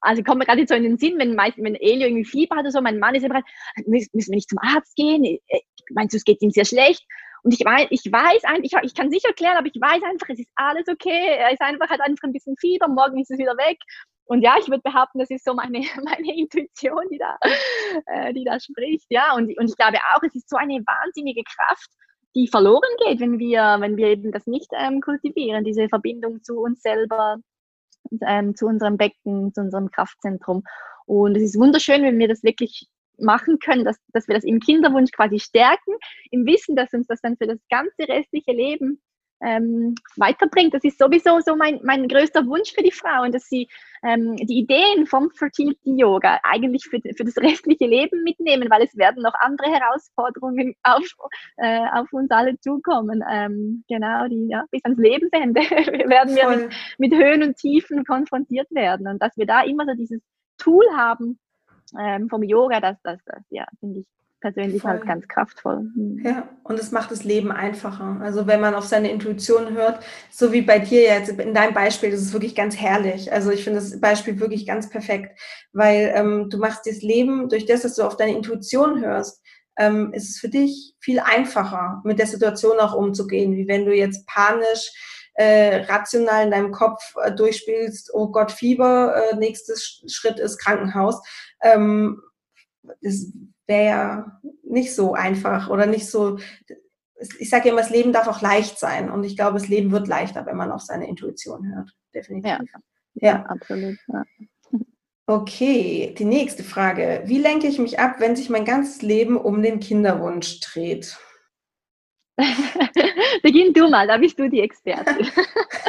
also 0.00 0.22
kommt 0.22 0.38
mir 0.38 0.46
gerade 0.46 0.66
so 0.66 0.74
in 0.74 0.82
den 0.82 0.98
Sinn, 0.98 1.18
wenn, 1.18 1.36
wenn 1.36 1.74
Elio 1.76 2.06
irgendwie 2.06 2.24
Fieber 2.24 2.56
hat 2.56 2.64
oder 2.64 2.72
so, 2.72 2.80
mein 2.80 2.98
Mann 2.98 3.14
ist 3.14 3.24
immer 3.24 3.42
müssen 3.86 4.10
wir 4.12 4.34
nicht 4.34 4.48
zum 4.48 4.58
Arzt 4.58 4.96
gehen? 4.96 5.24
Äh, 5.24 5.60
meinst 5.90 6.12
du, 6.12 6.16
es 6.16 6.24
geht 6.24 6.42
ihm 6.42 6.50
sehr 6.50 6.64
schlecht? 6.64 7.06
Und 7.42 7.54
ich 7.54 7.64
weiß, 7.64 7.88
ich 7.90 8.04
weiß 8.04 8.44
einfach, 8.44 8.62
ich, 8.62 8.72
ich 8.82 8.94
kann 8.94 9.10
sicher 9.10 9.28
erklären, 9.28 9.56
aber 9.56 9.66
ich 9.66 9.80
weiß 9.80 10.02
einfach, 10.02 10.28
es 10.28 10.38
ist 10.38 10.50
alles 10.54 10.86
okay. 10.88 11.36
Er 11.38 11.52
ist 11.52 11.60
einfach, 11.60 11.88
hat 11.90 12.00
einfach 12.00 12.24
ein 12.24 12.32
bisschen 12.32 12.56
Fieber, 12.56 12.88
morgen 12.88 13.20
ist 13.20 13.30
es 13.30 13.38
wieder 13.38 13.56
weg. 13.56 13.78
Und 14.26 14.42
ja, 14.42 14.54
ich 14.58 14.68
würde 14.68 14.82
behaupten, 14.82 15.18
das 15.18 15.30
ist 15.30 15.44
so 15.44 15.54
meine, 15.54 15.80
meine 16.04 16.36
Intuition, 16.38 17.02
die 17.10 17.18
da, 17.18 17.36
äh, 18.06 18.32
die 18.32 18.44
da 18.44 18.60
spricht. 18.60 19.06
Ja, 19.10 19.34
und, 19.34 19.56
und 19.58 19.68
ich 19.68 19.76
glaube 19.76 19.98
auch, 20.14 20.22
es 20.22 20.34
ist 20.34 20.48
so 20.48 20.56
eine 20.56 20.74
wahnsinnige 20.74 21.42
Kraft, 21.42 21.90
die 22.34 22.48
verloren 22.48 22.88
geht, 23.04 23.20
wenn 23.20 23.38
wir, 23.38 23.76
wenn 23.80 23.96
wir 23.96 24.08
eben 24.08 24.32
das 24.32 24.46
nicht 24.46 24.70
ähm, 24.72 25.00
kultivieren, 25.00 25.64
diese 25.64 25.88
Verbindung 25.88 26.42
zu 26.42 26.60
uns 26.60 26.80
selber, 26.80 27.38
ähm, 28.26 28.54
zu 28.56 28.66
unserem 28.66 28.96
Becken, 28.96 29.52
zu 29.52 29.60
unserem 29.60 29.90
Kraftzentrum. 29.90 30.62
Und 31.06 31.36
es 31.36 31.42
ist 31.42 31.58
wunderschön, 31.58 32.02
wenn 32.02 32.18
wir 32.18 32.28
das 32.28 32.42
wirklich 32.42 32.88
machen 33.22 33.58
können, 33.58 33.84
dass, 33.84 33.98
dass 34.12 34.28
wir 34.28 34.34
das 34.34 34.44
im 34.44 34.60
Kinderwunsch 34.60 35.10
quasi 35.12 35.38
stärken, 35.38 35.94
im 36.30 36.46
Wissen, 36.46 36.76
dass 36.76 36.92
uns 36.92 37.06
das 37.06 37.20
dann 37.20 37.36
für 37.36 37.46
das 37.46 37.58
ganze 37.68 38.08
restliche 38.08 38.52
Leben 38.52 39.00
ähm, 39.42 39.94
weiterbringt. 40.16 40.72
Das 40.72 40.84
ist 40.84 40.98
sowieso 40.98 41.40
so 41.40 41.56
mein, 41.56 41.80
mein 41.82 42.08
größter 42.08 42.46
Wunsch 42.46 42.72
für 42.72 42.82
die 42.82 42.92
Frauen, 42.92 43.32
dass 43.32 43.48
sie 43.48 43.68
ähm, 44.04 44.36
die 44.36 44.58
Ideen 44.58 45.06
vom 45.06 45.30
Fertility 45.30 45.96
Yoga 45.96 46.38
eigentlich 46.44 46.84
für, 46.84 47.00
für 47.16 47.24
das 47.24 47.36
restliche 47.38 47.86
Leben 47.86 48.22
mitnehmen, 48.22 48.70
weil 48.70 48.82
es 48.82 48.96
werden 48.96 49.22
noch 49.22 49.34
andere 49.40 49.70
Herausforderungen 49.70 50.74
auf, 50.82 51.04
äh, 51.56 51.80
auf 51.92 52.12
uns 52.12 52.30
alle 52.30 52.58
zukommen. 52.60 53.22
Ähm, 53.28 53.84
genau, 53.88 54.28
die 54.28 54.48
ja, 54.48 54.64
bis 54.70 54.84
ans 54.84 54.98
Lebensende 54.98 55.60
werden 56.08 56.36
wir 56.36 56.48
mit, 56.48 56.74
mit 56.98 57.14
Höhen 57.14 57.42
und 57.42 57.56
Tiefen 57.56 58.04
konfrontiert 58.04 58.70
werden. 58.70 59.08
Und 59.08 59.20
dass 59.20 59.36
wir 59.36 59.46
da 59.46 59.62
immer 59.62 59.84
so 59.86 59.94
dieses 59.94 60.20
Tool 60.58 60.84
haben 60.96 61.38
ähm, 61.98 62.28
vom 62.28 62.42
Yoga, 62.42 62.80
das, 62.80 62.96
das, 63.02 63.18
das 63.26 63.42
ja, 63.50 63.66
finde 63.80 64.00
ich 64.00 64.06
persönlich 64.42 64.84
halt 64.84 65.00
Voll. 65.00 65.08
halt 65.08 65.08
ganz 65.08 65.28
kraftvoll. 65.28 65.90
Mhm. 65.94 66.22
Ja, 66.24 66.48
und 66.64 66.78
es 66.78 66.90
macht 66.90 67.10
das 67.10 67.24
Leben 67.24 67.50
einfacher. 67.50 68.18
Also 68.20 68.46
wenn 68.46 68.60
man 68.60 68.74
auf 68.74 68.84
seine 68.84 69.10
Intuition 69.10 69.72
hört, 69.72 70.04
so 70.30 70.52
wie 70.52 70.62
bei 70.62 70.78
dir 70.80 71.02
jetzt 71.02 71.30
in 71.30 71.54
deinem 71.54 71.72
Beispiel, 71.72 72.10
das 72.10 72.20
ist 72.20 72.32
wirklich 72.34 72.54
ganz 72.54 72.76
herrlich. 72.76 73.32
Also 73.32 73.50
ich 73.50 73.64
finde 73.64 73.78
das 73.78 73.98
Beispiel 74.00 74.40
wirklich 74.40 74.66
ganz 74.66 74.90
perfekt, 74.90 75.38
weil 75.72 76.12
ähm, 76.14 76.50
du 76.50 76.58
machst 76.58 76.86
das 76.86 77.00
Leben 77.00 77.48
durch 77.48 77.64
das, 77.64 77.82
dass 77.82 77.94
du 77.94 78.02
auf 78.02 78.16
deine 78.16 78.36
Intuition 78.36 79.00
hörst, 79.00 79.42
ähm, 79.78 80.12
ist 80.12 80.28
es 80.28 80.38
für 80.38 80.48
dich 80.48 80.94
viel 81.00 81.20
einfacher, 81.20 82.02
mit 82.04 82.18
der 82.18 82.26
Situation 82.26 82.78
auch 82.78 82.94
umzugehen, 82.94 83.56
wie 83.56 83.68
wenn 83.68 83.86
du 83.86 83.94
jetzt 83.94 84.26
panisch 84.26 84.90
äh, 85.34 85.84
rational 85.86 86.44
in 86.44 86.50
deinem 86.50 86.72
Kopf 86.72 87.14
äh, 87.22 87.32
durchspielst, 87.32 88.10
oh 88.12 88.28
Gott, 88.28 88.52
Fieber, 88.52 89.14
äh, 89.16 89.36
nächstes 89.36 90.02
Schritt 90.06 90.38
ist 90.38 90.58
Krankenhaus. 90.58 91.22
Ähm, 91.62 92.22
das 93.00 93.32
wäre 93.66 93.84
ja 93.84 94.40
nicht 94.64 94.94
so 94.94 95.14
einfach 95.14 95.68
oder 95.68 95.86
nicht 95.86 96.08
so. 96.08 96.38
Ich 97.38 97.50
sage 97.50 97.68
immer, 97.68 97.80
das 97.80 97.90
Leben 97.90 98.12
darf 98.12 98.26
auch 98.26 98.42
leicht 98.42 98.78
sein. 98.78 99.10
Und 99.10 99.24
ich 99.24 99.36
glaube, 99.36 99.58
das 99.58 99.68
Leben 99.68 99.92
wird 99.92 100.08
leichter, 100.08 100.44
wenn 100.46 100.56
man 100.56 100.72
auf 100.72 100.82
seine 100.82 101.08
Intuition 101.08 101.74
hört. 101.74 101.90
Definitiv. 102.14 102.50
Ja, 102.50 102.58
ja. 103.14 103.46
absolut. 103.46 103.96
Ja. 104.08 104.24
Okay, 105.26 106.14
die 106.18 106.24
nächste 106.24 106.64
Frage. 106.64 107.22
Wie 107.26 107.38
lenke 107.38 107.68
ich 107.68 107.78
mich 107.78 108.00
ab, 108.00 108.16
wenn 108.18 108.34
sich 108.34 108.50
mein 108.50 108.64
ganzes 108.64 109.02
Leben 109.02 109.36
um 109.36 109.62
den 109.62 109.78
Kinderwunsch 109.78 110.58
dreht? 110.60 111.16
Beginn 113.42 113.72
du 113.72 113.88
mal, 113.88 114.06
da 114.06 114.16
bist 114.18 114.38
du 114.38 114.50
die 114.50 114.60
Expertin. 114.60 115.28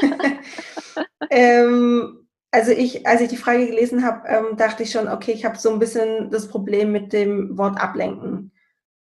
ähm, 1.32 2.23
also 2.54 2.72
ich, 2.72 3.08
als 3.08 3.20
ich 3.20 3.30
die 3.30 3.38
Frage 3.38 3.66
gelesen 3.66 4.06
habe, 4.06 4.28
ähm, 4.28 4.58
dachte 4.58 4.84
ich 4.84 4.92
schon, 4.92 5.08
okay, 5.08 5.32
ich 5.32 5.44
habe 5.44 5.58
so 5.58 5.72
ein 5.74 5.80
bisschen 5.80 6.30
das 6.30 6.48
Problem 6.48 6.92
mit 6.92 7.12
dem 7.12 7.58
Wort 7.58 7.82
ablenken. 7.82 8.52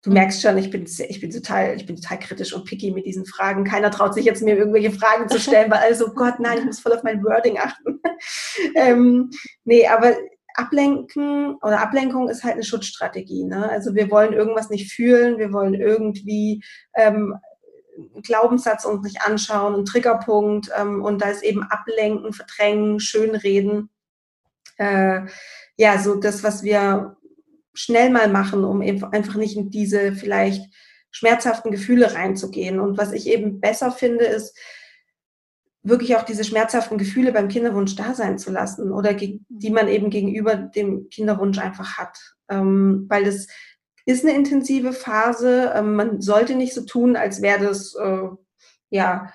Du 0.01 0.09
mhm. 0.09 0.13
merkst 0.13 0.41
schon, 0.41 0.57
ich 0.57 0.69
bin, 0.69 0.85
ich 0.85 1.19
bin 1.19 1.29
total, 1.29 1.75
ich 1.75 1.85
bin 1.85 1.97
total 1.97 2.19
kritisch 2.19 2.53
und 2.53 2.63
picky 2.63 2.91
mit 2.91 3.05
diesen 3.05 3.25
Fragen. 3.25 3.65
Keiner 3.65 3.91
traut 3.91 4.13
sich 4.13 4.23
jetzt 4.23 4.41
mir 4.43 4.55
irgendwelche 4.55 4.91
Fragen 4.91 5.27
zu 5.27 5.41
stellen, 5.41 5.69
weil 5.69 5.79
alle 5.79 5.95
so, 5.95 6.07
Gott, 6.15 6.39
nein, 6.39 6.59
ich 6.59 6.65
muss 6.65 6.79
voll 6.79 6.93
auf 6.93 7.03
mein 7.03 7.21
Wording 7.21 7.57
achten. 7.59 7.99
ähm, 8.75 9.29
nee, 9.65 9.85
aber 9.87 10.15
Ablenken 10.55 11.55
oder 11.55 11.81
Ablenkung 11.81 12.29
ist 12.29 12.45
halt 12.45 12.53
eine 12.53 12.63
Schutzstrategie. 12.63 13.43
Ne? 13.43 13.69
Also 13.69 13.93
wir 13.93 14.09
wollen 14.09 14.31
irgendwas 14.31 14.69
nicht 14.69 14.93
fühlen, 14.93 15.37
wir 15.37 15.51
wollen 15.51 15.73
irgendwie 15.73 16.63
ähm, 16.95 17.35
Glaubenssatz 18.23 18.85
uns 18.85 19.03
nicht 19.03 19.21
anschauen, 19.21 19.75
ein 19.75 19.85
Triggerpunkt 19.85 20.69
ähm, 20.77 21.03
und 21.03 21.21
da 21.21 21.29
ist 21.29 21.43
eben 21.43 21.63
Ablenken, 21.63 22.33
Verdrängen, 22.33 22.99
Schönreden. 22.99 23.89
Äh, 24.77 25.21
ja, 25.77 25.99
so 25.99 26.15
das, 26.15 26.43
was 26.43 26.63
wir 26.63 27.17
schnell 27.73 28.09
mal 28.09 28.29
machen, 28.29 28.63
um 28.63 28.81
eben 28.81 29.03
einfach 29.05 29.35
nicht 29.35 29.57
in 29.57 29.69
diese 29.69 30.13
vielleicht 30.13 30.63
schmerzhaften 31.11 31.71
Gefühle 31.71 32.13
reinzugehen. 32.13 32.79
Und 32.79 32.97
was 32.97 33.11
ich 33.11 33.27
eben 33.27 33.59
besser 33.59 33.91
finde, 33.91 34.25
ist 34.25 34.57
wirklich 35.83 36.15
auch 36.15 36.23
diese 36.23 36.43
schmerzhaften 36.43 36.97
Gefühle 36.97 37.31
beim 37.31 37.49
Kinderwunsch 37.49 37.95
da 37.95 38.13
sein 38.13 38.39
zu 38.39 38.51
lassen 38.51 38.91
oder 38.91 39.13
die 39.13 39.69
man 39.69 39.87
eben 39.87 40.09
gegenüber 40.09 40.55
dem 40.55 41.09
Kinderwunsch 41.09 41.59
einfach 41.59 41.97
hat. 41.97 42.17
Ähm, 42.49 43.05
weil 43.09 43.25
das 43.25 43.47
ist 44.05 44.25
eine 44.25 44.35
intensive 44.35 44.93
Phase. 44.93 45.71
Ähm, 45.75 45.95
man 45.95 46.21
sollte 46.21 46.55
nicht 46.55 46.73
so 46.73 46.81
tun, 46.81 47.15
als 47.15 47.41
wäre 47.41 47.65
das 47.65 47.95
äh, 47.95 48.27
ja 48.89 49.31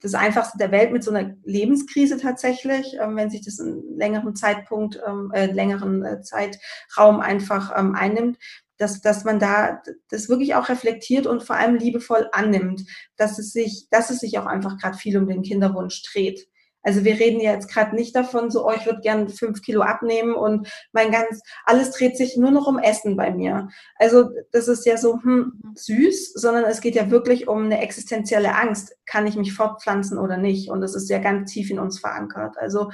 das 0.00 0.14
Einfachste 0.14 0.58
der 0.58 0.70
Welt 0.70 0.92
mit 0.92 1.02
so 1.02 1.10
einer 1.10 1.34
Lebenskrise 1.44 2.18
tatsächlich, 2.18 2.96
ähm, 3.00 3.16
wenn 3.16 3.30
sich 3.30 3.44
das 3.44 3.60
einen 3.60 3.96
längeren 3.96 4.36
Zeitpunkt, 4.36 5.00
ähm, 5.06 5.30
äh, 5.34 5.46
längeren 5.46 6.04
äh, 6.04 6.20
Zeitraum 6.22 7.20
einfach 7.20 7.76
ähm, 7.76 7.94
einnimmt, 7.94 8.38
dass, 8.76 9.00
dass 9.00 9.24
man 9.24 9.38
da 9.38 9.82
das 10.08 10.28
wirklich 10.28 10.54
auch 10.54 10.68
reflektiert 10.68 11.26
und 11.26 11.42
vor 11.42 11.56
allem 11.56 11.74
liebevoll 11.74 12.28
annimmt, 12.32 12.84
dass 13.16 13.38
es 13.38 13.52
sich, 13.52 13.88
dass 13.90 14.10
es 14.10 14.20
sich 14.20 14.38
auch 14.38 14.46
einfach 14.46 14.78
gerade 14.78 14.96
viel 14.96 15.18
um 15.18 15.26
den 15.26 15.42
Kinderwunsch 15.42 16.02
dreht. 16.12 16.48
Also 16.82 17.04
wir 17.04 17.18
reden 17.18 17.40
ja 17.40 17.52
jetzt 17.52 17.70
gerade 17.70 17.94
nicht 17.94 18.14
davon, 18.14 18.50
so, 18.50 18.66
oh, 18.66 18.72
ich 18.74 18.86
würde 18.86 19.00
gerne 19.00 19.28
fünf 19.28 19.62
Kilo 19.62 19.82
abnehmen 19.82 20.34
und 20.34 20.68
mein 20.92 21.10
ganz, 21.10 21.40
alles 21.64 21.90
dreht 21.90 22.16
sich 22.16 22.36
nur 22.36 22.50
noch 22.50 22.66
um 22.66 22.78
Essen 22.78 23.16
bei 23.16 23.30
mir. 23.30 23.68
Also 23.96 24.30
das 24.52 24.68
ist 24.68 24.86
ja 24.86 24.96
so 24.96 25.20
hm, 25.22 25.60
süß, 25.74 26.34
sondern 26.34 26.64
es 26.64 26.80
geht 26.80 26.94
ja 26.94 27.10
wirklich 27.10 27.48
um 27.48 27.64
eine 27.64 27.80
existenzielle 27.80 28.54
Angst. 28.54 28.96
Kann 29.06 29.26
ich 29.26 29.36
mich 29.36 29.52
fortpflanzen 29.52 30.18
oder 30.18 30.36
nicht? 30.36 30.70
Und 30.70 30.80
das 30.80 30.94
ist 30.94 31.10
ja 31.10 31.18
ganz 31.18 31.52
tief 31.52 31.70
in 31.70 31.78
uns 31.78 31.98
verankert. 31.98 32.56
Also 32.58 32.90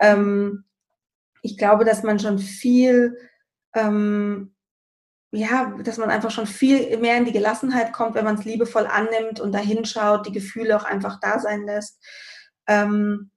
ähm, 0.00 0.64
ich 1.42 1.56
glaube, 1.56 1.84
dass 1.84 2.02
man 2.02 2.18
schon 2.18 2.38
viel, 2.38 3.16
ähm, 3.74 4.54
ja, 5.32 5.76
dass 5.84 5.98
man 5.98 6.10
einfach 6.10 6.30
schon 6.30 6.46
viel 6.46 6.98
mehr 6.98 7.16
in 7.16 7.24
die 7.24 7.32
Gelassenheit 7.32 7.92
kommt, 7.92 8.16
wenn 8.16 8.24
man 8.24 8.34
es 8.34 8.44
liebevoll 8.44 8.86
annimmt 8.86 9.40
und 9.40 9.52
dahinschaut, 9.52 10.26
die 10.26 10.32
Gefühle 10.32 10.76
auch 10.76 10.84
einfach 10.84 11.20
da 11.20 11.38
sein 11.38 11.64
lässt. 11.64 12.04
Ähm, 12.70 13.30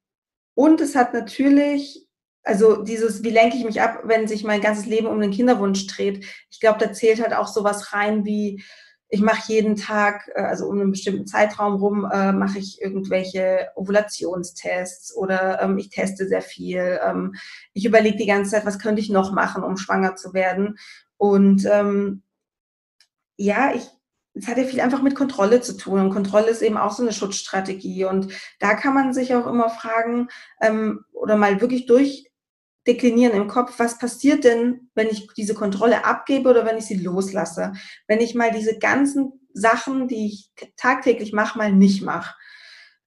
und 0.54 0.80
es 0.80 0.94
hat 0.94 1.12
natürlich, 1.12 2.06
also 2.44 2.82
dieses, 2.82 3.24
wie 3.24 3.30
lenke 3.30 3.56
ich 3.56 3.64
mich 3.64 3.82
ab, 3.82 4.02
wenn 4.04 4.28
sich 4.28 4.44
mein 4.44 4.60
ganzes 4.60 4.86
Leben 4.86 5.08
um 5.08 5.20
den 5.20 5.32
Kinderwunsch 5.32 5.86
dreht. 5.88 6.24
Ich 6.50 6.60
glaube, 6.60 6.78
da 6.78 6.92
zählt 6.92 7.20
halt 7.20 7.34
auch 7.34 7.48
sowas 7.48 7.92
rein 7.92 8.24
wie, 8.24 8.62
ich 9.08 9.20
mache 9.20 9.52
jeden 9.52 9.76
Tag, 9.76 10.30
äh, 10.34 10.42
also 10.42 10.66
um 10.66 10.80
einen 10.80 10.92
bestimmten 10.92 11.26
Zeitraum 11.26 11.74
rum, 11.74 12.08
äh, 12.10 12.32
mache 12.32 12.58
ich 12.58 12.80
irgendwelche 12.80 13.70
Ovulationstests 13.74 15.14
oder 15.16 15.60
ähm, 15.60 15.78
ich 15.78 15.90
teste 15.90 16.28
sehr 16.28 16.42
viel. 16.42 17.00
Ähm, 17.04 17.34
ich 17.72 17.84
überlege 17.84 18.16
die 18.16 18.26
ganze 18.26 18.52
Zeit, 18.52 18.66
was 18.66 18.78
könnte 18.78 19.02
ich 19.02 19.10
noch 19.10 19.32
machen, 19.32 19.64
um 19.64 19.76
schwanger 19.76 20.14
zu 20.14 20.32
werden. 20.32 20.78
Und 21.16 21.66
ähm, 21.66 22.22
ja, 23.36 23.74
ich 23.74 23.82
es 24.34 24.48
hat 24.48 24.58
ja 24.58 24.64
viel 24.64 24.80
einfach 24.80 25.02
mit 25.02 25.14
Kontrolle 25.14 25.60
zu 25.60 25.76
tun. 25.76 26.00
Und 26.00 26.10
Kontrolle 26.10 26.48
ist 26.48 26.62
eben 26.62 26.76
auch 26.76 26.92
so 26.92 27.02
eine 27.02 27.12
Schutzstrategie. 27.12 28.04
Und 28.04 28.32
da 28.58 28.74
kann 28.74 28.94
man 28.94 29.14
sich 29.14 29.34
auch 29.34 29.46
immer 29.46 29.70
fragen 29.70 30.28
ähm, 30.60 31.04
oder 31.12 31.36
mal 31.36 31.60
wirklich 31.60 31.86
durchdeklinieren 31.86 33.34
im 33.34 33.48
Kopf, 33.48 33.74
was 33.78 33.98
passiert 33.98 34.44
denn, 34.44 34.90
wenn 34.94 35.08
ich 35.08 35.28
diese 35.34 35.54
Kontrolle 35.54 36.04
abgebe 36.04 36.50
oder 36.50 36.66
wenn 36.66 36.78
ich 36.78 36.86
sie 36.86 36.96
loslasse? 36.96 37.72
Wenn 38.08 38.20
ich 38.20 38.34
mal 38.34 38.50
diese 38.50 38.78
ganzen 38.78 39.40
Sachen, 39.52 40.08
die 40.08 40.26
ich 40.26 40.50
tagtäglich 40.76 41.32
mache, 41.32 41.56
mal 41.56 41.72
nicht 41.72 42.02
mache. 42.02 42.34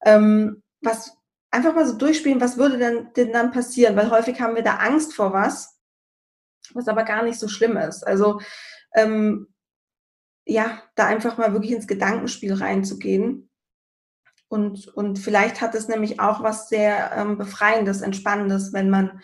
Ähm, 0.06 0.64
was 0.82 1.18
einfach 1.52 1.76
mal 1.76 1.86
so 1.86 1.98
durchspielen, 1.98 2.40
was 2.40 2.58
würde 2.58 2.78
denn, 2.78 3.10
denn 3.18 3.34
dann 3.34 3.52
passieren? 3.52 3.98
Weil 3.98 4.12
häufig 4.12 4.40
haben 4.40 4.56
wir 4.56 4.64
da 4.64 4.76
Angst 4.76 5.14
vor 5.14 5.34
was, 5.34 5.78
was 6.74 6.88
aber 6.88 7.04
gar 7.04 7.24
nicht 7.24 7.38
so 7.38 7.50
schlimm 7.50 7.76
ist. 7.76 8.08
Also 8.08 8.40
ähm, 8.96 9.48
ja, 10.48 10.82
da 10.96 11.06
einfach 11.06 11.38
mal 11.38 11.54
wirklich 11.54 11.74
ins 11.74 11.88
Gedankenspiel 11.88 12.54
reinzugehen. 12.54 13.50
Und, 14.48 14.88
und 14.88 15.20
vielleicht 15.20 15.60
hat 15.60 15.76
es 15.76 15.90
nämlich 15.90 16.22
auch 16.22 16.42
was 16.42 16.70
sehr 16.70 17.12
ähm, 17.16 17.38
Befreiendes, 17.38 18.02
Entspannendes, 18.02 18.72
wenn 18.72 18.90
man 18.90 19.22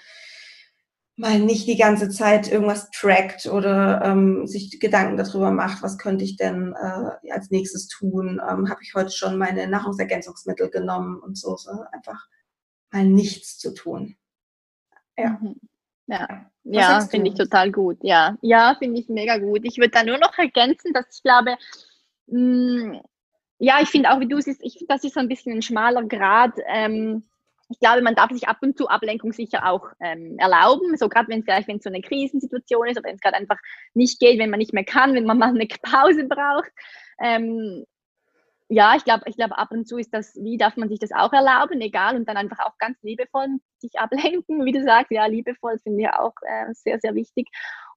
mal 1.15 1.39
nicht 1.39 1.67
die 1.67 1.77
ganze 1.77 2.09
Zeit 2.09 2.51
irgendwas 2.51 2.89
trackt 2.91 3.45
oder 3.45 4.01
ähm, 4.03 4.47
sich 4.47 4.79
Gedanken 4.79 5.15
darüber 5.15 5.51
macht, 5.51 5.81
was 5.81 5.97
könnte 5.97 6.25
ich 6.25 6.35
denn 6.35 6.73
äh, 6.73 7.31
als 7.31 7.51
nächstes 7.51 7.87
tun? 7.87 8.41
Ähm, 8.41 8.69
Habe 8.69 8.81
ich 8.81 8.93
heute 8.95 9.11
schon 9.11 9.37
meine 9.37 9.67
Nahrungsergänzungsmittel 9.67 10.69
genommen 10.69 11.19
und 11.19 11.37
so, 11.37 11.55
so 11.55 11.83
einfach 11.91 12.27
mal 12.91 13.05
nichts 13.05 13.57
zu 13.59 13.73
tun. 13.73 14.17
Ja. 15.17 15.37
Mhm. 15.39 15.55
Ja. 16.07 16.49
Ja, 16.65 17.01
finde 17.01 17.29
ich 17.29 17.35
total 17.35 17.71
gut. 17.71 17.97
Ja, 18.01 18.37
ja, 18.41 18.75
finde 18.79 18.99
ich 18.99 19.09
mega 19.09 19.37
gut. 19.37 19.61
Ich 19.63 19.77
würde 19.77 19.89
da 19.89 20.03
nur 20.03 20.17
noch 20.17 20.37
ergänzen, 20.37 20.93
dass 20.93 21.05
ich 21.13 21.21
glaube, 21.21 21.57
mh, 22.27 22.39
mm, 22.39 23.01
ja, 23.59 23.79
ich 23.81 23.89
finde 23.89 24.11
auch, 24.11 24.19
wie 24.19 24.27
du 24.27 24.39
siehst, 24.39 24.61
ich 24.63 24.85
das 24.87 25.03
ist 25.03 25.13
so 25.13 25.19
ein 25.19 25.27
bisschen 25.27 25.53
ein 25.53 25.61
schmaler 25.61 26.03
Grad. 26.03 26.53
Ähm, 26.67 27.23
ich 27.69 27.79
glaube, 27.79 28.01
man 28.01 28.15
darf 28.15 28.31
sich 28.31 28.47
ab 28.47 28.57
und 28.61 28.77
zu 28.77 28.87
Ablenkung 28.87 29.33
sicher 29.33 29.67
auch 29.67 29.87
ähm, 29.99 30.37
erlauben, 30.37 30.95
so 30.97 31.09
gerade 31.09 31.27
wenn 31.29 31.39
es 31.39 31.45
vielleicht 31.45 31.67
wenn 31.67 31.77
es 31.77 31.83
so 31.83 31.89
eine 31.89 32.01
Krisensituation 32.01 32.87
ist 32.87 32.97
oder 32.97 33.07
wenn 33.07 33.15
es 33.15 33.21
gerade 33.21 33.37
einfach 33.37 33.57
nicht 33.93 34.19
geht, 34.19 34.39
wenn 34.39 34.49
man 34.49 34.59
nicht 34.59 34.73
mehr 34.73 34.83
kann, 34.83 35.13
wenn 35.13 35.25
man 35.25 35.37
mal 35.37 35.49
eine 35.49 35.67
Pause 35.81 36.25
braucht. 36.25 36.71
Ähm, 37.19 37.85
ja, 38.73 38.95
ich 38.95 39.03
glaube, 39.03 39.23
ich 39.27 39.35
glaube, 39.35 39.57
ab 39.57 39.71
und 39.71 39.87
zu 39.87 39.97
ist 39.97 40.13
das, 40.13 40.35
wie 40.35 40.57
darf 40.57 40.77
man 40.77 40.89
sich 40.89 40.99
das 40.99 41.11
auch 41.11 41.31
erlauben, 41.31 41.79
egal, 41.81 42.15
und 42.15 42.27
dann 42.27 42.37
einfach 42.37 42.59
auch 42.59 42.77
ganz 42.79 42.97
liebevoll 43.03 43.47
sich 43.79 43.99
ablenken, 43.99 44.65
wie 44.65 44.71
du 44.71 44.83
sagst, 44.83 45.11
ja, 45.11 45.25
liebevoll 45.27 45.77
finde 45.79 46.01
ich 46.01 46.09
auch 46.09 46.33
äh, 46.41 46.73
sehr, 46.73 46.99
sehr 46.99 47.13
wichtig. 47.13 47.47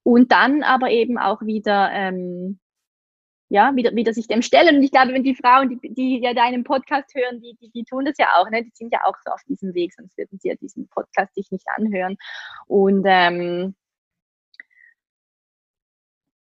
Und 0.02 0.32
dann 0.32 0.62
aber 0.62 0.90
eben 0.90 1.18
auch 1.18 1.40
wieder, 1.42 1.90
ähm, 1.92 2.60
ja, 3.48 3.74
wieder, 3.74 3.94
wieder 3.94 4.12
sich 4.12 4.28
dem 4.28 4.42
stellen. 4.42 4.76
Und 4.76 4.82
ich 4.82 4.90
glaube, 4.90 5.14
wenn 5.14 5.24
die 5.24 5.34
Frauen, 5.34 5.68
die, 5.70 5.94
die 5.94 6.20
ja 6.20 6.34
deinen 6.34 6.62
Podcast 6.64 7.14
hören, 7.14 7.40
die, 7.40 7.56
die, 7.60 7.70
die 7.70 7.84
tun 7.84 8.04
das 8.04 8.18
ja 8.18 8.26
auch, 8.36 8.50
ne? 8.50 8.62
die 8.62 8.72
sind 8.74 8.92
ja 8.92 9.00
auch 9.04 9.14
so 9.24 9.32
auf 9.32 9.42
diesem 9.48 9.72
Weg, 9.74 9.94
sonst 9.94 10.18
würden 10.18 10.38
sie 10.38 10.48
ja 10.48 10.54
diesen 10.56 10.88
Podcast 10.88 11.34
sich 11.34 11.50
nicht 11.50 11.66
anhören. 11.76 12.16
Und 12.66 13.04
ähm, 13.06 13.74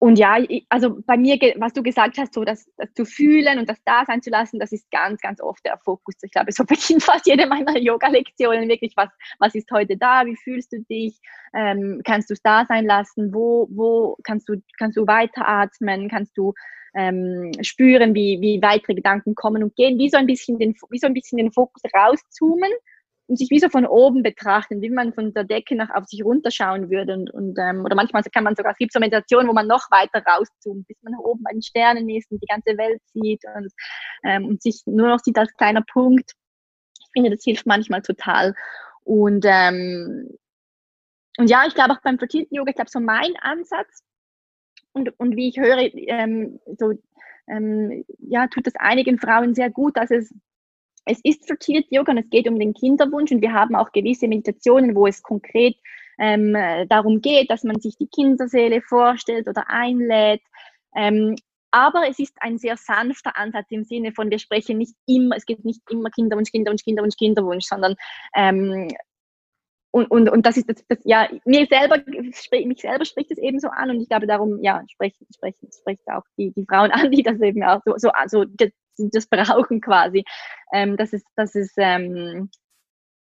und 0.02 0.18
ja, 0.18 0.38
also 0.70 0.98
bei 1.06 1.18
mir, 1.18 1.36
was 1.56 1.74
du 1.74 1.82
gesagt 1.82 2.16
hast, 2.16 2.32
so 2.32 2.42
das, 2.42 2.66
das 2.78 2.90
zu 2.94 3.04
fühlen 3.04 3.58
und 3.58 3.68
das 3.68 3.76
da 3.84 4.06
sein 4.06 4.22
zu 4.22 4.30
lassen, 4.30 4.58
das 4.58 4.72
ist 4.72 4.90
ganz, 4.90 5.20
ganz 5.20 5.42
oft 5.42 5.62
der 5.66 5.76
Fokus. 5.76 6.14
Ich 6.22 6.30
glaube, 6.30 6.52
so 6.52 6.64
beginnt 6.66 7.02
fast 7.02 7.26
jede 7.26 7.46
meiner 7.46 7.76
Yoga-Lektionen 7.76 8.66
wirklich, 8.66 8.94
was, 8.96 9.10
was 9.38 9.54
ist 9.54 9.70
heute 9.70 9.98
da, 9.98 10.24
wie 10.24 10.36
fühlst 10.36 10.72
du 10.72 10.80
dich, 10.84 11.18
ähm, 11.52 12.00
kannst 12.02 12.30
du 12.30 12.34
es 12.34 12.40
da 12.40 12.64
sein 12.66 12.86
lassen, 12.86 13.34
wo, 13.34 13.68
wo 13.70 14.16
kannst 14.24 14.48
du, 14.48 14.54
kannst 14.78 14.96
du 14.96 15.06
weiteratmen, 15.06 16.08
kannst 16.08 16.36
du 16.38 16.54
ähm, 16.94 17.52
spüren, 17.60 18.14
wie, 18.14 18.40
wie 18.40 18.62
weitere 18.62 18.94
Gedanken 18.94 19.34
kommen 19.34 19.62
und 19.62 19.76
gehen, 19.76 19.98
wie 19.98 20.08
so 20.08 20.16
ein 20.16 20.26
bisschen 20.26 20.58
den, 20.58 20.74
wie 20.88 20.98
so 20.98 21.08
ein 21.08 21.14
bisschen 21.14 21.36
den 21.36 21.52
Fokus 21.52 21.82
rauszoomen 21.94 22.72
und 23.30 23.36
sich 23.36 23.48
wie 23.50 23.60
so 23.60 23.68
von 23.68 23.86
oben 23.86 24.24
betrachten, 24.24 24.82
wie 24.82 24.90
man 24.90 25.14
von 25.14 25.32
der 25.32 25.44
Decke 25.44 25.76
nach 25.76 25.90
auf 25.90 26.04
sich 26.06 26.24
runterschauen 26.24 26.90
würde. 26.90 27.14
Und, 27.14 27.30
und 27.30 27.56
ähm, 27.60 27.84
oder 27.84 27.94
manchmal 27.94 28.24
kann 28.24 28.42
man 28.42 28.56
sogar, 28.56 28.72
es 28.72 28.78
gibt 28.78 28.92
so 28.92 28.98
Meditationen, 28.98 29.48
wo 29.48 29.52
man 29.52 29.68
noch 29.68 29.88
weiter 29.92 30.20
rauszoomt, 30.26 30.88
bis 30.88 30.96
man 31.02 31.14
oben 31.14 31.44
bei 31.44 31.52
den 31.52 31.62
Sternen 31.62 32.08
ist 32.10 32.28
und 32.32 32.42
die 32.42 32.48
ganze 32.48 32.76
Welt 32.76 33.00
sieht 33.14 33.44
und, 33.54 33.72
ähm, 34.24 34.46
und 34.46 34.60
sich 34.60 34.82
nur 34.84 35.06
noch 35.06 35.20
sieht 35.20 35.38
als 35.38 35.54
kleiner 35.54 35.84
Punkt. 35.92 36.32
Ich 36.98 37.06
finde, 37.12 37.30
das 37.30 37.44
hilft 37.44 37.66
manchmal 37.66 38.02
total. 38.02 38.52
Und, 39.04 39.44
ähm, 39.46 40.36
und 41.38 41.48
ja, 41.48 41.62
ich 41.68 41.74
glaube 41.74 41.92
auch 41.92 42.02
beim 42.02 42.18
Fertility 42.18 42.56
Yoga, 42.56 42.70
ich 42.70 42.74
glaube, 42.74 42.90
so 42.90 42.98
mein 42.98 43.36
Ansatz 43.42 44.02
und, 44.90 45.16
und 45.20 45.36
wie 45.36 45.50
ich 45.50 45.56
höre, 45.56 45.78
ähm, 45.94 46.58
so, 46.80 46.94
ähm, 47.46 48.04
ja, 48.18 48.48
tut 48.48 48.66
das 48.66 48.74
einigen 48.74 49.20
Frauen 49.20 49.54
sehr 49.54 49.70
gut, 49.70 49.96
dass 49.96 50.10
es 50.10 50.34
es 51.10 51.20
ist 51.24 51.46
Fertility 51.46 51.96
Yoga 51.96 52.12
und 52.12 52.18
es 52.18 52.30
geht 52.30 52.48
um 52.48 52.58
den 52.58 52.74
Kinderwunsch 52.74 53.32
und 53.32 53.42
wir 53.42 53.52
haben 53.52 53.74
auch 53.74 53.90
gewisse 53.92 54.28
Meditationen, 54.28 54.94
wo 54.94 55.06
es 55.06 55.22
konkret 55.22 55.76
ähm, 56.18 56.54
darum 56.88 57.20
geht, 57.20 57.50
dass 57.50 57.64
man 57.64 57.80
sich 57.80 57.96
die 57.96 58.06
Kinderseele 58.06 58.80
vorstellt 58.82 59.48
oder 59.48 59.64
einlädt. 59.68 60.42
Ähm, 60.94 61.36
aber 61.72 62.08
es 62.08 62.18
ist 62.18 62.36
ein 62.40 62.58
sehr 62.58 62.76
sanfter 62.76 63.36
Ansatz 63.36 63.66
im 63.70 63.84
Sinne 63.84 64.12
von, 64.12 64.30
wir 64.30 64.38
sprechen 64.38 64.78
nicht 64.78 64.94
immer, 65.06 65.36
es 65.36 65.46
geht 65.46 65.64
nicht 65.64 65.80
immer 65.88 66.10
Kinderwunsch, 66.10 66.50
Kinderwunsch, 66.50 66.82
Kinderwunsch, 66.82 67.16
Kinderwunsch, 67.16 67.64
sondern 67.64 67.94
ähm, 68.34 68.88
und, 69.92 70.08
und, 70.10 70.28
und 70.28 70.46
das 70.46 70.56
ist 70.56 70.68
das, 70.68 70.84
das, 70.88 70.98
ja, 71.04 71.28
mir 71.44 71.66
selber, 71.66 71.98
mich 72.06 72.80
selber 72.80 73.04
spricht 73.04 73.32
es 73.32 73.38
eben 73.38 73.58
so 73.58 73.68
an 73.68 73.90
und 73.90 74.00
ich 74.00 74.08
glaube 74.08 74.26
darum, 74.26 74.62
ja, 74.62 74.84
sprechen, 74.88 75.26
sprechen, 75.34 75.68
spricht 75.72 76.06
auch 76.08 76.22
die, 76.36 76.52
die 76.52 76.64
Frauen 76.64 76.92
an, 76.92 77.10
die 77.10 77.22
das 77.22 77.40
eben 77.40 77.64
auch 77.64 77.80
so, 77.84 77.94
so, 77.96 78.10
so 78.26 78.44
das, 79.08 79.28
das 79.28 79.46
brauchen 79.48 79.80
quasi. 79.80 80.24
Ähm, 80.72 80.96
das 80.96 81.12
ist, 81.12 81.26
das 81.36 81.54
ist, 81.54 81.74
ähm, 81.78 82.50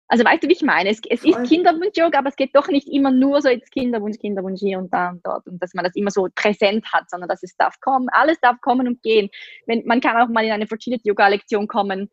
also 0.08 0.24
weißt 0.24 0.42
du, 0.42 0.48
wie 0.48 0.54
ich 0.54 0.62
meine? 0.62 0.90
Es, 0.90 1.00
es 1.08 1.24
ist 1.24 1.44
Kinderwunsch-Yoga, 1.44 2.18
aber 2.18 2.30
es 2.30 2.36
geht 2.36 2.54
doch 2.56 2.66
nicht 2.66 2.88
immer 2.88 3.12
nur 3.12 3.40
so 3.40 3.48
jetzt 3.48 3.70
Kinderwunsch, 3.70 4.18
Kinderwunsch 4.18 4.58
hier 4.58 4.78
und 4.78 4.92
da 4.92 5.10
und 5.10 5.24
dort 5.24 5.46
und 5.46 5.62
dass 5.62 5.72
man 5.72 5.84
das 5.84 5.94
immer 5.94 6.10
so 6.10 6.26
präsent 6.34 6.84
hat, 6.92 7.08
sondern 7.08 7.28
dass 7.28 7.44
es 7.44 7.56
darf 7.56 7.78
kommen, 7.80 8.08
alles 8.10 8.40
darf 8.40 8.60
kommen 8.60 8.88
und 8.88 9.02
gehen. 9.02 9.30
Wenn, 9.66 9.86
man 9.86 10.00
kann 10.00 10.16
auch 10.16 10.28
mal 10.28 10.44
in 10.44 10.50
eine 10.50 10.66
Fertility-Yoga-Lektion 10.66 11.68
kommen 11.68 12.10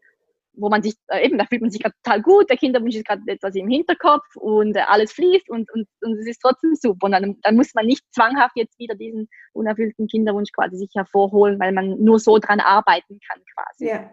wo 0.57 0.69
man 0.69 0.83
sich, 0.83 0.95
äh, 1.07 1.25
eben, 1.25 1.37
da 1.37 1.45
fühlt 1.45 1.61
man 1.61 1.71
sich 1.71 1.81
gerade 1.81 1.95
total 2.03 2.21
gut, 2.21 2.49
der 2.49 2.57
Kinderwunsch 2.57 2.95
ist 2.95 3.05
gerade 3.05 3.21
etwas 3.27 3.55
im 3.55 3.69
Hinterkopf 3.69 4.25
und 4.35 4.75
äh, 4.75 4.81
alles 4.81 5.13
fließt 5.13 5.49
und, 5.49 5.71
und, 5.73 5.87
und 6.01 6.19
es 6.19 6.27
ist 6.27 6.39
trotzdem 6.41 6.75
super. 6.75 7.05
Und 7.05 7.11
dann, 7.11 7.37
dann 7.41 7.55
muss 7.55 7.73
man 7.73 7.85
nicht 7.85 8.03
zwanghaft 8.13 8.55
jetzt 8.55 8.77
wieder 8.79 8.95
diesen 8.95 9.29
unerfüllten 9.53 10.07
Kinderwunsch 10.07 10.51
quasi 10.51 10.77
sich 10.77 10.89
hervorholen, 10.95 11.59
weil 11.59 11.71
man 11.71 12.03
nur 12.03 12.19
so 12.19 12.37
dran 12.39 12.59
arbeiten 12.59 13.19
kann 13.29 13.41
quasi. 13.55 13.87
Ja. 13.87 14.09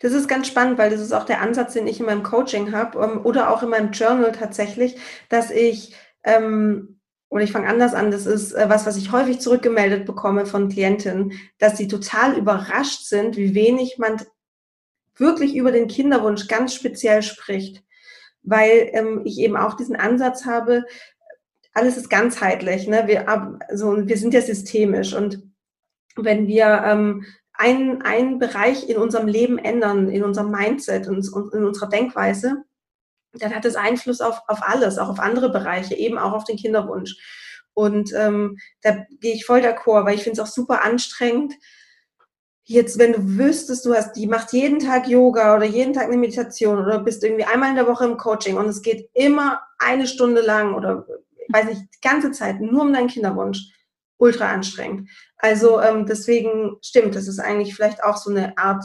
Das 0.00 0.12
ist 0.12 0.26
ganz 0.26 0.48
spannend, 0.48 0.76
weil 0.76 0.90
das 0.90 1.00
ist 1.00 1.12
auch 1.12 1.24
der 1.24 1.40
Ansatz, 1.40 1.72
den 1.72 1.86
ich 1.86 2.00
in 2.00 2.06
meinem 2.06 2.24
Coaching 2.24 2.72
habe 2.72 2.98
um, 2.98 3.10
ähm, 3.10 3.24
oder 3.24 3.50
auch 3.50 3.62
in 3.62 3.68
meinem 3.68 3.92
Journal 3.92 4.32
tatsächlich, 4.32 4.96
dass 5.28 5.52
ich 5.52 5.94
ähm, 6.24 6.98
oder 7.30 7.44
ich 7.44 7.52
fange 7.52 7.68
anders 7.68 7.94
an, 7.94 8.10
das 8.10 8.26
ist 8.26 8.52
äh, 8.52 8.68
was, 8.68 8.86
was 8.86 8.96
ich 8.96 9.12
häufig 9.12 9.40
zurückgemeldet 9.40 10.06
bekomme 10.06 10.46
von 10.46 10.68
Klientinnen, 10.68 11.32
dass 11.58 11.76
sie 11.76 11.88
total 11.88 12.36
überrascht 12.36 13.04
sind, 13.04 13.36
wie 13.36 13.54
wenig 13.54 13.98
man 13.98 14.20
wirklich 15.18 15.54
über 15.56 15.72
den 15.72 15.88
Kinderwunsch 15.88 16.48
ganz 16.48 16.74
speziell 16.74 17.22
spricht, 17.22 17.82
weil 18.42 18.90
ähm, 18.92 19.22
ich 19.24 19.38
eben 19.38 19.56
auch 19.56 19.74
diesen 19.74 19.96
Ansatz 19.96 20.44
habe, 20.44 20.84
alles 21.74 21.96
ist 21.96 22.10
ganzheitlich, 22.10 22.88
ne? 22.88 23.04
wir, 23.06 23.28
also, 23.28 24.06
wir 24.06 24.16
sind 24.16 24.34
ja 24.34 24.40
systemisch 24.40 25.14
und 25.14 25.42
wenn 26.16 26.46
wir 26.46 26.82
ähm, 26.84 27.24
einen, 27.52 28.02
einen 28.02 28.38
Bereich 28.38 28.88
in 28.88 28.96
unserem 28.96 29.26
Leben 29.26 29.58
ändern, 29.58 30.08
in 30.08 30.24
unserem 30.24 30.50
Mindset 30.50 31.08
und, 31.08 31.28
und 31.32 31.54
in 31.54 31.64
unserer 31.64 31.88
Denkweise, 31.88 32.64
dann 33.32 33.54
hat 33.54 33.64
es 33.64 33.76
Einfluss 33.76 34.20
auf, 34.20 34.40
auf 34.46 34.60
alles, 34.62 34.98
auch 34.98 35.08
auf 35.08 35.20
andere 35.20 35.50
Bereiche, 35.50 35.94
eben 35.94 36.18
auch 36.18 36.32
auf 36.32 36.44
den 36.44 36.56
Kinderwunsch. 36.56 37.16
Und 37.74 38.12
ähm, 38.14 38.58
da 38.82 39.04
gehe 39.20 39.34
ich 39.34 39.44
voll 39.44 39.60
d'accord, 39.60 40.04
weil 40.04 40.14
ich 40.14 40.22
finde 40.22 40.40
es 40.40 40.48
auch 40.48 40.52
super 40.52 40.84
anstrengend, 40.84 41.54
jetzt, 42.68 42.98
wenn 42.98 43.12
du 43.12 43.38
wüsstest, 43.38 43.84
du 43.84 43.94
hast, 43.94 44.14
die 44.14 44.26
macht 44.26 44.52
jeden 44.52 44.78
Tag 44.78 45.08
Yoga 45.08 45.56
oder 45.56 45.64
jeden 45.64 45.92
Tag 45.92 46.04
eine 46.04 46.16
Meditation 46.16 46.78
oder 46.78 47.00
bist 47.00 47.24
irgendwie 47.24 47.44
einmal 47.44 47.70
in 47.70 47.76
der 47.76 47.88
Woche 47.88 48.04
im 48.04 48.16
Coaching 48.16 48.56
und 48.56 48.66
es 48.66 48.82
geht 48.82 49.10
immer 49.14 49.60
eine 49.78 50.06
Stunde 50.06 50.42
lang 50.42 50.74
oder 50.74 51.06
weiß 51.48 51.66
nicht, 51.66 51.82
die 51.82 52.00
ganze 52.08 52.30
Zeit 52.30 52.60
nur 52.60 52.82
um 52.82 52.92
deinen 52.92 53.08
Kinderwunsch, 53.08 53.72
ultra 54.18 54.50
anstrengend. 54.50 55.08
Also 55.38 55.80
ähm, 55.80 56.06
deswegen 56.06 56.76
stimmt, 56.82 57.14
das 57.14 57.26
ist 57.26 57.38
eigentlich 57.38 57.74
vielleicht 57.74 58.04
auch 58.04 58.16
so 58.16 58.30
eine 58.30 58.56
Art 58.58 58.84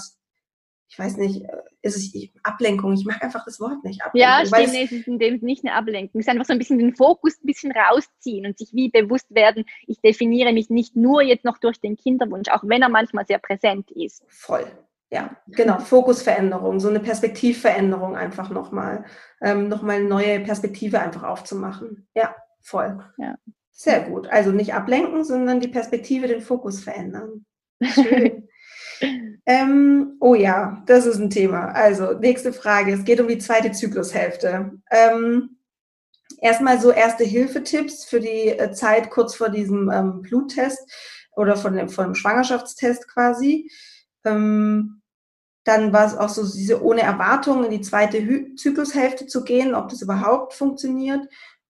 ich 0.93 0.99
weiß 0.99 1.17
nicht, 1.17 1.43
ist 1.83 1.97
es 1.97 2.29
Ablenkung. 2.43 2.93
Ich 2.93 3.05
mag 3.05 3.21
einfach 3.21 3.43
das 3.45 3.59
Wort 3.59 3.83
nicht. 3.83 4.01
Ablenkung, 4.01 4.21
ja, 4.21 4.45
stimmt, 4.45 4.75
es 4.85 4.91
ist 4.91 5.07
in 5.07 5.19
dem 5.19 5.39
nicht 5.41 5.65
eine 5.65 5.75
Ablenkung. 5.75 6.19
Es 6.19 6.27
ist 6.27 6.31
einfach 6.31 6.45
so 6.45 6.53
ein 6.53 6.59
bisschen 6.59 6.79
den 6.79 6.95
Fokus 6.95 7.35
ein 7.41 7.45
bisschen 7.45 7.73
rausziehen 7.73 8.45
und 8.45 8.57
sich 8.57 8.73
wie 8.73 8.89
bewusst 8.89 9.27
werden, 9.29 9.65
ich 9.85 9.99
definiere 9.99 10.53
mich 10.53 10.69
nicht 10.69 10.95
nur 10.95 11.21
jetzt 11.21 11.43
noch 11.43 11.57
durch 11.57 11.79
den 11.79 11.97
Kinderwunsch, 11.97 12.49
auch 12.49 12.63
wenn 12.63 12.81
er 12.81 12.89
manchmal 12.89 13.25
sehr 13.27 13.39
präsent 13.39 13.91
ist. 13.91 14.23
Voll. 14.29 14.65
Ja, 15.11 15.37
genau, 15.47 15.77
Fokusveränderung, 15.77 16.79
so 16.79 16.89
eine 16.89 16.99
Perspektivveränderung 16.99 18.15
einfach 18.15 18.49
nochmal, 18.49 19.05
ähm, 19.41 19.67
nochmal 19.67 19.97
eine 19.97 20.07
neue 20.07 20.39
Perspektive 20.39 20.99
einfach 21.01 21.21
aufzumachen. 21.23 22.07
Ja, 22.15 22.35
voll. 22.61 22.97
Ja. 23.17 23.35
Sehr 23.69 24.01
gut. 24.09 24.27
Also 24.27 24.51
nicht 24.51 24.73
ablenken, 24.73 25.23
sondern 25.23 25.59
die 25.59 25.67
Perspektive, 25.67 26.27
den 26.27 26.41
Fokus 26.41 26.83
verändern. 26.83 27.45
Schön. 27.83 28.47
Ähm, 29.45 30.15
oh 30.21 30.35
ja, 30.35 30.81
das 30.85 31.05
ist 31.05 31.19
ein 31.19 31.29
Thema. 31.29 31.67
Also, 31.69 32.13
nächste 32.13 32.53
Frage. 32.53 32.93
Es 32.93 33.03
geht 33.03 33.19
um 33.19 33.27
die 33.27 33.39
zweite 33.39 33.71
Zyklushälfte. 33.71 34.71
Ähm, 34.89 35.57
erstmal 36.39 36.79
so 36.79 36.91
erste 36.91 37.23
Hilfetipps 37.23 38.05
für 38.05 38.19
die 38.19 38.49
äh, 38.49 38.71
Zeit 38.71 39.09
kurz 39.09 39.35
vor 39.35 39.49
diesem 39.49 39.89
ähm, 39.91 40.21
Bluttest 40.21 40.79
oder 41.35 41.55
von 41.55 41.75
dem, 41.75 41.89
von 41.89 42.05
dem 42.05 42.15
Schwangerschaftstest 42.15 43.07
quasi. 43.07 43.69
Ähm, 44.23 45.01
dann 45.65 45.93
war 45.93 46.05
es 46.05 46.17
auch 46.17 46.29
so, 46.29 46.43
diese 46.43 46.81
ohne 46.83 47.01
Erwartung 47.01 47.63
in 47.63 47.71
die 47.71 47.81
zweite 47.81 48.17
Hy 48.19 48.55
Zyklushälfte 48.55 49.27
zu 49.27 49.43
gehen, 49.43 49.75
ob 49.75 49.89
das 49.89 50.01
überhaupt 50.01 50.53
funktioniert. 50.53 51.21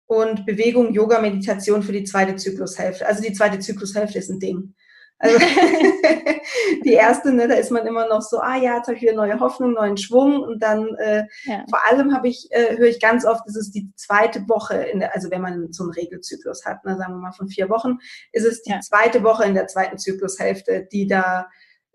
Und 0.05 0.45
Bewegung, 0.47 0.91
Yoga, 0.93 1.21
Meditation 1.21 1.83
für 1.83 1.91
die 1.91 2.03
zweite 2.03 2.35
Zyklushälfte. 2.35 3.05
Also 3.05 3.21
die 3.21 3.33
zweite 3.33 3.59
Zyklushälfte 3.59 4.17
ist 4.17 4.29
ein 4.29 4.39
Ding. 4.39 4.73
Also 5.21 5.37
die 6.85 6.93
erste, 6.93 7.33
ne, 7.33 7.49
da 7.49 7.55
ist 7.55 7.71
man 7.71 7.85
immer 7.85 8.07
noch 8.07 8.21
so, 8.21 8.39
ah 8.39 8.55
ja, 8.55 8.77
jetzt 8.77 8.87
habe 8.87 8.95
ich 8.95 9.01
wieder 9.01 9.13
neue 9.13 9.39
Hoffnung, 9.41 9.73
neuen 9.73 9.97
Schwung 9.97 10.41
und 10.41 10.63
dann 10.63 10.95
äh, 10.95 11.25
ja. 11.43 11.65
vor 11.69 11.85
allem 11.85 12.15
habe 12.15 12.29
ich, 12.29 12.47
äh, 12.51 12.77
höre 12.77 12.87
ich 12.87 13.01
ganz 13.01 13.25
oft, 13.25 13.41
das 13.45 13.57
ist 13.57 13.71
die 13.71 13.91
zweite 13.95 14.47
Woche, 14.47 14.75
in 14.75 15.01
der, 15.01 15.13
also 15.13 15.29
wenn 15.29 15.41
man 15.41 15.73
so 15.73 15.83
einen 15.83 15.91
Regelzyklus 15.91 16.65
hat, 16.65 16.85
ne, 16.85 16.95
sagen 16.95 17.13
wir 17.13 17.19
mal 17.19 17.33
von 17.33 17.49
vier 17.49 17.69
Wochen, 17.69 17.97
ist 18.31 18.45
es 18.45 18.63
die 18.63 18.71
ja. 18.71 18.79
zweite 18.79 19.21
Woche 19.21 19.43
in 19.43 19.55
der 19.55 19.67
zweiten 19.67 19.97
Zyklushälfte, 19.97 20.87
die 20.89 21.05
da 21.05 21.49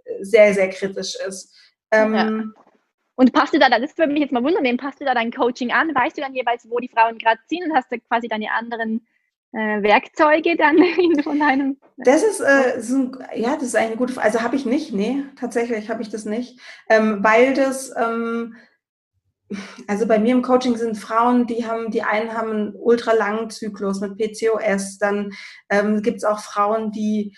äh, 0.04 0.22
sehr, 0.22 0.52
sehr 0.52 0.68
kritisch 0.68 1.16
ist. 1.26 1.56
Ähm, 1.90 2.14
ja. 2.14 2.42
Und 3.16 3.32
passt 3.32 3.54
du 3.54 3.58
da, 3.58 3.70
das 3.70 3.96
würde 3.96 4.12
mich 4.12 4.22
jetzt 4.22 4.32
mal 4.32 4.44
wundern, 4.44 4.64
wem 4.64 4.76
passt 4.76 5.00
du 5.00 5.06
da 5.06 5.14
dein 5.14 5.32
Coaching 5.32 5.72
an? 5.72 5.94
Weißt 5.94 6.18
du 6.18 6.20
dann 6.20 6.34
jeweils, 6.34 6.68
wo 6.68 6.78
die 6.78 6.88
Frauen 6.88 7.16
gerade 7.16 7.40
sind 7.48 7.64
und 7.64 7.74
hast 7.74 7.90
du 7.90 7.98
quasi 8.00 8.28
deine 8.28 8.52
anderen 8.52 9.06
Werkzeuge 9.54 10.56
dann 10.56 10.76
von 11.22 11.40
einem? 11.40 11.78
Das 11.96 12.22
ist, 12.22 12.40
äh, 12.40 12.80
so, 12.80 13.12
ja, 13.34 13.54
das 13.54 13.64
ist 13.64 13.76
eine 13.76 13.96
gute 13.96 14.12
Frage. 14.12 14.26
Also 14.26 14.42
habe 14.42 14.56
ich 14.56 14.66
nicht, 14.66 14.92
nee, 14.92 15.24
tatsächlich 15.38 15.90
habe 15.90 16.02
ich 16.02 16.08
das 16.08 16.24
nicht, 16.24 16.60
ähm, 16.88 17.22
weil 17.22 17.54
das, 17.54 17.92
ähm, 17.96 18.56
also 19.86 20.06
bei 20.06 20.18
mir 20.18 20.32
im 20.32 20.42
Coaching 20.42 20.76
sind 20.76 20.96
Frauen, 20.96 21.46
die 21.46 21.66
haben, 21.66 21.90
die 21.90 22.02
einen 22.02 22.32
haben 22.32 22.50
einen 22.50 22.74
ultralangen 22.74 23.50
Zyklus 23.50 24.00
mit 24.00 24.16
PCOS, 24.16 24.98
dann 24.98 25.30
ähm, 25.70 26.02
gibt 26.02 26.18
es 26.18 26.24
auch 26.24 26.40
Frauen, 26.40 26.90
die 26.90 27.36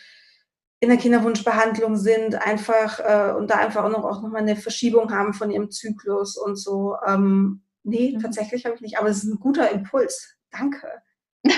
in 0.81 0.89
der 0.89 0.99
Kinderwunschbehandlung 0.99 1.97
sind, 1.97 2.35
einfach 2.35 3.01
äh, 3.01 3.35
und 3.37 3.51
da 3.51 3.57
einfach 3.57 3.85
auch 3.85 3.91
noch, 3.91 4.05
auch 4.05 4.23
noch 4.23 4.31
mal 4.31 4.39
eine 4.39 4.57
Verschiebung 4.57 5.12
haben 5.12 5.35
von 5.35 5.51
ihrem 5.51 5.71
Zyklus 5.71 6.37
und 6.37 6.57
so. 6.57 6.97
Ähm, 7.07 7.62
nee, 7.83 8.12
mhm. 8.14 8.21
tatsächlich 8.21 8.64
habe 8.64 8.75
ich 8.77 8.81
nicht, 8.81 8.99
aber 8.99 9.09
es 9.09 9.19
ist 9.19 9.25
ein 9.25 9.41
guter 9.41 9.71
Impuls. 9.71 10.37
Danke. 10.51 10.87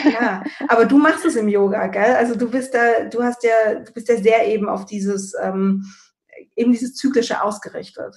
Ja, 0.04 0.42
aber 0.68 0.84
du 0.84 0.98
machst 0.98 1.24
es 1.24 1.36
im 1.36 1.48
Yoga, 1.48 1.86
gell? 1.88 2.14
Also 2.16 2.34
du 2.34 2.50
bist 2.50 2.74
da, 2.74 3.04
du 3.04 3.22
hast 3.22 3.42
ja, 3.44 3.74
du 3.74 3.92
bist 3.92 4.08
ja 4.08 4.16
sehr 4.16 4.46
eben 4.48 4.68
auf 4.68 4.84
dieses, 4.86 5.34
ähm, 5.40 5.84
eben 6.56 6.72
dieses 6.72 6.94
Zyklische 6.94 7.42
ausgerichtet. 7.42 8.14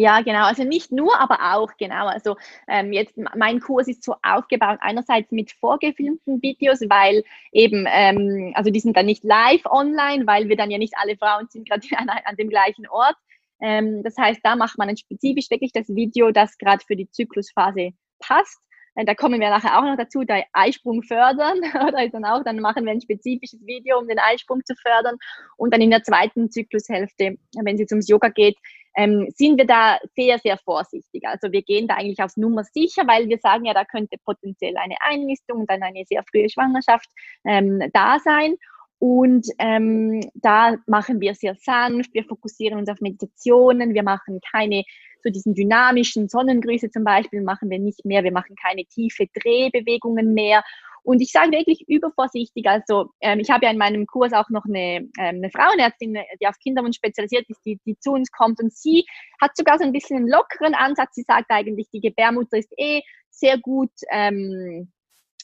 Ja, 0.00 0.20
genau. 0.20 0.44
Also 0.44 0.62
nicht 0.62 0.92
nur, 0.92 1.18
aber 1.18 1.56
auch, 1.56 1.76
genau. 1.76 2.06
Also 2.06 2.36
ähm, 2.68 2.92
jetzt 2.92 3.14
mein 3.36 3.58
Kurs 3.58 3.88
ist 3.88 4.04
so 4.04 4.14
aufgebaut, 4.22 4.78
einerseits 4.80 5.32
mit 5.32 5.50
vorgefilmten 5.50 6.40
Videos, 6.40 6.80
weil 6.82 7.24
eben, 7.50 7.84
ähm, 7.88 8.52
also 8.54 8.70
die 8.70 8.78
sind 8.78 8.96
dann 8.96 9.06
nicht 9.06 9.24
live 9.24 9.66
online, 9.66 10.24
weil 10.24 10.48
wir 10.48 10.56
dann 10.56 10.70
ja 10.70 10.78
nicht 10.78 10.94
alle 10.96 11.16
Frauen 11.16 11.48
sind 11.50 11.68
gerade 11.68 11.82
an, 11.96 12.08
an 12.08 12.36
dem 12.36 12.48
gleichen 12.48 12.86
Ort. 12.86 13.16
Ähm, 13.60 14.04
das 14.04 14.16
heißt, 14.16 14.38
da 14.44 14.54
macht 14.54 14.78
man 14.78 14.86
dann 14.86 14.96
spezifisch 14.96 15.50
wirklich 15.50 15.72
das 15.72 15.88
Video, 15.88 16.30
das 16.30 16.56
gerade 16.58 16.84
für 16.86 16.94
die 16.94 17.10
Zyklusphase 17.10 17.90
passt. 18.20 18.60
Äh, 18.98 19.04
da 19.04 19.14
kommen 19.14 19.40
wir 19.40 19.48
nachher 19.48 19.78
auch 19.78 19.84
noch 19.84 19.96
dazu, 19.96 20.24
der 20.24 20.44
Eisprung 20.52 21.02
fördern, 21.02 21.58
oder 21.86 22.08
dann 22.08 22.24
auch, 22.24 22.42
dann 22.42 22.58
machen 22.58 22.84
wir 22.84 22.92
ein 22.92 23.00
spezifisches 23.00 23.64
Video, 23.64 23.98
um 23.98 24.08
den 24.08 24.18
Eisprung 24.18 24.64
zu 24.64 24.74
fördern. 24.74 25.16
Und 25.56 25.72
dann 25.72 25.80
in 25.80 25.90
der 25.90 26.02
zweiten 26.02 26.50
Zyklushälfte, 26.50 27.36
wenn 27.62 27.74
es 27.74 27.80
jetzt 27.80 27.92
ums 27.92 28.08
Yoga 28.08 28.28
geht, 28.28 28.56
ähm, 28.96 29.28
sind 29.36 29.58
wir 29.58 29.66
da 29.66 29.98
sehr, 30.16 30.38
sehr 30.38 30.58
vorsichtig. 30.58 31.22
Also 31.24 31.52
wir 31.52 31.62
gehen 31.62 31.86
da 31.86 31.94
eigentlich 31.94 32.20
aufs 32.20 32.36
Nummer 32.36 32.64
sicher, 32.64 33.06
weil 33.06 33.28
wir 33.28 33.38
sagen 33.38 33.64
ja, 33.64 33.74
da 33.74 33.84
könnte 33.84 34.16
potenziell 34.24 34.76
eine 34.76 34.96
Einnistung 35.00 35.60
und 35.60 35.70
dann 35.70 35.82
eine 35.82 36.04
sehr 36.04 36.24
frühe 36.28 36.50
Schwangerschaft 36.50 37.08
ähm, 37.44 37.80
da 37.92 38.18
sein. 38.18 38.56
Und 38.98 39.46
ähm, 39.60 40.20
da 40.34 40.74
machen 40.88 41.20
wir 41.20 41.36
sehr 41.36 41.54
sanft, 41.54 42.12
wir 42.14 42.24
fokussieren 42.24 42.80
uns 42.80 42.88
auf 42.88 43.00
Meditationen, 43.00 43.94
wir 43.94 44.02
machen 44.02 44.40
keine 44.50 44.82
so 45.22 45.30
diesen 45.30 45.54
dynamischen 45.54 46.28
Sonnengrüße 46.28 46.90
zum 46.90 47.04
Beispiel 47.04 47.42
machen 47.42 47.70
wir 47.70 47.78
nicht 47.78 48.04
mehr, 48.04 48.24
wir 48.24 48.32
machen 48.32 48.56
keine 48.56 48.84
tiefe 48.84 49.26
Drehbewegungen 49.34 50.34
mehr 50.34 50.62
Und 51.08 51.22
ich 51.22 51.32
sage 51.32 51.52
wirklich 51.52 51.88
übervorsichtig. 51.88 52.66
Also 52.68 53.10
ähm, 53.20 53.40
ich 53.40 53.50
habe 53.50 53.64
ja 53.64 53.72
in 53.72 53.78
meinem 53.78 54.06
Kurs 54.06 54.32
auch 54.32 54.50
noch 54.50 54.66
eine, 54.66 55.08
ähm, 55.18 55.36
eine 55.36 55.50
Frauenärztin, 55.50 56.18
die 56.40 56.46
auf 56.46 56.58
Kinderwunsch 56.58 56.96
spezialisiert 56.96 57.48
ist, 57.48 57.64
die, 57.64 57.80
die 57.86 57.98
zu 57.98 58.12
uns 58.12 58.30
kommt. 58.30 58.60
Und 58.60 58.74
sie 58.74 59.06
hat 59.40 59.56
sogar 59.56 59.78
so 59.78 59.84
ein 59.84 59.92
bisschen 59.92 60.18
einen 60.18 60.28
lockeren 60.28 60.74
Ansatz. 60.74 61.14
Sie 61.14 61.22
sagt 61.22 61.46
eigentlich, 61.50 61.88
die 61.92 62.00
Gebärmutter 62.00 62.58
ist 62.58 62.72
eh 62.76 63.00
sehr 63.30 63.58
gut, 63.58 63.92
ähm, 64.10 64.92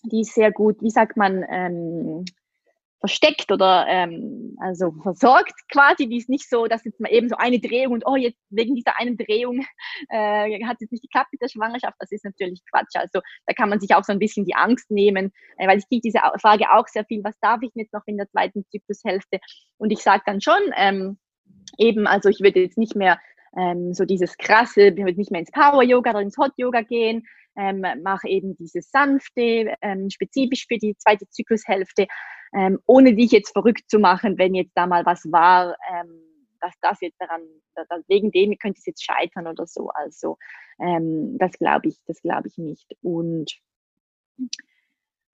die 0.03 0.20
ist 0.20 0.35
sehr 0.35 0.53
gut, 0.53 0.83
wie 0.83 0.91
sagt 0.91 1.16
man, 1.16 1.45
ähm, 1.49 2.25
versteckt 3.05 3.52
oder 3.52 3.84
ähm, 3.86 4.57
also 4.62 4.92
versorgt 5.02 5.52
quasi. 5.70 6.09
Die 6.09 6.16
ist 6.16 6.30
nicht 6.30 6.48
so, 6.48 6.66
dass 6.66 6.86
jetzt 6.86 7.00
mal 7.00 7.12
eben 7.12 7.28
so 7.28 7.36
eine 7.36 7.59
Drehung 7.59 7.92
und 7.92 8.07
oh, 8.07 8.16
jetzt 8.16 8.38
wegen 8.48 8.74
dieser 8.74 8.98
einen 8.98 9.18
Drehung 9.18 9.59
äh, 10.09 10.64
hat 10.64 10.78
es 10.80 10.90
nicht 10.90 11.02
geklappt 11.02 11.28
mit 11.30 11.42
der 11.42 11.48
Schwangerschaft. 11.48 11.96
Das 11.98 12.11
ist 12.11 12.24
natürlich 12.24 12.62
Quatsch. 12.70 12.94
Also 12.94 13.20
da 13.46 13.52
kann 13.52 13.68
man 13.68 13.78
sich 13.78 13.94
auch 13.94 14.05
so 14.05 14.12
ein 14.12 14.18
bisschen 14.18 14.46
die 14.46 14.55
Angst 14.55 14.90
nehmen, 14.90 15.32
äh, 15.59 15.68
weil 15.68 15.76
ich 15.76 15.86
kriege 15.86 16.00
diese 16.02 16.20
Frage 16.40 16.72
auch 16.72 16.88
sehr 16.88 17.05
viel, 17.05 17.22
was 17.22 17.38
darf 17.40 17.61
ich 17.61 17.72
jetzt 17.74 17.92
noch 17.92 18.07
in 18.07 18.16
der 18.16 18.30
zweiten 18.30 18.64
Zyklushälfte? 18.70 19.38
Und 19.76 19.90
ich 19.90 19.98
sage 19.98 20.22
dann 20.24 20.40
schon, 20.40 20.72
ähm, 20.74 21.18
eben, 21.76 22.07
also 22.07 22.30
ich 22.30 22.40
würde 22.40 22.61
jetzt 22.61 22.78
nicht 22.78 22.96
mehr 22.96 23.20
ähm, 23.55 23.92
so 23.92 24.07
dieses 24.07 24.38
krasse, 24.38 24.86
ich 24.86 24.96
würde 24.96 25.18
nicht 25.18 25.30
mehr 25.30 25.40
ins 25.40 25.50
Power-Yoga 25.50 26.11
oder 26.11 26.20
ins 26.20 26.38
Hot-Yoga 26.38 26.80
gehen, 26.80 27.26
ähm, 27.57 27.84
mache 28.02 28.28
eben 28.28 28.57
dieses 28.57 28.90
sanfte, 28.90 29.74
ähm, 29.80 30.11
spezifisch 30.11 30.66
für 30.66 30.78
die 30.78 30.96
zweite 30.96 31.28
Zyklushälfte, 31.28 32.07
ähm, 32.55 32.78
ohne 32.86 33.14
dich 33.14 33.32
jetzt 33.32 33.52
verrückt 33.52 33.88
zu 33.88 33.98
machen, 33.98 34.38
wenn 34.38 34.55
jetzt 34.55 34.72
da 34.74 34.86
mal 34.86 35.05
was 35.07 35.24
war, 35.30 35.76
ähm, 35.92 36.20
dass 36.61 36.74
das 36.80 37.00
jetzt 37.00 37.20
daran, 37.20 37.42
da, 37.74 37.84
wegen 38.09 38.30
dem 38.30 38.57
könnte 38.59 38.78
es 38.78 38.86
jetzt 38.86 39.05
scheitern 39.05 39.46
oder 39.46 39.66
so. 39.66 39.90
Also 39.90 40.38
ähm, 40.80 41.36
das 41.38 41.52
glaube 41.52 41.88
ich, 41.88 41.96
das 42.07 42.22
glaube 42.22 42.48
ich 42.48 42.59
nicht. 42.59 42.96
Und 43.02 43.61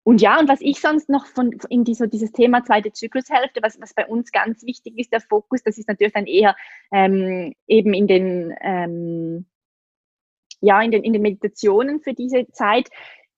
und 0.03 0.19
ja, 0.19 0.39
und 0.39 0.49
was 0.49 0.61
ich 0.61 0.81
sonst 0.81 1.09
noch 1.09 1.27
von 1.27 1.51
in 1.69 1.83
dieser, 1.83 2.07
dieses 2.07 2.31
Thema 2.31 2.63
zweite 2.63 2.91
Zyklushälfte, 2.91 3.61
was, 3.61 3.79
was 3.79 3.93
bei 3.93 4.07
uns 4.07 4.31
ganz 4.31 4.63
wichtig 4.63 4.97
ist, 4.97 5.13
der 5.13 5.21
Fokus, 5.21 5.61
das 5.63 5.77
ist 5.77 5.87
natürlich 5.87 6.13
dann 6.13 6.25
eher 6.25 6.55
ähm, 6.91 7.53
eben 7.67 7.93
in 7.93 8.07
den 8.07 8.55
ähm, 8.61 9.45
ja, 10.61 10.81
in 10.81 10.91
den, 10.91 11.03
in 11.03 11.13
den 11.13 11.21
Meditationen 11.21 12.01
für 12.01 12.13
diese 12.13 12.47
Zeit, 12.51 12.89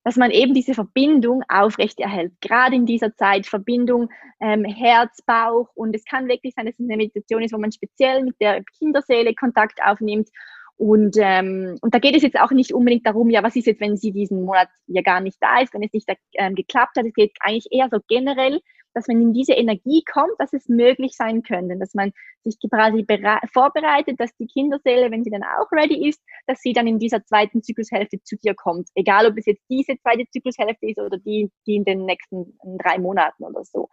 dass 0.04 0.18
man 0.18 0.32
eben 0.32 0.54
diese 0.54 0.74
Verbindung 0.74 1.44
aufrechterhält. 1.48 2.34
Gerade 2.42 2.76
in 2.76 2.86
dieser 2.86 3.16
Zeit 3.16 3.48
Verbindung 3.48 4.10
ähm, 4.42 4.66
Herz, 4.66 5.22
Bauch 5.26 5.70
und 5.76 5.96
es 5.96 6.04
kann 6.04 6.28
wirklich 6.28 6.54
sein, 6.56 6.66
dass 6.66 6.76
es 6.78 6.86
eine 6.86 6.98
Meditation 6.98 7.42
ist, 7.42 7.54
wo 7.54 7.58
man 7.58 7.72
speziell 7.72 8.24
mit 8.24 8.36
der 8.42 8.64
Kinderseele 8.78 9.34
Kontakt 9.34 9.80
aufnimmt. 9.84 10.30
Und, 10.76 11.16
ähm, 11.20 11.78
und 11.82 11.94
da 11.94 12.00
geht 12.00 12.16
es 12.16 12.24
jetzt 12.24 12.38
auch 12.38 12.52
nicht 12.52 12.74
unbedingt 12.74 13.06
darum, 13.06 13.30
ja, 13.30 13.44
was 13.44 13.56
ist 13.56 13.68
jetzt, 13.68 13.80
wenn 13.80 13.96
sie 13.96 14.12
diesen 14.12 14.44
Monat 14.44 14.68
ja 14.88 15.02
gar 15.02 15.22
nicht 15.22 15.38
da 15.40 15.62
ist, 15.62 15.74
wenn 15.74 15.84
es 15.84 15.94
nicht 15.94 16.10
ähm, 16.34 16.56
geklappt 16.56 16.98
hat. 16.98 17.06
Es 17.06 17.14
geht 17.14 17.32
eigentlich 17.40 17.68
eher 17.72 17.88
so 17.90 18.00
generell 18.08 18.60
dass 18.94 19.08
man 19.08 19.22
in 19.22 19.34
diese 19.34 19.54
Energie 19.54 20.04
kommt, 20.04 20.34
dass 20.38 20.54
es 20.54 20.68
möglich 20.68 21.16
sein 21.16 21.44
könnte, 21.44 21.78
dass 21.78 21.94
man 21.94 22.12
sich 22.44 22.58
quasi 22.70 23.06
vorbereitet, 23.52 24.20
dass 24.20 24.36
die 24.38 24.48
Kinderseele, 24.48 25.12
wenn 25.12 25.24
sie 25.24 25.32
dann 25.32 25.44
auch 25.44 25.72
ready 25.72 26.08
ist, 26.08 26.22
dass 26.48 26.60
sie 26.62 26.74
dann 26.74 26.88
in 26.88 27.00
dieser 27.00 27.24
zweiten 27.26 27.64
Zyklushälfte 27.64 28.22
zu 28.24 28.36
dir 28.38 28.54
kommt. 28.54 28.90
Egal, 28.96 29.28
ob 29.28 29.38
es 29.38 29.46
jetzt 29.46 29.64
diese 29.70 29.98
zweite 30.02 30.26
Zyklushälfte 30.30 30.88
ist 30.88 31.00
oder 31.00 31.18
die, 31.18 31.52
die 31.66 31.76
in 31.76 31.86
den 31.86 32.06
nächsten 32.06 32.58
drei 32.80 33.00
Monaten 33.00 33.44
oder 33.44 33.64
so. 33.64 33.90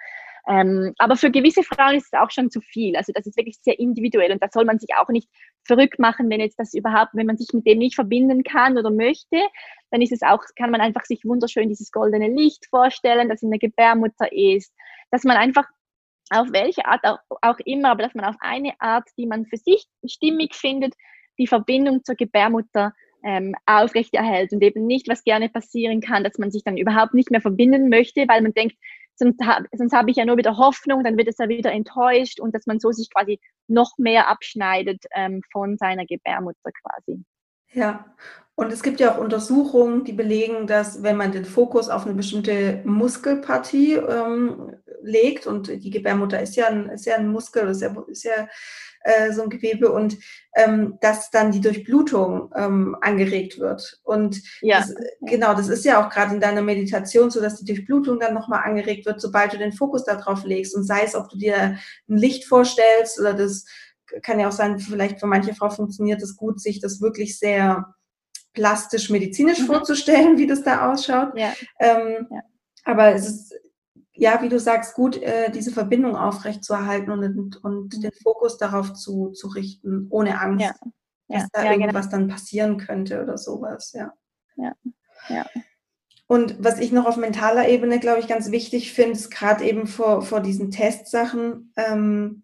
Ähm, 0.48 0.94
aber 0.98 1.16
für 1.16 1.30
gewisse 1.30 1.62
Frauen 1.62 1.96
ist 1.96 2.12
es 2.12 2.18
auch 2.18 2.30
schon 2.30 2.50
zu 2.50 2.60
viel. 2.60 2.96
Also 2.96 3.12
das 3.12 3.26
ist 3.26 3.36
wirklich 3.36 3.58
sehr 3.62 3.78
individuell 3.78 4.32
und 4.32 4.42
da 4.42 4.48
soll 4.50 4.64
man 4.64 4.78
sich 4.78 4.90
auch 4.96 5.08
nicht 5.08 5.28
verrückt 5.64 5.98
machen, 5.98 6.30
wenn 6.30 6.40
jetzt 6.40 6.58
das 6.58 6.74
überhaupt, 6.74 7.10
wenn 7.14 7.26
man 7.26 7.36
sich 7.36 7.48
mit 7.52 7.66
dem 7.66 7.78
nicht 7.78 7.94
verbinden 7.94 8.42
kann 8.42 8.78
oder 8.78 8.90
möchte, 8.90 9.40
dann 9.90 10.02
ist 10.02 10.12
es 10.12 10.22
auch, 10.22 10.42
kann 10.56 10.70
man 10.70 10.80
einfach 10.80 11.04
sich 11.04 11.24
wunderschön 11.24 11.68
dieses 11.68 11.92
goldene 11.92 12.28
Licht 12.28 12.66
vorstellen, 12.66 13.28
das 13.28 13.42
in 13.42 13.50
der 13.50 13.58
Gebärmutter 13.58 14.32
ist, 14.32 14.72
dass 15.10 15.24
man 15.24 15.36
einfach 15.36 15.66
auf 16.30 16.48
welche 16.52 16.86
Art 16.86 17.04
auch, 17.04 17.18
auch 17.42 17.58
immer, 17.64 17.90
aber 17.90 18.04
dass 18.04 18.14
man 18.14 18.24
auf 18.24 18.36
eine 18.40 18.72
Art, 18.78 19.08
die 19.18 19.26
man 19.26 19.46
für 19.46 19.56
sich 19.56 19.86
stimmig 20.06 20.54
findet, 20.54 20.94
die 21.38 21.46
Verbindung 21.46 22.04
zur 22.04 22.14
Gebärmutter 22.14 22.92
ähm, 23.22 23.54
aufrechterhält 23.66 24.52
und 24.52 24.62
eben 24.62 24.86
nicht, 24.86 25.08
was 25.08 25.24
gerne 25.24 25.48
passieren 25.48 26.00
kann, 26.00 26.24
dass 26.24 26.38
man 26.38 26.50
sich 26.50 26.64
dann 26.64 26.76
überhaupt 26.76 27.14
nicht 27.14 27.30
mehr 27.30 27.40
verbinden 27.40 27.88
möchte, 27.88 28.26
weil 28.28 28.42
man 28.42 28.54
denkt, 28.54 28.76
sonst, 29.16 29.40
habe 29.92 30.10
ich 30.10 30.16
ja 30.16 30.24
nur 30.24 30.38
wieder 30.38 30.56
Hoffnung, 30.56 31.04
dann 31.04 31.16
wird 31.16 31.28
es 31.28 31.38
ja 31.38 31.48
wieder 31.48 31.72
enttäuscht 31.72 32.40
und 32.40 32.54
dass 32.54 32.66
man 32.66 32.80
so 32.80 32.90
sich 32.90 33.10
quasi 33.12 33.38
noch 33.68 33.98
mehr 33.98 34.28
abschneidet 34.28 35.04
ähm, 35.14 35.42
von 35.52 35.76
seiner 35.76 36.06
Gebärmutter 36.06 36.70
quasi. 36.82 37.22
Ja, 37.72 38.04
und 38.56 38.72
es 38.72 38.82
gibt 38.82 39.00
ja 39.00 39.14
auch 39.14 39.18
Untersuchungen, 39.18 40.04
die 40.04 40.12
belegen, 40.12 40.66
dass 40.66 41.02
wenn 41.02 41.16
man 41.16 41.32
den 41.32 41.44
Fokus 41.44 41.88
auf 41.88 42.04
eine 42.04 42.14
bestimmte 42.14 42.82
Muskelpartie 42.84 43.94
ähm, 43.94 44.74
legt, 45.02 45.46
und 45.46 45.68
die 45.68 45.90
Gebärmutter 45.90 46.42
ist 46.42 46.56
ja 46.56 46.66
ein, 46.66 46.88
ist 46.90 47.06
ja 47.06 47.16
ein 47.16 47.28
Muskel, 47.28 47.68
ist 47.68 47.80
ja, 47.80 47.94
ist 48.08 48.24
ja 48.24 48.48
äh, 49.02 49.32
so 49.32 49.42
ein 49.42 49.50
Gewebe 49.50 49.90
und 49.90 50.18
ähm, 50.54 50.98
dass 51.00 51.30
dann 51.30 51.52
die 51.52 51.60
Durchblutung 51.60 52.50
ähm, 52.54 52.96
angeregt 53.00 53.58
wird. 53.58 54.00
Und 54.02 54.42
ja. 54.60 54.78
das, 54.78 54.94
genau, 55.20 55.54
das 55.54 55.68
ist 55.68 55.84
ja 55.84 56.04
auch 56.04 56.10
gerade 56.10 56.34
in 56.34 56.40
deiner 56.40 56.62
Meditation 56.62 57.30
so, 57.30 57.40
dass 57.40 57.60
die 57.60 57.64
Durchblutung 57.64 58.18
dann 58.20 58.34
nochmal 58.34 58.62
angeregt 58.64 59.06
wird, 59.06 59.20
sobald 59.20 59.52
du 59.52 59.58
den 59.58 59.72
Fokus 59.72 60.04
darauf 60.04 60.44
legst. 60.44 60.74
Und 60.74 60.84
sei 60.84 61.02
es, 61.02 61.14
ob 61.14 61.28
du 61.28 61.38
dir 61.38 61.56
ein 61.56 62.16
Licht 62.16 62.44
vorstellst 62.44 63.18
oder 63.20 63.34
das 63.34 63.64
kann 64.22 64.40
ja 64.40 64.48
auch 64.48 64.52
sein, 64.52 64.78
vielleicht 64.80 65.20
für 65.20 65.26
manche 65.26 65.54
Frau 65.54 65.70
funktioniert 65.70 66.20
es 66.22 66.36
gut, 66.36 66.60
sich 66.60 66.80
das 66.80 67.00
wirklich 67.00 67.38
sehr 67.38 67.94
plastisch 68.52 69.10
medizinisch 69.10 69.60
mhm. 69.60 69.66
vorzustellen, 69.66 70.38
wie 70.38 70.46
das 70.46 70.62
da 70.62 70.90
ausschaut. 70.90 71.36
Ja. 71.36 71.52
Ähm, 71.78 72.26
ja. 72.30 72.40
Aber 72.84 73.14
es 73.14 73.26
ist 73.26 73.54
ja, 74.20 74.42
wie 74.42 74.50
du 74.50 74.60
sagst, 74.60 74.94
gut, 74.94 75.16
äh, 75.16 75.50
diese 75.50 75.72
Verbindung 75.72 76.14
aufrechtzuerhalten 76.14 77.10
und, 77.10 77.56
und 77.64 77.96
mhm. 77.96 78.00
den 78.02 78.12
Fokus 78.22 78.58
darauf 78.58 78.92
zu, 78.92 79.30
zu 79.30 79.48
richten, 79.48 80.08
ohne 80.10 80.38
Angst, 80.38 80.60
ja. 80.60 80.74
dass 81.28 81.42
ja. 81.44 81.48
da 81.54 81.64
ja, 81.64 81.72
irgendwas 81.72 82.10
genau. 82.10 82.18
dann 82.18 82.28
passieren 82.28 82.76
könnte 82.76 83.22
oder 83.22 83.38
sowas, 83.38 83.94
ja. 83.94 84.12
Ja, 84.56 84.74
ja. 85.30 85.46
Und 86.26 86.62
was 86.62 86.80
ich 86.80 86.92
noch 86.92 87.06
auf 87.06 87.16
mentaler 87.16 87.66
Ebene, 87.68 87.98
glaube 87.98 88.20
ich, 88.20 88.28
ganz 88.28 88.50
wichtig 88.50 88.92
finde, 88.92 89.12
ist 89.12 89.30
gerade 89.30 89.64
eben 89.64 89.86
vor, 89.86 90.20
vor 90.20 90.40
diesen 90.40 90.70
Testsachen, 90.70 91.72
ähm, 91.76 92.42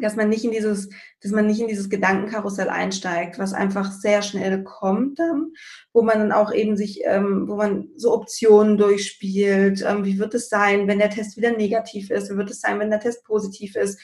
dass 0.00 0.16
man 0.16 0.28
nicht 0.28 0.44
in 0.44 0.50
dieses, 0.50 0.88
dass 1.22 1.32
man 1.32 1.46
nicht 1.46 1.60
in 1.60 1.68
dieses 1.68 1.88
Gedankenkarussell 1.88 2.68
einsteigt, 2.68 3.38
was 3.38 3.52
einfach 3.52 3.92
sehr 3.92 4.22
schnell 4.22 4.62
kommt 4.62 5.18
dann, 5.18 5.52
wo 5.92 6.02
man 6.02 6.18
dann 6.18 6.32
auch 6.32 6.52
eben 6.52 6.76
sich, 6.76 7.00
ähm, 7.04 7.48
wo 7.48 7.56
man 7.56 7.88
so 7.96 8.12
Optionen 8.12 8.76
durchspielt, 8.76 9.82
ähm, 9.86 10.04
wie 10.04 10.18
wird 10.18 10.34
es 10.34 10.48
sein, 10.48 10.86
wenn 10.86 10.98
der 10.98 11.10
Test 11.10 11.36
wieder 11.36 11.52
negativ 11.52 12.10
ist, 12.10 12.30
wie 12.30 12.36
wird 12.36 12.50
es 12.50 12.60
sein, 12.60 12.78
wenn 12.78 12.90
der 12.90 13.00
Test 13.00 13.24
positiv 13.24 13.76
ist. 13.76 14.00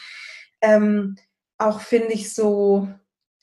Ähm, 0.61 1.17
auch 1.59 1.81
finde 1.81 2.13
ich 2.13 2.33
so, 2.33 2.89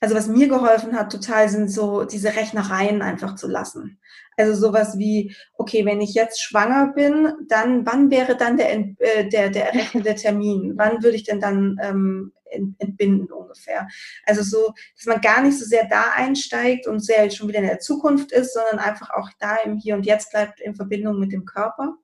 also 0.01 0.15
was 0.15 0.27
mir 0.27 0.47
geholfen 0.47 0.95
hat 0.95 1.11
total 1.11 1.49
sind 1.49 1.69
so 1.69 2.05
diese 2.05 2.35
Rechnereien 2.35 3.01
einfach 3.01 3.35
zu 3.35 3.47
lassen. 3.47 3.99
Also 4.37 4.53
sowas 4.53 4.97
wie, 4.97 5.35
okay, 5.55 5.85
wenn 5.85 5.99
ich 5.99 6.13
jetzt 6.13 6.41
schwanger 6.41 6.93
bin, 6.93 7.33
dann 7.49 7.85
wann 7.85 8.09
wäre 8.09 8.37
dann 8.37 8.55
der, 8.55 8.73
äh, 8.73 9.27
der, 9.27 9.49
der 9.49 9.73
errechnete 9.73 10.15
Termin? 10.15 10.73
Wann 10.77 11.03
würde 11.03 11.17
ich 11.17 11.23
denn 11.23 11.41
dann 11.41 11.77
ähm, 11.81 12.31
entbinden 12.77 13.29
ungefähr? 13.31 13.89
Also 14.25 14.41
so, 14.43 14.73
dass 14.95 15.05
man 15.05 15.19
gar 15.19 15.41
nicht 15.41 15.59
so 15.59 15.65
sehr 15.65 15.85
da 15.89 16.13
einsteigt 16.15 16.87
und 16.87 17.01
sehr 17.01 17.29
schon 17.31 17.49
wieder 17.49 17.59
in 17.59 17.67
der 17.67 17.79
Zukunft 17.79 18.31
ist, 18.31 18.53
sondern 18.53 18.79
einfach 18.79 19.09
auch 19.09 19.29
da 19.39 19.57
im 19.57 19.77
Hier 19.77 19.95
und 19.95 20.05
Jetzt 20.05 20.31
bleibt 20.31 20.61
in 20.61 20.75
Verbindung 20.75 21.19
mit 21.19 21.33
dem 21.33 21.43
Körper. 21.43 21.95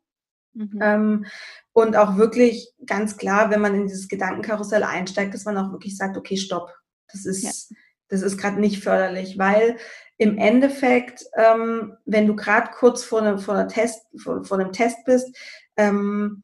Mhm. 0.53 0.79
Ähm, 0.81 1.25
und 1.71 1.95
auch 1.95 2.17
wirklich 2.17 2.73
ganz 2.85 3.15
klar, 3.15 3.49
wenn 3.49 3.61
man 3.61 3.75
in 3.75 3.87
dieses 3.87 4.09
Gedankenkarussell 4.09 4.83
einsteigt, 4.83 5.33
dass 5.33 5.45
man 5.45 5.57
auch 5.57 5.71
wirklich 5.71 5.95
sagt, 5.95 6.17
okay, 6.17 6.35
stopp. 6.35 6.73
Das 7.07 7.25
ist, 7.25 7.43
ja 7.43 7.77
das 8.09 8.21
ist 8.21 8.37
gerade 8.37 8.59
nicht 8.59 8.83
förderlich, 8.83 9.37
weil 9.37 9.77
im 10.17 10.37
Endeffekt, 10.37 11.25
ähm, 11.35 11.93
wenn 12.05 12.27
du 12.27 12.35
gerade 12.35 12.71
kurz 12.71 13.03
vor, 13.03 13.21
ne, 13.21 13.37
vor, 13.37 13.55
einer 13.55 13.67
Test, 13.67 14.05
vor, 14.17 14.43
vor 14.45 14.59
einem 14.59 14.71
Test 14.71 15.03
bist, 15.05 15.35
ähm, 15.75 16.43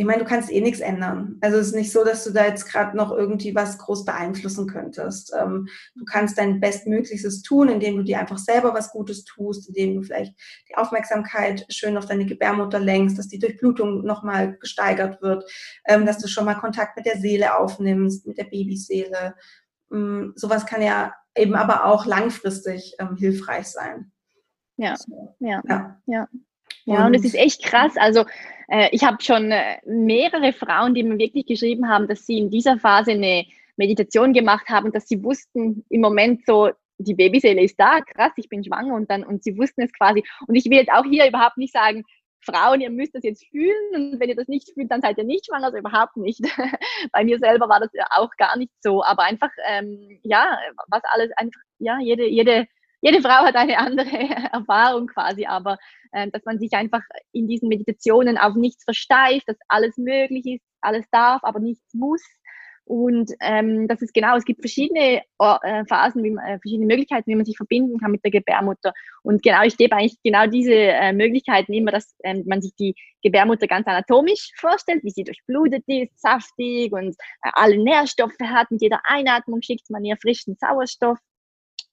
ich 0.00 0.06
meine, 0.06 0.20
du 0.20 0.24
kannst 0.24 0.50
eh 0.50 0.62
nichts 0.62 0.80
ändern. 0.80 1.36
Also 1.42 1.58
es 1.58 1.68
ist 1.68 1.74
nicht 1.74 1.92
so, 1.92 2.02
dass 2.04 2.24
du 2.24 2.30
da 2.30 2.46
jetzt 2.46 2.64
gerade 2.64 2.96
noch 2.96 3.12
irgendwie 3.12 3.54
was 3.54 3.76
groß 3.76 4.06
beeinflussen 4.06 4.66
könntest. 4.66 5.30
Ähm, 5.38 5.68
du 5.94 6.06
kannst 6.06 6.38
dein 6.38 6.58
Bestmöglichstes 6.58 7.42
tun, 7.42 7.68
indem 7.68 7.98
du 7.98 8.02
dir 8.02 8.18
einfach 8.18 8.38
selber 8.38 8.72
was 8.72 8.92
Gutes 8.92 9.24
tust, 9.24 9.68
indem 9.68 9.96
du 9.96 10.02
vielleicht 10.02 10.34
die 10.70 10.76
Aufmerksamkeit 10.76 11.66
schön 11.68 11.98
auf 11.98 12.06
deine 12.06 12.24
Gebärmutter 12.24 12.78
lenkst, 12.78 13.18
dass 13.18 13.28
die 13.28 13.38
Durchblutung 13.38 14.02
nochmal 14.02 14.56
gesteigert 14.56 15.20
wird, 15.20 15.44
ähm, 15.86 16.06
dass 16.06 16.16
du 16.16 16.28
schon 16.28 16.46
mal 16.46 16.54
Kontakt 16.54 16.96
mit 16.96 17.04
der 17.04 17.18
Seele 17.18 17.58
aufnimmst, 17.58 18.26
mit 18.26 18.38
der 18.38 18.44
Babyseele 18.44 19.34
ähm, 19.92 20.32
sowas 20.36 20.66
kann 20.66 20.82
ja 20.82 21.14
eben 21.36 21.54
aber 21.54 21.84
auch 21.84 22.06
langfristig 22.06 22.94
ähm, 22.98 23.16
hilfreich 23.16 23.66
sein. 23.66 24.12
Ja, 24.76 24.96
so. 24.96 25.34
ja, 25.40 25.62
ja, 25.68 26.00
ja. 26.06 26.28
Ja, 26.86 27.06
und 27.06 27.14
es 27.14 27.24
ist 27.24 27.34
echt 27.34 27.62
krass. 27.62 27.96
Also 27.96 28.24
äh, 28.68 28.88
ich 28.92 29.04
habe 29.04 29.22
schon 29.22 29.50
äh, 29.50 29.78
mehrere 29.86 30.52
Frauen, 30.52 30.94
die 30.94 31.02
mir 31.02 31.18
wirklich 31.18 31.46
geschrieben 31.46 31.88
haben, 31.88 32.08
dass 32.08 32.26
sie 32.26 32.38
in 32.38 32.50
dieser 32.50 32.78
Phase 32.78 33.12
eine 33.12 33.44
Meditation 33.76 34.32
gemacht 34.32 34.68
haben, 34.68 34.92
dass 34.92 35.06
sie 35.06 35.22
wussten 35.22 35.84
im 35.88 36.00
Moment 36.00 36.46
so, 36.46 36.70
die 36.98 37.14
Babyseele 37.14 37.62
ist 37.62 37.78
da, 37.78 38.00
krass, 38.00 38.32
ich 38.36 38.48
bin 38.48 38.64
schwanger 38.64 38.94
und 38.94 39.10
dann 39.10 39.24
und 39.24 39.42
sie 39.42 39.56
wussten 39.56 39.82
es 39.82 39.92
quasi. 39.92 40.22
Und 40.46 40.54
ich 40.54 40.66
will 40.66 40.78
jetzt 40.78 40.92
auch 40.92 41.04
hier 41.04 41.26
überhaupt 41.26 41.56
nicht 41.56 41.72
sagen, 41.72 42.04
Frauen, 42.42 42.80
ihr 42.80 42.90
müsst 42.90 43.14
das 43.14 43.22
jetzt 43.22 43.46
fühlen 43.48 43.94
und 43.94 44.20
wenn 44.20 44.28
ihr 44.28 44.36
das 44.36 44.48
nicht 44.48 44.70
fühlt, 44.72 44.90
dann 44.90 45.02
seid 45.02 45.18
ihr 45.18 45.24
nicht 45.24 45.46
schwanger, 45.46 45.66
also 45.66 45.78
überhaupt 45.78 46.16
nicht. 46.16 46.40
Bei 47.12 47.24
mir 47.24 47.38
selber 47.38 47.68
war 47.68 47.80
das 47.80 47.90
ja 47.92 48.06
auch 48.10 48.30
gar 48.36 48.56
nicht 48.56 48.72
so, 48.80 49.04
aber 49.04 49.24
einfach, 49.24 49.50
ähm, 49.66 50.18
ja, 50.22 50.58
was 50.88 51.02
alles 51.12 51.30
einfach, 51.36 51.60
ja, 51.78 51.98
jede, 52.00 52.26
jede, 52.26 52.66
jede 53.02 53.22
Frau 53.22 53.44
hat 53.44 53.56
eine 53.56 53.78
andere 53.78 54.10
Erfahrung 54.52 55.06
quasi, 55.06 55.46
aber 55.46 55.78
äh, 56.12 56.30
dass 56.30 56.44
man 56.44 56.58
sich 56.58 56.72
einfach 56.72 57.02
in 57.32 57.46
diesen 57.46 57.68
Meditationen 57.68 58.38
auf 58.38 58.54
nichts 58.54 58.84
versteift, 58.84 59.48
dass 59.48 59.58
alles 59.68 59.96
möglich 59.96 60.46
ist, 60.46 60.64
alles 60.80 61.06
darf, 61.10 61.44
aber 61.44 61.60
nichts 61.60 61.92
muss 61.92 62.22
und 62.90 63.30
ähm, 63.40 63.86
das 63.86 64.02
ist 64.02 64.12
genau, 64.12 64.36
es 64.36 64.44
gibt 64.44 64.62
verschiedene 64.62 65.22
äh, 65.38 65.84
Phasen, 65.88 66.24
wie 66.24 66.32
man, 66.32 66.44
äh, 66.44 66.58
verschiedene 66.58 66.86
Möglichkeiten, 66.86 67.30
wie 67.30 67.36
man 67.36 67.44
sich 67.44 67.56
verbinden 67.56 68.00
kann 68.00 68.10
mit 68.10 68.24
der 68.24 68.32
Gebärmutter. 68.32 68.92
Und 69.22 69.44
genau, 69.44 69.62
ich 69.62 69.76
gebe 69.76 69.94
eigentlich 69.94 70.20
genau 70.24 70.48
diese 70.48 70.74
äh, 70.74 71.12
Möglichkeiten 71.12 71.72
immer, 71.72 71.92
dass 71.92 72.16
ähm, 72.24 72.42
man 72.46 72.60
sich 72.60 72.74
die 72.74 72.96
Gebärmutter 73.22 73.68
ganz 73.68 73.86
anatomisch 73.86 74.50
vorstellt, 74.56 75.04
wie 75.04 75.10
sie 75.10 75.22
durchblutet 75.22 75.84
ist, 75.86 76.20
saftig 76.20 76.90
und 76.92 77.10
äh, 77.44 77.50
alle 77.52 77.78
Nährstoffe 77.78 78.40
hat. 78.42 78.72
Mit 78.72 78.82
jeder 78.82 78.98
Einatmung 79.04 79.62
schickt 79.62 79.88
man 79.88 80.04
ihr 80.04 80.16
frischen 80.16 80.56
Sauerstoff. 80.56 81.18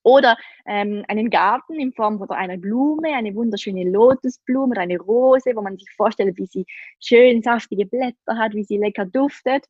Oder 0.01 0.35
ähm, 0.65 1.05
einen 1.09 1.29
Garten 1.29 1.79
in 1.79 1.93
Form 1.93 2.17
von 2.17 2.31
einer 2.31 2.57
Blume, 2.57 3.13
eine 3.13 3.35
wunderschöne 3.35 3.87
Lotusblume 3.87 4.71
oder 4.71 4.81
eine 4.81 4.97
Rose, 4.97 5.51
wo 5.53 5.61
man 5.61 5.77
sich 5.77 5.91
vorstellt, 5.95 6.37
wie 6.37 6.47
sie 6.47 6.65
schön 6.99 7.43
saftige 7.43 7.85
Blätter 7.85 8.35
hat, 8.35 8.53
wie 8.53 8.63
sie 8.63 8.77
lecker 8.77 9.05
duftet. 9.05 9.65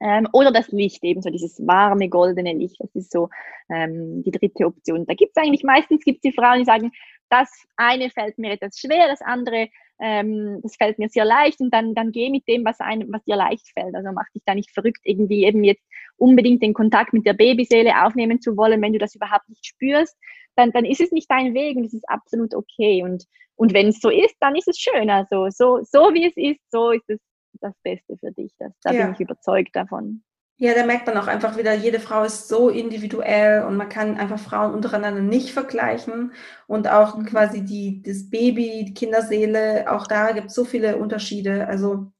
Ähm, 0.00 0.28
oder 0.32 0.52
das 0.52 0.68
Licht, 0.68 1.02
eben 1.04 1.22
so 1.22 1.30
dieses 1.30 1.66
warme 1.66 2.08
goldene 2.08 2.52
Licht, 2.52 2.76
das 2.80 2.94
ist 2.94 3.12
so 3.12 3.30
ähm, 3.70 4.22
die 4.24 4.30
dritte 4.30 4.66
Option. 4.66 5.06
Da 5.06 5.14
gibt 5.14 5.32
es 5.34 5.42
eigentlich 5.42 5.64
meistens 5.64 6.04
gibt's 6.04 6.20
die 6.20 6.32
Frauen, 6.32 6.58
die 6.58 6.64
sagen, 6.64 6.92
das 7.30 7.50
eine 7.76 8.10
fällt 8.10 8.38
mir 8.38 8.52
etwas 8.52 8.78
schwer, 8.78 9.08
das 9.08 9.22
andere, 9.22 9.68
ähm, 9.98 10.60
das 10.62 10.76
fällt 10.76 10.98
mir 10.98 11.08
sehr 11.08 11.24
leicht 11.24 11.60
und 11.60 11.72
dann, 11.72 11.94
dann 11.94 12.12
geh 12.12 12.30
mit 12.30 12.46
dem, 12.46 12.64
was, 12.64 12.78
einem, 12.80 13.10
was 13.10 13.24
dir 13.24 13.36
leicht 13.36 13.68
fällt. 13.72 13.94
Also 13.94 14.10
mach 14.12 14.28
dich 14.34 14.42
da 14.44 14.54
nicht 14.54 14.70
verrückt, 14.70 15.00
irgendwie 15.04 15.44
eben 15.44 15.64
jetzt 15.64 15.82
unbedingt 16.18 16.62
den 16.62 16.74
Kontakt 16.74 17.12
mit 17.12 17.26
der 17.26 17.32
Babyseele 17.32 18.04
aufnehmen 18.04 18.40
zu 18.40 18.56
wollen, 18.56 18.82
wenn 18.82 18.92
du 18.92 18.98
das 18.98 19.14
überhaupt 19.14 19.48
nicht 19.48 19.64
spürst, 19.64 20.16
dann, 20.56 20.72
dann 20.72 20.84
ist 20.84 21.00
es 21.00 21.12
nicht 21.12 21.30
dein 21.30 21.54
Weg 21.54 21.76
und 21.76 21.84
es 21.84 21.94
ist 21.94 22.08
absolut 22.08 22.54
okay. 22.54 23.02
Und, 23.02 23.24
und 23.56 23.72
wenn 23.72 23.88
es 23.88 24.00
so 24.00 24.10
ist, 24.10 24.36
dann 24.40 24.54
ist 24.56 24.68
es 24.68 24.78
schön. 24.78 25.10
Also 25.10 25.48
so, 25.50 25.80
so 25.82 26.12
wie 26.14 26.26
es 26.26 26.36
ist, 26.36 26.60
so 26.70 26.90
ist 26.90 27.08
es 27.08 27.20
das 27.60 27.74
Beste 27.82 28.16
für 28.18 28.32
dich. 28.32 28.52
Das, 28.58 28.72
da 28.82 28.92
ja. 28.92 29.04
bin 29.04 29.14
ich 29.14 29.20
überzeugt 29.20 29.74
davon. 29.74 30.22
Ja, 30.58 30.72
da 30.72 30.86
merkt 30.86 31.06
man 31.06 31.18
auch 31.18 31.26
einfach 31.26 31.58
wieder, 31.58 31.74
jede 31.74 32.00
Frau 32.00 32.24
ist 32.24 32.48
so 32.48 32.70
individuell 32.70 33.64
und 33.64 33.76
man 33.76 33.90
kann 33.90 34.16
einfach 34.16 34.38
Frauen 34.38 34.72
untereinander 34.72 35.20
nicht 35.20 35.52
vergleichen. 35.52 36.32
Und 36.66 36.88
auch 36.88 37.18
mhm. 37.18 37.26
quasi 37.26 37.62
die, 37.62 38.02
das 38.02 38.30
Baby, 38.30 38.84
die 38.86 38.94
Kinderseele, 38.94 39.84
auch 39.90 40.06
da 40.06 40.32
gibt 40.32 40.48
es 40.48 40.54
so 40.54 40.64
viele 40.64 40.96
Unterschiede. 40.96 41.66
Also 41.68 42.10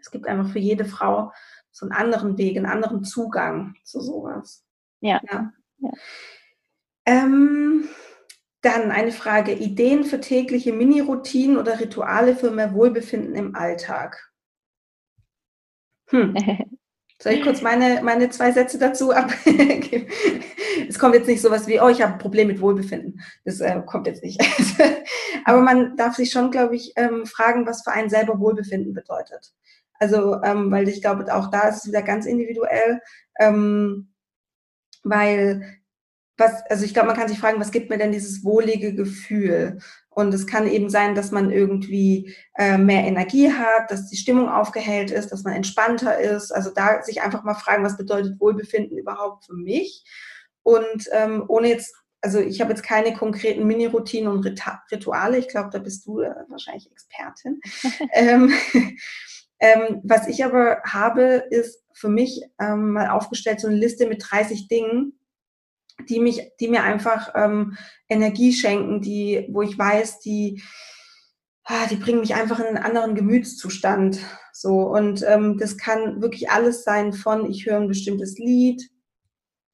es 0.00 0.12
gibt 0.12 0.28
einfach 0.28 0.52
für 0.52 0.60
jede 0.60 0.84
Frau 0.84 1.32
so 1.72 1.86
einen 1.86 1.92
anderen 1.92 2.38
Weg, 2.38 2.56
einen 2.56 2.66
anderen 2.66 3.02
Zugang 3.02 3.74
zu 3.82 4.00
sowas. 4.00 4.64
Ja. 5.00 5.20
ja. 5.30 5.52
ja. 5.78 5.90
Ähm, 7.04 7.88
dann 8.62 8.92
eine 8.92 9.12
Frage: 9.12 9.52
Ideen 9.52 10.04
für 10.04 10.20
tägliche 10.20 10.72
Mini-Routinen 10.72 11.56
oder 11.56 11.80
Rituale 11.80 12.36
für 12.36 12.50
mehr 12.52 12.72
Wohlbefinden 12.74 13.34
im 13.34 13.56
Alltag? 13.56 14.32
Hm. 16.08 16.34
Soll 17.22 17.32
ich 17.32 17.42
kurz 17.42 17.62
meine, 17.62 18.02
meine 18.02 18.28
zwei 18.28 18.52
Sätze 18.52 18.78
dazu 18.78 19.10
abgeben? 19.14 20.06
es 20.88 20.98
kommt 20.98 21.14
jetzt 21.14 21.28
nicht 21.28 21.40
sowas 21.40 21.66
wie, 21.66 21.80
oh, 21.80 21.88
ich 21.88 22.02
habe 22.02 22.12
ein 22.12 22.18
Problem 22.18 22.48
mit 22.48 22.60
Wohlbefinden. 22.60 23.20
Das 23.44 23.60
äh, 23.60 23.80
kommt 23.86 24.06
jetzt 24.06 24.22
nicht. 24.22 24.40
Aber 25.44 25.62
man 25.62 25.96
darf 25.96 26.14
sich 26.14 26.30
schon, 26.30 26.50
glaube 26.50 26.76
ich, 26.76 26.92
ähm, 26.96 27.24
fragen, 27.24 27.66
was 27.66 27.82
für 27.82 27.92
einen 27.92 28.10
selber 28.10 28.38
Wohlbefinden 28.38 28.92
bedeutet. 28.92 29.54
Also, 29.98 30.42
ähm, 30.42 30.70
weil 30.70 30.88
ich 30.88 31.00
glaube, 31.00 31.34
auch 31.34 31.50
da 31.50 31.68
ist 31.68 31.78
es 31.78 31.86
wieder 31.86 32.02
ganz 32.02 32.26
individuell, 32.26 33.00
ähm, 33.40 34.12
weil 35.02 35.78
was, 36.36 36.62
also 36.68 36.84
ich 36.84 36.92
glaube, 36.92 37.08
man 37.08 37.16
kann 37.16 37.28
sich 37.28 37.38
fragen, 37.38 37.60
was 37.60 37.70
gibt 37.70 37.88
mir 37.88 37.96
denn 37.96 38.12
dieses 38.12 38.44
wohlige 38.44 38.94
Gefühl? 38.94 39.78
Und 40.16 40.32
es 40.32 40.46
kann 40.46 40.66
eben 40.66 40.88
sein, 40.88 41.14
dass 41.14 41.30
man 41.30 41.50
irgendwie 41.50 42.34
äh, 42.54 42.78
mehr 42.78 43.04
Energie 43.04 43.52
hat, 43.52 43.90
dass 43.90 44.08
die 44.08 44.16
Stimmung 44.16 44.48
aufgehellt 44.48 45.10
ist, 45.10 45.28
dass 45.28 45.44
man 45.44 45.52
entspannter 45.52 46.18
ist. 46.18 46.52
Also 46.52 46.70
da 46.70 47.02
sich 47.02 47.20
einfach 47.20 47.44
mal 47.44 47.52
fragen, 47.52 47.84
was 47.84 47.98
bedeutet 47.98 48.40
Wohlbefinden 48.40 48.96
überhaupt 48.96 49.44
für 49.44 49.52
mich? 49.52 50.06
Und 50.62 51.06
ähm, 51.12 51.44
ohne 51.48 51.68
jetzt, 51.68 51.94
also 52.22 52.38
ich 52.38 52.62
habe 52.62 52.70
jetzt 52.70 52.82
keine 52.82 53.12
konkreten 53.12 53.66
Mini-Routinen 53.66 54.32
und 54.32 54.46
Rituale. 54.90 55.36
Ich 55.36 55.48
glaube, 55.48 55.68
da 55.70 55.80
bist 55.80 56.06
du 56.06 56.20
äh, 56.20 56.34
wahrscheinlich 56.48 56.90
Expertin. 56.90 57.60
ähm, 58.14 58.54
ähm, 59.60 60.00
was 60.02 60.28
ich 60.28 60.46
aber 60.46 60.80
habe, 60.86 61.44
ist 61.50 61.84
für 61.92 62.08
mich 62.08 62.40
ähm, 62.58 62.92
mal 62.92 63.10
aufgestellt 63.10 63.60
so 63.60 63.68
eine 63.68 63.76
Liste 63.76 64.06
mit 64.06 64.24
30 64.26 64.66
Dingen, 64.68 65.15
die 66.08 66.20
mich, 66.20 66.52
die 66.60 66.68
mir 66.68 66.82
einfach 66.82 67.32
ähm, 67.34 67.76
Energie 68.08 68.52
schenken, 68.52 69.00
die, 69.00 69.46
wo 69.50 69.62
ich 69.62 69.78
weiß, 69.78 70.20
die, 70.20 70.62
ah, 71.64 71.86
die 71.90 71.96
bringen 71.96 72.20
mich 72.20 72.34
einfach 72.34 72.58
in 72.60 72.66
einen 72.66 72.78
anderen 72.78 73.14
Gemütszustand. 73.14 74.18
So 74.52 74.82
und 74.82 75.24
ähm, 75.26 75.58
das 75.58 75.76
kann 75.76 76.22
wirklich 76.22 76.50
alles 76.50 76.84
sein 76.84 77.12
von 77.12 77.50
ich 77.50 77.66
höre 77.66 77.76
ein 77.76 77.88
bestimmtes 77.88 78.38
Lied 78.38 78.82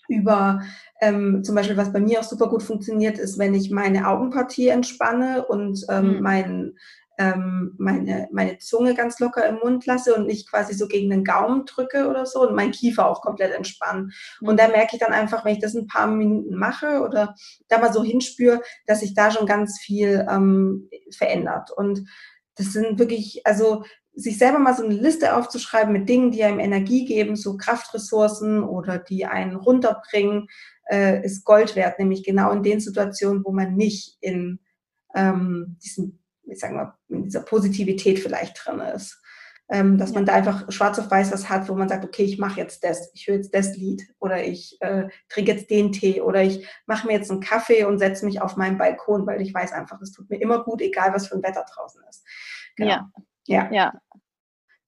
über 0.09 0.63
ähm, 1.01 1.43
zum 1.45 1.55
Beispiel 1.55 1.77
was 1.77 1.93
bei 1.93 2.01
mir 2.01 2.21
auch 2.21 2.25
super 2.25 2.49
gut 2.49 2.63
funktioniert 2.63 3.19
ist, 3.19 3.39
wenn 3.39 3.55
ich 3.55 3.71
meine 3.71 4.09
Augenpartie 4.09 4.69
entspanne 4.69 5.47
und 5.47 5.85
ähm, 5.89 6.17
mhm. 6.17 6.23
mein 6.23 6.73
ähm, 7.19 7.75
meine, 7.79 8.29
meine 8.33 8.59
Zunge 8.59 8.95
ganz 8.95 9.19
locker 9.19 9.47
im 9.47 9.57
Mund 9.57 9.87
lasse 9.87 10.15
und 10.15 10.27
nicht 10.27 10.49
quasi 10.49 10.75
so 10.75 10.89
gegen 10.89 11.11
den 11.11 11.25
Gaumen 11.25 11.67
drücke 11.67 12.09
oder 12.09 12.27
so 12.27 12.47
und 12.47 12.55
mein 12.55 12.71
Kiefer 12.71 13.07
auch 13.07 13.21
komplett 13.21 13.53
entspannen. 13.53 14.13
Mhm. 14.41 14.49
Und 14.49 14.61
da 14.61 14.69
merke 14.69 14.97
ich 14.97 15.01
dann 15.01 15.13
einfach, 15.13 15.45
wenn 15.45 15.55
ich 15.55 15.61
das 15.61 15.75
ein 15.75 15.87
paar 15.87 16.07
Minuten 16.07 16.55
mache 16.55 17.01
oder 17.03 17.35
da 17.69 17.79
mal 17.79 17.93
so 17.93 18.03
hinspüre, 18.03 18.63
dass 18.87 19.01
sich 19.01 19.15
da 19.15 19.31
schon 19.31 19.47
ganz 19.47 19.79
viel 19.81 20.27
ähm, 20.31 20.89
verändert. 21.17 21.71
Und 21.71 22.09
das 22.57 22.73
sind 22.73 22.99
wirklich, 22.99 23.43
also 23.45 23.85
sich 24.15 24.39
selber 24.39 24.59
mal 24.59 24.77
so 24.77 24.85
eine 24.85 24.95
Liste 24.95 25.37
aufzuschreiben 25.37 25.93
mit 25.93 26.09
Dingen, 26.09 26.33
die 26.33 26.45
einem 26.45 26.61
Energie 26.61 27.07
geben, 27.07 27.35
so 27.35 27.57
Kraftressourcen 27.57 28.63
oder 28.63 28.99
die 28.99 29.25
einen 29.25 29.57
runterbringen, 29.57 30.49
äh, 30.91 31.25
ist 31.25 31.45
Gold 31.45 31.77
wert, 31.77 31.99
nämlich 31.99 32.23
genau 32.23 32.53
in 32.53 32.63
den 32.63 32.81
Situationen, 32.81 33.43
wo 33.45 33.53
man 33.53 33.75
nicht 33.75 34.19
in 34.21 34.61
ähm, 35.15 35.79
diesen 35.83 36.22
ich 36.45 36.59
sag 36.59 36.73
mal, 36.73 36.95
in 37.09 37.25
dieser 37.25 37.43
Positivität 37.43 38.19
vielleicht 38.19 38.65
drin 38.65 38.81
ist. 38.81 39.19
Ähm, 39.71 39.97
dass 39.97 40.11
ja. 40.11 40.17
man 40.17 40.27
da 40.27 40.35
einfach 40.35 40.71
schwarz 40.71 40.99
auf 40.99 41.11
weiß 41.11 41.33
was 41.33 41.49
hat, 41.49 41.69
wo 41.69 41.75
man 41.75 41.89
sagt, 41.89 42.05
okay, 42.05 42.25
ich 42.25 42.37
mache 42.37 42.61
jetzt 42.61 42.85
das, 42.85 43.11
ich 43.15 43.27
höre 43.27 43.37
jetzt 43.37 43.55
das 43.55 43.75
Lied 43.75 44.03
oder 44.19 44.45
ich 44.45 44.77
äh, 44.81 45.09
trinke 45.31 45.53
jetzt 45.53 45.71
den 45.71 45.93
Tee 45.93 46.21
oder 46.21 46.43
ich 46.43 46.69
mache 46.85 47.07
mir 47.07 47.15
jetzt 47.15 47.31
einen 47.31 47.41
Kaffee 47.41 47.85
und 47.85 47.99
setze 47.99 48.27
mich 48.27 48.43
auf 48.43 48.57
meinen 48.57 48.77
Balkon, 48.77 49.27
weil 49.27 49.41
ich 49.41 49.55
weiß 49.55 49.73
einfach, 49.73 49.99
es 50.03 50.13
tut 50.13 50.29
mir 50.29 50.43
immer 50.43 50.63
gut, 50.63 50.83
egal 50.83 51.15
was 51.15 51.29
für 51.29 51.37
ein 51.37 51.43
Wetter 51.43 51.65
draußen 51.75 52.03
ist. 52.11 52.27
Genau. 52.77 52.91
Ja. 52.91 53.11
ja. 53.47 53.73
Ja. 53.73 53.93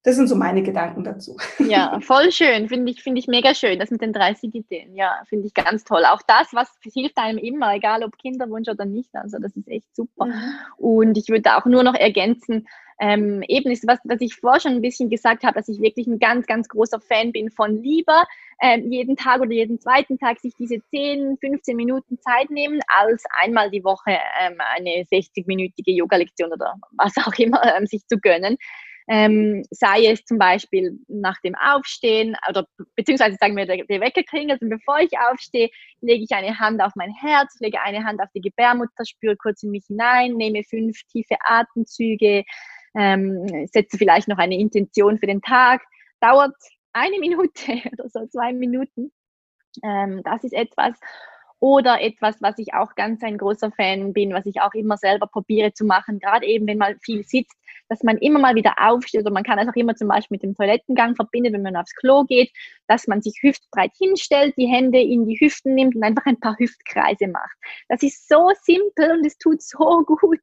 Das 0.05 0.15
sind 0.15 0.27
so 0.27 0.35
meine 0.35 0.61
Gedanken 0.61 1.03
dazu. 1.03 1.35
Ja, 1.57 1.99
voll 2.01 2.31
schön. 2.31 2.69
Finde 2.69 2.91
ich, 2.91 3.01
finde 3.01 3.19
ich 3.19 3.27
mega 3.27 3.55
schön, 3.55 3.79
das 3.79 3.89
mit 3.89 4.01
den 4.01 4.13
30 4.13 4.53
Ideen. 4.53 4.95
Ja, 4.95 5.21
finde 5.27 5.47
ich 5.47 5.53
ganz 5.55 5.83
toll. 5.83 6.03
Auch 6.05 6.21
das, 6.27 6.53
was 6.53 6.69
hilft 6.93 7.17
einem 7.17 7.39
immer, 7.39 7.73
egal 7.73 8.03
ob 8.03 8.15
Kinderwunsch 8.19 8.69
oder 8.69 8.85
nicht. 8.85 9.09
Also, 9.13 9.39
das 9.39 9.55
ist 9.55 9.67
echt 9.67 9.95
super. 9.95 10.25
Mhm. 10.25 10.53
Und 10.77 11.17
ich 11.17 11.27
würde 11.29 11.57
auch 11.57 11.65
nur 11.65 11.81
noch 11.81 11.95
ergänzen, 11.95 12.67
ähm, 12.99 13.43
eben 13.47 13.71
ist 13.71 13.87
was, 13.87 13.99
was 14.03 14.21
ich 14.21 14.35
vorher 14.35 14.61
schon 14.61 14.73
ein 14.73 14.81
bisschen 14.81 15.09
gesagt 15.09 15.43
habe, 15.43 15.55
dass 15.55 15.67
ich 15.67 15.81
wirklich 15.81 16.07
ein 16.07 16.19
ganz, 16.19 16.45
ganz 16.45 16.69
großer 16.69 17.01
Fan 17.01 17.31
bin 17.31 17.49
von 17.49 17.81
lieber 17.81 18.25
ähm, 18.61 18.89
jeden 18.91 19.17
Tag 19.17 19.41
oder 19.41 19.51
jeden 19.51 19.79
zweiten 19.81 20.17
Tag 20.17 20.39
sich 20.39 20.53
diese 20.57 20.79
10, 20.91 21.37
15 21.41 21.75
Minuten 21.75 22.19
Zeit 22.19 22.49
nehmen, 22.49 22.79
als 22.87 23.23
einmal 23.41 23.69
die 23.69 23.83
Woche 23.83 24.17
ähm, 24.41 24.57
eine 24.75 25.03
60-minütige 25.11 25.91
Yoga-Lektion 25.91 26.53
oder 26.53 26.75
was 26.91 27.17
auch 27.17 27.33
immer 27.37 27.61
ähm, 27.75 27.85
sich 27.85 28.07
zu 28.07 28.17
gönnen. 28.17 28.57
Ähm, 29.07 29.63
sei 29.69 30.07
es 30.07 30.25
zum 30.25 30.39
Beispiel 30.39 30.97
nach 31.07 31.39
dem 31.41 31.53
Aufstehen 31.55 32.35
oder 32.49 32.65
beziehungsweise 32.95 33.37
sagen 33.39 33.55
wir, 33.55 33.67
der, 33.67 33.85
der 33.85 34.01
Wecker 34.01 34.23
klingelt 34.23 34.61
und 34.61 34.69
bevor 34.69 34.99
ich 34.99 35.11
aufstehe, 35.19 35.69
lege 36.01 36.23
ich 36.23 36.31
eine 36.31 36.57
Hand 36.57 36.81
auf 36.81 36.93
mein 36.95 37.11
Herz, 37.11 37.55
lege 37.59 37.81
eine 37.81 38.03
Hand 38.03 38.19
auf 38.19 38.29
die 38.33 38.41
Gebärmutter, 38.41 39.05
spüre 39.05 39.35
kurz 39.35 39.61
in 39.61 39.69
mich 39.69 39.85
hinein, 39.87 40.33
nehme 40.33 40.63
fünf 40.63 40.97
tiefe 41.11 41.35
Atemzüge, 41.45 42.43
ähm, 42.95 43.67
setze 43.71 43.97
vielleicht 43.97 44.27
noch 44.27 44.39
eine 44.39 44.57
Intention 44.57 45.19
für 45.19 45.27
den 45.27 45.41
Tag. 45.41 45.81
Dauert 46.19 46.55
eine 46.93 47.19
Minute 47.19 47.81
oder 47.93 48.09
so, 48.09 48.25
zwei 48.27 48.53
Minuten. 48.53 49.11
Ähm, 49.83 50.21
das 50.23 50.43
ist 50.43 50.53
etwas. 50.53 50.97
Oder 51.65 51.99
etwas, 51.99 52.43
was 52.43 52.59
ich 52.59 52.75
auch 52.75 52.93
ganz 52.93 53.23
ein 53.23 53.39
großer 53.39 53.71
Fan 53.71 54.13
bin, 54.13 54.35
was 54.35 54.45
ich 54.45 54.61
auch 54.61 54.75
immer 54.75 54.97
selber 54.97 55.25
probiere 55.25 55.73
zu 55.73 55.83
machen, 55.83 56.19
gerade 56.19 56.45
eben, 56.45 56.67
wenn 56.67 56.77
man 56.77 56.99
viel 56.99 57.23
sitzt, 57.23 57.57
dass 57.89 58.03
man 58.03 58.19
immer 58.19 58.37
mal 58.37 58.53
wieder 58.53 58.75
aufsteht 58.77 59.21
oder 59.21 59.31
man 59.31 59.41
kann 59.41 59.57
es 59.57 59.67
auch 59.67 59.75
immer 59.75 59.95
zum 59.95 60.07
Beispiel 60.07 60.35
mit 60.35 60.43
dem 60.43 60.53
Toilettengang 60.53 61.15
verbinden, 61.15 61.53
wenn 61.53 61.63
man 61.63 61.75
aufs 61.75 61.95
Klo 61.95 62.23
geht, 62.23 62.51
dass 62.87 63.07
man 63.07 63.23
sich 63.23 63.39
hüftbreit 63.41 63.89
hinstellt, 63.97 64.53
die 64.57 64.67
Hände 64.67 64.99
in 64.99 65.25
die 65.27 65.39
Hüften 65.39 65.73
nimmt 65.73 65.95
und 65.95 66.03
einfach 66.03 66.27
ein 66.27 66.39
paar 66.39 66.55
Hüftkreise 66.59 67.29
macht. 67.29 67.57
Das 67.89 68.03
ist 68.03 68.29
so 68.29 68.51
simpel 68.61 69.17
und 69.17 69.25
es 69.25 69.35
tut 69.39 69.63
so 69.63 70.03
gut, 70.05 70.41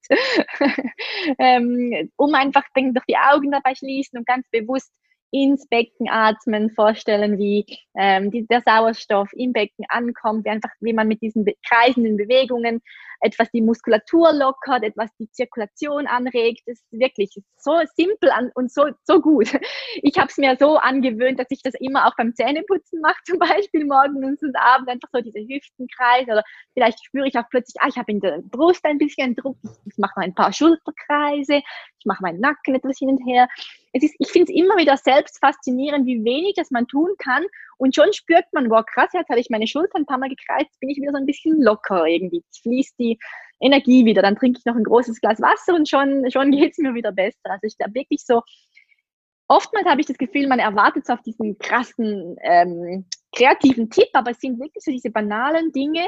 ähm, 1.38 2.10
um 2.16 2.34
einfach 2.34 2.64
durch 2.74 3.06
die 3.08 3.16
Augen 3.16 3.52
dabei 3.52 3.76
schließen 3.76 4.18
und 4.18 4.26
ganz 4.26 4.44
bewusst 4.50 4.92
ins 5.32 5.66
Becken 5.66 6.08
atmen, 6.10 6.70
vorstellen, 6.70 7.38
wie 7.38 7.64
ähm, 7.96 8.30
die, 8.30 8.46
der 8.46 8.62
Sauerstoff 8.64 9.30
im 9.32 9.52
Becken 9.52 9.86
ankommt, 9.88 10.44
wie 10.44 10.50
einfach, 10.50 10.70
wie 10.80 10.92
man 10.92 11.08
mit 11.08 11.22
diesen 11.22 11.44
kreisenden 11.66 12.16
Bewegungen 12.18 12.82
etwas 13.22 13.50
die 13.52 13.62
Muskulatur 13.62 14.32
lockert, 14.32 14.82
etwas 14.82 15.10
die 15.18 15.30
Zirkulation 15.30 16.06
anregt. 16.06 16.62
Das 16.66 16.78
ist 16.78 16.92
wirklich 16.92 17.30
so 17.56 17.72
simpel 17.94 18.30
und 18.54 18.70
so, 18.70 18.88
so 19.04 19.20
gut. 19.20 19.52
Ich 20.04 20.18
habe 20.18 20.28
es 20.28 20.38
mir 20.38 20.56
so 20.58 20.78
angewöhnt, 20.78 21.38
dass 21.38 21.50
ich 21.50 21.62
das 21.62 21.74
immer 21.78 22.06
auch 22.06 22.16
beim 22.16 22.34
Zähneputzen 22.34 23.00
mache, 23.00 23.20
zum 23.24 23.38
Beispiel 23.38 23.84
morgens 23.84 24.42
und 24.42 24.56
abends 24.56 24.90
einfach 24.90 25.08
so 25.12 25.20
diese 25.20 25.38
Hüftenkreise 25.38 26.32
oder 26.32 26.42
vielleicht 26.72 27.04
spüre 27.04 27.28
ich 27.28 27.38
auch 27.38 27.48
plötzlich, 27.50 27.80
ah, 27.80 27.88
ich 27.88 27.96
habe 27.96 28.10
in 28.10 28.20
der 28.20 28.40
Brust 28.42 28.84
ein 28.84 28.98
bisschen 28.98 29.36
Druck, 29.36 29.56
ich, 29.62 29.70
ich 29.92 29.98
mache 29.98 30.12
mal 30.16 30.24
ein 30.24 30.34
paar 30.34 30.52
Schulterkreise, 30.52 31.56
ich 32.02 32.06
mache 32.06 32.22
meinen 32.22 32.40
Nacken 32.40 32.74
etwas 32.74 32.98
hin 32.98 33.10
und 33.10 33.24
her. 33.26 33.48
Es 33.92 34.02
ist, 34.02 34.14
ich 34.18 34.28
finde 34.28 34.52
es 34.52 34.58
immer 34.58 34.76
wieder 34.76 34.96
selbst 34.96 35.38
faszinierend, 35.38 36.06
wie 36.06 36.24
wenig 36.24 36.54
das 36.56 36.70
man 36.70 36.86
tun 36.86 37.10
kann 37.18 37.44
und 37.78 37.94
schon 37.94 38.12
spürt 38.12 38.44
man, 38.52 38.70
wow, 38.70 38.84
krass, 38.84 39.10
jetzt 39.12 39.28
habe 39.28 39.40
ich 39.40 39.50
meine 39.50 39.66
Schultern 39.66 40.02
ein 40.02 40.06
paar 40.06 40.18
Mal 40.18 40.28
gekreist, 40.28 40.78
bin 40.80 40.90
ich 40.90 40.98
wieder 40.98 41.12
so 41.12 41.18
ein 41.18 41.26
bisschen 41.26 41.60
locker 41.60 42.06
irgendwie. 42.06 42.44
Fließt 42.62 42.98
die 42.98 43.18
Energie 43.60 44.04
wieder. 44.04 44.22
Dann 44.22 44.36
trinke 44.36 44.58
ich 44.58 44.64
noch 44.64 44.76
ein 44.76 44.84
großes 44.84 45.20
Glas 45.20 45.40
Wasser 45.40 45.74
und 45.74 45.88
schon, 45.88 46.30
schon 46.30 46.50
geht 46.52 46.72
es 46.72 46.78
mir 46.78 46.94
wieder 46.94 47.12
besser. 47.12 47.38
Also 47.44 47.66
ich 47.66 47.76
glaube 47.76 47.94
wirklich 47.94 48.24
so, 48.24 48.42
oftmals 49.48 49.86
habe 49.86 50.00
ich 50.00 50.06
das 50.06 50.18
Gefühl, 50.18 50.48
man 50.48 50.58
erwartet 50.58 51.06
so 51.06 51.12
auf 51.14 51.22
diesen 51.22 51.58
krassen 51.58 52.36
ähm, 52.42 53.06
kreativen 53.34 53.90
Tipp, 53.90 54.08
aber 54.12 54.32
es 54.32 54.40
sind 54.40 54.60
wirklich 54.60 54.84
so 54.84 54.90
diese 54.90 55.10
banalen 55.10 55.72
Dinge, 55.72 56.06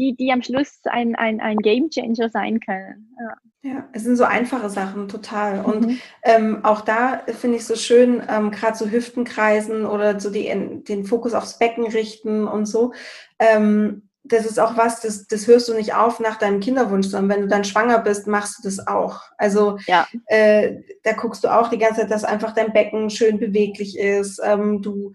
die, 0.00 0.16
die 0.16 0.32
am 0.32 0.42
Schluss 0.42 0.80
ein, 0.84 1.14
ein, 1.14 1.40
ein 1.40 1.58
Game 1.58 1.90
Changer 1.90 2.30
sein 2.30 2.58
können. 2.60 3.14
Ja. 3.20 3.70
ja 3.70 3.88
es 3.92 4.04
sind 4.04 4.16
so 4.16 4.24
einfache 4.24 4.70
Sachen, 4.70 5.08
total. 5.08 5.64
Und 5.64 5.86
mhm. 5.86 5.98
ähm, 6.22 6.64
auch 6.64 6.80
da 6.80 7.22
finde 7.38 7.58
ich 7.58 7.66
so 7.66 7.76
schön, 7.76 8.22
ähm, 8.28 8.50
gerade 8.50 8.76
so 8.76 8.88
Hüftenkreisen 8.88 9.84
oder 9.84 10.18
so 10.18 10.30
die, 10.30 10.50
den 10.88 11.04
Fokus 11.04 11.34
aufs 11.34 11.58
Becken 11.58 11.86
richten 11.86 12.48
und 12.48 12.66
so. 12.66 12.92
Ähm, 13.38 14.02
das 14.24 14.46
ist 14.46 14.60
auch 14.60 14.76
was, 14.76 15.00
das, 15.00 15.26
das 15.26 15.46
hörst 15.46 15.68
du 15.68 15.74
nicht 15.74 15.94
auf 15.94 16.20
nach 16.20 16.36
deinem 16.36 16.60
Kinderwunsch, 16.60 17.08
sondern 17.08 17.36
wenn 17.36 17.42
du 17.42 17.48
dann 17.48 17.64
schwanger 17.64 17.98
bist, 17.98 18.26
machst 18.26 18.58
du 18.58 18.62
das 18.68 18.86
auch. 18.86 19.22
Also 19.38 19.78
ja. 19.86 20.06
äh, 20.26 20.76
da 21.02 21.12
guckst 21.12 21.42
du 21.44 21.48
auch 21.48 21.68
die 21.68 21.78
ganze 21.78 22.02
Zeit, 22.02 22.10
dass 22.10 22.24
einfach 22.24 22.52
dein 22.52 22.72
Becken 22.72 23.10
schön 23.10 23.38
beweglich 23.38 23.98
ist. 23.98 24.40
Ähm, 24.44 24.82
du 24.82 25.12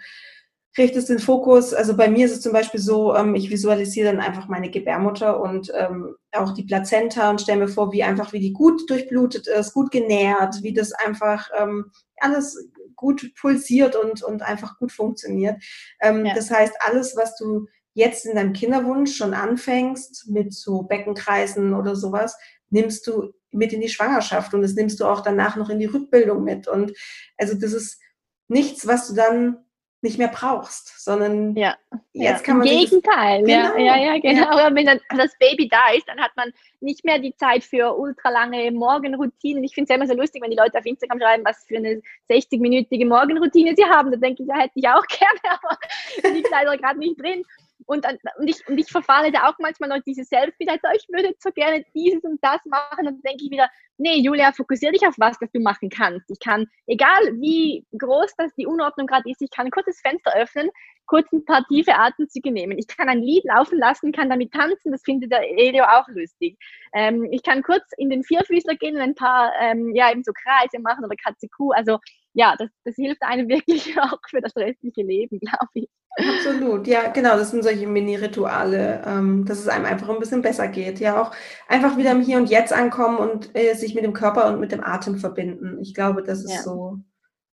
richtest 0.78 1.09
den 1.09 1.19
Fokus, 1.19 1.73
also 1.73 1.95
bei 1.95 2.09
mir 2.09 2.26
ist 2.26 2.34
es 2.34 2.41
zum 2.41 2.51
Beispiel 2.51 2.80
so, 2.80 3.15
ähm, 3.15 3.36
ich 3.36 3.49
visualisiere 3.49 4.11
dann 4.11 4.19
einfach 4.19 4.47
meine 4.47 4.69
Gebärmutter 4.69 5.39
und 5.39 5.71
ähm, 5.76 6.15
auch 6.34 6.53
die 6.53 6.63
Plazenta 6.63 7.30
und 7.30 7.41
stelle 7.41 7.61
mir 7.61 7.67
vor, 7.67 7.91
wie 7.91 8.03
einfach, 8.03 8.34
wie 8.34 8.39
die 8.39 8.53
gut 8.53 8.89
durchblutet 8.89 9.47
ist, 9.47 9.73
gut 9.73 9.91
genährt, 9.91 10.63
wie 10.63 10.73
das 10.73 10.91
einfach 10.91 11.49
ähm, 11.57 11.91
alles 12.17 12.69
gut 12.95 13.34
pulsiert 13.39 13.95
und, 13.95 14.23
und 14.23 14.41
einfach 14.41 14.78
gut 14.78 14.91
funktioniert. 14.91 15.61
Ähm, 16.01 16.26
ja. 16.26 16.34
Das 16.34 16.51
heißt, 16.51 16.73
alles, 16.80 17.15
was 17.15 17.36
du 17.38 17.67
jetzt 17.93 18.26
in 18.26 18.36
deinem 18.36 18.53
Kinderwunsch 18.53 19.15
schon 19.15 19.34
anfängst 19.34 20.28
mit 20.30 20.53
so 20.53 20.84
Beckenkreisen 20.84 21.73
oder 21.73 21.95
sowas, 21.95 22.38
nimmst 22.69 23.07
du 23.07 23.32
mit 23.51 23.71
in 23.71 23.82
die 23.82 23.89
Schwangerschaft 23.89 24.53
und 24.53 24.61
das 24.61 24.73
nimmst 24.73 24.99
du 24.99 25.05
auch 25.05 25.21
danach 25.21 25.55
noch 25.55 25.69
in 25.69 25.80
die 25.80 25.86
Rückbildung 25.86 26.43
mit. 26.43 26.67
Und 26.67 26.91
also 27.38 27.53
das 27.53 27.71
ist 27.71 28.01
nichts, 28.49 28.86
was 28.86 29.07
du 29.07 29.15
dann 29.15 29.64
nicht 30.06 30.18
mehr 30.18 30.30
brauchst, 30.30 31.03
sondern 31.03 31.56
ja, 31.56 31.76
jetzt 32.14 32.39
ja. 32.39 32.45
kann 32.45 32.60
man. 32.60 32.68
Im 32.68 32.80
Gegenteil, 32.80 33.43
genau. 33.43 33.78
ja, 33.78 33.97
ja, 33.97 34.20
genau. 34.20 34.58
Ja. 34.58 34.74
Wenn 34.74 34.86
dann 34.86 34.99
das 35.18 35.38
Baby 35.39 35.68
da 35.68 35.89
ist, 35.89 36.08
dann 36.08 36.20
hat 36.20 36.32
man 36.38 36.53
nicht 36.80 37.03
mehr 37.03 37.20
die 37.20 37.36
Zeit 37.36 37.64
für 37.64 37.97
ultralange 37.97 38.72
Morgenroutinen. 38.72 39.64
Ich 39.64 39.74
finde 39.74 39.91
es 39.91 39.97
immer 39.97 40.08
so 40.08 40.14
lustig, 40.14 40.41
wenn 40.41 40.51
die 40.51 40.58
Leute 40.58 40.78
auf 40.78 40.86
Instagram 40.86 41.20
schreiben, 41.20 41.43
was 41.43 41.66
für 41.66 41.78
eine 41.78 42.01
60-minütige 42.30 43.08
Morgenroutine 43.08 43.74
sie 43.76 43.86
haben. 43.86 44.12
Da 44.12 44.18
denke 44.18 44.43
ich, 44.43 44.49
ja, 44.49 44.56
hätte 44.56 44.74
ich 44.76 44.88
auch 44.88 45.06
gerne, 45.08 45.60
aber 45.62 46.34
liegt 46.34 46.51
leider 46.51 46.78
gerade 46.78 46.99
nicht 46.99 47.20
drin. 47.20 47.43
Und, 47.86 48.06
und, 48.38 48.48
ich, 48.48 48.68
und 48.68 48.78
ich 48.78 48.92
verfalle 48.92 49.32
da 49.32 49.48
auch 49.48 49.56
manchmal 49.60 49.90
noch 49.90 50.04
diese 50.06 50.24
Selbstmitleid, 50.24 50.80
so, 50.82 50.90
ich 50.96 51.08
würde 51.10 51.36
so 51.40 51.52
gerne 51.52 51.86
dieses 51.94 52.24
und 52.24 52.40
das 52.42 52.60
machen. 52.66 53.00
Und 53.00 53.06
dann 53.06 53.22
denke 53.22 53.44
ich 53.44 53.52
wieder, 53.52 53.70
nee, 53.98 54.20
Julia, 54.20 54.52
fokussiere 54.52 54.94
dich 54.94 55.06
auf 55.08 55.16
was, 55.18 55.38
das 55.40 55.52
du 55.52 55.60
machen 55.60 55.90
kannst. 55.90 56.30
Ich 56.30 56.40
kann, 56.40 56.66
egal 56.88 57.22
wie 57.40 57.86
groß 57.98 58.34
das 58.38 58.54
die 58.56 58.66
Unordnung 58.66 59.08
gerade 59.08 59.30
ist, 59.30 59.42
ich 59.42 59.52
kann 59.52 59.68
ein 59.68 59.72
kurzes 59.72 60.02
Fenster 60.02 60.34
öffnen, 60.36 60.70
kurz 61.06 61.32
ein 61.32 61.46
paar 61.46 61.64
tiefe 61.68 61.96
Atemzüge 61.96 62.52
nehmen. 62.52 62.78
Ich 62.78 62.88
kann 62.88 63.10
ein 63.10 63.22
Lied 63.22 63.44
laufen 63.46 63.78
lassen, 63.78 64.12
kann 64.12 64.30
damit 64.30 64.52
tanzen, 64.52 64.92
das 64.92 65.04
findet 65.04 65.32
der 65.32 65.44
Elio 65.44 65.84
auch 65.84 66.08
lustig. 66.08 66.58
Ähm, 66.94 67.28
ich 67.32 67.44
kann 67.44 67.64
kurz 67.64 67.84
in 67.98 68.10
den 68.10 68.24
Vierfüßler 68.24 68.76
gehen 68.76 68.96
und 68.96 69.02
ein 69.02 69.16
paar, 69.16 69.54
ähm, 69.62 69.94
ja, 69.96 70.12
eben 70.12 70.24
so 70.24 70.32
Kreise 70.34 70.80
machen 70.82 71.06
oder 71.06 71.16
Katze 71.16 71.48
Kuh. 71.56 71.72
Also 71.72 72.00
ja, 72.36 72.56
das, 72.60 72.70
das 72.84 72.96
hilft 72.96 73.24
einem 73.24 73.48
wirklich 73.50 73.98
auch 74.00 74.20
für 74.30 74.42
das 74.42 74.56
restliche 74.56 75.02
Leben, 75.02 75.40
glaube 75.40 75.70
ich. 75.74 75.90
Absolut, 76.18 76.88
ja, 76.88 77.10
genau, 77.10 77.36
das 77.36 77.52
sind 77.52 77.64
solche 77.64 77.88
Mini-Rituale, 77.88 79.04
ähm, 79.06 79.44
dass 79.46 79.60
es 79.60 79.68
einem 79.68 79.86
einfach 79.86 80.08
ein 80.08 80.20
bisschen 80.20 80.42
besser 80.42 80.70
geht. 80.70 81.00
Ja, 81.00 81.22
auch 81.22 81.32
einfach 81.68 81.98
wieder 81.98 82.12
im 82.12 82.22
Hier 82.22 82.38
und 82.38 82.50
Jetzt 82.50 82.72
ankommen 82.72 83.18
und 83.18 83.50
äh, 83.54 83.74
sich 83.74 83.96
mit 83.96 84.06
dem 84.06 84.14
Körper 84.14 84.48
und 84.48 84.62
mit 84.62 84.72
dem 84.72 84.84
Atem 84.84 85.18
verbinden. 85.18 85.80
Ich 85.82 85.94
glaube, 85.94 86.24
das 86.24 86.46
ist 86.46 86.54
ja. 86.54 86.62
so, 86.62 87.00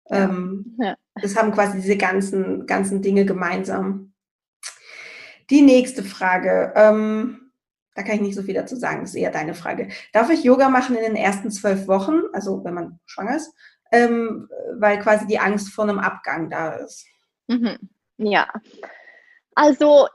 ähm, 0.10 0.78
ja. 0.80 0.96
das 1.16 1.36
haben 1.36 1.52
quasi 1.52 1.82
diese 1.82 1.98
ganzen, 1.98 2.66
ganzen 2.66 3.02
Dinge 3.02 3.26
gemeinsam. 3.26 4.14
Die 5.50 5.62
nächste 5.62 6.04
Frage, 6.04 6.72
ähm, 6.78 7.52
da 7.94 8.04
kann 8.04 8.16
ich 8.16 8.22
nicht 8.22 8.36
so 8.36 8.44
viel 8.44 8.56
dazu 8.56 8.78
sagen, 8.78 9.02
das 9.02 9.12
ist 9.12 9.16
eher 9.16 9.32
deine 9.32 9.54
Frage. 9.54 9.90
Darf 10.14 10.30
ich 10.30 10.46
Yoga 10.46 10.70
machen 10.70 10.96
in 10.96 11.04
den 11.04 11.16
ersten 11.16 11.52
zwölf 11.52 11.88
Wochen, 11.88 12.22
also 12.32 12.64
wenn 12.64 12.74
man 12.74 13.00
schwanger 13.06 13.36
ist, 13.36 13.54
ähm, 13.92 14.50
weil 14.80 15.00
quasi 15.00 15.28
die 15.28 15.40
Angst 15.40 15.74
vor 15.74 15.84
einem 15.86 16.00
Abgang 16.00 16.50
da 16.50 16.74
ist? 16.74 17.06
Mhm. 17.48 17.78
Ja, 18.18 18.48
also 19.56 20.08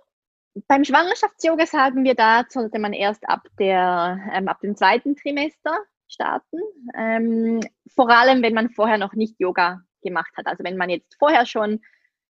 beim 0.66 0.84
Schwangerschafts-Yoga 0.84 1.66
sagen 1.66 2.04
wir, 2.04 2.14
da 2.14 2.44
sollte 2.48 2.78
man 2.78 2.92
erst 2.92 3.28
ab, 3.28 3.42
der, 3.58 4.18
ähm, 4.32 4.48
ab 4.48 4.60
dem 4.60 4.76
zweiten 4.76 5.16
Trimester 5.16 5.78
starten. 6.08 6.58
Ähm, 6.96 7.60
vor 7.94 8.10
allem, 8.10 8.42
wenn 8.42 8.54
man 8.54 8.70
vorher 8.70 8.98
noch 8.98 9.14
nicht 9.14 9.38
Yoga 9.38 9.80
gemacht 10.02 10.32
hat. 10.36 10.46
Also 10.46 10.64
wenn 10.64 10.76
man 10.76 10.90
jetzt 10.90 11.14
vorher 11.18 11.46
schon 11.46 11.80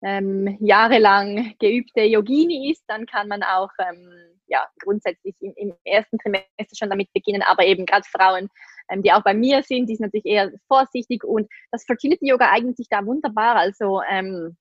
ähm, 0.02 0.56
jahrelang 0.60 1.54
geübte 1.58 2.02
Yogini 2.02 2.70
ist, 2.70 2.84
dann 2.86 3.06
kann 3.06 3.28
man 3.28 3.42
auch 3.42 3.70
ähm, 3.78 4.08
ja, 4.46 4.66
grundsätzlich 4.82 5.34
im, 5.40 5.52
im, 5.56 5.74
ersten 5.84 6.18
Trimester 6.18 6.76
schon 6.76 6.90
damit 6.90 7.12
beginnen. 7.12 7.42
Aber 7.42 7.64
eben 7.64 7.86
gerade 7.86 8.06
Frauen, 8.08 8.48
ähm, 8.90 9.02
die 9.02 9.12
auch 9.12 9.22
bei 9.22 9.34
mir 9.34 9.62
sind, 9.62 9.88
die 9.88 9.96
sind 9.96 10.06
natürlich 10.06 10.26
eher 10.26 10.52
vorsichtig 10.68 11.24
und 11.24 11.48
das 11.70 11.84
Fertility 11.84 12.28
Yoga 12.28 12.50
eignet 12.50 12.76
sich 12.76 12.88
da 12.88 13.04
wunderbar. 13.04 13.56
Also 13.56 14.00
ähm, 14.08 14.56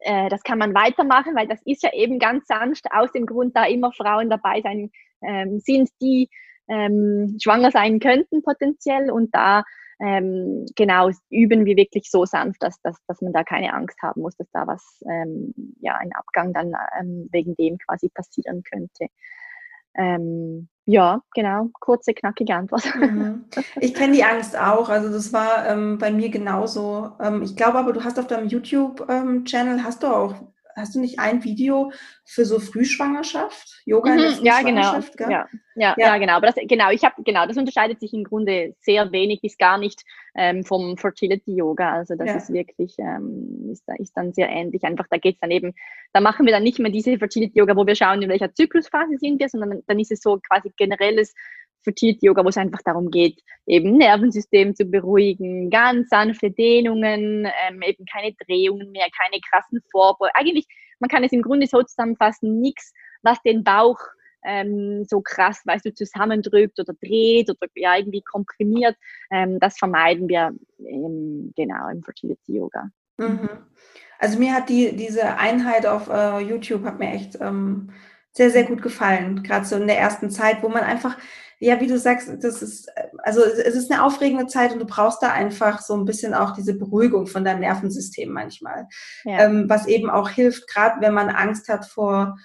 äh, 0.00 0.28
das 0.28 0.42
kann 0.42 0.58
man 0.58 0.74
weitermachen, 0.74 1.34
weil 1.34 1.46
das 1.46 1.60
ist 1.64 1.82
ja 1.82 1.92
eben 1.92 2.18
ganz 2.18 2.46
sanft 2.46 2.86
aus 2.92 3.12
dem 3.12 3.26
Grund, 3.26 3.56
da 3.56 3.66
immer 3.66 3.92
Frauen 3.92 4.30
dabei 4.30 4.60
sein 4.62 4.90
ähm, 5.22 5.60
sind, 5.60 5.90
die 6.00 6.28
ähm, 6.68 7.36
schwanger 7.42 7.70
sein 7.70 8.00
könnten 8.00 8.42
potenziell 8.42 9.10
und 9.10 9.34
da 9.34 9.64
ähm, 10.00 10.64
genau 10.76 11.10
üben 11.28 11.66
wir 11.66 11.76
wirklich 11.76 12.10
so 12.10 12.24
sanft, 12.24 12.62
dass, 12.62 12.80
dass, 12.80 12.96
dass 13.06 13.20
man 13.20 13.32
da 13.32 13.44
keine 13.44 13.74
Angst 13.74 14.00
haben 14.00 14.22
muss, 14.22 14.34
dass 14.36 14.50
da 14.50 14.66
was, 14.66 14.82
ähm, 15.10 15.52
ja, 15.80 15.96
ein 15.96 16.12
Abgang 16.14 16.54
dann 16.54 16.72
ähm, 16.98 17.28
wegen 17.32 17.54
dem 17.56 17.76
quasi 17.76 18.08
passieren 18.08 18.62
könnte. 18.62 19.08
Ähm, 19.94 20.68
ja, 20.86 21.22
genau, 21.34 21.68
kurze, 21.80 22.14
knackige 22.14 22.54
Antwort. 22.54 22.84
Mhm. 22.96 23.44
Ich 23.80 23.94
kenne 23.94 24.14
die 24.14 24.24
Angst 24.24 24.58
auch, 24.58 24.88
also 24.88 25.10
das 25.10 25.32
war 25.32 25.66
ähm, 25.68 25.98
bei 25.98 26.10
mir 26.10 26.30
genauso. 26.30 27.12
Ähm, 27.20 27.42
ich 27.42 27.54
glaube 27.54 27.78
aber, 27.78 27.92
du 27.92 28.02
hast 28.02 28.18
auf 28.18 28.26
deinem 28.26 28.48
YouTube-Channel, 28.48 29.78
ähm, 29.78 29.84
hast 29.84 30.02
du 30.02 30.08
auch 30.08 30.34
hast 30.80 30.94
du 30.94 31.00
nicht 31.00 31.18
ein 31.18 31.44
Video 31.44 31.92
für 32.24 32.44
so 32.44 32.58
Frühschwangerschaft? 32.58 33.82
Yoga 33.84 34.12
mhm, 34.12 34.18
in 34.18 34.22
der 34.22 34.32
Frühschwangerschaft? 34.32 35.20
Ja, 35.20 35.26
genau. 35.26 35.30
Ja, 35.36 35.48
ja, 35.76 35.94
ja, 35.96 36.18
genau. 36.18 36.32
Aber 36.34 36.48
das, 36.48 36.56
genau, 36.56 36.90
ich 36.90 37.04
habe 37.04 37.22
genau, 37.22 37.46
das 37.46 37.56
unterscheidet 37.56 38.00
sich 38.00 38.12
im 38.12 38.24
Grunde 38.24 38.74
sehr 38.80 39.12
wenig 39.12 39.40
bis 39.40 39.56
gar 39.56 39.78
nicht 39.78 40.02
ähm, 40.34 40.64
vom 40.64 40.96
Fertility 40.96 41.54
Yoga. 41.54 41.92
Also 41.92 42.16
das 42.16 42.28
ja. 42.28 42.36
ist 42.36 42.52
wirklich, 42.52 42.96
ähm, 42.98 43.70
ist, 43.70 43.84
ist 43.98 44.16
dann 44.16 44.32
sehr 44.32 44.48
ähnlich. 44.48 44.82
Einfach, 44.84 45.06
da 45.08 45.16
geht 45.16 45.34
es 45.36 45.40
dann 45.40 45.50
eben, 45.50 45.74
da 46.12 46.20
machen 46.20 46.46
wir 46.46 46.52
dann 46.52 46.62
nicht 46.62 46.78
mehr 46.78 46.90
diese 46.90 47.18
Fertility 47.18 47.58
Yoga, 47.58 47.76
wo 47.76 47.86
wir 47.86 47.94
schauen, 47.94 48.22
in 48.22 48.28
welcher 48.28 48.52
Zyklusphase 48.52 49.16
sind 49.18 49.40
wir, 49.40 49.48
sondern 49.48 49.82
dann 49.86 49.98
ist 49.98 50.12
es 50.12 50.20
so 50.20 50.38
quasi 50.38 50.72
generelles 50.76 51.34
Fertility 51.82 52.26
Yoga, 52.26 52.44
wo 52.44 52.48
es 52.48 52.56
einfach 52.56 52.80
darum 52.84 53.10
geht, 53.10 53.40
eben 53.66 53.96
Nervensystem 53.96 54.74
zu 54.74 54.84
beruhigen, 54.84 55.70
ganz 55.70 56.08
sanfte 56.08 56.50
Dehnungen, 56.50 57.46
ähm, 57.68 57.82
eben 57.82 58.04
keine 58.04 58.34
Drehungen 58.46 58.90
mehr, 58.92 59.06
keine 59.16 59.40
krassen 59.50 59.80
Vorbeugungen. 59.90 60.32
Eigentlich, 60.34 60.66
man 60.98 61.08
kann 61.08 61.24
es 61.24 61.32
im 61.32 61.42
Grunde 61.42 61.66
so 61.66 61.82
zusammenfassen, 61.82 62.60
nichts 62.60 62.92
was 63.22 63.40
den 63.42 63.64
Bauch 63.64 63.98
ähm, 64.44 65.04
so 65.06 65.20
krass, 65.20 65.60
weißt 65.64 65.84
du, 65.86 65.94
zusammendrückt 65.94 66.78
oder 66.80 66.94
dreht 66.94 67.50
oder 67.50 67.66
ja, 67.74 67.96
irgendwie 67.96 68.22
komprimiert. 68.22 68.96
Ähm, 69.30 69.58
das 69.60 69.76
vermeiden 69.78 70.28
wir 70.28 70.52
im, 70.78 71.52
genau 71.56 71.88
im 71.90 72.02
Fertility 72.02 72.56
Yoga. 72.56 72.88
Mhm. 73.18 73.48
Also 74.18 74.38
mir 74.38 74.54
hat 74.54 74.68
die, 74.68 74.96
diese 74.96 75.36
Einheit 75.38 75.86
auf 75.86 76.08
uh, 76.08 76.38
YouTube 76.38 76.84
hat 76.84 76.98
mir 76.98 77.12
echt 77.12 77.38
ähm, 77.40 77.90
sehr, 78.32 78.50
sehr 78.50 78.64
gut 78.64 78.82
gefallen. 78.82 79.42
Gerade 79.42 79.66
so 79.66 79.76
in 79.76 79.86
der 79.86 79.98
ersten 79.98 80.30
Zeit, 80.30 80.62
wo 80.62 80.68
man 80.68 80.82
einfach, 80.82 81.18
ja, 81.62 81.78
wie 81.78 81.86
du 81.86 81.98
sagst, 81.98 82.30
das 82.42 82.62
ist, 82.62 82.90
also 83.18 83.42
es 83.42 83.74
ist 83.74 83.92
eine 83.92 84.02
aufregende 84.02 84.46
Zeit 84.46 84.72
und 84.72 84.78
du 84.78 84.86
brauchst 84.86 85.22
da 85.22 85.30
einfach 85.30 85.82
so 85.82 85.94
ein 85.94 86.06
bisschen 86.06 86.32
auch 86.32 86.52
diese 86.52 86.72
Beruhigung 86.72 87.26
von 87.26 87.44
deinem 87.44 87.60
Nervensystem 87.60 88.32
manchmal. 88.32 88.88
Ja. 89.24 89.44
Ähm, 89.44 89.66
was 89.68 89.86
eben 89.86 90.08
auch 90.08 90.30
hilft, 90.30 90.66
gerade 90.68 91.02
wenn 91.02 91.12
man 91.12 91.28
Angst 91.28 91.68
hat 91.68 91.84
vor 91.84 92.38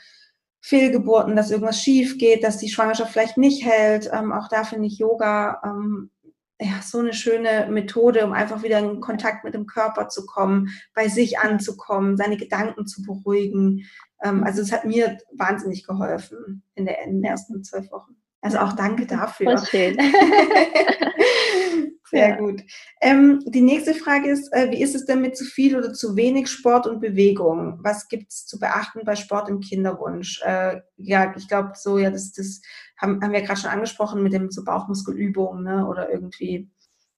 Fehlgeburten, 0.59 1.37
dass 1.37 1.49
irgendwas 1.49 1.81
schief 1.81 2.17
geht, 2.17 2.43
dass 2.43 2.57
die 2.57 2.69
Schwangerschaft 2.69 3.13
vielleicht 3.13 3.37
nicht 3.37 3.65
hält. 3.65 4.09
Ähm, 4.11 4.33
auch 4.33 4.49
da 4.49 4.65
finde 4.65 4.87
ich 4.87 4.97
Yoga 4.97 5.61
ähm, 5.63 6.11
ja, 6.59 6.81
so 6.81 6.99
eine 6.99 7.13
schöne 7.13 7.67
Methode, 7.69 8.25
um 8.25 8.33
einfach 8.33 8.63
wieder 8.63 8.79
in 8.79 8.99
Kontakt 8.99 9.45
mit 9.45 9.53
dem 9.53 9.65
Körper 9.65 10.09
zu 10.09 10.25
kommen, 10.25 10.69
bei 10.93 11.07
sich 11.07 11.39
anzukommen, 11.39 12.17
seine 12.17 12.35
Gedanken 12.35 12.85
zu 12.85 13.01
beruhigen. 13.01 13.85
Ähm, 14.21 14.43
also 14.43 14.61
es 14.61 14.73
hat 14.73 14.83
mir 14.83 15.17
wahnsinnig 15.37 15.85
geholfen 15.85 16.63
in, 16.75 16.85
der, 16.85 17.01
in 17.03 17.21
den 17.21 17.23
ersten 17.23 17.63
zwölf 17.63 17.89
Wochen. 17.91 18.17
Also 18.45 18.59
auch 18.59 18.73
danke 18.73 19.07
dafür. 19.07 19.57
Voll 19.57 19.65
schön. 19.65 19.97
Sehr 22.11 22.29
ja. 22.29 22.35
gut. 22.35 22.61
Ähm, 23.01 23.43
die 23.47 23.61
nächste 23.61 23.95
Frage 23.95 24.29
ist, 24.29 24.53
äh, 24.53 24.69
wie 24.69 24.83
ist 24.83 24.93
es 24.93 25.05
denn 25.05 25.21
mit 25.21 25.35
zu 25.35 25.45
viel 25.45 25.75
oder 25.75 25.93
zu 25.93 26.15
wenig 26.15 26.47
Sport 26.47 26.85
und 26.85 26.99
Bewegung? 26.99 27.79
Was 27.81 28.07
gibt 28.07 28.31
es 28.31 28.45
zu 28.45 28.59
beachten 28.59 29.01
bei 29.03 29.15
Sport 29.15 29.49
im 29.49 29.61
Kinderwunsch? 29.61 30.43
Äh, 30.43 30.81
ja, 30.97 31.33
ich 31.35 31.47
glaube, 31.47 31.71
so, 31.73 31.97
ja, 31.97 32.11
das, 32.11 32.33
das 32.33 32.61
haben, 32.97 33.19
haben 33.23 33.33
wir 33.33 33.41
gerade 33.41 33.59
schon 33.59 33.71
angesprochen 33.71 34.21
mit 34.21 34.33
dem 34.33 34.51
so 34.51 34.63
Bauchmuskelübungen 34.63 35.63
ne? 35.63 35.87
oder 35.87 36.11
irgendwie 36.11 36.69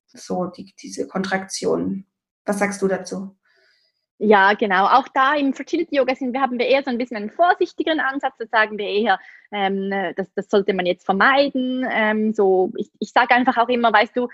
so 0.08 0.46
die, 0.46 0.74
diese 0.82 1.10
Kontraktionen. 1.10 2.06
Was 2.46 2.60
sagst 2.60 2.82
du 2.82 2.88
dazu? 2.88 3.36
Ja, 4.20 4.54
genau. 4.54 4.86
Auch 4.88 5.08
da 5.14 5.36
im 5.36 5.54
Fertility 5.54 5.98
Yoga 5.98 6.16
sind 6.16 6.34
wir, 6.34 6.42
haben 6.42 6.58
wir 6.58 6.66
eher 6.66 6.84
so 6.84 6.90
ein 6.90 6.98
bisschen 6.98 7.18
einen 7.18 7.30
vorsichtigeren 7.30 8.00
Ansatz. 8.00 8.34
Da 8.40 8.46
sagen 8.48 8.78
wir 8.78 8.88
eher, 8.88 9.20
ähm, 9.52 9.92
das, 10.16 10.34
das 10.34 10.50
sollte 10.50 10.74
man 10.74 10.88
jetzt 10.88 11.06
vermeiden. 11.06 11.86
Ähm, 11.90 12.34
so, 12.34 12.72
ich, 12.78 12.90
ich 13.00 13.12
sage 13.12 13.36
einfach 13.36 13.58
auch 13.58 13.70
immer, 13.70 13.94
weißt 13.94 14.18
du, 14.18 14.28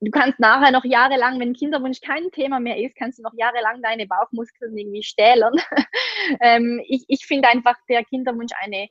du 0.00 0.10
kannst 0.10 0.40
nachher 0.40 0.72
noch 0.72 0.84
jahrelang, 0.84 1.38
wenn 1.38 1.52
Kinderwunsch 1.52 2.00
kein 2.00 2.30
Thema 2.30 2.60
mehr 2.60 2.78
ist, 2.78 2.96
kannst 2.96 3.18
du 3.18 3.22
noch 3.22 3.34
jahrelang 3.34 3.82
deine 3.82 4.06
Bauchmuskeln 4.06 4.76
irgendwie 4.76 5.02
stählern. 5.02 5.52
ähm, 6.40 6.80
ich 6.86 7.04
ich 7.08 7.26
finde 7.26 7.48
einfach 7.48 7.76
der 7.90 8.04
Kinderwunsch 8.04 8.52
eine 8.62 8.88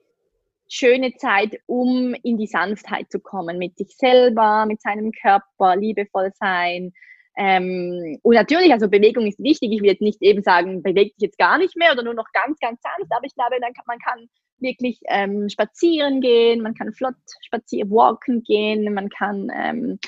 schöne 0.67 1.15
Zeit, 1.15 1.59
um 1.65 2.13
in 2.23 2.37
die 2.37 2.45
Sanftheit 2.45 3.11
zu 3.11 3.19
kommen, 3.19 3.57
mit 3.57 3.77
sich 3.77 3.95
selber, 3.97 4.67
mit 4.67 4.81
seinem 4.81 5.11
Körper, 5.11 5.75
liebevoll 5.75 6.31
sein, 6.39 6.93
ähm, 7.41 8.19
und 8.21 8.35
natürlich, 8.35 8.73
also 8.73 8.89
Bewegung 8.89 9.25
ist 9.25 9.39
wichtig. 9.39 9.71
Ich 9.71 9.81
will 9.81 9.91
jetzt 9.91 10.01
nicht 10.01 10.21
eben 10.21 10.43
sagen, 10.43 10.83
bewegt 10.83 11.15
dich 11.15 11.29
jetzt 11.29 11.37
gar 11.37 11.57
nicht 11.57 11.77
mehr 11.77 11.93
oder 11.93 12.03
nur 12.03 12.13
noch 12.13 12.27
ganz, 12.33 12.59
ganz 12.59 12.81
sanft, 12.81 13.09
aber 13.15 13.25
ich 13.25 13.33
glaube, 13.33 13.55
dann 13.61 13.73
kann, 13.73 13.85
man 13.87 13.99
kann 13.99 14.29
wirklich 14.57 14.99
ähm, 15.07 15.47
spazieren 15.47 16.19
gehen, 16.19 16.61
man 16.61 16.73
kann 16.73 16.91
flott 16.91 17.15
spazieren, 17.45 17.91
walken 17.91 18.43
gehen, 18.43 18.93
man 18.93 19.07
kann 19.07 19.49
ähm, 19.55 19.99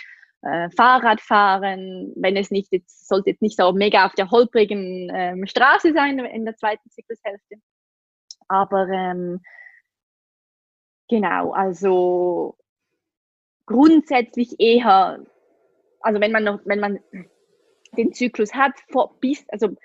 äh, 0.42 0.70
Fahrrad 0.72 1.22
fahren, 1.22 2.12
wenn 2.18 2.36
es 2.36 2.52
nicht 2.52 2.68
jetzt, 2.74 3.08
sollte 3.08 3.30
jetzt 3.30 3.42
nicht 3.42 3.56
so 3.56 3.72
mega 3.72 4.06
auf 4.06 4.14
der 4.14 4.30
holprigen 4.30 5.10
ähm, 5.16 5.48
Straße 5.48 5.94
sein 5.94 6.20
in 6.20 6.44
der 6.44 6.58
zweiten 6.58 6.90
Zyklushälfte. 6.90 7.56
Aber 8.50 8.90
ähm, 8.90 9.40
genau, 11.08 11.52
also 11.52 12.58
grundsätzlich 13.66 14.60
eher 14.60 15.26
also 16.02 16.20
wenn 16.22 16.32
man 16.32 16.44
noch, 16.44 16.60
wenn 16.66 16.80
man 16.80 17.00
den 17.98 18.14
Zyklus 18.14 18.54
hat, 18.54 18.74
vor, 18.90 19.18
bis, 19.20 19.46
also 19.50 19.76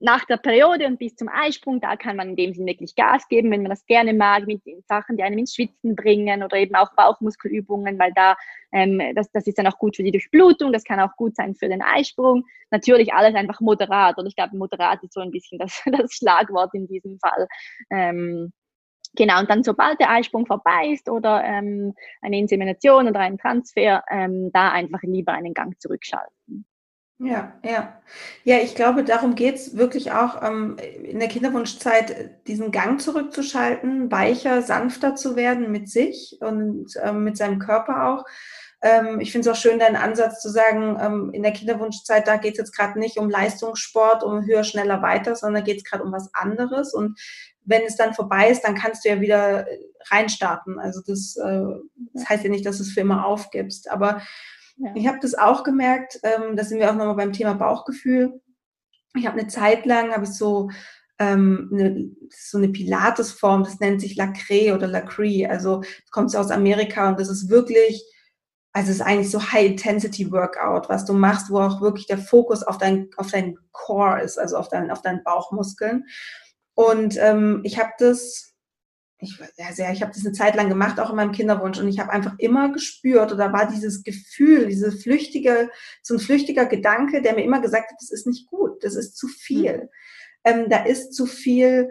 nach 0.00 0.24
der 0.26 0.36
Periode 0.36 0.86
und 0.86 0.98
bis 0.98 1.16
zum 1.16 1.28
Eisprung, 1.28 1.80
da 1.80 1.96
kann 1.96 2.16
man 2.16 2.30
in 2.30 2.36
dem 2.36 2.52
Sinne 2.52 2.72
wirklich 2.72 2.94
Gas 2.94 3.26
geben, 3.28 3.50
wenn 3.50 3.62
man 3.62 3.70
das 3.70 3.86
gerne 3.86 4.12
mag, 4.12 4.46
mit 4.46 4.60
Sachen, 4.86 5.16
die 5.16 5.22
einem 5.22 5.38
ins 5.38 5.54
Schwitzen 5.54 5.96
bringen 5.96 6.42
oder 6.42 6.58
eben 6.58 6.74
auch 6.74 6.94
Bauchmuskelübungen, 6.94 7.98
weil 7.98 8.12
da, 8.14 8.36
ähm, 8.72 9.00
das, 9.14 9.30
das 9.32 9.46
ist 9.46 9.56
dann 9.56 9.66
auch 9.66 9.78
gut 9.78 9.96
für 9.96 10.02
die 10.02 10.10
Durchblutung, 10.10 10.72
das 10.72 10.84
kann 10.84 11.00
auch 11.00 11.16
gut 11.16 11.36
sein 11.36 11.54
für 11.54 11.68
den 11.68 11.80
Eisprung. 11.80 12.44
Natürlich 12.70 13.14
alles 13.14 13.34
einfach 13.34 13.60
moderat 13.60 14.18
und 14.18 14.26
ich 14.26 14.36
glaube, 14.36 14.56
moderat 14.56 15.02
ist 15.02 15.14
so 15.14 15.20
ein 15.20 15.30
bisschen 15.30 15.58
das, 15.58 15.82
das 15.90 16.12
Schlagwort 16.12 16.74
in 16.74 16.86
diesem 16.86 17.18
Fall. 17.18 17.46
Ähm, 17.90 18.52
Genau, 19.16 19.40
und 19.40 19.50
dann 19.50 19.62
sobald 19.62 20.00
der 20.00 20.10
Eisprung 20.10 20.46
vorbei 20.46 20.88
ist 20.92 21.08
oder 21.08 21.42
ähm, 21.44 21.94
eine 22.20 22.38
Insemination 22.38 23.08
oder 23.08 23.20
ein 23.20 23.38
Transfer, 23.38 24.02
ähm, 24.10 24.50
da 24.52 24.72
einfach 24.72 25.02
lieber 25.02 25.32
einen 25.32 25.54
Gang 25.54 25.80
zurückschalten. 25.80 26.66
Ja, 27.18 27.52
ja. 27.64 28.00
Ja, 28.42 28.58
ich 28.58 28.74
glaube, 28.74 29.04
darum 29.04 29.36
geht 29.36 29.54
es 29.54 29.76
wirklich 29.76 30.10
auch 30.10 30.42
ähm, 30.42 30.76
in 30.78 31.20
der 31.20 31.28
Kinderwunschzeit, 31.28 32.46
diesen 32.48 32.72
Gang 32.72 33.00
zurückzuschalten, 33.00 34.10
weicher, 34.10 34.62
sanfter 34.62 35.14
zu 35.14 35.36
werden 35.36 35.70
mit 35.70 35.88
sich 35.88 36.36
und 36.40 36.88
ähm, 37.02 37.22
mit 37.22 37.36
seinem 37.36 37.60
Körper 37.60 38.08
auch. 38.08 38.24
Ähm, 38.82 39.20
ich 39.20 39.30
finde 39.30 39.48
es 39.48 39.56
auch 39.56 39.60
schön, 39.60 39.78
deinen 39.78 39.96
Ansatz 39.96 40.42
zu 40.42 40.50
sagen, 40.50 40.98
ähm, 41.00 41.30
in 41.32 41.42
der 41.42 41.52
Kinderwunschzeit, 41.52 42.26
da 42.26 42.36
geht 42.36 42.54
es 42.54 42.58
jetzt 42.58 42.76
gerade 42.76 42.98
nicht 42.98 43.16
um 43.16 43.30
Leistungssport, 43.30 44.24
um 44.24 44.44
höher, 44.44 44.64
schneller, 44.64 45.00
weiter, 45.00 45.36
sondern 45.36 45.64
geht 45.64 45.78
es 45.78 45.84
gerade 45.84 46.02
um 46.02 46.12
was 46.12 46.34
anderes. 46.34 46.92
Und 46.92 47.18
wenn 47.64 47.82
es 47.82 47.96
dann 47.96 48.14
vorbei 48.14 48.50
ist, 48.50 48.62
dann 48.62 48.74
kannst 48.74 49.04
du 49.04 49.08
ja 49.08 49.20
wieder 49.20 49.68
äh, 49.68 49.78
reinstarten. 50.10 50.78
Also 50.78 51.00
das, 51.06 51.36
äh, 51.36 51.64
das 52.12 52.28
heißt 52.28 52.44
ja 52.44 52.50
nicht, 52.50 52.66
dass 52.66 52.78
du 52.78 52.82
es 52.82 52.92
für 52.92 53.00
immer 53.00 53.26
aufgibst. 53.26 53.90
Aber 53.90 54.22
ja. 54.76 54.92
ich 54.94 55.06
habe 55.06 55.18
das 55.20 55.34
auch 55.34 55.64
gemerkt, 55.64 56.20
ähm, 56.22 56.56
da 56.56 56.64
sind 56.64 56.78
wir 56.78 56.90
auch 56.90 56.96
nochmal 56.96 57.16
beim 57.16 57.32
Thema 57.32 57.54
Bauchgefühl. 57.54 58.40
Ich 59.16 59.26
habe 59.26 59.38
eine 59.38 59.48
Zeit 59.48 59.86
lang, 59.86 60.12
habe 60.12 60.24
ich 60.24 60.32
so 60.32 60.70
ähm, 61.18 61.70
eine, 61.72 62.10
so 62.30 62.58
eine 62.58 62.68
Pilates-Form, 62.68 63.64
das 63.64 63.80
nennt 63.80 64.00
sich 64.00 64.16
Lacré 64.16 64.74
oder 64.74 64.86
Lacree. 64.86 65.46
Also 65.46 65.82
kommt 66.10 66.34
aus 66.36 66.50
Amerika 66.50 67.08
und 67.08 67.20
das 67.20 67.28
ist 67.28 67.48
wirklich, 67.48 68.02
also 68.72 68.90
es 68.90 68.96
ist 68.96 69.02
eigentlich 69.02 69.30
so 69.30 69.40
High-Intensity-Workout, 69.40 70.88
was 70.88 71.04
du 71.04 71.12
machst, 71.12 71.50
wo 71.50 71.60
auch 71.60 71.80
wirklich 71.80 72.06
der 72.06 72.18
Fokus 72.18 72.64
auf 72.64 72.78
dein, 72.78 73.08
auf 73.16 73.30
dein 73.30 73.56
Core 73.70 74.22
ist, 74.22 74.38
also 74.38 74.56
auf, 74.56 74.68
dein, 74.68 74.90
auf 74.90 75.02
deinen 75.02 75.22
Bauchmuskeln. 75.22 76.04
Und 76.74 77.16
ähm, 77.18 77.60
ich 77.64 77.78
habe 77.78 77.92
das, 77.98 78.54
ich, 79.18 79.38
also 79.58 79.82
ja, 79.82 79.92
ich 79.92 80.02
habe 80.02 80.12
das 80.12 80.24
eine 80.24 80.32
Zeit 80.34 80.56
lang 80.56 80.68
gemacht, 80.68 80.98
auch 80.98 81.10
in 81.10 81.16
meinem 81.16 81.32
Kinderwunsch. 81.32 81.78
Und 81.78 81.88
ich 81.88 81.98
habe 81.98 82.10
einfach 82.10 82.34
immer 82.38 82.72
gespürt, 82.72 83.32
oder 83.32 83.52
war 83.52 83.66
dieses 83.68 84.02
Gefühl, 84.02 84.66
diese 84.66 84.92
flüchtige, 84.92 85.70
so 86.02 86.14
ein 86.14 86.20
flüchtiger 86.20 86.66
Gedanke, 86.66 87.22
der 87.22 87.34
mir 87.34 87.44
immer 87.44 87.60
gesagt 87.60 87.90
hat, 87.90 87.96
das 88.00 88.10
ist 88.10 88.26
nicht 88.26 88.48
gut, 88.48 88.82
das 88.82 88.94
ist 88.94 89.16
zu 89.16 89.28
viel. 89.28 89.76
Mhm. 89.76 89.88
Ähm, 90.44 90.68
da 90.68 90.84
ist 90.84 91.14
zu 91.14 91.26
viel, 91.26 91.90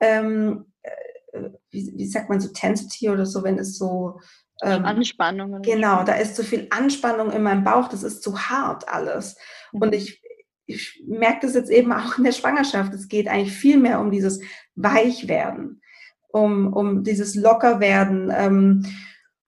ähm, 0.00 0.66
äh, 0.82 1.50
wie, 1.70 1.92
wie 1.94 2.06
sagt 2.06 2.28
man 2.28 2.40
so, 2.40 2.48
Tensity 2.48 3.10
oder 3.10 3.26
so, 3.26 3.44
wenn 3.44 3.58
es 3.58 3.78
so 3.78 4.20
ähm, 4.62 4.84
Anspannung. 4.84 5.60
Genau, 5.62 6.04
da 6.04 6.14
ist 6.14 6.36
zu 6.36 6.44
viel 6.44 6.68
Anspannung 6.70 7.32
in 7.32 7.42
meinem 7.42 7.64
Bauch, 7.64 7.88
das 7.88 8.02
ist 8.02 8.22
zu 8.22 8.38
hart 8.38 8.88
alles. 8.88 9.36
Mhm. 9.72 9.82
Und 9.82 9.94
ich 9.94 10.22
ich 10.74 11.02
merke 11.06 11.46
das 11.46 11.54
jetzt 11.54 11.70
eben 11.70 11.92
auch 11.92 12.18
in 12.18 12.24
der 12.24 12.32
Schwangerschaft. 12.32 12.92
Es 12.94 13.08
geht 13.08 13.28
eigentlich 13.28 13.52
viel 13.52 13.78
mehr 13.78 14.00
um 14.00 14.10
dieses 14.10 14.40
Weichwerden, 14.74 15.82
um, 16.28 16.72
um 16.72 17.04
dieses 17.04 17.34
Lockerwerden 17.34 18.32
ähm, 18.34 18.86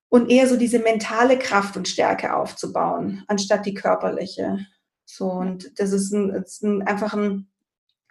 und 0.09 0.31
eher 0.31 0.47
so 0.47 0.57
diese 0.57 0.79
mentale 0.79 1.39
Kraft 1.39 1.77
und 1.77 1.89
Stärke 1.89 2.35
aufzubauen, 2.35 3.25
anstatt 3.27 3.67
die 3.67 3.75
körperliche. 3.75 4.59
So, 5.05 5.31
und 5.31 5.79
das 5.79 5.93
ist, 5.93 6.13
ein, 6.13 6.29
das 6.33 6.53
ist 6.53 6.63
ein, 6.63 6.83
einfach 6.83 7.15
ein 7.15 7.49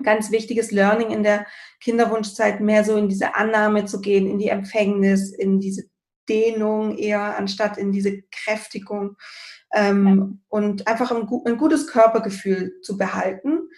ganz 0.02 0.32
wichtiges 0.32 0.72
Learning 0.72 1.12
in 1.12 1.24
der 1.24 1.46
Kinderwunschzeit, 1.82 2.60
mehr 2.60 2.84
so 2.84 2.98
in 2.98 3.10
diese 3.10 3.36
Annahme 3.36 3.86
zu 3.86 4.02
gehen, 4.02 4.28
in 4.28 4.40
die 4.40 4.50
Empfängnis, 4.50 5.32
in 5.32 5.60
diese 5.60 5.84
Dehnung 6.30 6.98
eher, 6.98 7.38
anstatt 7.38 7.78
in 7.78 7.92
diese 7.92 8.22
Kräftigung 8.32 9.18
ähm, 9.74 10.42
und 10.48 10.88
einfach 10.88 11.12
ein, 11.12 11.28
ein, 11.46 11.58
gutes 11.58 11.88
Körpergefühl 11.88 12.80
zu 12.82 12.96
behalten, 12.96 13.70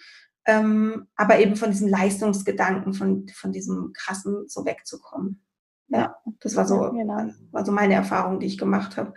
ähm, 0.46 1.08
aber 1.16 1.40
eben 1.40 1.56
von 1.56 1.70
diesem 1.70 1.88
Leistungsgedanken, 1.88 2.92
von, 2.92 3.26
von 3.28 3.52
diesem 3.52 3.92
krassen 3.94 4.46
so 4.46 4.64
wegzukommen. 4.64 5.42
Ja, 5.88 6.16
das 6.40 6.56
war 6.56 6.66
so, 6.66 6.84
ja, 6.84 6.90
genau. 6.90 7.32
war 7.52 7.64
so 7.64 7.72
meine 7.72 7.94
Erfahrung, 7.94 8.40
die 8.40 8.46
ich 8.46 8.58
gemacht 8.58 8.96
habe. 8.96 9.14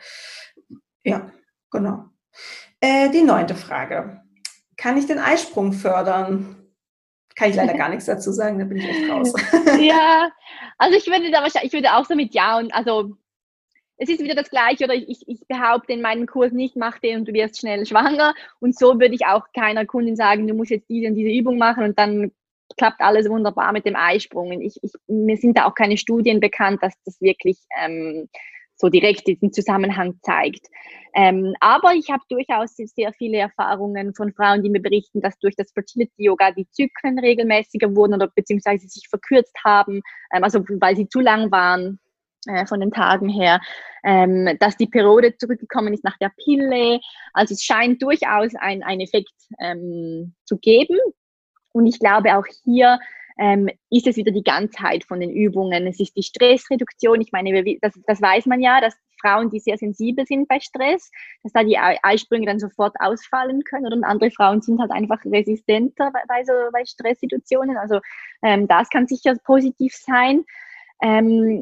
Ja, 1.03 1.31
genau. 1.71 2.05
Äh, 2.79 3.09
die 3.09 3.23
neunte 3.23 3.55
Frage. 3.55 4.21
Kann 4.77 4.97
ich 4.97 5.07
den 5.07 5.19
Eisprung 5.19 5.73
fördern? 5.73 6.55
Kann 7.35 7.49
ich 7.49 7.55
leider 7.55 7.73
gar 7.77 7.89
nichts 7.89 8.05
dazu 8.05 8.31
sagen, 8.31 8.59
da 8.59 8.65
bin 8.65 8.77
ich 8.77 8.87
echt 8.87 9.09
raus. 9.09 9.33
ja, 9.79 10.29
also 10.77 10.95
ich 10.95 11.07
würde 11.07 11.31
da 11.31 11.41
wahrscheinlich, 11.41 11.73
ich 11.73 11.73
würde 11.73 11.93
auch 11.93 12.05
so 12.05 12.15
mit 12.15 12.33
Ja 12.33 12.57
und 12.57 12.73
also 12.73 13.17
es 13.99 14.09
ist 14.09 14.23
wieder 14.23 14.35
das 14.35 14.49
Gleiche 14.49 14.85
oder 14.85 14.95
ich, 14.95 15.27
ich 15.27 15.45
behaupte 15.47 15.91
in 15.91 16.01
meinem 16.01 16.25
Kurs 16.25 16.53
nicht, 16.53 16.77
mach 16.77 16.99
den 16.99 17.19
und 17.19 17.27
du 17.27 17.33
wirst 17.33 17.59
schnell 17.59 17.85
schwanger. 17.85 18.33
Und 18.59 18.77
so 18.77 18.99
würde 18.99 19.13
ich 19.13 19.25
auch 19.25 19.45
keiner 19.53 19.85
Kundin 19.85 20.15
sagen, 20.15 20.47
du 20.47 20.53
musst 20.53 20.71
jetzt 20.71 20.89
diese 20.89 21.09
und 21.09 21.15
diese 21.15 21.29
Übung 21.29 21.57
machen 21.57 21.83
und 21.83 21.99
dann 21.99 22.31
klappt 22.77 23.01
alles 23.01 23.29
wunderbar 23.29 23.73
mit 23.73 23.85
dem 23.85 23.97
Eisprung. 23.97 24.61
Ich, 24.61 24.79
ich, 24.81 24.93
mir 25.07 25.35
sind 25.35 25.57
da 25.57 25.65
auch 25.65 25.75
keine 25.75 25.97
Studien 25.97 26.39
bekannt, 26.39 26.81
dass 26.81 26.93
das 27.03 27.19
wirklich 27.19 27.57
ähm, 27.83 28.29
so 28.75 28.87
direkt 28.87 29.27
diesen 29.27 29.51
Zusammenhang 29.51 30.17
zeigt. 30.21 30.67
Ähm, 31.13 31.53
aber 31.59 31.93
ich 31.93 32.09
habe 32.09 32.23
durchaus 32.29 32.77
sehr 32.77 33.11
viele 33.11 33.39
Erfahrungen 33.39 34.13
von 34.13 34.31
Frauen, 34.31 34.63
die 34.63 34.69
mir 34.69 34.81
berichten, 34.81 35.19
dass 35.19 35.37
durch 35.39 35.57
das 35.57 35.73
Fertility 35.73 36.23
Yoga 36.23 36.51
die 36.51 36.69
Zyklen 36.69 37.19
regelmäßiger 37.19 37.93
wurden 37.93 38.13
oder 38.13 38.29
beziehungsweise 38.33 38.87
sich 38.87 39.09
verkürzt 39.09 39.57
haben, 39.65 40.01
ähm, 40.33 40.45
also 40.45 40.63
weil 40.79 40.95
sie 40.95 41.09
zu 41.09 41.19
lang 41.19 41.51
waren 41.51 41.99
äh, 42.49 42.65
von 42.65 42.79
den 42.79 42.91
Tagen 42.91 43.29
her, 43.29 43.61
ähm, 44.03 44.57
dass 44.59 44.77
die 44.77 44.87
Periode 44.87 45.37
zurückgekommen 45.37 45.93
ist 45.93 46.03
nach 46.03 46.17
der 46.17 46.31
Pille. 46.43 46.99
Also 47.33 47.53
es 47.53 47.63
scheint 47.63 48.01
durchaus 48.01 48.53
einen 48.55 48.99
Effekt 48.99 49.33
ähm, 49.59 50.33
zu 50.45 50.57
geben. 50.57 50.97
Und 51.71 51.85
ich 51.85 51.99
glaube 51.99 52.35
auch 52.35 52.45
hier 52.63 52.99
ähm, 53.39 53.69
ist 53.89 54.07
es 54.07 54.17
wieder 54.17 54.31
die 54.31 54.43
Ganzheit 54.43 55.05
von 55.05 55.19
den 55.19 55.31
Übungen. 55.31 55.87
Es 55.87 55.99
ist 55.99 56.15
die 56.15 56.23
Stressreduktion. 56.23 57.21
Ich 57.21 57.31
meine, 57.31 57.63
das, 57.81 57.93
das 58.05 58.21
weiß 58.21 58.47
man 58.47 58.61
ja, 58.61 58.81
dass 58.81 58.95
Frauen, 59.21 59.49
die 59.49 59.59
sehr 59.59 59.77
sensibel 59.77 60.25
sind 60.25 60.47
bei 60.47 60.59
Stress, 60.59 61.11
dass 61.43 61.53
da 61.53 61.63
die 61.63 61.77
Eisprünge 61.77 62.45
dann 62.45 62.59
sofort 62.59 62.95
ausfallen 62.99 63.63
können. 63.63 63.93
Und 63.93 64.03
andere 64.03 64.31
Frauen 64.31 64.61
sind 64.61 64.79
halt 64.79 64.91
einfach 64.91 65.23
resistenter 65.25 66.11
bei, 66.11 66.21
bei 66.27 66.43
so 66.43 66.53
bei 66.71 66.85
Stresssituationen. 66.85 67.77
Also 67.77 67.99
ähm, 68.43 68.67
das 68.67 68.89
kann 68.89 69.07
sicher 69.07 69.35
positiv 69.43 69.93
sein. 69.93 70.43
Ähm, 71.01 71.61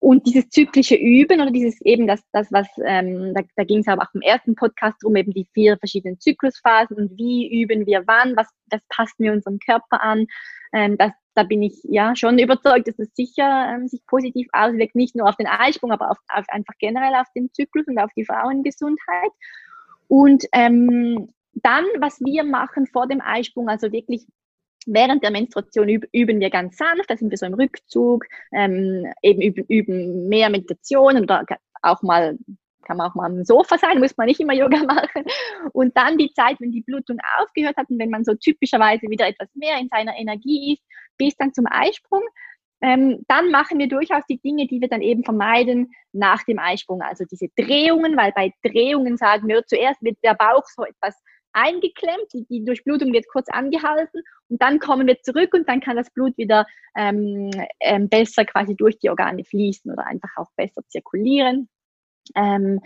und 0.00 0.26
dieses 0.26 0.48
zyklische 0.50 0.94
Üben 0.94 1.40
oder 1.40 1.50
dieses 1.50 1.80
eben 1.80 2.06
das, 2.06 2.22
das 2.32 2.52
was, 2.52 2.68
ähm, 2.84 3.34
da, 3.34 3.42
da 3.56 3.64
ging 3.64 3.80
es 3.80 3.88
aber 3.88 4.02
auch 4.02 4.14
im 4.14 4.20
ersten 4.20 4.54
Podcast 4.54 5.02
drum, 5.02 5.16
eben 5.16 5.32
die 5.32 5.48
vier 5.52 5.76
verschiedenen 5.76 6.20
Zyklusphasen 6.20 6.96
und 6.96 7.18
wie 7.18 7.62
üben 7.62 7.84
wir 7.84 8.04
wann, 8.06 8.36
was, 8.36 8.46
das 8.66 8.80
passt 8.88 9.18
mir 9.18 9.32
unserem 9.32 9.58
Körper 9.58 10.00
an. 10.00 10.26
Ähm, 10.72 10.96
das, 10.98 11.12
da 11.34 11.42
bin 11.42 11.62
ich 11.62 11.80
ja 11.82 12.14
schon 12.14 12.38
überzeugt, 12.38 12.86
dass 12.86 12.96
das 12.96 13.08
sicher 13.14 13.74
ähm, 13.74 13.88
sich 13.88 14.04
positiv 14.06 14.46
auswirkt, 14.52 14.94
nicht 14.94 15.16
nur 15.16 15.28
auf 15.28 15.36
den 15.36 15.48
Eisprung, 15.48 15.90
aber 15.90 16.12
auf, 16.12 16.18
auf 16.28 16.44
einfach 16.48 16.74
generell 16.78 17.14
auf 17.14 17.26
den 17.34 17.52
Zyklus 17.52 17.86
und 17.88 17.98
auf 17.98 18.10
die 18.16 18.24
Frauengesundheit. 18.24 19.30
Und 20.06 20.44
ähm, 20.52 21.32
dann, 21.54 21.84
was 21.98 22.20
wir 22.20 22.44
machen 22.44 22.86
vor 22.86 23.08
dem 23.08 23.20
Eisprung, 23.20 23.68
also 23.68 23.90
wirklich 23.90 24.26
Während 24.86 25.22
der 25.22 25.30
Menstruation 25.30 25.88
üben 25.88 26.40
wir 26.40 26.50
ganz 26.50 26.76
sanft, 26.76 27.10
da 27.10 27.16
sind 27.16 27.30
wir 27.30 27.38
so 27.38 27.46
im 27.46 27.54
Rückzug, 27.54 28.24
ähm, 28.52 29.12
eben 29.22 29.42
üben, 29.42 29.64
üben 29.68 30.28
mehr 30.28 30.48
Meditationen 30.50 31.24
oder 31.24 31.44
auch 31.82 32.02
mal 32.02 32.38
kann 32.88 32.96
man 32.96 33.10
auch 33.10 33.14
mal 33.14 33.26
am 33.26 33.44
Sofa 33.44 33.76
sein, 33.76 34.00
muss 34.00 34.16
man 34.16 34.26
nicht 34.26 34.40
immer 34.40 34.54
Yoga 34.54 34.78
machen. 34.84 35.24
Und 35.72 35.96
dann 35.96 36.16
die 36.16 36.32
Zeit, 36.32 36.56
wenn 36.58 36.72
die 36.72 36.80
Blutung 36.80 37.18
aufgehört 37.38 37.76
hat 37.76 37.90
und 37.90 37.98
wenn 37.98 38.10
man 38.10 38.24
so 38.24 38.34
typischerweise 38.34 39.02
wieder 39.10 39.28
etwas 39.28 39.48
mehr 39.54 39.78
in 39.78 39.88
seiner 39.88 40.16
Energie 40.16 40.72
ist, 40.72 40.82
bis 41.18 41.36
dann 41.36 41.52
zum 41.52 41.66
Eisprung, 41.68 42.22
ähm, 42.80 43.24
dann 43.28 43.50
machen 43.50 43.78
wir 43.78 43.88
durchaus 43.88 44.22
die 44.28 44.40
Dinge, 44.40 44.66
die 44.66 44.80
wir 44.80 44.88
dann 44.88 45.02
eben 45.02 45.24
vermeiden 45.24 45.90
nach 46.12 46.44
dem 46.44 46.58
Eisprung. 46.58 47.02
Also 47.02 47.24
diese 47.30 47.48
Drehungen, 47.56 48.16
weil 48.16 48.32
bei 48.32 48.52
Drehungen 48.62 49.16
sagen 49.16 49.48
wir, 49.48 49.64
zuerst 49.66 50.02
wird 50.02 50.16
der 50.22 50.34
Bauch 50.34 50.64
so 50.64 50.84
etwas 50.84 51.20
eingeklemmt, 51.58 52.32
die, 52.32 52.46
die, 52.46 52.64
Durchblutung 52.64 53.12
wird 53.12 53.26
kurz 53.28 53.48
angehalten 53.48 54.22
und 54.48 54.62
dann 54.62 54.78
kommen 54.78 55.06
wir 55.06 55.20
zurück 55.22 55.52
und 55.54 55.68
dann 55.68 55.80
kann 55.80 55.96
das 55.96 56.10
Blut 56.10 56.36
wieder 56.38 56.66
ähm, 56.96 57.50
ähm, 57.80 58.08
besser 58.08 58.44
quasi 58.44 58.76
durch 58.76 58.98
die 58.98 59.10
Organe 59.10 59.44
fließen 59.44 59.90
oder 59.92 60.06
einfach 60.06 60.30
auch 60.36 60.50
besser 60.56 60.82
zirkulieren. 60.88 61.68
Ähm, 62.34 62.80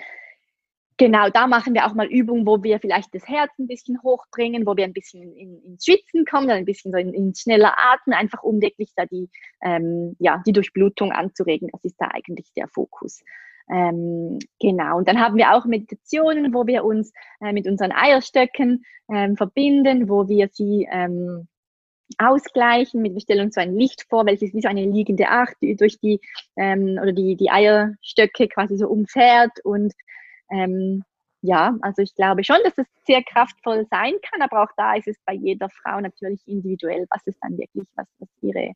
genau, 0.97 1.29
da 1.29 1.47
machen 1.47 1.75
wir 1.75 1.87
auch 1.87 1.95
mal 1.95 2.07
Übungen, 2.07 2.47
wo 2.47 2.63
wir 2.63 2.81
vielleicht 2.81 3.15
das 3.15 3.29
Herz 3.29 3.51
ein 3.59 3.67
bisschen 3.67 4.03
hochbringen, 4.03 4.67
wo 4.67 4.77
wir 4.77 4.85
ein 4.85 4.93
bisschen 4.93 5.37
in, 5.37 5.63
ins 5.63 5.85
Schwitzen 5.85 6.25
kommen, 6.25 6.51
ein 6.51 6.65
bisschen 6.65 6.93
so 6.93 6.99
in, 6.99 7.13
in 7.13 7.35
schneller 7.35 7.75
Atmen, 7.77 8.15
einfach 8.15 8.43
um 8.43 8.61
wirklich 8.61 8.93
da 8.97 9.05
die, 9.05 9.29
ähm, 9.63 10.17
ja, 10.19 10.43
die 10.47 10.53
Durchblutung 10.53 11.13
anzuregen. 11.13 11.69
Das 11.73 11.85
ist 11.85 11.97
da 11.99 12.09
eigentlich 12.13 12.53
der 12.57 12.69
Fokus. 12.69 13.23
Ähm, 13.73 14.39
genau, 14.61 14.99
und 14.99 15.09
dann 15.09 15.19
haben 15.19 15.37
wir 15.37 15.55
auch 15.55 15.65
Meditationen, 15.65 16.53
wo 16.53 16.67
wir 16.67 16.85
uns 16.85 17.13
äh, 17.41 17.53
mit 17.53 17.67
unseren 17.67 17.93
Eierstöcken 17.93 18.85
ähm, 19.11 19.37
verbinden, 19.37 20.11
wo 20.11 20.29
wir 20.29 20.49
sie 20.49 20.87
ähm, 20.93 21.49
ausgleichen. 22.19 23.03
Wir 23.03 23.21
stellen 23.21 23.47
uns 23.47 23.55
so 23.55 23.63
ein 23.63 23.75
Licht 23.75 24.05
vor, 24.11 24.27
welches 24.27 24.53
wie 24.53 24.61
so 24.61 24.69
eine 24.69 24.85
liegende 24.85 25.29
Acht 25.29 25.57
durch 25.63 25.99
die 26.01 26.21
ähm, 26.57 26.99
oder 27.01 27.13
die, 27.13 27.37
die 27.37 27.51
Eierstöcke 27.51 28.49
quasi 28.49 28.77
so 28.77 28.89
umfährt. 28.89 29.53
Und 29.65 29.95
ähm, 30.51 31.03
ja, 31.41 31.75
also 31.81 32.03
ich 32.03 32.15
glaube 32.15 32.45
schon, 32.45 32.59
dass 32.65 32.77
es 32.77 32.87
sehr 33.07 33.23
kraftvoll 33.23 33.87
sein 33.91 34.13
kann, 34.23 34.43
aber 34.43 34.63
auch 34.63 34.71
da 34.77 34.95
ist 34.97 35.09
es 35.09 35.17
bei 35.25 35.33
jeder 35.33 35.71
Frau 35.71 35.99
natürlich 36.01 36.43
individuell, 36.47 37.07
was 37.11 37.23
es 37.27 37.39
dann 37.41 37.57
wirklich, 37.57 37.89
was, 37.97 38.07
was 38.19 38.29
ihre, 38.43 38.73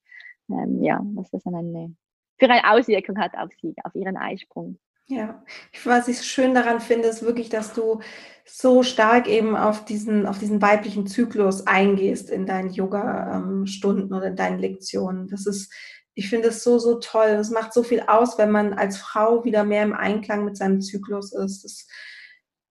ähm, 0.48 0.82
ja, 0.82 1.00
was 1.14 1.30
das 1.30 1.42
dann 1.44 1.54
eine 1.54 1.94
für 2.38 2.50
eine 2.50 2.70
Auswirkung 2.70 3.18
hat 3.18 3.36
auf 3.36 3.50
sie, 3.60 3.74
auf 3.84 3.94
ihren 3.94 4.16
Eisprung. 4.16 4.78
Ja, 5.08 5.44
was 5.84 6.08
ich 6.08 6.22
schön 6.22 6.54
daran 6.54 6.80
finde, 6.80 7.08
ist 7.08 7.22
wirklich, 7.22 7.48
dass 7.48 7.72
du 7.72 8.00
so 8.44 8.82
stark 8.82 9.28
eben 9.28 9.56
auf 9.56 9.84
diesen, 9.84 10.26
auf 10.26 10.38
diesen 10.38 10.60
weiblichen 10.60 11.06
Zyklus 11.06 11.66
eingehst 11.66 12.28
in 12.28 12.46
deinen 12.46 12.70
Yoga-Stunden 12.70 14.12
oder 14.12 14.26
in 14.26 14.36
deinen 14.36 14.58
Lektionen. 14.58 15.28
Das 15.28 15.46
ist, 15.46 15.72
ich 16.14 16.28
finde 16.28 16.48
es 16.48 16.64
so, 16.64 16.78
so 16.78 16.98
toll. 16.98 17.28
Es 17.28 17.50
macht 17.50 17.72
so 17.72 17.84
viel 17.84 18.00
aus, 18.00 18.36
wenn 18.38 18.50
man 18.50 18.72
als 18.72 18.96
Frau 18.96 19.44
wieder 19.44 19.64
mehr 19.64 19.84
im 19.84 19.94
Einklang 19.94 20.44
mit 20.44 20.56
seinem 20.56 20.80
Zyklus 20.80 21.32
ist. 21.32 21.64
Das, 21.64 21.86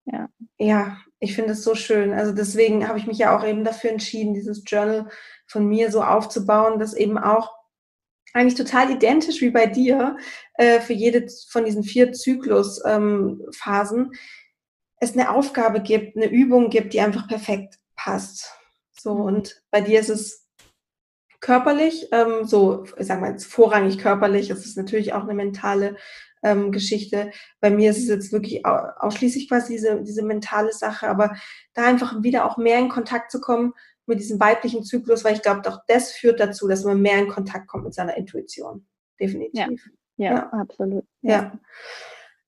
ja. 0.05 0.29
ja, 0.57 0.97
ich 1.19 1.35
finde 1.35 1.53
es 1.53 1.63
so 1.63 1.73
schön. 1.73 2.13
Also 2.13 2.33
deswegen 2.33 2.87
habe 2.87 2.99
ich 2.99 3.07
mich 3.07 3.17
ja 3.17 3.37
auch 3.37 3.45
eben 3.45 3.63
dafür 3.63 3.91
entschieden, 3.91 4.33
dieses 4.33 4.63
Journal 4.65 5.07
von 5.47 5.67
mir 5.67 5.89
so 5.89 6.03
aufzubauen, 6.03 6.79
dass 6.79 6.93
eben 6.93 7.17
auch 7.17 7.54
eigentlich 8.35 8.55
total 8.55 8.91
identisch 8.91 9.39
wie 9.41 9.49
bei 9.49 9.65
dir 9.65 10.17
äh, 10.55 10.81
für 10.81 10.93
jede 10.93 11.25
von 11.49 11.63
diesen 11.63 11.83
vier 11.83 12.11
Zyklusphasen 12.11 13.99
ähm, 13.99 14.11
es 14.99 15.13
eine 15.13 15.31
Aufgabe 15.31 15.81
gibt, 15.81 16.17
eine 16.17 16.29
Übung 16.29 16.69
gibt, 16.69 16.93
die 16.93 16.99
einfach 16.99 17.27
perfekt 17.27 17.79
passt. 17.95 18.51
So 18.91 19.15
mhm. 19.15 19.21
und 19.21 19.63
bei 19.71 19.79
dir 19.79 20.01
ist 20.01 20.09
es 20.09 20.47
körperlich, 21.39 22.09
ähm, 22.11 22.43
so 22.43 22.83
ich 22.97 23.07
sag 23.07 23.21
mal 23.21 23.31
jetzt 23.31 23.45
vorrangig 23.45 23.99
körperlich, 23.99 24.49
es 24.49 24.65
ist 24.65 24.77
natürlich 24.77 25.13
auch 25.13 25.23
eine 25.23 25.33
mentale 25.33 25.95
ähm, 26.43 26.73
Geschichte. 26.73 27.31
Bei 27.61 27.69
mir 27.69 27.91
ist 27.91 27.99
es 27.99 28.09
jetzt 28.09 28.33
wirklich 28.33 28.65
ausschließlich 28.65 29.47
quasi 29.47 29.73
diese, 29.73 30.01
diese 30.03 30.23
mentale 30.23 30.73
Sache, 30.73 31.07
aber 31.07 31.35
da 31.73 31.85
einfach 31.85 32.21
wieder 32.21 32.45
auch 32.45 32.57
mehr 32.57 32.79
in 32.79 32.89
Kontakt 32.89 33.31
zu 33.31 33.39
kommen 33.39 33.73
mit 34.05 34.19
diesem 34.19 34.39
weiblichen 34.39 34.83
Zyklus, 34.83 35.23
weil 35.23 35.33
ich 35.33 35.41
glaube, 35.41 35.67
auch 35.69 35.79
das 35.87 36.11
führt 36.11 36.39
dazu, 36.39 36.67
dass 36.67 36.83
man 36.83 37.01
mehr 37.01 37.19
in 37.19 37.27
Kontakt 37.27 37.67
kommt 37.67 37.85
mit 37.85 37.93
seiner 37.93 38.17
Intuition. 38.17 38.85
Definitiv. 39.19 39.89
Ja, 40.17 40.25
ja, 40.25 40.33
ja. 40.33 40.49
absolut. 40.51 41.05
Ja. 41.21 41.31
ja. 41.31 41.59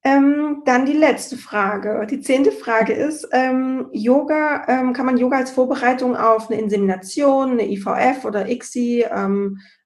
Ähm, 0.04 0.62
dann 0.66 0.86
die 0.86 0.94
letzte 0.94 1.36
Frage. 1.36 2.06
Die 2.10 2.22
zehnte 2.22 2.52
Frage 2.52 2.94
ist, 2.94 3.28
ähm, 3.34 3.90
Yoga, 3.92 4.66
ähm, 4.68 4.94
kann 4.94 5.06
man 5.06 5.18
Yoga 5.18 5.38
als 5.38 5.52
Vorbereitung 5.52 6.16
auf 6.16 6.50
eine 6.50 6.62
Insemination, 6.62 7.52
eine 7.52 7.70
IVF 7.70 8.24
oder 8.24 8.48
ICSI, 8.48 9.06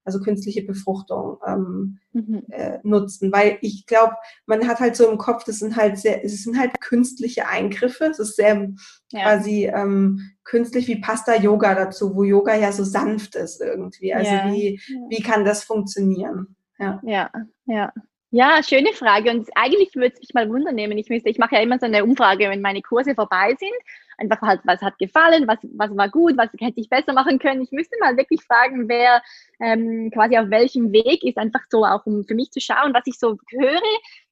also 0.04 0.20
künstliche 0.20 0.64
Befruchtung, 0.64 1.38
ähm, 1.48 2.00
mhm. 2.14 2.44
äh, 2.50 2.80
nutzen? 2.84 3.32
Weil 3.32 3.58
ich 3.62 3.86
glaube, 3.86 4.16
man 4.46 4.68
hat 4.68 4.80
halt 4.80 4.96
so 4.96 5.10
im 5.10 5.18
Kopf, 5.18 5.44
das 5.44 5.60
sind 5.60 5.76
halt 5.76 5.98
sehr, 5.98 6.24
es 6.24 6.44
sind 6.44 6.58
halt 6.58 6.80
künstliche 6.82 7.48
Eingriffe. 7.48 8.06
Es 8.06 8.20
ist 8.20 8.36
sehr 8.36 8.70
ja. 9.12 9.24
quasi 9.24 9.66
ähm, 9.68 10.32
künstlich, 10.44 10.88
wie 10.88 11.02
passt 11.02 11.28
da 11.28 11.36
Yoga 11.36 11.76
dazu, 11.76 12.16
wo 12.16 12.24
Yoga 12.24 12.56
ja 12.56 12.72
so 12.72 12.84
sanft 12.84 13.36
ist 13.36 13.62
irgendwie. 13.62 14.14
Also 14.14 14.32
ja. 14.32 14.52
wie, 14.52 14.82
wie 15.10 15.22
kann 15.22 15.46
das 15.46 15.64
funktionieren? 15.64 16.56
Ja, 16.80 17.00
ja. 17.04 17.32
ja. 17.66 17.94
Ja, 18.34 18.64
schöne 18.64 18.94
Frage. 18.94 19.30
Und 19.30 19.50
eigentlich 19.56 19.94
würde 19.94 20.14
es 20.14 20.22
mich 20.22 20.34
mal 20.34 20.50
wundern 20.50 20.76
nehmen. 20.76 20.98
Ich 20.98 21.10
müsste, 21.10 21.30
ich 21.30 21.38
mache 21.38 21.56
ja 21.56 21.62
immer 21.62 21.78
so 21.80 21.86
eine 21.86 22.06
Umfrage, 22.06 22.50
wenn 22.50 22.62
meine 22.62 22.82
Kurse 22.82 23.14
vorbei 23.14 23.54
sind. 23.60 23.74
Einfach 24.22 24.42
halt, 24.42 24.62
was 24.66 24.82
hat 24.82 24.98
gefallen, 25.00 25.48
was, 25.48 25.58
was 25.76 25.98
war 25.98 26.10
gut, 26.10 26.38
was 26.38 26.50
hätte 26.60 26.80
ich 26.80 26.90
besser 26.90 27.14
machen 27.14 27.40
können. 27.40 27.64
Ich 27.64 27.72
müsste 27.72 27.98
mal 28.00 28.16
wirklich 28.16 28.42
fragen, 28.44 28.88
wer 28.88 29.22
ähm, 29.60 30.12
quasi 30.14 30.38
auf 30.38 30.50
welchem 30.52 30.92
Weg 30.92 31.24
ist, 31.24 31.38
einfach 31.38 31.62
so 31.70 31.84
auch 31.84 32.06
um 32.06 32.24
für 32.24 32.36
mich 32.36 32.52
zu 32.52 32.62
schauen, 32.62 32.94
was 32.94 33.04
ich 33.06 33.18
so 33.18 33.38
höre. 33.50 33.82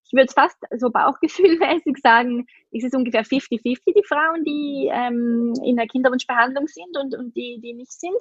Ich 0.06 0.14
würde 0.14 0.32
fast 0.32 0.58
so 0.78 0.90
bauchgefühlmäßig 0.90 1.98
sagen, 2.04 2.46
ist 2.72 2.84
es 2.86 2.94
ungefähr 2.94 3.24
50-50 3.24 3.62
die 3.62 4.04
Frauen, 4.08 4.44
die 4.44 4.90
ähm, 4.92 5.54
in 5.64 5.76
der 5.76 5.88
Kinderwunschbehandlung 5.88 6.68
sind 6.68 6.96
und, 6.98 7.16
und 7.16 7.36
die, 7.36 7.60
die 7.62 7.74
nicht 7.74 7.92
sind. 7.92 8.18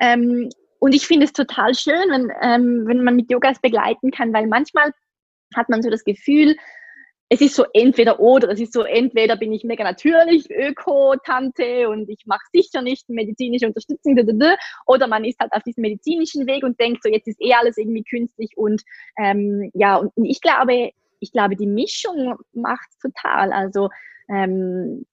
Ähm, 0.00 0.48
und 0.80 0.94
ich 0.94 1.06
finde 1.06 1.24
es 1.24 1.32
total 1.32 1.74
schön, 1.74 2.10
wenn, 2.10 2.30
ähm, 2.42 2.86
wenn 2.86 3.04
man 3.04 3.16
mit 3.16 3.30
Yogas 3.30 3.60
begleiten 3.60 4.10
kann, 4.10 4.32
weil 4.32 4.46
manchmal 4.46 4.92
hat 5.54 5.68
man 5.68 5.82
so 5.82 5.90
das 5.90 6.04
Gefühl, 6.04 6.56
es 7.28 7.40
ist 7.40 7.54
so 7.54 7.64
entweder 7.72 8.20
oder, 8.20 8.50
es 8.50 8.60
ist 8.60 8.72
so 8.72 8.82
entweder 8.82 9.36
bin 9.36 9.52
ich 9.52 9.64
mega 9.64 9.82
natürlich 9.82 10.50
Öko-Tante 10.50 11.88
und 11.88 12.08
ich 12.08 12.26
mache 12.26 12.44
sicher 12.52 12.82
nicht 12.82 13.08
medizinische 13.08 13.66
Unterstützung, 13.66 14.16
oder 14.86 15.06
man 15.06 15.24
ist 15.24 15.40
halt 15.40 15.52
auf 15.52 15.62
diesem 15.62 15.82
medizinischen 15.82 16.46
Weg 16.46 16.64
und 16.64 16.78
denkt 16.78 17.02
so, 17.02 17.08
jetzt 17.08 17.26
ist 17.26 17.40
eh 17.40 17.54
alles 17.54 17.78
irgendwie 17.78 18.04
künstlich 18.04 18.50
und 18.56 18.82
ähm, 19.18 19.70
ja, 19.74 19.96
und 19.96 20.12
ich 20.24 20.40
glaube, 20.40 20.90
ich 21.20 21.32
glaube, 21.32 21.56
die 21.56 21.66
Mischung 21.66 22.36
macht 22.52 22.88
total. 23.00 23.52
Also 23.52 23.88
ähm, 24.28 25.06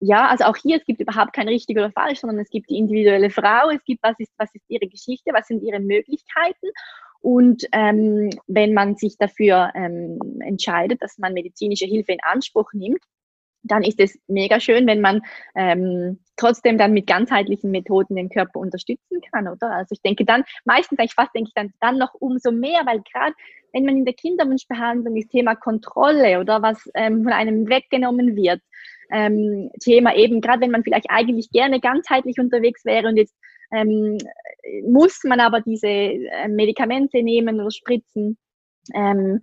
ja, 0.00 0.28
also 0.28 0.44
auch 0.44 0.56
hier, 0.56 0.76
es 0.76 0.84
gibt 0.84 1.00
überhaupt 1.00 1.32
kein 1.32 1.48
richtig 1.48 1.76
oder 1.78 1.90
falsch, 1.90 2.20
sondern 2.20 2.40
es 2.40 2.50
gibt 2.50 2.68
die 2.68 2.76
individuelle 2.76 3.30
Frau, 3.30 3.70
es 3.70 3.82
gibt, 3.84 4.02
was 4.02 4.18
ist, 4.18 4.32
was 4.36 4.54
ist 4.54 4.64
ihre 4.68 4.86
Geschichte, 4.86 5.30
was 5.32 5.46
sind 5.46 5.62
ihre 5.62 5.80
Möglichkeiten. 5.80 6.68
Und 7.24 7.64
ähm, 7.72 8.28
wenn 8.48 8.74
man 8.74 8.96
sich 8.96 9.16
dafür 9.16 9.72
ähm, 9.74 10.18
entscheidet, 10.40 11.00
dass 11.00 11.16
man 11.16 11.32
medizinische 11.32 11.86
Hilfe 11.86 12.12
in 12.12 12.18
Anspruch 12.22 12.74
nimmt, 12.74 13.00
dann 13.62 13.82
ist 13.82 13.98
es 13.98 14.18
mega 14.28 14.60
schön, 14.60 14.86
wenn 14.86 15.00
man 15.00 15.22
ähm, 15.54 16.18
trotzdem 16.36 16.76
dann 16.76 16.92
mit 16.92 17.06
ganzheitlichen 17.06 17.70
Methoden 17.70 18.16
den 18.16 18.28
Körper 18.28 18.60
unterstützen 18.60 19.22
kann, 19.32 19.48
oder? 19.48 19.70
Also 19.70 19.94
ich 19.94 20.02
denke 20.02 20.26
dann, 20.26 20.44
meistens 20.66 20.98
eigentlich 20.98 21.14
fast 21.14 21.34
denke 21.34 21.48
ich 21.48 21.54
dann, 21.54 21.72
dann 21.80 21.96
noch 21.96 22.12
umso 22.12 22.52
mehr, 22.52 22.82
weil 22.84 23.00
gerade 23.10 23.32
wenn 23.72 23.86
man 23.86 23.96
in 23.96 24.04
der 24.04 24.12
Kinderwunschbehandlung 24.12 25.16
das 25.16 25.28
Thema 25.28 25.54
Kontrolle 25.54 26.40
oder 26.40 26.60
was 26.60 26.90
ähm, 26.94 27.22
von 27.22 27.32
einem 27.32 27.70
weggenommen 27.70 28.36
wird, 28.36 28.60
ähm, 29.10 29.70
Thema 29.80 30.14
eben, 30.14 30.42
gerade 30.42 30.60
wenn 30.60 30.70
man 30.70 30.84
vielleicht 30.84 31.08
eigentlich 31.08 31.50
gerne 31.50 31.80
ganzheitlich 31.80 32.38
unterwegs 32.38 32.84
wäre 32.84 33.08
und 33.08 33.16
jetzt 33.16 33.34
ähm, 33.74 34.18
muss 34.88 35.24
man 35.24 35.40
aber 35.40 35.60
diese 35.60 35.88
äh, 35.88 36.48
Medikamente 36.48 37.22
nehmen 37.22 37.60
oder 37.60 37.70
spritzen, 37.70 38.38
ähm, 38.94 39.40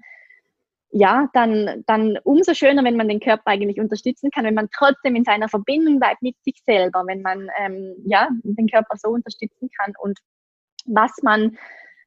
ja, 0.91 1.30
dann, 1.34 1.84
dann 1.88 2.18
umso 2.24 2.53
schöner, 2.53 2.84
wenn 2.84 2.98
man 2.98 3.08
den 3.08 3.22
Körper 3.22 3.48
eigentlich 3.48 3.80
unterstützen 3.80 4.30
kann, 4.30 4.45
wenn 4.45 4.53
man 4.53 4.70
trotzdem 4.76 5.16
in 5.16 5.24
seiner 5.24 5.48
Verbindung 5.48 5.99
bleibt 5.99 6.22
mit 6.22 6.36
sich 6.44 6.62
selber, 6.66 7.03
wenn 7.08 7.22
man 7.22 7.49
ähm, 7.60 7.95
ja, 8.06 8.28
den 8.44 8.68
Körper 8.68 8.98
so 8.98 9.10
unterstützen 9.10 9.70
kann. 9.80 9.94
Und 9.99 10.20
was 10.86 11.14
man, 11.24 11.58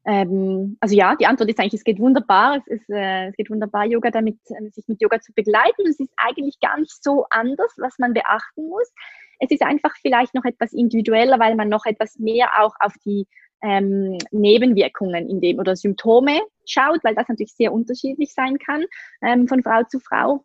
ähm, 0.04 0.76
also 0.80 0.94
ja, 0.94 1.16
die 1.16 1.26
Antwort 1.26 1.48
ist 1.48 1.58
eigentlich, 1.58 1.80
es 1.80 1.84
geht 1.84 1.98
wunderbar, 1.98 2.58
es, 2.58 2.66
ist, 2.66 2.90
äh, 2.90 3.28
es 3.28 3.36
geht 3.36 3.48
wunderbar, 3.48 3.86
Yoga 3.86 4.10
damit, 4.10 4.38
äh, 4.50 4.68
sich 4.70 4.86
mit 4.86 5.00
Yoga 5.00 5.18
zu 5.18 5.32
begleiten. 5.32 5.86
Es 5.88 5.98
ist 5.98 6.12
eigentlich 6.18 6.60
gar 6.60 6.78
nicht 6.78 7.02
so 7.02 7.24
anders, 7.30 7.72
was 7.78 7.98
man 7.98 8.12
beachten 8.12 8.68
muss. 8.68 8.92
Es 9.38 9.50
ist 9.50 9.62
einfach 9.62 9.94
vielleicht 10.00 10.34
noch 10.34 10.44
etwas 10.44 10.72
individueller, 10.72 11.38
weil 11.38 11.54
man 11.54 11.68
noch 11.68 11.86
etwas 11.86 12.18
mehr 12.18 12.48
auch 12.60 12.74
auf 12.80 12.94
die 13.04 13.26
ähm, 13.62 14.18
Nebenwirkungen 14.30 15.28
in 15.28 15.40
dem 15.40 15.58
oder 15.58 15.74
Symptome 15.74 16.40
schaut, 16.66 17.02
weil 17.02 17.14
das 17.14 17.28
natürlich 17.28 17.54
sehr 17.54 17.72
unterschiedlich 17.72 18.32
sein 18.34 18.58
kann 18.58 18.84
ähm, 19.22 19.48
von 19.48 19.62
Frau 19.62 19.82
zu 19.84 20.00
Frau. 20.00 20.44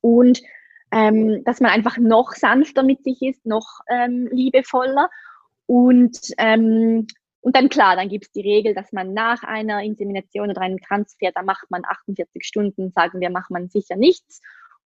Und 0.00 0.42
ähm, 0.92 1.44
dass 1.44 1.60
man 1.60 1.70
einfach 1.70 1.98
noch 1.98 2.32
sanfter 2.32 2.82
mit 2.82 3.04
sich 3.04 3.22
ist, 3.22 3.46
noch 3.46 3.80
ähm, 3.88 4.28
liebevoller. 4.32 5.08
Und, 5.66 6.18
ähm, 6.38 7.06
und 7.42 7.56
dann 7.56 7.68
klar, 7.68 7.94
dann 7.94 8.08
gibt 8.08 8.26
es 8.26 8.32
die 8.32 8.40
Regel, 8.40 8.74
dass 8.74 8.92
man 8.92 9.14
nach 9.14 9.44
einer 9.44 9.82
Insemination 9.82 10.50
oder 10.50 10.60
einem 10.62 10.80
Transfer, 10.80 11.30
da 11.32 11.42
macht 11.42 11.70
man 11.70 11.84
48 11.84 12.44
Stunden, 12.44 12.90
sagen 12.90 13.20
wir, 13.20 13.30
macht 13.30 13.50
man 13.50 13.68
sicher 13.68 13.96
nichts. 13.96 14.40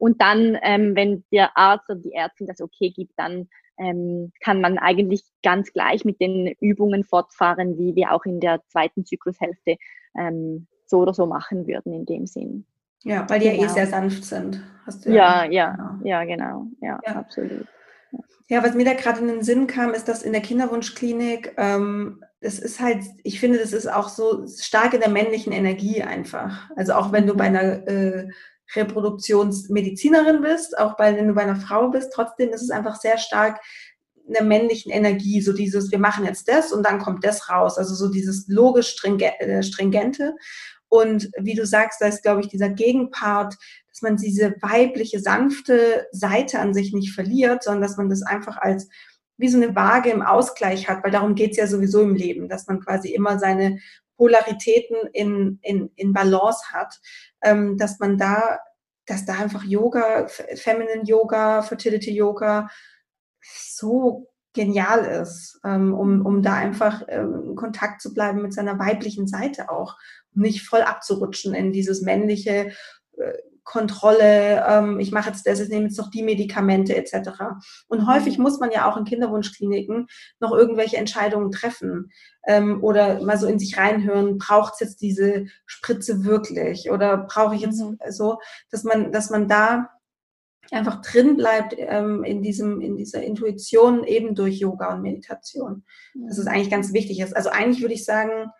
Und 0.05 0.21
dann, 0.21 0.59
ähm, 0.61 0.95
wenn 0.95 1.25
der 1.33 1.57
Arzt 1.57 1.89
oder 1.89 1.99
die 1.99 2.13
Ärztin 2.13 2.47
das 2.47 2.61
okay 2.61 2.91
gibt, 2.91 3.13
dann 3.17 3.49
ähm, 3.79 4.33
kann 4.41 4.61
man 4.61 4.77
eigentlich 4.77 5.23
ganz 5.43 5.73
gleich 5.73 6.05
mit 6.05 6.21
den 6.21 6.55
Übungen 6.61 7.05
fortfahren, 7.05 7.79
wie 7.79 7.95
wir 7.95 8.13
auch 8.13 8.27
in 8.27 8.39
der 8.39 8.61
zweiten 8.69 9.07
Zyklushälfte 9.07 9.79
ähm, 10.15 10.67
so 10.85 10.99
oder 10.99 11.15
so 11.15 11.25
machen 11.25 11.67
würden 11.67 11.95
in 11.95 12.05
dem 12.05 12.27
Sinn. 12.27 12.67
Ja, 13.03 13.25
weil 13.31 13.41
die 13.41 13.47
genau. 13.47 13.57
ja 13.57 13.63
eh 13.63 13.63
genau. 13.63 13.73
sehr 13.73 13.87
sanft 13.87 14.25
sind. 14.27 14.63
ja, 15.07 15.45
ja, 15.45 15.47
ja, 15.47 15.71
genau. 15.73 16.05
ja, 16.05 16.25
genau, 16.25 16.67
ja, 16.83 17.01
ja. 17.07 17.17
absolut. 17.17 17.67
Ja, 18.49 18.63
was 18.63 18.75
mir 18.75 18.85
da 18.85 18.93
gerade 18.93 19.21
in 19.21 19.29
den 19.29 19.43
Sinn 19.43 19.67
kam, 19.67 19.95
ist, 19.95 20.07
dass 20.07 20.23
in 20.23 20.33
der 20.33 20.43
Kinderwunschklinik, 20.43 21.55
ähm, 21.57 22.23
das 22.43 22.59
ist 22.59 22.79
halt, 22.79 23.03
ich 23.23 23.41
finde, 23.41 23.59
das 23.59 23.73
ist 23.73 23.87
auch 23.87 24.11
so 24.11 24.47
stark 24.47 24.93
in 24.93 25.01
der 25.01 25.09
männlichen 25.09 25.55
Energie 25.55 26.03
einfach. 26.03 26.71
Also 26.77 26.93
auch 26.93 27.11
wenn 27.11 27.27
du 27.27 27.35
bei 27.35 27.45
einer 27.45 27.89
äh, 27.89 28.29
Reproduktionsmedizinerin 28.77 30.43
bist, 30.43 30.79
auch 30.79 30.97
bei, 30.97 31.17
wenn 31.17 31.29
du 31.29 31.35
bei 31.35 31.43
einer 31.43 31.57
Frau 31.57 31.89
bist, 31.89 32.13
trotzdem 32.13 32.51
ist 32.51 32.63
es 32.63 32.71
einfach 32.71 32.97
sehr 32.97 33.19
stark 33.19 33.61
einer 34.29 34.43
männlichen 34.43 34.91
Energie, 34.91 35.41
so 35.41 35.53
dieses, 35.53 35.91
wir 35.91 35.99
machen 35.99 36.25
jetzt 36.25 36.49
das 36.49 36.73
und 36.73 36.85
dann 36.85 36.99
kommt 36.99 37.25
das 37.25 37.51
raus, 37.51 37.77
also 37.77 37.95
so 37.95 38.09
dieses 38.09 38.49
logisch 38.49 38.97
äh, 39.05 39.63
stringente. 39.63 40.35
Und 40.89 41.31
wie 41.39 41.55
du 41.55 41.67
sagst, 41.67 42.01
da 42.01 42.07
ist, 42.07 42.23
glaube 42.23 42.41
ich, 42.41 42.49
dieser 42.49 42.69
Gegenpart, 42.69 43.55
dass 43.89 44.03
man 44.03 44.17
diese 44.17 44.55
weibliche, 44.61 45.21
sanfte 45.21 46.07
Seite 46.13 46.61
an 46.61 46.73
sich 46.73 46.93
nicht 46.93 47.13
verliert, 47.13 47.65
sondern 47.65 47.83
dass 47.83 47.97
man 47.97 48.09
das 48.09 48.23
einfach 48.23 48.57
als 48.57 48.89
wie 49.37 49.49
so 49.49 49.57
eine 49.57 49.75
Waage 49.75 50.11
im 50.11 50.23
Ausgleich 50.23 50.89
hat, 50.89 51.03
weil 51.03 51.11
darum 51.11 51.35
geht 51.35 51.53
es 51.53 51.57
ja 51.57 51.67
sowieso 51.67 52.03
im 52.03 52.15
Leben, 52.15 52.49
dass 52.49 52.69
man 52.69 52.81
quasi 52.81 53.09
immer 53.09 53.39
seine 53.39 53.81
Polaritäten 54.17 54.97
in, 55.13 55.59
in, 55.63 55.91
in 55.97 56.13
Balance 56.13 56.73
hat, 56.73 57.01
ähm, 57.43 57.77
dass 57.77 57.99
man 57.99 58.19
da, 58.19 58.59
dass 59.07 59.25
da 59.25 59.35
einfach 59.35 59.65
Yoga, 59.65 60.27
Feminine 60.29 61.05
Yoga, 61.05 61.63
Fertility 61.63 62.13
Yoga 62.13 62.69
so 63.43 64.31
genial 64.55 65.05
ist, 65.05 65.61
ähm, 65.65 65.93
um, 65.93 66.25
um 66.25 66.43
da 66.43 66.55
einfach 66.55 67.03
ähm, 67.09 67.43
in 67.51 67.57
Kontakt 67.57 68.01
zu 68.01 68.15
bleiben 68.15 68.41
mit 68.41 68.55
seiner 68.55 68.79
weiblichen 68.79 69.27
Seite 69.27 69.71
auch, 69.71 69.97
um 70.35 70.43
nicht 70.43 70.63
voll 70.63 70.83
abzurutschen 70.83 71.55
in 71.55 71.73
dieses 71.73 72.03
männliche, 72.03 72.73
äh, 73.19 73.33
Kontrolle, 73.65 74.65
ähm, 74.69 75.01
ich 75.01 75.11
mache 75.11 75.31
jetzt 75.31 75.47
das, 75.47 75.59
ich 75.59 75.71
nehme 75.71 75.85
jetzt 75.87 75.99
noch 75.99 76.11
die 76.11 76.23
Medikamente 76.23 76.95
etc. 76.95 77.31
Und 77.89 78.07
häufig 78.07 78.39
muss 78.39 78.61
man 78.61 78.71
ja 78.71 78.89
auch 78.89 78.97
in 78.97 79.05
Kinderwunschkliniken 79.05 80.07
noch 80.39 80.53
irgendwelche 80.53 80.99
Entscheidungen 80.99 81.51
treffen 81.51 82.11
ähm, 82.47 82.85
oder 82.85 83.23
mal 83.23 83.39
so 83.39 83.47
in 83.47 83.59
sich 83.59 83.79
reinhören, 83.79 84.39
braucht 84.39 84.75
es 84.75 84.81
jetzt 84.81 85.01
diese 85.01 85.47
Spritze 85.67 86.25
wirklich 86.25 86.91
oder 86.91 87.17
brauche 87.17 87.55
ich 87.55 87.63
jetzt 87.63 87.81
mhm. 87.81 87.99
so, 88.11 88.39
dass 88.71 88.85
man, 88.85 89.13
dass 89.13 89.31
man 89.31 89.49
da 89.49 89.91
einfach 90.71 91.03
drin 91.03 91.37
bleibt 91.37 91.75
ähm, 91.77 92.25
in 92.25 92.43
diesem 92.43 92.81
in 92.81 92.97
dieser 92.97 93.23
Intuition 93.23 94.05
eben 94.05 94.35
durch 94.35 94.59
Yoga 94.59 94.95
und 94.95 95.03
Meditation. 95.03 95.85
Das 96.15 96.39
ist 96.39 96.47
mhm. 96.47 96.53
eigentlich 96.53 96.71
ganz 96.71 96.93
wichtig. 96.93 97.25
Also 97.35 97.51
eigentlich 97.51 97.83
würde 97.83 97.95
ich 97.95 98.05
sagen, 98.05 98.51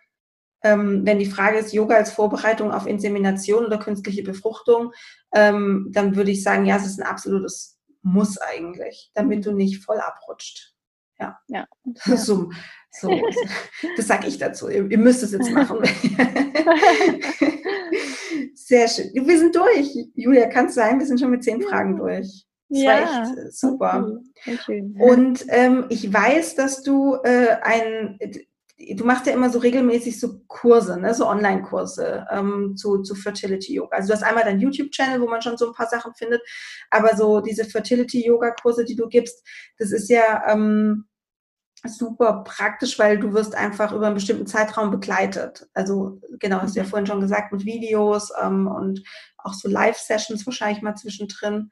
ähm, 0.65 1.03
wenn 1.05 1.19
die 1.19 1.27
Frage 1.27 1.59
ist, 1.59 1.73
Yoga 1.73 1.95
als 1.97 2.11
Vorbereitung 2.11 2.73
auf 2.73 2.87
Insemination 2.87 3.67
oder 3.67 3.79
künstliche 3.79 4.23
Befruchtung, 4.23 4.93
ähm, 5.35 5.91
dann 5.93 6.17
würde 6.17 6.31
ich 6.31 6.43
sagen, 6.43 6.65
ja, 6.65 6.77
es 6.77 6.87
ist 6.87 6.99
ein 6.99 7.07
absolutes 7.07 7.79
Muss 8.03 8.39
eigentlich, 8.39 9.11
damit 9.15 9.47
du 9.47 9.53
nicht 9.53 9.85
voll 9.85 9.99
abrutscht. 9.99 10.75
Ja, 11.21 11.39
ja. 11.49 11.67
ja. 12.07 12.17
So, 12.17 12.51
so, 12.91 13.11
das 13.97 14.07
sage 14.07 14.27
ich 14.29 14.39
dazu. 14.39 14.69
Ihr, 14.69 14.91
ihr, 14.91 14.99
müsst 14.99 15.23
es 15.23 15.33
jetzt 15.33 15.51
machen. 15.51 15.79
Sehr 18.55 18.89
schön. 18.89 19.11
Wir 19.13 19.39
sind 19.39 19.55
durch. 19.55 19.95
Julia, 20.15 20.47
kann 20.47 20.67
es 20.67 20.75
sein? 20.75 20.99
Wir 20.99 21.07
sind 21.07 21.21
schon 21.21 21.31
mit 21.31 21.45
zehn 21.45 21.61
Fragen 21.61 21.97
durch. 21.97 22.47
Das 22.69 22.81
ja, 22.81 22.91
war 22.91 23.23
echt 23.23 23.37
äh, 23.39 23.51
super. 23.51 24.21
Okay. 24.47 24.95
Und 24.99 25.45
ähm, 25.49 25.87
ich 25.89 26.13
weiß, 26.13 26.55
dass 26.55 26.83
du 26.83 27.17
äh, 27.25 27.57
ein 27.63 28.19
du 28.77 29.05
machst 29.05 29.27
ja 29.27 29.33
immer 29.33 29.51
so 29.51 29.59
regelmäßig 29.59 30.19
so 30.19 30.41
Kurse, 30.49 30.99
ne, 30.99 31.15
so 31.15 31.29
Online-Kurse 31.29 32.27
ähm, 32.31 32.77
zu, 32.77 33.03
zu 33.03 33.15
Fertility 33.15 33.75
Yoga. 33.75 33.97
Also 33.97 34.09
du 34.09 34.15
hast 34.15 34.23
einmal 34.23 34.45
deinen 34.45 34.61
YouTube-Channel, 34.61 35.21
wo 35.21 35.29
man 35.29 35.43
schon 35.43 35.57
so 35.57 35.69
ein 35.69 35.75
paar 35.75 35.89
Sachen 35.89 36.15
findet, 36.15 36.43
aber 36.91 37.17
so 37.17 37.41
diese 37.41 37.65
Fertility 37.65 38.27
Yoga-Kurse, 38.27 38.85
die 38.85 38.97
du 38.97 39.09
gibst, 39.09 39.47
das 39.79 39.93
ist 39.93 40.09
ja 40.09 40.45
ähm, 40.49 41.07
super 41.87 42.43
praktisch, 42.45 42.99
weil 42.99 43.19
du 43.19 43.33
wirst 43.33 43.55
einfach 43.55 43.93
über 43.93 44.07
einen 44.07 44.15
bestimmten 44.15 44.47
Zeitraum 44.47 44.91
begleitet. 44.91 45.69
Also 45.75 46.21
genau, 46.41 46.61
hast 46.61 46.75
du 46.75 46.81
ja 46.81 46.85
mhm. 46.85 46.91
vorhin 46.91 47.07
schon 47.07 47.21
gesagt, 47.21 47.53
mit 47.53 47.65
Videos 47.65 48.33
ähm, 48.43 48.67
und 48.67 49.03
auch 49.39 49.55
so 49.55 49.69
Live-Sessions 49.69 50.47
wahrscheinlich 50.47 50.83
mal 50.83 50.97
zwischendrin. 50.97 51.71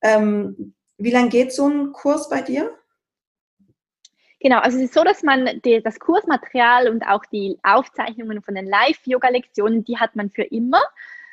Ähm, 0.00 0.74
wie 0.96 1.10
lange 1.10 1.28
geht 1.28 1.52
so 1.52 1.68
ein 1.68 1.92
Kurs 1.92 2.28
bei 2.28 2.42
dir? 2.42 2.77
Genau, 4.40 4.58
also 4.60 4.78
es 4.78 4.84
ist 4.84 4.94
so, 4.94 5.02
dass 5.02 5.22
man 5.22 5.60
die, 5.64 5.82
das 5.82 5.98
Kursmaterial 5.98 6.88
und 6.88 7.02
auch 7.04 7.24
die 7.26 7.58
Aufzeichnungen 7.64 8.40
von 8.42 8.54
den 8.54 8.66
Live-Yoga-Lektionen, 8.66 9.84
die 9.84 9.98
hat 9.98 10.14
man 10.14 10.30
für 10.30 10.44
immer. 10.44 10.80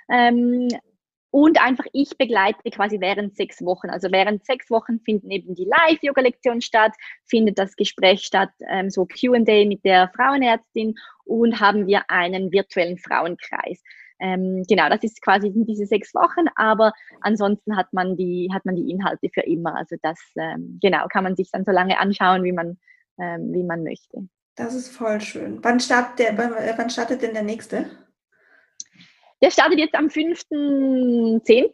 Ähm, 0.09 0.69
und 1.29 1.61
einfach 1.61 1.83
ich 1.91 2.17
begleite 2.17 2.71
quasi 2.71 3.01
während 3.01 3.35
sechs 3.35 3.61
Wochen. 3.63 3.89
Also 3.89 4.09
während 4.09 4.45
sechs 4.45 4.71
Wochen 4.71 5.01
finden 5.01 5.29
eben 5.31 5.53
die 5.53 5.65
Live-Yoga-Lektionen 5.65 6.61
statt, 6.61 6.93
findet 7.25 7.59
das 7.59 7.75
Gespräch 7.75 8.21
statt, 8.21 8.51
ähm, 8.69 8.89
so 8.89 9.05
QA 9.05 9.65
mit 9.65 9.83
der 9.83 10.09
Frauenärztin 10.15 10.95
und 11.25 11.59
haben 11.59 11.87
wir 11.87 12.09
einen 12.09 12.53
virtuellen 12.53 12.97
Frauenkreis. 12.97 13.83
Ähm, 14.19 14.63
genau, 14.67 14.87
das 14.87 15.03
ist 15.03 15.21
quasi 15.21 15.51
diese 15.53 15.85
sechs 15.85 16.13
Wochen, 16.15 16.47
aber 16.55 16.93
ansonsten 17.19 17.75
hat 17.75 17.91
man 17.91 18.15
die, 18.15 18.49
hat 18.53 18.65
man 18.65 18.77
die 18.77 18.89
Inhalte 18.89 19.27
für 19.33 19.41
immer. 19.41 19.75
Also 19.75 19.97
das, 20.01 20.17
ähm, 20.37 20.79
genau, 20.81 21.07
kann 21.09 21.25
man 21.25 21.35
sich 21.35 21.51
dann 21.51 21.65
so 21.65 21.71
lange 21.71 21.99
anschauen, 21.99 22.43
wie 22.43 22.53
man, 22.53 22.77
ähm, 23.19 23.53
wie 23.53 23.63
man 23.63 23.83
möchte. 23.83 24.27
Das 24.55 24.73
ist 24.73 24.89
voll 24.89 25.19
schön. 25.19 25.63
Wann 25.63 25.79
startet, 25.79 26.19
der, 26.19 26.37
wann 26.77 26.89
startet 26.89 27.21
denn 27.21 27.33
der 27.33 27.43
nächste? 27.43 27.89
Der 29.41 29.51
startet 29.51 29.79
jetzt 29.79 29.95
am 29.95 30.07
5.10. 30.07 31.71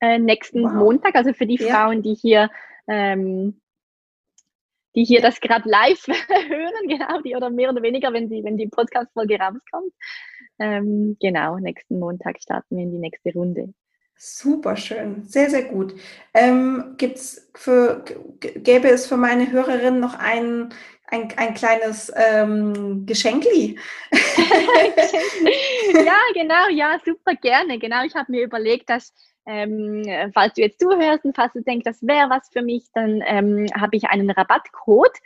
Äh, 0.00 0.18
nächsten 0.18 0.62
wow. 0.62 0.72
Montag. 0.72 1.14
Also 1.14 1.32
für 1.32 1.46
die 1.46 1.56
ja. 1.56 1.74
Frauen, 1.74 2.02
die 2.02 2.14
hier, 2.14 2.50
ähm, 2.86 3.60
die 4.94 5.04
hier 5.04 5.20
das 5.20 5.40
gerade 5.40 5.68
live 5.68 6.06
hören, 6.48 6.88
genau, 6.88 7.20
die 7.20 7.36
oder 7.36 7.50
mehr 7.50 7.70
oder 7.70 7.82
weniger, 7.82 8.12
wenn 8.12 8.30
die, 8.30 8.42
wenn 8.44 8.56
die 8.56 8.68
Podcast-Folge 8.68 9.38
rauskommt. 9.38 9.92
Ähm, 10.58 11.16
genau, 11.20 11.58
nächsten 11.58 11.98
Montag 11.98 12.40
starten 12.40 12.76
wir 12.76 12.84
in 12.84 12.92
die 12.92 12.98
nächste 12.98 13.32
Runde. 13.32 13.74
Super 14.20 14.76
schön, 14.76 15.22
sehr, 15.22 15.48
sehr 15.48 15.62
gut. 15.62 15.94
Ähm, 16.34 16.96
gibt's 16.98 17.48
für, 17.54 18.04
gäbe 18.40 18.88
es 18.88 19.06
für 19.06 19.16
meine 19.16 19.52
Hörerinnen 19.52 20.00
noch 20.00 20.18
ein, 20.18 20.74
ein, 21.06 21.32
ein 21.36 21.54
kleines 21.54 22.12
ähm, 22.16 23.06
Geschenkli? 23.06 23.78
ja, 25.94 26.18
genau, 26.34 26.68
ja, 26.70 26.98
super 27.04 27.36
gerne. 27.40 27.78
Genau, 27.78 28.02
ich 28.04 28.16
habe 28.16 28.32
mir 28.32 28.42
überlegt, 28.42 28.90
dass 28.90 29.14
ähm, 29.46 30.02
falls 30.34 30.54
du 30.54 30.62
jetzt 30.62 30.80
zuhörst 30.80 31.24
und 31.24 31.36
falls 31.36 31.52
du 31.52 31.62
denkst, 31.62 31.84
das 31.84 32.02
wäre 32.02 32.28
was 32.28 32.50
für 32.52 32.62
mich, 32.62 32.86
dann 32.92 33.22
ähm, 33.24 33.66
habe 33.80 33.96
ich 33.96 34.10
einen 34.10 34.30
Rabattcode. 34.30 35.16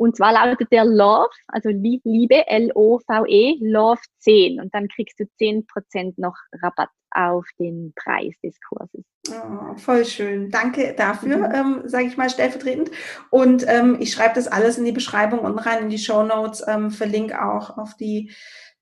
Und 0.00 0.16
zwar 0.16 0.32
lautet 0.32 0.72
der 0.72 0.86
LOVE, 0.86 1.28
also 1.48 1.68
Liebe, 1.68 2.46
L-O-V-E, 2.46 3.58
LOVE 3.60 4.00
10. 4.20 4.58
Und 4.58 4.74
dann 4.74 4.88
kriegst 4.88 5.20
du 5.20 5.24
10% 5.38 6.14
noch 6.16 6.36
Rabatt 6.62 6.88
auf 7.10 7.44
den 7.58 7.92
Preis 7.94 8.34
des 8.42 8.56
Kurses. 8.66 9.04
Oh, 9.28 9.76
voll 9.76 10.06
schön. 10.06 10.50
Danke 10.50 10.94
dafür, 10.96 11.36
mhm. 11.36 11.54
ähm, 11.54 11.82
sage 11.84 12.06
ich 12.06 12.16
mal 12.16 12.30
stellvertretend. 12.30 12.90
Und 13.28 13.66
ähm, 13.68 13.98
ich 14.00 14.12
schreibe 14.12 14.36
das 14.36 14.48
alles 14.48 14.78
in 14.78 14.86
die 14.86 14.92
Beschreibung 14.92 15.40
und 15.40 15.58
rein 15.58 15.82
in 15.82 15.90
die 15.90 15.98
Show 15.98 16.22
Notes, 16.22 16.64
ähm, 16.66 16.90
verlinke 16.90 17.44
auch 17.44 17.76
auf 17.76 17.94
die 17.94 18.32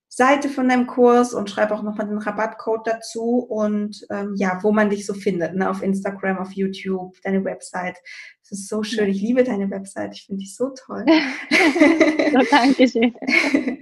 Seite 0.08 0.48
von 0.48 0.68
deinem 0.68 0.86
Kurs 0.86 1.34
und 1.34 1.50
schreibe 1.50 1.74
auch 1.74 1.82
nochmal 1.82 2.06
den 2.06 2.18
Rabattcode 2.18 2.86
dazu 2.86 3.38
und 3.48 4.06
ähm, 4.10 4.34
ja, 4.36 4.58
wo 4.62 4.72
man 4.72 4.90
dich 4.90 5.06
so 5.06 5.14
findet, 5.14 5.54
ne? 5.54 5.68
auf 5.68 5.82
Instagram, 5.82 6.38
auf 6.38 6.52
YouTube, 6.52 7.16
deine 7.22 7.44
Website. 7.44 7.98
Es 8.42 8.52
ist 8.52 8.68
so 8.68 8.82
schön. 8.82 9.10
Ich 9.10 9.20
liebe 9.20 9.44
deine 9.44 9.70
Website. 9.70 10.14
Ich 10.14 10.24
finde 10.24 10.40
dich 10.40 10.56
so 10.56 10.70
toll. 10.70 11.04
so, 12.32 12.38
Dankeschön. 12.50 13.14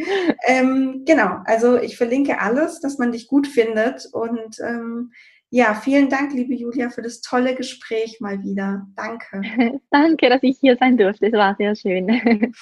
ähm, 0.46 1.04
genau, 1.06 1.38
also 1.44 1.76
ich 1.76 1.96
verlinke 1.96 2.40
alles, 2.40 2.80
dass 2.80 2.98
man 2.98 3.12
dich 3.12 3.28
gut 3.28 3.46
findet 3.46 4.08
und 4.12 4.58
ähm, 4.60 5.12
ja, 5.50 5.74
vielen 5.74 6.08
Dank, 6.08 6.34
liebe 6.34 6.54
Julia, 6.54 6.90
für 6.90 7.02
das 7.02 7.20
tolle 7.20 7.54
Gespräch 7.54 8.18
mal 8.20 8.42
wieder. 8.42 8.86
Danke. 8.96 9.80
Danke, 9.90 10.28
dass 10.28 10.42
ich 10.42 10.58
hier 10.60 10.76
sein 10.76 10.96
durfte. 10.96 11.26
Es 11.26 11.32
war 11.32 11.54
sehr 11.56 11.76
schön. 11.76 12.52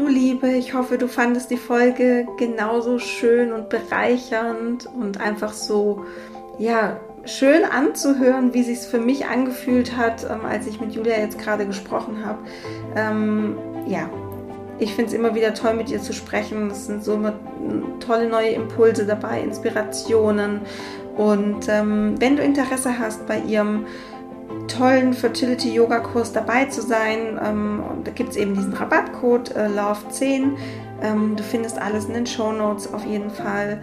Du 0.00 0.06
Liebe, 0.06 0.48
ich 0.48 0.72
hoffe, 0.72 0.96
du 0.96 1.08
fandest 1.08 1.50
die 1.50 1.58
Folge 1.58 2.26
genauso 2.38 2.98
schön 2.98 3.52
und 3.52 3.68
bereichernd 3.68 4.86
und 4.86 5.20
einfach 5.20 5.52
so, 5.52 6.06
ja, 6.58 6.98
schön 7.26 7.64
anzuhören, 7.64 8.54
wie 8.54 8.62
sich 8.62 8.78
es 8.78 8.86
für 8.86 8.98
mich 8.98 9.26
angefühlt 9.26 9.98
hat, 9.98 10.24
ähm, 10.24 10.46
als 10.46 10.66
ich 10.66 10.80
mit 10.80 10.94
Julia 10.94 11.18
jetzt 11.18 11.38
gerade 11.38 11.66
gesprochen 11.66 12.24
habe. 12.24 12.38
Ähm, 12.96 13.58
ja, 13.86 14.08
ich 14.78 14.94
finde 14.94 15.10
es 15.10 15.12
immer 15.12 15.34
wieder 15.34 15.52
toll, 15.52 15.74
mit 15.74 15.90
ihr 15.90 16.00
zu 16.00 16.14
sprechen. 16.14 16.70
Es 16.70 16.86
sind 16.86 17.04
so 17.04 17.12
immer 17.12 17.34
tolle 18.00 18.26
neue 18.26 18.52
Impulse 18.52 19.04
dabei, 19.04 19.42
Inspirationen. 19.42 20.62
Und 21.18 21.68
ähm, 21.68 22.14
wenn 22.18 22.36
du 22.36 22.42
Interesse 22.42 22.98
hast, 22.98 23.26
bei 23.26 23.38
ihrem 23.38 23.84
tollen 24.70 25.12
Fertility-Yoga-Kurs 25.12 26.32
dabei 26.32 26.66
zu 26.66 26.82
sein. 26.82 27.38
Ähm, 27.42 27.82
und 27.90 28.06
da 28.06 28.12
gibt 28.12 28.30
es 28.30 28.36
eben 28.36 28.54
diesen 28.54 28.72
Rabattcode 28.72 29.54
äh, 29.56 29.68
LOVE10. 29.68 30.56
Ähm, 31.02 31.36
du 31.36 31.42
findest 31.42 31.80
alles 31.80 32.06
in 32.06 32.14
den 32.14 32.26
Show 32.26 32.52
Notes 32.52 32.92
auf 32.92 33.04
jeden 33.04 33.30
Fall. 33.30 33.82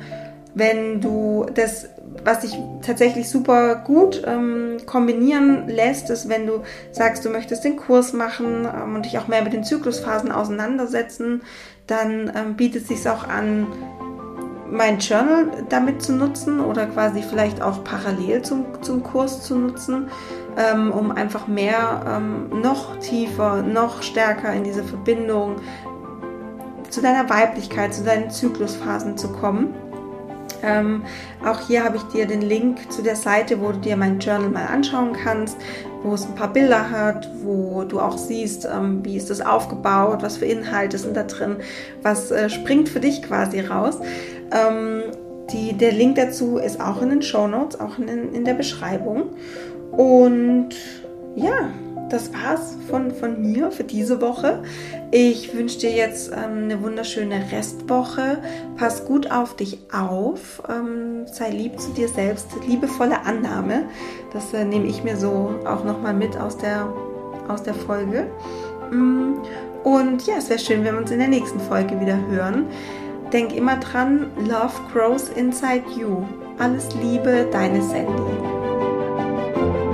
Wenn 0.53 1.01
du 1.01 1.45
das, 1.53 1.89
was 2.23 2.39
dich 2.39 2.57
tatsächlich 2.81 3.29
super 3.29 3.75
gut 3.75 4.23
ähm, 4.25 4.77
kombinieren 4.85 5.67
lässt, 5.67 6.09
ist, 6.09 6.29
wenn 6.29 6.47
du 6.47 6.63
sagst, 6.91 7.23
du 7.25 7.29
möchtest 7.29 7.63
den 7.63 7.77
Kurs 7.77 8.13
machen 8.13 8.65
ähm, 8.65 8.95
und 8.95 9.05
dich 9.05 9.19
auch 9.19 9.27
mehr 9.27 9.43
mit 9.43 9.53
den 9.53 9.63
Zyklusphasen 9.63 10.31
auseinandersetzen, 10.31 11.43
dann 11.85 12.31
ähm, 12.35 12.55
bietet 12.55 12.83
es 12.83 12.87
sich 12.87 13.09
auch 13.09 13.27
an, 13.27 13.67
mein 14.69 14.99
Journal 14.99 15.45
damit 15.69 16.01
zu 16.01 16.11
nutzen 16.11 16.59
oder 16.59 16.87
quasi 16.87 17.21
vielleicht 17.21 17.61
auch 17.61 17.83
parallel 17.83 18.41
zum, 18.41 18.65
zum 18.81 19.03
Kurs 19.03 19.43
zu 19.43 19.55
nutzen 19.55 20.09
ähm, 20.57 20.91
um 20.91 21.11
einfach 21.11 21.47
mehr, 21.47 22.03
ähm, 22.07 22.61
noch 22.61 22.97
tiefer, 22.99 23.61
noch 23.61 24.01
stärker 24.01 24.53
in 24.53 24.63
diese 24.63 24.83
Verbindung 24.83 25.57
zu 26.89 27.01
deiner 27.01 27.29
Weiblichkeit, 27.29 27.93
zu 27.93 28.03
deinen 28.03 28.29
Zyklusphasen 28.31 29.17
zu 29.17 29.29
kommen. 29.29 29.73
Ähm, 30.63 31.03
auch 31.45 31.59
hier 31.67 31.83
habe 31.83 31.97
ich 31.97 32.03
dir 32.03 32.25
den 32.25 32.41
Link 32.41 32.91
zu 32.91 33.03
der 33.03 33.15
Seite, 33.15 33.61
wo 33.61 33.71
du 33.71 33.79
dir 33.79 33.95
mein 33.95 34.19
Journal 34.19 34.49
mal 34.49 34.65
anschauen 34.65 35.13
kannst, 35.13 35.57
wo 36.01 36.13
es 36.15 36.25
ein 36.25 36.33
paar 36.33 36.51
Bilder 36.51 36.89
hat, 36.89 37.29
wo 37.43 37.83
du 37.83 37.99
auch 37.99 38.17
siehst, 38.17 38.65
ähm, 38.65 39.01
wie 39.03 39.17
ist 39.17 39.29
das 39.29 39.41
aufgebaut, 39.41 40.23
was 40.23 40.37
für 40.37 40.45
Inhalte 40.45 40.97
sind 40.97 41.15
da 41.15 41.23
drin, 41.23 41.57
was 42.01 42.31
äh, 42.31 42.49
springt 42.49 42.89
für 42.89 42.99
dich 42.99 43.21
quasi 43.21 43.59
raus. 43.59 43.99
Ähm, 44.51 45.03
die, 45.51 45.73
der 45.73 45.91
Link 45.91 46.15
dazu 46.15 46.57
ist 46.57 46.81
auch 46.81 47.01
in 47.01 47.09
den 47.09 47.21
Show 47.21 47.47
Notes, 47.47 47.79
auch 47.79 47.97
in, 47.99 48.33
in 48.33 48.43
der 48.43 48.55
Beschreibung. 48.55 49.29
Und 49.91 50.69
ja, 51.35 51.69
das 52.09 52.31
war's 52.33 52.77
von, 52.89 53.11
von 53.11 53.41
mir 53.41 53.71
für 53.71 53.83
diese 53.83 54.21
Woche. 54.21 54.63
Ich 55.11 55.53
wünsche 55.53 55.79
dir 55.79 55.91
jetzt 55.91 56.31
ähm, 56.31 56.63
eine 56.63 56.81
wunderschöne 56.81 57.51
Restwoche. 57.51 58.37
Pass 58.77 59.05
gut 59.05 59.29
auf 59.29 59.55
dich 59.55 59.79
auf. 59.91 60.63
Ähm, 60.69 61.25
sei 61.25 61.49
lieb 61.49 61.79
zu 61.79 61.91
dir 61.91 62.07
selbst. 62.07 62.47
Liebevolle 62.65 63.25
Annahme. 63.25 63.85
Das 64.31 64.53
äh, 64.53 64.63
nehme 64.63 64.87
ich 64.87 65.03
mir 65.03 65.17
so 65.17 65.55
auch 65.65 65.83
nochmal 65.83 66.13
mit 66.13 66.37
aus 66.37 66.57
der, 66.57 66.87
aus 67.49 67.63
der 67.63 67.73
Folge. 67.73 68.27
Mm, 68.91 69.33
und 69.83 70.25
ja, 70.25 70.35
es 70.37 70.49
wäre 70.49 70.59
schön, 70.59 70.83
wenn 70.83 70.93
wir 70.93 71.01
uns 71.01 71.11
in 71.11 71.19
der 71.19 71.27
nächsten 71.27 71.59
Folge 71.59 71.99
wieder 71.99 72.17
hören. 72.29 72.67
Denk 73.33 73.53
immer 73.53 73.75
dran, 73.77 74.27
Love 74.37 74.73
grows 74.93 75.29
inside 75.29 75.83
you. 75.99 76.23
Alles 76.57 76.87
Liebe, 77.01 77.47
deine 77.51 77.81
Sandy. 77.81 78.56
Thank 79.57 79.75
you. 79.75 79.86